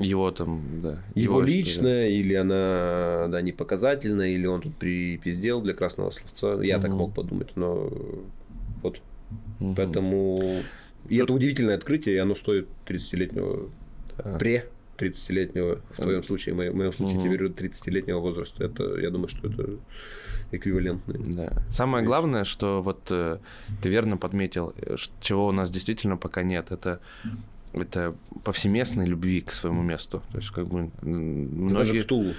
его 0.00 0.30
там, 0.30 0.80
да. 0.82 1.02
Его, 1.14 1.36
его 1.36 1.42
личная, 1.42 2.08
или 2.08 2.34
она, 2.34 3.28
да, 3.28 3.40
не 3.40 3.52
показательная, 3.52 4.28
или 4.28 4.46
он 4.46 4.60
тут 4.60 4.76
припиздел 4.76 5.60
для 5.60 5.74
красного 5.74 6.10
словца. 6.10 6.62
Я 6.62 6.76
угу. 6.76 6.82
так 6.82 6.92
мог 6.92 7.14
подумать, 7.14 7.56
но 7.56 7.90
вот. 8.82 9.00
Угу. 9.60 9.74
Поэтому... 9.76 10.62
И 11.08 11.16
это 11.16 11.32
удивительное 11.32 11.76
открытие, 11.76 12.16
и 12.16 12.18
оно 12.18 12.34
стоит 12.34 12.68
30-летнего 12.86 13.70
да. 14.18 14.36
пре 14.38 14.66
30-летнего, 15.00 15.80
в 15.92 15.96
твоем 15.96 16.22
случае, 16.22 16.54
в 16.54 16.58
моем, 16.58 16.72
в 16.72 16.76
моем 16.76 16.92
случае, 16.92 17.18
угу. 17.18 17.26
тебе 17.26 17.38
говорю, 17.38 17.54
30-летнего 17.54 18.18
возраста. 18.18 18.64
Это, 18.64 18.98
я 19.00 19.10
думаю, 19.10 19.28
что 19.28 19.48
это 19.48 19.78
эквивалентно. 20.52 21.14
Да. 21.18 21.62
Самое 21.70 22.04
главное, 22.04 22.44
что 22.44 22.82
вот 22.82 23.06
э, 23.10 23.38
ты 23.82 23.88
верно 23.88 24.16
подметил, 24.16 24.74
э, 24.76 24.96
чего 25.20 25.46
у 25.46 25.52
нас 25.52 25.70
действительно 25.70 26.16
пока 26.16 26.42
нет, 26.42 26.70
это 26.70 27.00
это 27.72 28.14
повсеместной 28.44 29.06
любви 29.06 29.40
к 29.40 29.52
своему 29.52 29.82
месту. 29.82 30.22
То 30.32 30.38
есть, 30.38 30.50
как 30.50 30.66
бы 30.68 30.90
многие... 31.02 31.74
Даже 31.74 31.98
к 31.98 32.02
стулу. 32.02 32.34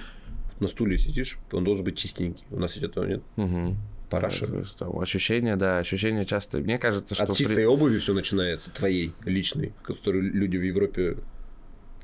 на 0.60 0.68
стуле 0.68 0.98
сидишь, 0.98 1.38
он 1.52 1.64
должен 1.64 1.84
быть 1.84 1.96
чистенький. 1.96 2.44
У 2.50 2.58
нас 2.58 2.74
ведь 2.74 2.84
этого 2.84 3.04
нет. 3.06 3.22
Мгм. 3.36 3.76
Параша. 4.10 4.46
Да, 4.46 4.58
есть 4.58 4.76
там 4.76 4.98
ощущения, 4.98 5.56
да, 5.56 5.78
ощущения 5.78 6.26
часто. 6.26 6.58
Мне 6.58 6.78
кажется, 6.78 7.14
что 7.14 7.24
От 7.24 7.30
при- 7.30 7.36
чистой 7.38 7.64
обуви 7.66 7.98
все 7.98 8.12
начинается, 8.12 8.70
твоей, 8.70 9.12
личной, 9.24 9.72
которую 9.82 10.32
люди 10.34 10.58
в 10.58 10.62
Европе 10.62 11.16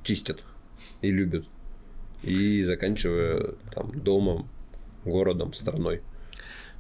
чистят 0.03 0.43
и 1.03 1.11
любят. 1.11 1.45
И 2.23 2.65
заканчивая 2.65 3.53
там 3.75 3.93
домом, 4.01 4.49
городом, 5.05 5.53
страной. 5.53 6.01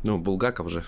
ну 0.02 0.18
Булгаков 0.18 0.70
же 0.70 0.82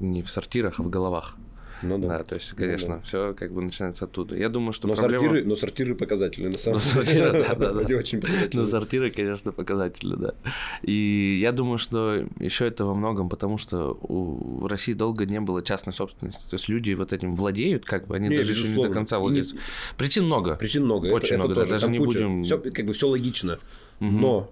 не 0.00 0.22
в 0.22 0.30
сортирах, 0.30 0.78
а 0.78 0.82
в 0.84 0.88
головах. 0.88 1.36
Ну 1.82 1.98
да. 1.98 2.08
Да, 2.18 2.24
то 2.24 2.34
есть, 2.36 2.50
конечно, 2.52 3.00
все 3.02 3.34
как 3.34 3.52
бы 3.52 3.62
начинается 3.62 4.04
оттуда. 4.04 4.36
Я 4.36 4.48
думаю, 4.48 4.72
что 4.72 4.88
Но, 4.88 4.94
проблема... 4.94 5.24
сортиры, 5.24 5.44
но 5.48 5.56
сортиры 5.56 5.94
показательные, 5.94 6.50
на 6.50 6.58
самом 6.58 6.76
Но 6.76 6.80
сортиры, 6.80 7.32
да, 7.32 7.54
да, 7.54 7.72
да. 7.84 7.96
Очень 7.96 8.18
Ну, 8.18 8.22
показательные. 8.22 8.66
сортиры, 8.66 9.10
конечно, 9.10 9.52
показатели, 9.52 10.14
да. 10.16 10.34
И 10.82 11.38
я 11.40 11.52
думаю, 11.52 11.78
что 11.78 12.24
еще 12.38 12.66
это 12.66 12.84
во 12.84 12.94
многом 12.94 13.28
потому, 13.28 13.58
что 13.58 13.98
в 14.02 14.66
России 14.66 14.92
долго 14.92 15.26
не 15.26 15.40
было 15.40 15.62
частной 15.62 15.92
собственности. 15.92 16.42
То 16.48 16.54
есть 16.54 16.68
люди 16.68 16.92
вот 16.92 17.12
этим 17.12 17.34
владеют, 17.34 17.84
как 17.84 18.06
бы 18.06 18.16
они 18.16 18.28
даже 18.28 18.52
еще 18.52 18.68
не 18.68 18.82
до 18.82 18.88
конца 18.90 19.18
владеют. 19.18 19.54
Причин 19.96 20.24
много. 20.24 20.56
Причин 20.56 20.84
много. 20.84 21.06
Очень 21.08 21.36
много, 21.36 21.66
даже 21.66 21.88
не 21.90 21.98
будем- 21.98 22.44
Всё, 22.44 22.58
как 22.58 22.86
бы 22.86 22.92
все 22.92 23.08
логично. 23.08 23.58
Но 24.00 24.50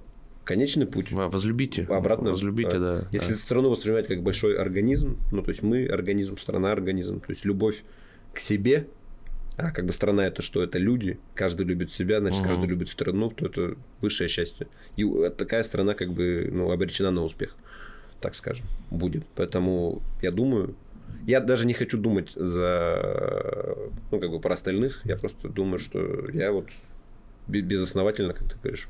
конечный 0.51 0.87
путь 0.87 1.13
Во- 1.13 1.29
Возлюбите. 1.29 1.85
обратно. 1.89 2.31
Возлюбите, 2.31 2.77
э, 2.77 2.81
да. 2.81 3.09
Если 3.13 3.33
да. 3.35 3.39
страну 3.39 3.71
воспринимать 3.71 4.09
как 4.09 4.23
большой 4.23 4.57
организм, 4.59 5.17
ну, 5.31 5.43
то 5.43 5.51
есть 5.51 5.63
мы 5.63 5.87
организм, 5.87 6.37
страна 6.39 6.73
организм, 6.73 7.21
то 7.21 7.31
есть 7.33 7.45
любовь 7.45 7.83
к 8.35 8.39
себе, 8.41 8.87
а 9.57 9.71
как 9.71 9.85
бы 9.87 9.93
страна 9.93 10.27
это 10.27 10.43
что? 10.43 10.61
Это 10.63 10.79
люди, 10.79 11.19
каждый 11.37 11.67
любит 11.67 11.93
себя, 11.93 12.19
значит, 12.19 12.41
Мгм. 12.41 12.49
каждый 12.49 12.67
любит 12.69 12.89
страну, 12.89 13.31
то 13.31 13.47
это 13.47 13.77
высшее 14.01 14.29
счастье. 14.29 14.67
И 14.97 15.05
у- 15.05 15.31
такая 15.31 15.63
страна 15.63 15.95
как 15.95 16.13
бы 16.13 16.49
ну, 16.53 16.71
обречена 16.73 17.11
на 17.13 17.23
успех, 17.23 17.55
так 18.21 18.35
скажем, 18.35 18.67
будет. 18.91 19.23
Поэтому 19.37 20.03
я 20.23 20.31
думаю, 20.33 20.75
я 21.27 21.41
даже 21.41 21.65
не 21.67 21.75
хочу 21.75 21.97
думать 21.99 22.33
за, 22.35 23.77
ну, 24.11 24.19
как 24.19 24.31
бы 24.31 24.41
про 24.41 24.55
остальных, 24.55 25.01
я 25.05 25.17
просто 25.17 25.49
думаю, 25.49 25.79
что 25.79 26.29
я 26.33 26.51
вот 26.53 26.67
бе- 27.47 27.61
безосновательно, 27.63 28.33
как 28.33 28.49
ты 28.49 28.57
говоришь, 28.63 28.89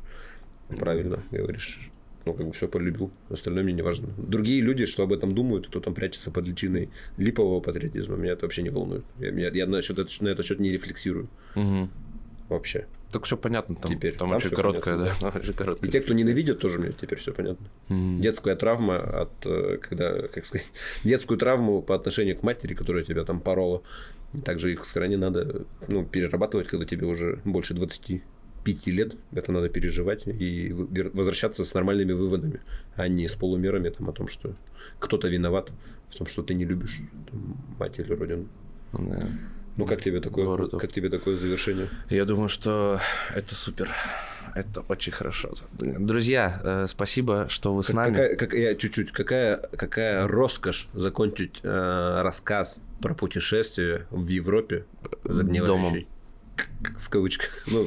правильно 0.76 1.22
говоришь, 1.30 1.90
ну, 2.26 2.34
как 2.34 2.46
бы 2.46 2.52
все 2.52 2.68
полюбил, 2.68 3.10
остальное 3.30 3.64
мне 3.64 3.72
не 3.72 3.82
важно. 3.82 4.08
Другие 4.18 4.60
люди, 4.60 4.86
что 4.86 5.02
об 5.02 5.12
этом 5.12 5.34
думают, 5.34 5.68
кто 5.68 5.80
там 5.80 5.94
прячется 5.94 6.30
под 6.30 6.46
личиной 6.46 6.90
липового 7.16 7.60
патриотизма, 7.60 8.16
меня 8.16 8.32
это 8.32 8.46
вообще 8.46 8.62
не 8.62 8.70
волнует. 8.70 9.04
Я, 9.18 9.30
я, 9.30 9.50
я 9.50 9.66
на, 9.66 9.82
счет, 9.82 9.98
на 10.20 10.28
этот 10.28 10.44
счет 10.44 10.60
не 10.60 10.70
рефлексирую 10.70 11.28
Мгм. 11.54 11.90
вообще. 12.48 12.86
Так 13.10 13.24
все 13.24 13.36
понятно 13.36 13.74
там. 13.74 13.90
Теперь. 13.90 14.12
Там, 14.12 14.28
Там 14.28 14.36
очень 14.36 14.50
короткая, 14.50 14.96
понятно, 14.96 15.32
да. 15.32 15.38
Очень 15.74 15.88
И 15.88 15.90
те, 15.90 16.00
кто 16.00 16.14
ненавидят, 16.14 16.60
тоже 16.60 16.78
мне 16.78 16.92
теперь 16.92 17.18
все 17.18 17.32
понятно. 17.32 17.66
Мгм. 17.88 18.20
Детская 18.20 18.54
травма 18.54 18.98
от, 18.98 19.46
э, 19.46 19.78
когда, 19.78 20.28
как 20.28 20.46
сказать, 20.46 20.66
детскую 21.04 21.38
травму 21.38 21.82
по 21.82 21.94
отношению 21.94 22.36
к 22.36 22.42
матери, 22.42 22.74
которая 22.74 23.02
тебя 23.02 23.24
там 23.24 23.40
порола. 23.40 23.82
Также 24.44 24.72
их 24.72 24.84
в 24.84 24.88
стране 24.88 25.16
надо 25.16 25.64
ну, 25.88 26.04
перерабатывать, 26.04 26.68
когда 26.68 26.84
тебе 26.84 27.06
уже 27.06 27.40
больше 27.44 27.74
25 28.64 28.86
лет. 28.86 29.14
Это 29.32 29.52
надо 29.52 29.68
переживать 29.68 30.26
и 30.26 30.72
возвращаться 31.14 31.64
с 31.64 31.74
нормальными 31.74 32.12
выводами, 32.12 32.60
а 32.96 33.08
не 33.08 33.28
с 33.28 33.34
полумерами 33.34 33.90
там, 33.90 34.08
о 34.08 34.12
том, 34.12 34.28
что 34.28 34.54
кто-то 34.98 35.28
виноват 35.28 35.70
в 36.08 36.14
том, 36.18 36.26
что 36.26 36.42
ты 36.42 36.54
не 36.54 36.64
любишь 36.64 37.00
там, 37.30 37.56
мать 37.78 37.98
или 37.98 38.12
родину. 38.12 38.46
Да. 38.92 39.28
Ну, 39.76 39.86
как 39.86 40.02
тебе 40.02 40.20
такое, 40.20 40.44
Городов. 40.46 40.80
как 40.80 40.92
тебе 40.92 41.08
такое 41.08 41.36
завершение? 41.36 41.88
Я 42.10 42.24
думаю, 42.24 42.48
что 42.48 43.00
это 43.34 43.54
супер. 43.54 43.88
Это 44.54 44.80
очень 44.88 45.12
хорошо. 45.12 45.54
Друзья, 45.78 46.60
э, 46.64 46.86
спасибо, 46.88 47.46
что 47.48 47.72
вы 47.72 47.84
с 47.84 47.86
Как- 47.86 47.94
нами. 47.96 48.12
Какая, 48.14 48.36
как, 48.36 48.54
я 48.54 48.74
чуть-чуть, 48.74 49.12
какая, 49.12 49.56
какая 49.56 50.26
роскошь 50.26 50.88
закончить 50.92 51.60
э, 51.62 52.20
рассказ 52.22 52.78
про 53.00 53.14
путешествие 53.14 54.06
в 54.10 54.26
Европе 54.26 54.84
загнивающий. 55.24 56.08
В 56.98 57.08
кавычках. 57.08 57.50
Ну, 57.66 57.86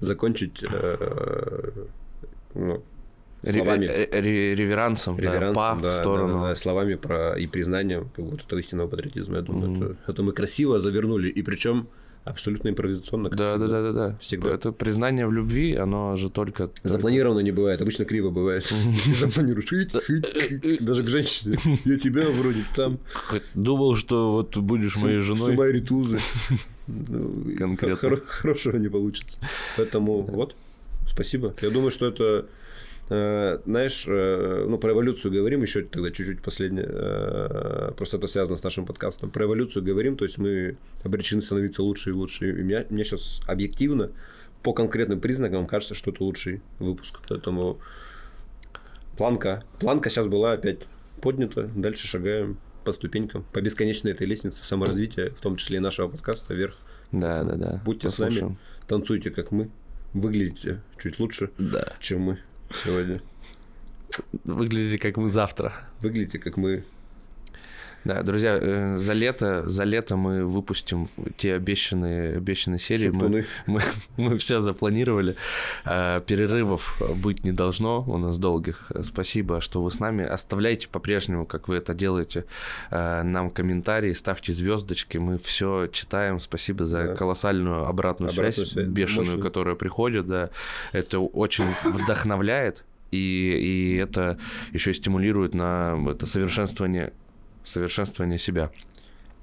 закончить 0.00 0.62
э, 0.62 1.70
ну, 2.54 2.82
словами, 3.44 3.86
ре- 3.86 4.08
ре- 4.12 4.54
реверансом, 4.54 5.16
да, 5.16 5.22
реверансом, 5.22 5.54
па 5.54 5.74
да, 5.74 5.80
в 5.80 5.82
да, 5.82 5.92
сторону. 5.92 6.40
да, 6.42 6.48
да, 6.48 6.54
словами 6.54 6.94
про 6.94 7.34
и 7.38 7.46
признанием 7.46 8.08
как 8.16 8.24
будто 8.24 8.44
этого 8.44 8.58
истинного 8.60 8.88
патриотизма. 8.88 9.36
Я 9.36 9.42
думаю, 9.42 9.70
Мгм. 9.70 9.82
это, 9.84 9.96
это 10.08 10.22
мы 10.22 10.32
красиво 10.32 10.78
завернули, 10.80 11.28
и 11.28 11.42
причем 11.42 11.88
абсолютно 12.24 12.68
импровизационно. 12.68 13.30
Да, 13.30 13.56
да, 13.58 13.66
всегда. 13.66 13.68
да, 13.68 13.82
да, 13.82 13.92
да. 14.10 14.18
Всегда. 14.18 14.50
Это 14.50 14.72
признание 14.72 15.26
в 15.26 15.32
любви, 15.32 15.74
оно 15.74 16.16
же 16.16 16.30
только. 16.30 16.70
Запланированно 16.82 17.40
не 17.40 17.52
бывает, 17.52 17.80
обычно 17.80 18.04
криво 18.04 18.30
бывает. 18.30 18.64
Запланируешь, 19.18 19.68
даже 20.80 21.02
к 21.02 21.06
женщине. 21.08 21.58
Я 21.84 21.98
тебя 21.98 22.28
вроде 22.30 22.64
там. 22.76 22.98
Думал, 23.54 23.96
что 23.96 24.32
вот 24.32 24.56
будешь 24.56 24.96
моей 24.96 25.20
женой. 25.20 25.52
Сумай 25.52 25.72
ритузы. 25.72 26.18
Ну, 26.86 27.54
Конкретно. 27.56 28.08
хоро- 28.08 28.22
Хорошего 28.26 28.76
не 28.76 28.88
получится. 28.88 29.38
Поэтому 29.76 30.22
вот, 30.22 30.54
спасибо. 31.08 31.54
Я 31.62 31.70
думаю, 31.70 31.90
что 31.90 32.06
это, 32.06 32.46
знаешь, 33.66 34.04
э, 34.06 34.66
ну, 34.68 34.78
про 34.78 34.92
эволюцию 34.92 35.32
говорим 35.32 35.62
еще 35.62 35.82
тогда 35.82 36.10
чуть-чуть 36.10 36.40
последнее. 36.42 36.86
э, 36.88 37.92
Просто 37.96 38.16
это 38.16 38.26
связано 38.26 38.56
с 38.56 38.62
нашим 38.62 38.86
подкастом. 38.86 39.30
Про 39.30 39.44
эволюцию 39.44 39.84
говорим, 39.84 40.16
то 40.16 40.24
есть 40.24 40.38
мы 40.38 40.76
обречены 41.04 41.42
становиться 41.42 41.82
лучше 41.82 42.10
и 42.10 42.12
лучше. 42.12 42.48
И 42.50 42.52
меня- 42.52 42.86
мне 42.90 43.04
сейчас 43.04 43.40
объективно 43.46 44.10
по 44.62 44.72
конкретным 44.72 45.20
признакам 45.20 45.66
кажется, 45.66 45.94
что 45.94 46.10
это 46.10 46.22
лучший 46.24 46.62
выпуск. 46.78 47.18
Поэтому 47.28 47.78
планка, 49.16 49.64
планка 49.80 50.10
сейчас 50.10 50.26
была 50.26 50.52
опять 50.52 50.78
поднята. 51.20 51.64
Дальше 51.74 52.06
шагаем 52.06 52.58
по 52.84 52.92
ступенькам, 52.92 53.44
по 53.52 53.60
бесконечной 53.60 54.12
этой 54.12 54.26
лестнице 54.26 54.64
саморазвития, 54.64 55.30
в 55.30 55.40
том 55.40 55.56
числе 55.56 55.76
и 55.76 55.80
нашего 55.80 56.08
подкаста 56.08 56.54
вверх. 56.54 56.76
Да, 57.12 57.44
да, 57.44 57.54
да. 57.56 57.82
Будьте 57.84 58.10
с 58.10 58.18
нами, 58.18 58.30
Послушаем. 58.30 58.58
танцуйте 58.88 59.30
как 59.30 59.50
мы, 59.52 59.70
выглядите 60.14 60.80
чуть 61.00 61.18
лучше, 61.20 61.50
Да. 61.58 61.92
чем 62.00 62.20
мы 62.22 62.38
сегодня. 62.74 63.20
Выглядите 64.44 64.98
как 64.98 65.16
мы 65.16 65.30
завтра. 65.30 65.72
Выглядите 66.00 66.38
как 66.38 66.56
мы. 66.56 66.84
Да, 68.04 68.22
друзья, 68.22 68.58
э, 68.60 68.96
за 68.98 69.12
лето, 69.12 69.68
за 69.68 69.84
лето 69.84 70.16
мы 70.16 70.44
выпустим 70.44 71.08
те 71.36 71.54
обещанные, 71.54 72.36
обещанные 72.36 72.78
серии. 72.80 73.08
Мы, 73.08 73.12
Шептуны. 73.12 73.46
мы, 73.66 73.80
мы 74.16 74.38
все 74.38 74.60
запланировали. 74.60 75.36
Э, 75.84 76.20
Перерывов 76.26 77.00
быть 77.16 77.44
не 77.44 77.52
должно 77.52 78.02
у 78.06 78.18
нас 78.18 78.38
долгих. 78.38 78.90
Спасибо, 79.02 79.60
что 79.60 79.82
вы 79.82 79.90
с 79.90 80.00
нами. 80.00 80.24
Оставляйте 80.24 80.88
по-прежнему, 80.88 81.46
как 81.46 81.68
вы 81.68 81.76
это 81.76 81.94
делаете, 81.94 82.44
э, 82.90 83.22
нам 83.22 83.50
комментарии, 83.50 84.12
ставьте 84.14 84.52
звездочки. 84.52 85.18
Мы 85.18 85.38
все 85.38 85.86
читаем. 85.92 86.40
Спасибо 86.40 86.84
за 86.84 87.04
Да. 87.08 87.14
колоссальную 87.14 87.86
обратную, 87.86 88.30
Обратную 88.32 88.52
связь, 88.52 88.70
связь, 88.72 88.86
бешеную, 88.88 89.24
мощную. 89.26 89.42
которая 89.42 89.74
приходит. 89.76 90.26
Да. 90.26 90.50
Это 90.92 91.20
очень 91.20 91.66
вдохновляет. 91.84 92.84
И, 93.10 93.16
и 93.16 93.96
это 93.98 94.38
еще 94.72 94.94
стимулирует 94.94 95.54
на 95.54 95.98
это 96.10 96.24
совершенствование 96.26 97.12
совершенствование 97.64 98.38
себя. 98.38 98.70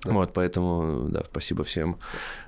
Да. 0.03 0.11
Вот, 0.11 0.33
поэтому, 0.33 1.09
да, 1.09 1.23
спасибо 1.29 1.63
всем. 1.63 1.97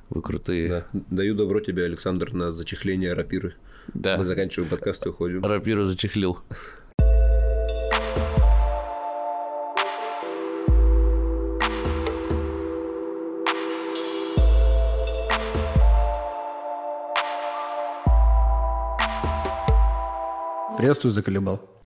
Вы 0.10 0.22
крутые. 0.22 0.70
Да. 0.70 0.88
Даю 0.94 1.36
добро 1.36 1.60
тебе, 1.60 1.86
Александр, 1.86 2.34
на 2.34 2.52
зачехление 2.52 3.14
рапиры. 3.14 3.56
Да. 3.94 4.18
Мы 4.18 4.26
заканчиваем 4.26 4.70
подкаст 4.70 5.06
и 5.06 5.10
уходим. 5.10 5.44
Рапиру 5.44 5.86
зачехлил. 5.86 6.40
Приветствую, 20.78 21.12
заколебал. 21.12 21.81